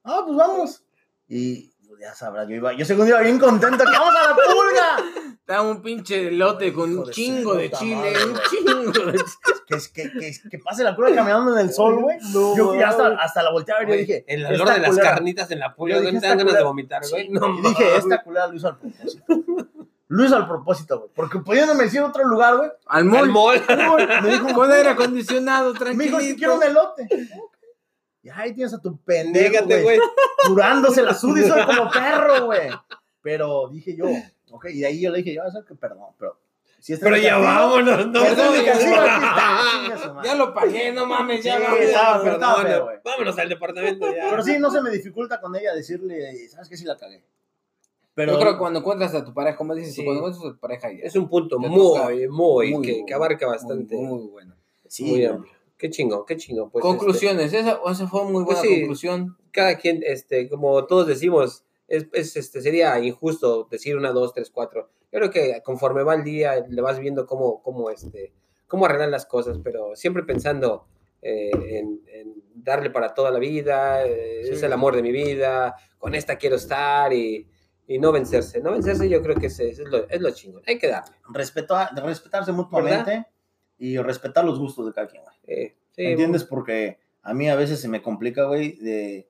Ah, 0.03 0.22
pues 0.26 0.38
vamos. 0.38 0.84
Y 1.30 1.72
pues, 1.88 2.02
ya 2.02 2.14
sabrás, 2.14 2.48
yo 2.49 2.56
iba, 2.56 2.73
yo 2.73 2.84
según 2.84 3.07
iba 3.07 3.22
bien 3.22 3.39
contento, 3.39 3.85
que 3.85 3.91
vamos 3.91 4.14
a 4.15 4.27
la 4.30 4.35
pulga. 4.35 5.34
Está 5.39 5.61
un 5.61 5.81
pinche 5.81 6.27
elote 6.27 6.73
con 6.73 6.95
un 6.98 7.10
chingo 7.10 7.56
de 7.56 7.72
chile, 7.72 8.14
un 8.26 8.39
chingo 8.49 9.11
de 9.11 9.23
Que, 9.72 9.77
es- 9.77 9.88
que, 9.89 10.11
que, 10.11 10.49
que 10.49 10.60
pase 10.60 10.84
la 10.84 10.95
pulga 10.95 11.15
caminando 11.15 11.53
en 11.57 11.65
el 11.68 11.73
sol, 11.73 12.02
güey. 12.02 12.18
yo 12.31 12.76
ya 12.76 12.89
hasta, 12.89 13.07
hasta 13.15 13.41
la 13.43 13.52
volteé 13.52 13.73
a 13.73 13.80
ver 13.80 13.88
y 13.88 13.91
yo 13.93 13.98
dije, 13.99 14.26
El 14.27 14.45
olor 14.45 14.69
de 14.73 14.80
las 14.80 14.89
culera- 14.89 15.10
carnitas 15.11 15.49
en 15.52 15.60
la 15.60 15.73
pulga, 15.73 15.99
dije, 15.99 16.19
te 16.19 16.27
dan 16.27 16.38
ganas 16.38 16.53
de 16.56 16.64
vomitar, 16.64 17.02
güey. 17.10 17.23
Sí, 17.27 17.30
No, 17.31 17.57
y 17.57 17.61
dije, 17.61 17.95
esta 17.98 18.22
culera 18.23 18.48
lo 18.48 18.53
hizo 18.56 18.68
al 18.68 18.77
propósito. 18.77 19.23
Lo 20.10 20.26
hizo 20.26 20.35
al 20.35 20.45
propósito, 20.48 20.99
güey. 20.99 21.11
Porque 21.15 21.39
pudiéndome 21.39 21.85
decir 21.85 22.02
otro 22.02 22.26
lugar, 22.26 22.57
güey. 22.57 22.69
Al 22.88 22.99
Al 22.99 23.06
mall. 23.06 23.30
mall. 23.30 23.61
Me 24.23 24.30
dijo, 24.31 24.53
Con 24.53 24.69
aire 24.69 24.89
acondicionado, 24.89 25.73
me 25.95 26.03
dijo, 26.03 26.19
si 26.19 26.35
quiero 26.35 26.56
un 26.57 26.64
elote. 26.64 27.07
Y 28.23 28.30
ahí 28.30 28.53
tienes 28.53 28.73
a 28.73 28.81
tu 28.81 28.98
pendejo, 28.98 29.49
Dígate, 29.49 29.81
güey. 29.84 29.99
curándose 30.48 31.02
la 31.02 31.14
sud 31.14 31.38
y 31.38 31.43
soy 31.48 31.65
como 31.65 31.89
perro, 31.89 32.45
güey. 32.48 32.69
Pero 33.22 33.69
dije 33.69 33.95
yo, 33.95 34.06
ok, 34.52 34.65
y 34.73 34.80
de 34.81 34.88
ahí 34.88 35.02
yo 35.02 35.11
le 35.11 35.19
dije, 35.19 35.34
yo, 35.34 35.43
eso 35.43 35.64
que 35.65 35.76
perdón, 35.76 36.10
pero. 36.19 36.38
Si 36.81 36.93
este 36.93 37.05
Pero 37.05 37.15
ya 37.17 37.39
castigo, 37.39 37.47
vámonos, 37.53 38.07
no. 38.07 38.21
si 38.21 38.27
este. 38.27 38.95
Ya 40.23 40.35
lo 40.35 40.53
pagué, 40.53 40.91
no 40.91 41.05
mames, 41.05 41.43
ya 41.43 41.57
Sí, 41.57 41.63
vamos. 41.63 41.79
estaba, 41.79 42.21
pero 42.21 42.33
estaba 42.33 42.55
Perdón, 42.55 42.71
feo, 42.71 42.83
güey. 42.85 42.97
Vámonos 43.05 43.37
al 43.39 43.49
departamento 43.49 44.15
ya. 44.15 44.29
Pero 44.31 44.43
sí, 44.43 44.57
no 44.59 44.71
se 44.71 44.81
me 44.81 44.89
dificulta 44.89 45.39
con 45.39 45.55
ella 45.55 45.73
decirle, 45.75 46.47
¿sabes 46.49 46.69
qué? 46.69 46.77
Sí 46.77 46.85
la 46.85 46.97
cagué. 46.97 47.23
Pero 48.13 48.33
Yo 48.33 48.39
creo 48.39 48.53
que 48.53 48.59
cuando 48.59 48.79
encuentras 48.79 49.13
a 49.15 49.23
tu 49.23 49.33
pareja, 49.33 49.55
como 49.57 49.73
dices, 49.75 49.93
Sí. 49.93 50.03
cuando 50.03 50.19
encuentras 50.21 50.45
a 50.45 50.53
tu 50.53 50.59
pareja, 50.59 50.91
ya. 50.91 50.99
Es 51.03 51.15
un 51.15 51.29
punto 51.29 51.59
muy, 51.59 52.27
muy, 52.27 52.73
muy, 52.73 52.85
que, 52.85 53.05
que 53.05 53.13
abarca 53.13 53.47
bastante. 53.47 53.95
Muy, 53.95 54.05
muy 54.23 54.27
bueno. 54.29 54.55
sí, 54.87 55.03
muy 55.03 55.11
güey. 55.11 55.25
amplio. 55.25 55.53
Qué 55.77 55.89
chingo, 55.89 56.25
qué 56.25 56.35
chingo. 56.37 56.69
Pues, 56.69 56.81
Conclusiones, 56.83 57.53
esa, 57.53 57.79
esa 57.89 58.07
fue 58.07 58.23
muy 58.25 58.43
Pues 58.43 58.57
buena 58.57 58.61
sí. 58.61 58.79
conclusión. 58.81 59.35
este, 59.39 59.51
cada 59.51 59.75
quien, 59.77 60.01
este, 60.05 60.49
como 60.49 60.85
todos 60.85 61.07
decimos, 61.07 61.63
es, 61.97 62.07
es, 62.13 62.35
este, 62.38 62.61
sería 62.61 62.99
injusto 62.99 63.68
decir 63.69 63.97
una, 63.97 64.11
dos, 64.11 64.34
tres, 64.34 64.49
cuatro. 64.49 64.89
Yo 65.11 65.19
creo 65.19 65.30
que 65.30 65.61
conforme 65.63 66.03
va 66.03 66.15
el 66.15 66.23
día, 66.23 66.65
le 66.68 66.81
vas 66.81 66.99
viendo 66.99 67.26
cómo, 67.26 67.61
cómo, 67.61 67.89
este, 67.89 68.34
cómo 68.68 68.85
arreglar 68.85 69.09
las 69.09 69.26
cosas, 69.26 69.59
pero 69.63 69.95
siempre 69.95 70.23
pensando 70.23 70.88
eh, 71.22 71.51
en, 71.53 72.01
en 72.07 72.34
darle 72.55 72.89
para 72.89 73.13
toda 73.13 73.30
la 73.31 73.39
vida, 73.39 74.05
eh, 74.05 74.41
es 74.41 74.63
el 74.63 74.73
amor 74.73 74.95
de 74.95 75.01
mi 75.03 75.11
vida, 75.11 75.76
con 75.97 76.15
esta 76.15 76.38
quiero 76.38 76.55
estar 76.55 77.11
y, 77.13 77.47
y 77.88 77.99
no 77.99 78.11
vencerse. 78.11 78.61
No 78.61 78.72
vencerse 78.72 79.09
yo 79.09 79.22
creo 79.22 79.35
que 79.35 79.47
es, 79.47 79.59
es, 79.59 79.80
lo, 79.80 80.07
es 80.09 80.22
lo 80.22 80.31
chingón. 80.31 80.63
Hay 80.68 80.80
que 80.80 80.88
darle. 80.88 81.15
Respeto 81.30 81.76
a- 81.76 81.89
respetarse 81.89 82.51
mutuamente 82.51 83.26
y 83.77 83.97
respetar 83.97 84.45
los 84.45 84.59
gustos 84.59 84.85
de 84.85 84.93
cada 84.93 85.07
quien, 85.07 85.23
güey. 85.23 85.35
Eh, 85.45 85.76
sí, 85.91 86.03
¿Entiendes? 86.05 86.43
Porque 86.45 86.99
a 87.23 87.34
mí 87.34 87.49
a 87.49 87.55
veces 87.55 87.80
se 87.81 87.88
me 87.89 88.01
complica, 88.01 88.45
güey, 88.45 88.77
de 88.77 89.27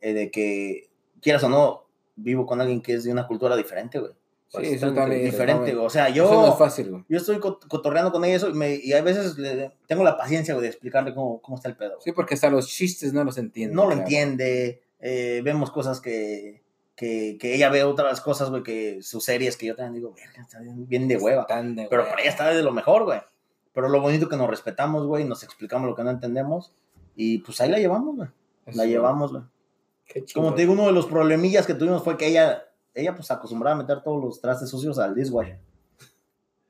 de 0.00 0.30
que, 0.32 0.90
quieras 1.20 1.44
o 1.44 1.48
no, 1.48 1.86
vivo 2.16 2.46
con 2.46 2.60
alguien 2.60 2.80
que 2.82 2.94
es 2.94 3.04
de 3.04 3.12
una 3.12 3.26
cultura 3.26 3.56
diferente, 3.56 3.98
güey. 3.98 4.12
Sí, 4.48 4.74
eso 4.74 4.92
también. 4.92 5.24
Diferente, 5.24 5.70
eso 5.70 5.76
güey. 5.76 5.86
O 5.86 5.90
sea, 5.90 6.04
también- 6.06 6.24
Eso 6.26 6.34
no 6.34 6.46
yo, 6.46 6.52
es 6.52 6.58
fácil, 6.58 6.90
güey. 6.90 7.04
yo 7.08 7.16
estoy 7.16 7.38
co- 7.38 7.58
cotorreando 7.68 8.12
con 8.12 8.22
ella 8.24 8.36
eso 8.36 8.50
y, 8.50 8.52
me, 8.52 8.74
y 8.74 8.92
a 8.92 9.00
veces 9.00 9.38
le- 9.38 9.72
tengo 9.86 10.04
la 10.04 10.16
paciencia, 10.18 10.52
güey, 10.52 10.62
de 10.64 10.68
explicarle 10.70 11.14
cómo, 11.14 11.40
cómo 11.40 11.56
está 11.56 11.68
el 11.70 11.76
pedo. 11.76 11.92
güey. 11.92 12.02
Sí, 12.04 12.12
porque 12.12 12.34
hasta 12.34 12.50
los 12.50 12.68
chistes 12.68 13.12
no 13.14 13.24
los 13.24 13.38
entienden. 13.38 13.74
no 13.74 13.82
lo 13.84 13.88
claro. 13.88 14.02
entiende, 14.02 14.82
eh, 15.00 15.40
vemos 15.42 15.70
cosas 15.70 16.02
que, 16.02 16.62
que, 16.94 17.38
que 17.40 17.54
ella 17.54 17.70
ve 17.70 17.82
otras 17.84 18.20
cosas, 18.20 18.50
güey, 18.50 18.62
que 18.62 19.02
sus 19.02 19.24
series 19.24 19.56
que 19.56 19.64
yo 19.66 19.74
también 19.74 19.94
digo, 19.94 20.12
verga, 20.14 20.42
está 20.42 20.60
bien, 20.60 21.08
de 21.08 21.16
hueva. 21.16 21.46
Tan 21.46 21.74
de 21.74 21.86
Pero 21.88 22.06
para 22.06 22.20
ella 22.20 22.30
está 22.30 22.50
de 22.52 22.62
lo 22.62 22.72
mejor, 22.72 23.04
güey. 23.04 23.20
Pero 23.72 23.88
lo 23.88 24.02
bonito 24.02 24.28
que 24.28 24.36
nos 24.36 24.50
respetamos, 24.50 25.06
güey, 25.06 25.24
nos 25.24 25.42
explicamos 25.44 25.88
lo 25.88 25.96
que 25.96 26.04
no 26.04 26.10
entendemos 26.10 26.74
y 27.16 27.38
pues 27.38 27.58
ahí 27.62 27.70
la 27.70 27.78
llevamos, 27.78 28.16
güey. 28.16 28.28
La 28.66 28.84
llevamos, 28.84 29.32
güey. 29.32 29.44
Qué 30.12 30.24
Como 30.34 30.54
te 30.54 30.62
digo, 30.62 30.72
uno 30.74 30.86
de 30.86 30.92
los 30.92 31.06
problemillas 31.06 31.66
que 31.66 31.74
tuvimos 31.74 32.02
fue 32.04 32.16
que 32.16 32.26
ella, 32.26 32.64
ella 32.94 33.14
pues 33.14 33.30
acostumbraba 33.30 33.74
a 33.76 33.78
meter 33.78 34.02
todos 34.02 34.22
los 34.22 34.40
trastes 34.40 34.68
sucios 34.68 34.98
al 34.98 35.14
dishwasher. 35.14 35.58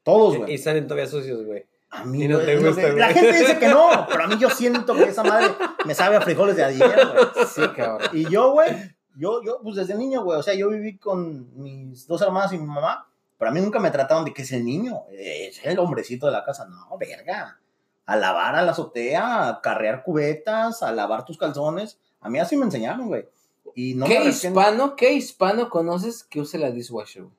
Todos, 0.02 0.35
Y 0.35 0.39
güey. 0.39 0.59
salen 0.59 0.86
todavía 0.86 1.09
sucios, 1.09 1.44
güey. 1.44 1.66
A 1.90 2.05
mí 2.05 2.24
y 2.24 2.28
no 2.28 2.39
te 2.39 2.56
gusta, 2.59 2.82
que- 2.82 2.93
La 2.94 3.09
gente 3.09 3.32
dice 3.39 3.59
que 3.59 3.69
no, 3.69 3.89
pero 4.10 4.24
a 4.24 4.27
mí 4.27 4.36
yo 4.39 4.48
siento 4.51 4.94
que 4.94 5.05
esa 5.05 5.23
madre 5.23 5.48
me 5.85 5.94
sabe 5.94 6.16
a 6.16 6.20
frijoles 6.20 6.56
de 6.56 6.64
ayer, 6.64 6.89
güey. 6.89 7.47
Sí, 7.47 7.62
cabrón. 7.77 8.09
Y 8.12 8.28
yo, 8.31 8.52
güey, 8.52 8.70
yo, 9.16 9.43
yo, 9.44 9.60
pues 9.62 9.77
desde 9.77 9.94
niño, 9.94 10.24
güey, 10.24 10.39
o 10.39 10.43
sea, 10.43 10.55
yo 10.55 10.70
viví 10.70 10.97
con 10.98 11.55
mis 11.62 12.06
dos 12.06 12.23
hermanas 12.23 12.52
y 12.52 12.59
mi 12.59 12.66
mamá, 12.66 13.09
pero 13.39 13.51
a 13.51 13.55
mí 13.55 13.60
nunca 13.60 13.78
me 13.78 13.90
trataron 13.90 14.24
de 14.24 14.32
que 14.32 14.43
es 14.43 14.52
el 14.52 14.64
niño, 14.64 15.02
es 15.10 15.60
el 15.64 15.78
hombrecito 15.78 16.27
de 16.27 16.32
la 16.32 16.44
casa. 16.44 16.66
No, 16.66 16.97
verga. 16.97 17.59
A 18.06 18.16
lavar 18.16 18.56
a 18.56 18.62
la 18.62 18.73
azotea, 18.73 19.48
a 19.48 19.60
carrear 19.60 20.02
cubetas, 20.02 20.82
a 20.82 20.93
lavar 20.93 21.24
tus 21.24 21.36
calzones. 21.39 22.01
A 22.23 22.31
mí 22.31 22.39
así 22.39 22.57
me 22.57 22.65
enseñaron, 22.65 23.09
güey. 23.09 23.28
Y 23.74 23.94
no 23.94 24.07
¿Qué 24.07 24.20
me 24.20 24.31
hispano, 24.31 24.97
qué 24.97 25.12
hispano 25.12 25.69
conoces 25.69 26.24
que 26.24 26.40
use 26.40 26.59
la 26.59 26.70
dishwasher? 26.70 27.23
güey? 27.24 27.35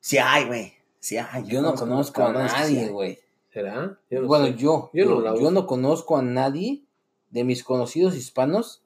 Sí 0.00 0.18
hay, 0.18 0.46
güey. 0.46 0.72
Sí 1.00 1.16
hay. 1.16 1.44
Yo 1.46 1.62
no 1.62 1.74
conozco 1.74 2.22
a 2.22 2.48
sí 2.48 2.54
nadie, 2.54 2.88
güey. 2.88 3.18
¿Será? 3.52 3.98
Yo 4.10 4.22
no 4.22 4.28
bueno, 4.28 4.46
sé. 4.46 4.54
yo, 4.54 4.90
Yo 4.92 5.04
yo, 5.04 5.20
no 5.20 5.40
yo 5.40 5.50
no 5.50 5.66
conozco 5.66 6.16
a 6.16 6.22
nadie 6.22 6.84
de 7.30 7.44
mis 7.44 7.64
conocidos 7.64 8.14
hispanos 8.14 8.82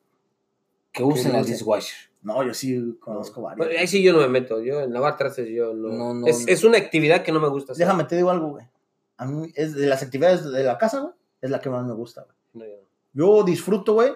que 0.92 1.02
usen 1.02 1.32
la 1.32 1.42
dishwasher. 1.42 2.10
No, 2.22 2.44
yo 2.44 2.54
sí 2.54 2.96
conozco 3.00 3.42
varios. 3.42 3.66
Pues, 3.66 3.80
ahí 3.80 3.86
sí 3.88 4.02
yo 4.02 4.12
no 4.12 4.20
me 4.20 4.28
meto. 4.28 4.62
Yo 4.62 4.80
en 4.80 4.92
lavar 4.92 5.16
trastes 5.16 5.48
yo 5.48 5.74
no. 5.74 5.88
No, 5.88 6.14
no, 6.14 6.26
es, 6.26 6.46
no. 6.46 6.52
es 6.52 6.62
una 6.64 6.78
actividad 6.78 7.22
que 7.22 7.32
no 7.32 7.40
me 7.40 7.48
gusta 7.48 7.72
hacer. 7.72 7.86
Déjame 7.86 8.04
te 8.04 8.16
digo 8.16 8.30
algo, 8.30 8.50
güey. 8.50 8.66
A 9.16 9.26
mí 9.26 9.52
es 9.54 9.74
de 9.74 9.86
las 9.86 10.02
actividades 10.02 10.44
de 10.44 10.62
la 10.62 10.78
casa, 10.78 11.00
güey, 11.00 11.14
es 11.40 11.50
la 11.50 11.60
que 11.60 11.70
más 11.70 11.84
me 11.84 11.94
gusta, 11.94 12.22
güey. 12.22 12.36
No, 12.54 12.64
yo 12.64 12.80
no. 12.80 13.38
Yo 13.38 13.44
disfruto, 13.44 13.94
güey. 13.94 14.12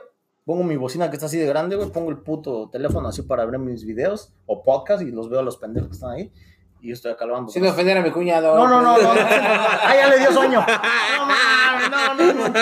Pongo 0.47 0.63
mi 0.65 0.77
bocina 0.77 1.11
que 1.11 1.17
está 1.17 1.27
así 1.27 1.37
de 1.39 1.47
grande, 1.47 1.77
güey. 1.77 1.91
Pongo 1.91 2.09
el 2.11 2.19
puto 2.19 2.71
teléfono 2.71 3.09
así 3.09 3.21
para 3.23 3.45
ver 3.45 3.59
mis 3.59 3.85
videos 3.85 4.33
o 4.47 4.63
podcast 4.63 5.03
y 5.03 5.11
los 5.11 5.29
veo 5.29 5.41
a 5.41 5.43
los 5.43 5.59
pendejos 5.59 5.89
que 5.91 5.95
están 5.95 6.11
ahí. 6.13 6.33
Y 6.81 6.89
yo 6.89 6.95
estoy 6.95 7.11
acá 7.13 7.27
lavando. 7.27 7.51
Sin 7.51 7.67
ofender 7.67 7.99
a 7.99 8.01
mi 8.03 8.11
cuñado. 8.13 8.55
No, 8.57 8.69
no, 8.69 8.81
no, 8.81 8.97
no. 8.97 9.15
no, 9.15 9.21
Ah, 9.21 9.93
ya 9.99 10.09
le 10.09 10.19
dio 10.21 10.33
sueño. 10.33 10.61
No, 10.61 11.27
mames, 11.27 11.91
no, 11.91 12.33
no, 12.33 12.49
no. 12.49 12.55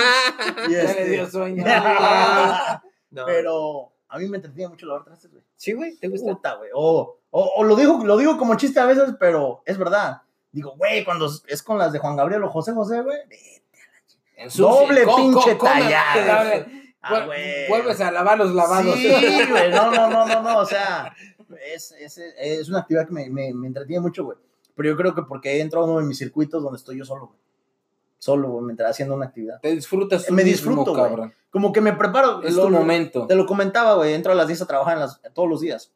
Ya 0.70 0.82
este- 0.82 1.04
le 1.04 1.10
dio 1.10 1.30
sueño. 1.30 1.62
No. 3.10 3.26
Pero 3.26 3.92
a 4.08 4.18
mí 4.18 4.28
me 4.28 4.38
entretiene 4.38 4.68
mucho 4.70 4.86
lavar 4.86 5.04
trastes, 5.04 5.30
güey. 5.30 5.44
Sí, 5.56 5.72
güey, 5.72 5.96
¿te 5.96 6.08
gusta? 6.08 6.32
Puta, 6.32 6.54
güey. 6.54 6.70
O, 6.74 7.18
o, 7.30 7.52
o 7.56 7.64
lo, 7.64 7.76
digo, 7.76 8.00
lo 8.04 8.16
digo 8.16 8.36
como 8.38 8.56
chiste 8.56 8.80
a 8.80 8.86
veces, 8.86 9.14
pero 9.20 9.62
es 9.66 9.76
verdad. 9.78 10.22
Digo, 10.52 10.74
güey, 10.76 11.04
cuando 11.04 11.28
es 11.48 11.62
con 11.62 11.78
las 11.78 11.92
de 11.92 11.98
Juan 11.98 12.16
Gabriel 12.16 12.44
o 12.44 12.50
José 12.50 12.72
José, 12.72 13.02
güey. 13.02 13.18
Ensucia. 14.36 14.64
Doble 14.86 15.04
Co- 15.04 15.16
pinche 15.16 15.56
co- 15.58 15.66
come, 15.66 15.80
tallada. 15.82 16.66
Ah, 17.04 17.24
güey. 17.26 17.68
Vuelves 17.68 18.00
a 18.00 18.10
lavar 18.10 18.38
los 18.38 18.54
lavados. 18.54 18.94
Sí, 18.96 19.08
güey, 19.50 19.70
no, 19.70 19.90
no, 19.90 20.08
no, 20.10 20.26
no, 20.26 20.42
no, 20.42 20.58
o 20.58 20.66
sea, 20.66 21.14
es, 21.74 21.92
es, 21.92 22.18
es 22.38 22.68
una 22.68 22.80
actividad 22.80 23.06
que 23.06 23.12
me, 23.12 23.28
me, 23.30 23.52
me 23.52 23.66
entretiene 23.66 24.00
mucho, 24.00 24.24
güey. 24.24 24.38
Pero 24.76 24.88
yo 24.90 24.96
creo 24.96 25.14
que 25.14 25.22
porque 25.22 25.52
he 25.56 25.60
entrado 25.60 25.86
uno 25.86 25.98
de 26.00 26.04
mis 26.06 26.18
circuitos 26.18 26.62
donde 26.62 26.76
estoy 26.78 26.98
yo 26.98 27.04
solo, 27.04 27.26
güey. 27.26 27.38
Solo, 28.18 28.48
güey, 28.48 28.64
mientras 28.64 28.90
haciendo 28.90 29.14
una 29.14 29.26
actividad. 29.26 29.60
Te 29.60 29.70
disfrutas 29.74 30.24
tú 30.26 30.32
Me 30.32 30.42
mismo, 30.44 30.70
disfruto, 30.70 30.94
cabrón. 30.94 31.34
Como 31.50 31.72
que 31.72 31.80
me 31.80 31.92
preparo. 31.92 32.42
Es 32.42 32.54
lo- 32.54 32.64
tu 32.64 32.70
momento. 32.70 33.26
Te 33.26 33.34
lo 33.34 33.44
comentaba, 33.46 33.94
güey, 33.94 34.14
entro 34.14 34.32
a 34.32 34.34
las 34.34 34.46
10 34.48 34.62
a 34.62 34.66
trabajar 34.66 34.94
en 34.94 35.00
las, 35.00 35.20
todos 35.34 35.48
los 35.48 35.60
días. 35.60 35.92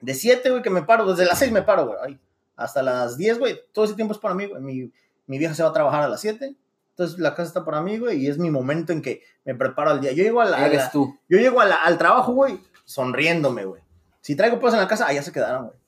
De 0.00 0.12
7, 0.14 0.50
güey, 0.50 0.62
que 0.62 0.70
me 0.70 0.82
paro, 0.82 1.06
desde 1.06 1.24
las 1.24 1.38
6 1.38 1.52
me 1.52 1.62
paro, 1.62 1.86
güey, 1.86 2.18
hasta 2.56 2.82
las 2.82 3.16
10, 3.16 3.38
güey, 3.38 3.60
todo 3.72 3.84
ese 3.84 3.94
tiempo 3.94 4.12
es 4.12 4.18
para 4.18 4.34
mí, 4.34 4.46
güey. 4.46 4.60
Mi, 4.60 4.92
mi 5.26 5.38
vieja 5.38 5.54
se 5.54 5.62
va 5.62 5.70
a 5.70 5.72
trabajar 5.72 6.02
a 6.02 6.08
las 6.08 6.20
7, 6.20 6.54
entonces 6.96 7.18
la 7.18 7.30
casa 7.34 7.48
está 7.48 7.64
para 7.64 7.82
mí, 7.82 7.98
güey, 7.98 8.20
y 8.24 8.28
es 8.28 8.38
mi 8.38 8.50
momento 8.50 8.92
en 8.92 9.02
que 9.02 9.22
me 9.44 9.54
preparo 9.54 9.90
al 9.90 10.00
día. 10.00 10.12
Yo 10.12 10.22
llego 10.22 10.40
a 10.40 10.44
la, 10.44 10.56
a 10.58 10.66
Eres 10.66 10.84
la- 10.84 10.90
tú. 10.90 11.18
yo 11.28 11.38
llego 11.38 11.60
a 11.60 11.64
la- 11.64 11.76
al 11.82 11.98
trabajo, 11.98 12.32
güey, 12.32 12.60
sonriéndome, 12.84 13.64
güey. 13.64 13.82
Si 14.20 14.36
traigo 14.36 14.58
pedos 14.58 14.74
en 14.74 14.80
la 14.80 14.88
casa, 14.88 15.06
allá 15.06 15.22
se 15.22 15.32
quedaron, 15.32 15.66
güey. 15.66 15.78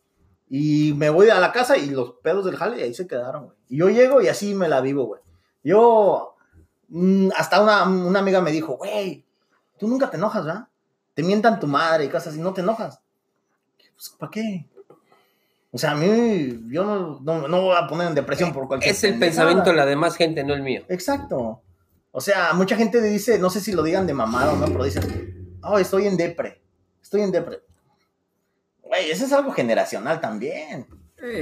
Y 0.49 0.95
me 0.95 1.11
voy 1.11 1.28
a 1.31 1.41
la 1.41 1.53
casa 1.53 1.77
y 1.77 1.91
los 1.91 2.12
pedos 2.23 2.45
del 2.45 2.57
jale, 2.57 2.83
ahí 2.83 2.93
se 2.95 3.07
quedaron, 3.07 3.47
güey. 3.47 3.57
Y 3.69 3.77
yo 3.78 3.89
llego 3.89 4.20
y 4.20 4.28
así 4.28 4.55
me 4.55 4.69
la 4.69 4.81
vivo, 4.81 5.05
güey. 5.07 5.20
Yo, 5.65 6.35
mm, 6.89 7.31
hasta 7.37 7.61
una, 7.62 7.85
una 7.85 8.19
amiga 8.20 8.41
me 8.41 8.53
dijo, 8.53 8.77
güey, 8.77 9.24
tú 9.78 9.89
nunca 9.89 10.11
te 10.11 10.16
enojas, 10.16 10.45
¿verdad? 10.45 10.69
Te 11.15 11.23
mientan 11.23 11.59
tu 11.59 11.66
madre 11.66 12.05
y 12.05 12.09
cosas 12.09 12.28
así, 12.28 12.41
no 12.41 12.53
te 12.53 12.61
enojas. 12.61 13.01
Pues, 13.95 14.11
¿para 14.19 14.31
qué? 14.31 14.66
O 15.70 15.78
sea, 15.78 15.93
a 15.93 15.94
mí, 15.94 16.60
yo 16.68 16.84
no, 16.84 17.20
no, 17.20 17.48
no 17.48 17.62
voy 17.62 17.76
a 17.76 17.86
poner 17.86 18.09
en 18.09 18.14
depresión 18.14 18.52
por 18.52 18.66
cualquier 18.66 18.93
Es 18.93 19.05
el 19.05 19.12
pendejada. 19.12 19.30
pensamiento 19.48 19.70
de 19.70 19.76
la 19.76 19.86
demás 19.86 20.16
gente, 20.16 20.43
no 20.44 20.55
el 20.55 20.62
mío. 20.62 20.84
Exacto. 20.88 21.62
O 22.12 22.20
sea, 22.20 22.55
mucha 22.55 22.76
gente 22.76 23.01
dice, 23.02 23.38
no 23.38 23.51
sé 23.51 23.60
si 23.60 23.72
lo 23.72 23.82
digan 23.82 24.06
de 24.06 24.14
mamado 24.14 24.55
o 24.55 24.56
no, 24.56 24.66
pero 24.66 24.84
dicen, 24.84 25.59
oh, 25.62 25.78
estoy 25.78 26.06
en 26.06 26.16
depre. 26.16 26.62
Estoy 27.02 27.20
en 27.22 27.30
depre. 27.30 27.60
Güey, 28.82 29.10
eso 29.10 29.26
es 29.26 29.32
algo 29.32 29.52
generacional 29.52 30.20
también. 30.20 30.86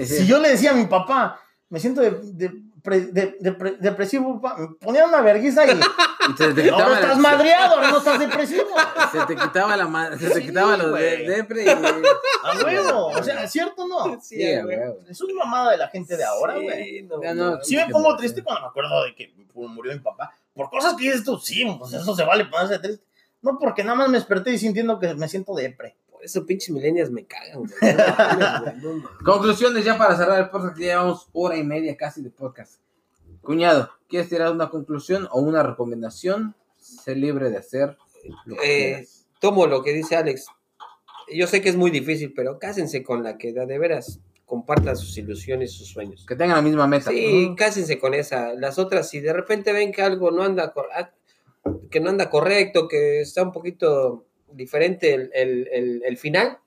Si 0.05 0.27
yo 0.27 0.39
le 0.41 0.51
decía 0.51 0.71
a 0.71 0.75
mi 0.75 0.87
papá, 0.87 1.39
me 1.69 1.79
siento 1.79 2.01
de, 2.01 2.64
de- 2.85 3.37
de- 3.41 3.53
pre- 3.53 3.77
depresivo, 3.81 4.41
papá, 4.41 4.59
me 4.61 4.69
ponía 4.77 5.05
una 5.07 5.21
vergüenza 5.21 5.65
y. 5.67 5.81
Y 6.27 6.35
te, 6.37 6.55
te 6.55 6.71
no, 6.71 6.95
estás 6.95 7.19
madreado, 7.19 7.83
no 7.83 7.99
estás 7.99 8.19
depresivo. 8.19 8.65
Se 9.13 9.27
te 9.27 9.37
quitaba 9.37 9.77
la 9.77 9.87
ma- 9.87 10.17
se 10.17 10.29
te 10.31 10.35
Sí, 10.37 10.47
quitaba 10.47 10.75
los 10.79 10.87
de 10.87 10.91
güey. 11.17 11.27
depre 11.27 11.65
y. 11.65 11.69
A 11.69 12.65
huevo. 12.65 13.09
O 13.09 13.23
sea, 13.23 13.45
¿es 13.45 13.53
cierto 13.53 13.83
o 13.83 13.87
no? 13.89 14.19
Sí, 14.23 14.37
güey. 14.63 14.79
Es 15.07 15.21
mamada 15.35 15.73
de 15.73 15.77
la 15.77 15.89
gente 15.89 16.17
de 16.17 16.25
ahora, 16.25 16.55
güey. 16.55 16.85
Sí, 16.85 17.03
no, 17.03 17.23
Ya 17.23 17.35
no, 17.35 17.57
no. 17.57 17.63
Sí 17.63 17.77
me 17.77 17.87
pongo 17.89 18.17
triste 18.17 18.43
cuando 18.43 18.63
me 18.63 18.69
acuerdo 18.69 19.05
de 19.05 19.15
que 19.15 19.35
murió 19.55 19.93
mi 19.93 19.99
papá. 19.99 20.33
Por 20.55 20.71
cosas 20.71 20.95
que 20.95 21.05
dices 21.05 21.25
tú, 21.25 21.39
sí, 21.39 21.63
pues 21.79 21.93
eso 21.93 22.15
se 22.17 22.25
vale 22.25 22.47
ponerse 22.47 22.79
triste. 22.79 23.05
No, 23.43 23.59
porque 23.59 23.85
nada 23.85 23.97
más 23.97 24.09
me 24.09 24.17
desperté 24.17 24.51
y 24.53 24.59
sintiendo 24.59 24.99
que 24.99 25.15
me 25.15 25.29
siento 25.29 25.55
depre. 25.55 25.95
Por 26.25 26.29
eso 26.31 26.47
pinches 26.47 26.71
milenias 26.71 27.11
me 27.11 27.27
cagan, 27.27 27.59
güey. 27.59 27.69
No. 28.83 29.03
Conclusiones 29.23 29.85
ya 29.85 29.99
para 29.99 30.17
cerrar 30.17 30.41
el 30.41 30.49
podcast, 30.49 30.75
que 30.75 30.85
llevamos 30.85 31.29
hora 31.35 31.55
y 31.59 31.63
media 31.63 31.95
casi 31.99 32.23
de 32.23 32.31
podcast. 32.31 32.81
Cuñado, 33.43 33.91
¿quieres 34.09 34.31
tirar 34.31 34.51
una 34.51 34.71
conclusión 34.71 35.29
o 35.33 35.43
una 35.43 35.63
recomendación? 35.63 36.55
Sé 36.79 37.15
libre 37.15 37.51
de 37.51 37.59
hacer 37.59 37.99
lo 38.47 38.57
que 38.57 38.93
Eh, 38.93 39.09
tomo 39.39 39.67
lo 39.67 39.83
que 39.83 39.93
dice 39.93 40.17
Alex. 40.17 40.47
Yo 41.31 41.47
sé 41.47 41.61
que 41.61 41.69
es 41.69 41.77
muy 41.77 41.91
difícil, 41.91 42.33
pero 42.35 42.59
cásense 42.59 43.03
con 43.03 43.23
la 43.23 43.37
que 43.37 43.53
de 43.53 43.79
veras 43.79 44.19
compartan 44.47 44.97
sus 44.97 45.19
ilusiones, 45.19 45.73
sus 45.73 45.89
sueños. 45.89 46.25
Que 46.27 46.37
tengan 46.37 46.57
la 46.57 46.63
misma 46.63 46.87
meta. 46.87 47.11
Sí, 47.11 47.45
Ujú. 47.49 47.55
cásense 47.57 47.99
con 47.99 48.15
esa. 48.15 48.55
Las 48.55 48.79
otras, 48.79 49.11
si 49.11 49.21
de 49.21 49.35
repente 49.35 49.75
ven 49.75 49.93
que 49.93 50.01
algo 50.01 50.31
no 50.31 50.43
anda, 50.43 50.73
ah, 50.97 51.11
que 51.91 52.01
no 52.01 52.09
anda 52.09 52.31
correcto, 52.31 52.89
que 52.89 53.21
está 53.21 53.43
un 53.43 53.53
poquito 53.53 54.25
diferente 54.55 55.15
el, 55.15 55.31
el- 55.35 55.69
el- 55.73 56.03
el 56.05 56.17
final, 56.17 56.59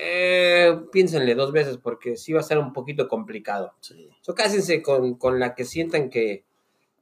eh, 0.00 0.76
piénsenle 0.92 1.34
dos 1.34 1.52
veces 1.52 1.78
porque 1.78 2.16
sí 2.16 2.32
va 2.32 2.40
a 2.40 2.44
ser 2.44 2.58
un 2.58 2.72
poquito 2.72 3.08
complicado. 3.08 3.72
Sí. 3.80 4.08
So, 4.20 4.34
cásense 4.34 4.82
con, 4.82 5.14
con 5.14 5.38
la 5.40 5.54
que 5.54 5.64
sientan 5.64 6.10
que, 6.10 6.44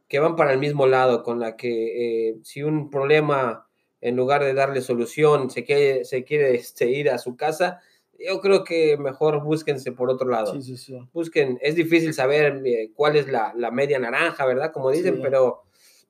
que 0.08 0.18
van 0.20 0.36
para 0.36 0.52
el 0.52 0.58
mismo 0.58 0.86
lado, 0.86 1.22
con 1.22 1.40
la 1.40 1.56
que 1.56 2.28
eh, 2.28 2.36
si 2.42 2.62
un 2.62 2.90
problema, 2.90 3.66
en 4.00 4.14
lugar 4.16 4.44
de 4.44 4.54
darle 4.54 4.80
solución, 4.82 5.50
se 5.50 5.64
quiere, 5.64 6.04
se 6.04 6.22
quiere 6.24 6.54
este, 6.54 6.88
ir 6.88 7.10
a 7.10 7.18
su 7.18 7.36
casa, 7.36 7.80
yo 8.18 8.40
creo 8.40 8.62
que 8.64 8.96
mejor 8.96 9.42
búsquense 9.42 9.92
por 9.92 10.08
otro 10.08 10.28
lado 10.30 10.54
Sí, 10.54 10.62
sí, 10.62 10.76
sí. 10.78 10.98
busquen, 11.12 11.58
es 11.60 11.74
difícil 11.74 12.14
saber 12.14 12.62
eh, 12.64 12.90
cuál 12.94 13.16
es 13.16 13.28
la, 13.28 13.52
la 13.56 13.70
media 13.70 13.98
naranja, 13.98 14.46
¿verdad? 14.46 14.72
Como 14.72 14.90
dicen, 14.90 15.20
pero, 15.20 15.64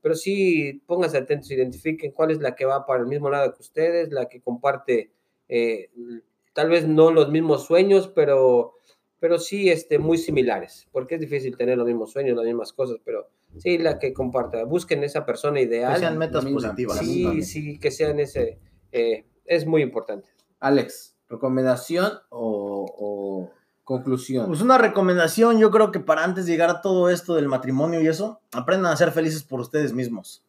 pero 0.07 0.15
sí 0.15 0.85
pónganse 0.87 1.19
atentos, 1.19 1.51
identifiquen 1.51 2.12
cuál 2.12 2.31
es 2.31 2.39
la 2.39 2.55
que 2.55 2.65
va 2.65 2.87
para 2.87 3.01
el 3.01 3.09
mismo 3.09 3.28
lado 3.28 3.53
que 3.53 3.61
ustedes, 3.61 4.12
la 4.12 4.28
que 4.28 4.41
comparte 4.41 5.11
eh, 5.49 5.91
tal 6.53 6.70
vez 6.70 6.87
no 6.87 7.11
los 7.11 7.28
mismos 7.28 7.65
sueños, 7.66 8.07
pero, 8.15 8.74
pero 9.19 9.41
sí 9.41 9.69
este, 9.69 9.99
muy 9.99 10.16
similares, 10.16 10.87
porque 10.93 11.16
es 11.16 11.20
difícil 11.20 11.57
tener 11.57 11.77
los 11.77 11.89
mismos 11.89 12.12
sueños, 12.12 12.37
las 12.37 12.47
mismas 12.47 12.73
cosas, 12.73 12.99
pero 13.05 13.27
sí 13.59 13.78
la 13.78 13.99
que 13.99 14.12
comparta. 14.12 14.62
Busquen 14.62 15.03
esa 15.03 15.27
persona 15.27 15.57
Que 15.57 15.65
ideal. 15.65 15.99
sean 15.99 16.19
metas 16.19 16.45
positivas. 16.45 16.99
Sí, 16.99 17.43
sí, 17.43 17.81
que 17.81 17.91
sean 17.91 18.20
ese, 18.20 18.61
eh, 18.93 19.24
es 19.45 19.66
muy 19.66 19.83
importante. 19.83 20.28
Alex, 20.61 21.16
¿recomendación 21.28 22.12
o, 22.31 22.87
o 22.97 23.51
conclusión? 23.87 24.49
Pues 24.49 24.61
una 24.61 24.79
recomendación, 24.79 25.61
yo 25.61 25.71
creo 25.71 25.93
que 25.93 26.01
para 26.01 26.25
antes 26.25 26.45
de 26.45 26.53
llegar 26.53 26.71
a 26.71 26.81
todo 26.81 27.09
esto 27.09 27.37
del 27.37 27.47
matrimonio 27.47 28.03
y 28.03 28.09
eso, 28.09 28.41
aprendan 28.53 28.93
a 28.93 28.97
ser 28.97 29.13
felices 29.13 29.45
por 29.45 29.61
ustedes 29.61 29.93
mismos. 29.93 30.45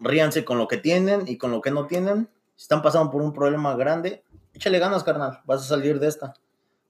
Ríanse 0.00 0.44
con 0.44 0.58
lo 0.58 0.66
que 0.66 0.76
tienen 0.76 1.22
y 1.28 1.38
con 1.38 1.52
lo 1.52 1.60
que 1.60 1.70
no 1.70 1.86
tienen. 1.86 2.28
Si 2.56 2.62
están 2.62 2.82
pasando 2.82 3.12
por 3.12 3.22
un 3.22 3.32
problema 3.32 3.76
grande, 3.76 4.24
échale 4.54 4.80
ganas, 4.80 5.04
carnal. 5.04 5.40
Vas 5.46 5.62
a 5.62 5.66
salir 5.66 6.00
de 6.00 6.08
esta. 6.08 6.34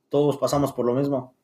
Todos 0.09 0.39
pasamos 0.39 0.73
por 0.73 0.87
lo 0.87 0.95
mismo. 0.95 1.35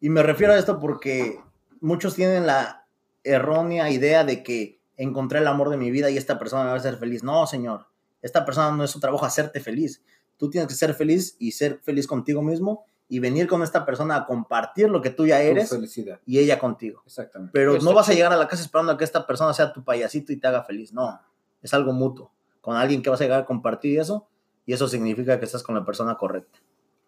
Y 0.00 0.10
me 0.10 0.24
refiero 0.24 0.54
a 0.54 0.58
esto 0.58 0.80
porque 0.80 1.40
muchos 1.80 2.16
tienen 2.16 2.48
la 2.48 2.88
errónea 3.22 3.90
idea 3.90 4.24
de 4.24 4.42
que 4.42 4.80
encontré 4.96 5.38
el 5.38 5.46
amor 5.46 5.70
de 5.70 5.76
mi 5.76 5.92
vida 5.92 6.10
y 6.10 6.16
esta 6.16 6.36
persona 6.36 6.64
va 6.64 6.72
a 6.72 6.76
hacer 6.76 6.96
feliz. 6.96 7.22
No, 7.22 7.46
señor. 7.46 7.86
Esta 8.22 8.44
persona 8.44 8.72
no 8.72 8.82
es 8.82 8.90
su 8.90 8.98
trabajo 8.98 9.24
hacerte 9.24 9.60
feliz. 9.60 10.02
Tú 10.36 10.50
tienes 10.50 10.66
que 10.66 10.74
ser 10.74 10.94
feliz 10.94 11.36
y 11.38 11.52
ser 11.52 11.78
feliz 11.84 12.08
contigo 12.08 12.42
mismo 12.42 12.86
y 13.12 13.18
venir 13.18 13.46
con 13.46 13.62
esta 13.62 13.84
persona 13.84 14.16
a 14.16 14.24
compartir 14.24 14.88
lo 14.88 15.02
que 15.02 15.10
tú 15.10 15.26
ya 15.26 15.36
Tu 15.36 15.42
eres 15.42 15.68
felicidad. 15.68 16.18
y 16.24 16.38
ella 16.38 16.58
contigo. 16.58 17.02
Exactamente. 17.04 17.52
Pero 17.52 17.74
Está 17.74 17.84
no 17.84 17.94
vas 17.94 18.08
a 18.08 18.14
llegar 18.14 18.32
a 18.32 18.38
la 18.38 18.48
casa 18.48 18.62
esperando 18.62 18.90
a 18.90 18.96
que 18.96 19.04
esta 19.04 19.26
persona 19.26 19.52
sea 19.52 19.70
tu 19.70 19.84
payasito 19.84 20.32
y 20.32 20.38
te 20.38 20.46
haga 20.46 20.64
feliz. 20.64 20.94
No, 20.94 21.20
es 21.60 21.74
algo 21.74 21.92
mutuo. 21.92 22.32
Con 22.62 22.74
alguien 22.74 23.02
que 23.02 23.10
vas 23.10 23.20
a 23.20 23.24
llegar 23.24 23.42
a 23.42 23.44
compartir 23.44 24.00
eso 24.00 24.28
y 24.64 24.72
eso 24.72 24.88
significa 24.88 25.38
que 25.38 25.44
estás 25.44 25.62
con 25.62 25.74
la 25.74 25.84
persona 25.84 26.16
correcta. 26.16 26.58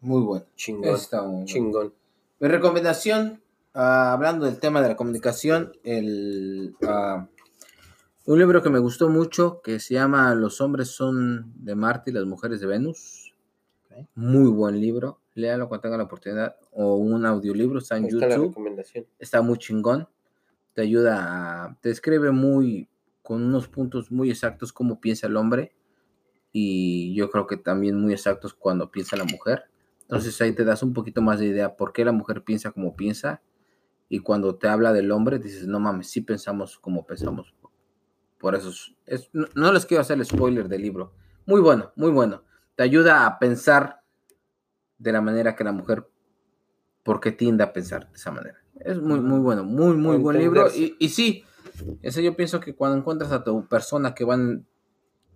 Muy 0.02 0.20
bueno. 0.20 0.44
Chingón. 0.56 0.94
Está 0.94 1.22
muy 1.22 1.30
bueno. 1.30 1.46
Chingón. 1.46 1.94
Mi 2.38 2.48
recomendación, 2.48 3.40
ah, 3.72 4.12
hablando 4.12 4.44
del 4.44 4.60
tema 4.60 4.82
de 4.82 4.88
la 4.88 4.96
comunicación, 4.96 5.72
el, 5.84 6.76
ah, 6.86 7.28
un 8.26 8.38
libro 8.38 8.62
que 8.62 8.68
me 8.68 8.78
gustó 8.78 9.08
mucho 9.08 9.62
que 9.62 9.80
se 9.80 9.94
llama 9.94 10.34
Los 10.34 10.60
hombres 10.60 10.88
son 10.88 11.54
de 11.64 11.74
Marte 11.74 12.10
y 12.10 12.12
las 12.12 12.26
mujeres 12.26 12.60
de 12.60 12.66
Venus. 12.66 13.32
Muy 14.14 14.50
buen 14.50 14.78
libro. 14.82 15.20
Léalo 15.34 15.68
cuando 15.68 15.82
tenga 15.82 15.96
la 15.96 16.04
oportunidad. 16.04 16.56
O 16.72 16.96
un 16.96 17.26
audiolibro, 17.26 17.78
está 17.78 17.96
en 17.96 18.06
está 18.06 18.26
la 18.28 18.34
YouTube. 18.36 18.48
recomendación. 18.50 19.06
Está 19.18 19.42
muy 19.42 19.58
chingón. 19.58 20.08
Te 20.74 20.82
ayuda 20.82 21.64
a. 21.66 21.78
Te 21.80 21.88
describe 21.90 22.30
muy. 22.30 22.88
con 23.22 23.42
unos 23.42 23.68
puntos 23.68 24.12
muy 24.12 24.30
exactos 24.30 24.72
cómo 24.72 25.00
piensa 25.00 25.26
el 25.26 25.36
hombre. 25.36 25.74
Y 26.52 27.14
yo 27.14 27.30
creo 27.30 27.46
que 27.46 27.56
también 27.56 27.98
muy 27.98 28.12
exactos 28.12 28.52
cuando 28.54 28.90
piensa 28.90 29.16
la 29.16 29.24
mujer. 29.24 29.64
Entonces 30.02 30.38
ahí 30.42 30.52
te 30.54 30.64
das 30.64 30.82
un 30.82 30.92
poquito 30.92 31.22
más 31.22 31.40
de 31.40 31.46
idea 31.46 31.74
por 31.74 31.92
qué 31.94 32.04
la 32.04 32.12
mujer 32.12 32.44
piensa 32.44 32.70
como 32.70 32.94
piensa. 32.94 33.40
Y 34.10 34.18
cuando 34.18 34.56
te 34.56 34.68
habla 34.68 34.92
del 34.92 35.10
hombre, 35.10 35.38
dices, 35.38 35.66
no 35.66 35.80
mames, 35.80 36.10
sí 36.10 36.20
pensamos 36.20 36.78
como 36.78 37.06
pensamos. 37.06 37.54
Por 38.38 38.54
eso 38.54 38.68
es- 38.68 38.94
es- 39.06 39.30
no, 39.32 39.46
no 39.54 39.72
les 39.72 39.86
quiero 39.86 40.02
hacer 40.02 40.18
el 40.18 40.26
spoiler 40.26 40.68
del 40.68 40.82
libro. 40.82 41.14
Muy 41.46 41.62
bueno, 41.62 41.92
muy 41.96 42.10
bueno. 42.10 42.44
Te 42.76 42.82
ayuda 42.82 43.24
a 43.26 43.38
pensar 43.38 44.02
de 44.98 45.12
la 45.12 45.20
manera 45.20 45.54
que 45.56 45.64
la 45.64 45.72
mujer, 45.72 46.06
por 47.02 47.20
qué 47.20 47.32
tiende 47.32 47.64
a 47.64 47.72
pensar 47.72 48.08
de 48.10 48.16
esa 48.16 48.30
manera. 48.30 48.58
Es 48.80 48.98
muy, 48.98 49.20
muy 49.20 49.40
bueno, 49.40 49.64
muy, 49.64 49.96
muy 49.96 50.16
buen 50.16 50.38
libro. 50.38 50.68
Y, 50.74 50.96
y 50.98 51.08
sí, 51.10 51.44
eso 52.02 52.20
yo 52.20 52.34
pienso 52.36 52.60
que 52.60 52.74
cuando 52.74 52.98
encuentras 52.98 53.30
a 53.32 53.44
tu 53.44 53.66
persona 53.68 54.14
que 54.14 54.24
van, 54.24 54.66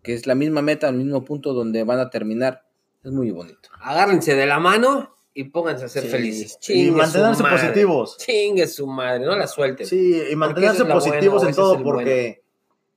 que 0.02 0.14
es 0.14 0.26
la 0.26 0.35
misma 0.35 0.62
meta, 0.62 0.89
el 0.89 0.97
mismo 0.97 1.24
punto 1.24 1.52
donde 1.52 1.85
van 1.85 1.98
a 2.01 2.10
terminar, 2.10 2.64
es 3.05 3.12
muy 3.12 3.30
bonito. 3.30 3.68
Agárrense 3.80 4.35
de 4.35 4.47
la 4.47 4.59
mano 4.59 5.16
y 5.35 5.44
pónganse 5.44 5.85
a 5.85 5.89
ser 5.89 6.02
Sí. 6.05 6.09
felices. 6.09 6.56
y 6.56 6.60
Chingue 6.60 6.90
mantenerse 6.93 7.44
positivos. 7.44 8.16
Chingue 8.18 8.66
su 8.66 8.86
madre, 8.86 9.24
no 9.24 9.36
la 9.36 9.47
suelten. 9.47 9.86
Sí, 9.86 10.20
y 10.30 10.35
mantenerse 10.36 10.82
es 10.82 10.89
positivos 10.89 11.43
buena, 11.43 11.51
en 11.51 11.55
todo 11.56 11.82
porque 11.82 12.43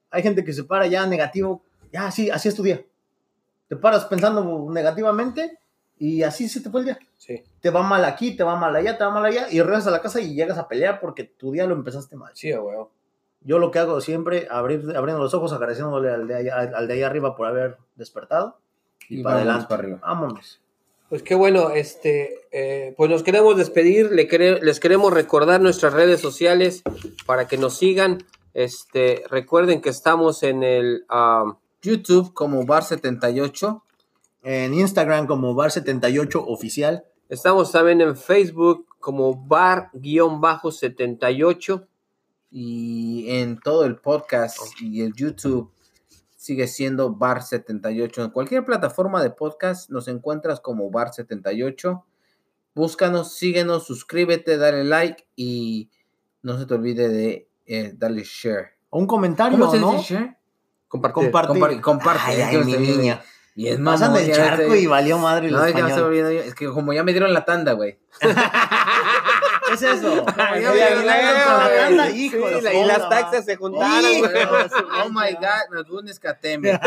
hay 0.09 0.23
gente 0.23 0.43
que 0.43 0.53
se 0.53 0.63
para 0.63 0.87
ya 0.87 1.05
negativo. 1.05 1.63
Ya, 1.93 2.09
sí, 2.09 2.29
así 2.29 2.47
es 2.49 2.55
tu 2.55 2.63
día. 2.63 2.83
Te 3.67 3.75
paras 3.75 4.05
pensando 4.05 4.67
negativamente 4.71 5.59
y 6.03 6.23
así 6.23 6.49
se 6.49 6.61
te 6.61 6.69
fue 6.69 6.79
el 6.81 6.85
día. 6.87 6.99
Sí, 7.17 7.43
Te 7.61 7.69
va 7.69 7.83
mal 7.83 8.03
aquí, 8.05 8.35
te 8.35 8.43
va 8.43 8.55
mal 8.55 8.75
allá, 8.75 8.97
te 8.97 9.03
va 9.03 9.11
mal 9.11 9.23
allá 9.25 9.47
y 9.51 9.61
regresas 9.61 9.87
a 9.87 9.91
la 9.91 10.01
casa 10.01 10.19
y 10.19 10.33
llegas 10.33 10.57
a 10.57 10.67
pelear 10.67 10.99
porque 10.99 11.23
tu 11.23 11.51
día 11.51 11.67
lo 11.67 11.75
empezaste 11.75 12.15
mal. 12.15 12.31
sí, 12.33 12.51
güey. 12.53 12.77
Yo 13.43 13.57
lo 13.59 13.71
que 13.71 13.79
hago 13.79 14.01
siempre, 14.01 14.47
abrir, 14.51 14.83
abriendo 14.95 15.21
los 15.21 15.33
ojos, 15.33 15.51
agradeciéndole 15.53 16.09
al 16.11 16.27
de, 16.27 16.35
allá, 16.35 16.57
al 16.75 16.87
de 16.87 16.93
allá 16.93 17.07
arriba 17.07 17.35
por 17.35 17.47
haber 17.47 17.77
despertado 17.95 18.57
y, 19.09 19.19
Y 19.19 19.23
para 19.23 19.37
adelante. 19.37 19.65
para 19.69 19.81
arriba. 19.83 19.99
Vámonos. 20.01 20.59
Pues 21.09 21.23
qué 21.23 21.35
bueno, 21.35 21.71
este, 21.71 22.35
eh, 22.51 22.93
pues 22.97 23.09
nos 23.09 23.21
queremos 23.23 23.57
despedir, 23.57 24.11
le 24.11 24.27
quere- 24.29 24.61
les 24.61 24.79
queremos 24.79 25.11
recordar 25.11 25.59
nuestras 25.59 25.91
redes 25.93 26.21
sociales 26.21 26.83
para 27.25 27.47
que 27.47 27.57
nos 27.57 27.77
sigan. 27.77 28.23
Este, 28.53 29.23
recuerden 29.29 29.81
que 29.81 29.89
estamos 29.89 30.43
en 30.43 30.63
el 30.63 31.05
ah, 31.09 31.57
YouTube 31.81 32.33
como 32.33 32.63
Bar78. 32.63 33.81
En 34.43 34.73
Instagram 34.73 35.27
como 35.27 35.53
Bar78 35.53 36.43
Oficial. 36.47 37.03
estamos 37.29 37.71
también 37.71 38.01
en 38.01 38.17
Facebook 38.17 38.87
como 38.99 39.35
bar-78. 39.35 41.87
y 42.53 43.29
en 43.29 43.59
todo 43.59 43.85
el 43.85 43.95
podcast 43.97 44.57
y 44.81 45.03
el 45.03 45.13
YouTube 45.13 45.71
sigue 46.35 46.67
siendo 46.67 47.15
Bar78. 47.15 48.25
En 48.25 48.31
cualquier 48.31 48.65
plataforma 48.65 49.23
de 49.23 49.29
podcast 49.29 49.89
nos 49.89 50.07
encuentras 50.09 50.59
como 50.59 50.91
Bar78. 50.91 52.03
Búscanos, 52.75 53.33
síguenos, 53.35 53.85
suscríbete, 53.85 54.57
dale 54.57 54.83
like 54.83 55.25
y 55.35 55.89
no 56.41 56.57
se 56.59 56.65
te 56.65 56.73
olvide 56.73 57.07
de 57.09 57.47
eh, 57.67 57.93
darle 57.95 58.23
share. 58.25 58.71
O 58.89 58.97
un 58.99 59.07
comentario, 59.07 59.57
¿Cómo 59.59 59.71
se 59.71 59.79
¿no? 59.79 60.01
share? 60.01 60.35
Compartir. 60.89 61.23
Comparte. 61.31 61.53
Compar- 61.53 61.79
comparte. 61.81 62.21
Ay, 62.25 62.41
ay, 62.41 62.57
mi 62.65 62.73
niña. 62.73 63.21
Y 63.55 63.67
es 63.67 63.79
Pasan 63.79 64.11
mamón, 64.11 64.25
del 64.25 64.35
charco 64.35 64.75
y 64.75 64.87
valió 64.87 65.17
madre 65.17 65.47
el 65.47 65.53
No, 65.53 65.65
es 65.65 65.73
que 65.73 65.83
me 65.83 65.89
español. 65.89 66.13
yo. 66.13 66.39
Es 66.41 66.55
que 66.55 66.67
como 66.67 66.93
ya 66.93 67.03
me 67.03 67.11
dieron 67.11 67.33
la 67.33 67.43
tanda, 67.43 67.73
güey. 67.73 67.99
¿Qué 68.19 68.29
es 69.73 69.81
eso? 69.81 70.25
Y 72.73 72.85
las 72.85 73.09
taxas 73.09 73.45
se 73.45 73.57
juntaron, 73.57 74.19
güey. 74.19 74.33
Oh 75.03 75.09
my 75.09 75.33
god, 75.33 75.73
nos 75.73 75.89
gusta 75.89 76.11
escateme. 76.11 76.79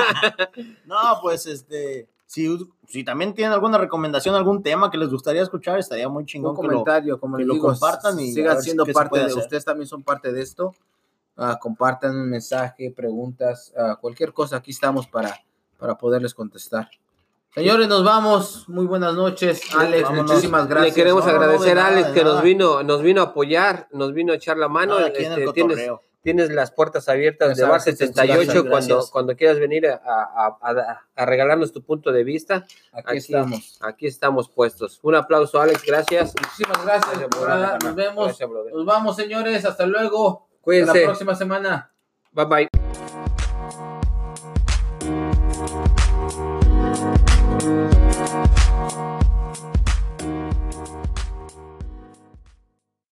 No, 0.86 1.18
pues 1.20 1.46
este, 1.46 2.08
si, 2.26 2.48
si 2.88 3.04
también 3.04 3.34
tienen 3.34 3.52
alguna 3.52 3.78
recomendación, 3.78 4.34
algún 4.34 4.62
tema 4.62 4.90
que 4.90 4.98
les 4.98 5.10
gustaría 5.10 5.42
escuchar, 5.42 5.78
estaría 5.78 6.08
muy 6.08 6.22
Un 6.22 6.26
chingón 6.26 6.56
que 6.56 6.62
lo, 6.62 6.68
comentario, 6.68 7.20
como 7.20 7.36
que 7.36 7.42
les 7.42 7.48
lo 7.48 7.54
digo, 7.54 7.68
compartan 7.68 8.18
y 8.18 8.32
sigan 8.32 8.60
siendo 8.60 8.84
parte 8.86 9.20
de 9.20 9.26
hacer. 9.26 9.38
ustedes 9.38 9.64
también 9.64 9.86
son 9.86 10.02
parte 10.02 10.32
de 10.32 10.42
esto. 10.42 10.74
Ah, 11.36 11.58
compartan 11.60 12.16
un 12.16 12.30
mensaje, 12.30 12.90
preguntas, 12.90 13.72
ah, 13.76 13.98
cualquier 14.00 14.32
cosa, 14.32 14.56
aquí 14.56 14.70
estamos 14.70 15.06
para, 15.06 15.44
para 15.78 15.96
poderles 15.96 16.34
contestar. 16.34 16.88
Señores, 17.54 17.86
nos 17.86 18.02
vamos. 18.04 18.68
Muy 18.68 18.84
buenas 18.86 19.14
noches. 19.14 19.62
Alex, 19.76 20.02
vámonos. 20.02 20.30
muchísimas 20.32 20.66
gracias. 20.68 20.88
Le 20.96 21.02
queremos 21.02 21.24
No, 21.24 21.30
agradecer 21.30 21.66
de 21.66 21.70
a 21.72 21.74
nada, 21.84 21.88
Alex 21.88 22.08
que 22.08 22.24
nos 22.24 22.32
nada. 22.34 22.42
vino, 22.44 22.82
nos 22.82 23.00
vino 23.02 23.20
a 23.20 23.24
apoyar, 23.26 23.86
nos 23.92 24.12
vino 24.12 24.32
a 24.32 24.36
echar 24.36 24.56
la 24.56 24.66
mano. 24.68 24.96
Nada, 24.96 25.06
aquí 25.08 25.22
Este, 25.22 25.52
tienes, 25.52 25.88
tienes 26.20 26.50
las 26.50 26.72
puertas 26.72 27.08
abiertas 27.08 27.56
de 27.56 27.62
Bar 27.62 27.80
sabes 27.80 27.96
que 27.96 28.06
te- 28.06 28.12
78 28.12 28.64
gracias, 28.64 28.64
cuando, 28.88 29.06
cuando 29.12 29.36
quieras 29.36 29.60
venir 29.60 29.86
a, 29.86 29.94
a- 30.04 30.58
a- 30.60 31.02
a 31.14 31.26
regalarnos 31.26 31.70
tu 31.72 31.80
punto 31.82 32.10
de 32.10 32.24
vista. 32.24 32.66
Aquí, 32.92 33.18
estamos. 33.18 33.78
Aquí 33.82 34.06
estamos 34.08 34.48
puestos. 34.48 34.98
Un 35.04 35.14
aplauso, 35.14 35.60
Alex, 35.60 35.84
gracias. 35.86 36.34
Muchísimas 36.40 36.84
gracias. 36.84 37.10
Gracias, 37.20 37.30
brother. 37.30 37.48
nada, 37.60 37.78
Nos 37.84 37.94
vemos. 37.94 38.26
Gracias. 38.26 38.50
Nos 38.74 38.84
vamos, 38.84 39.14
señores. 39.14 39.64
Hasta 39.64 39.86
luego. 39.86 40.48
Hasta 40.50 40.62
Cuídense. 40.64 40.98
la 41.00 41.04
próxima 41.06 41.34
semana. 41.36 41.92
Bye 42.32 42.44
bye. 42.46 42.83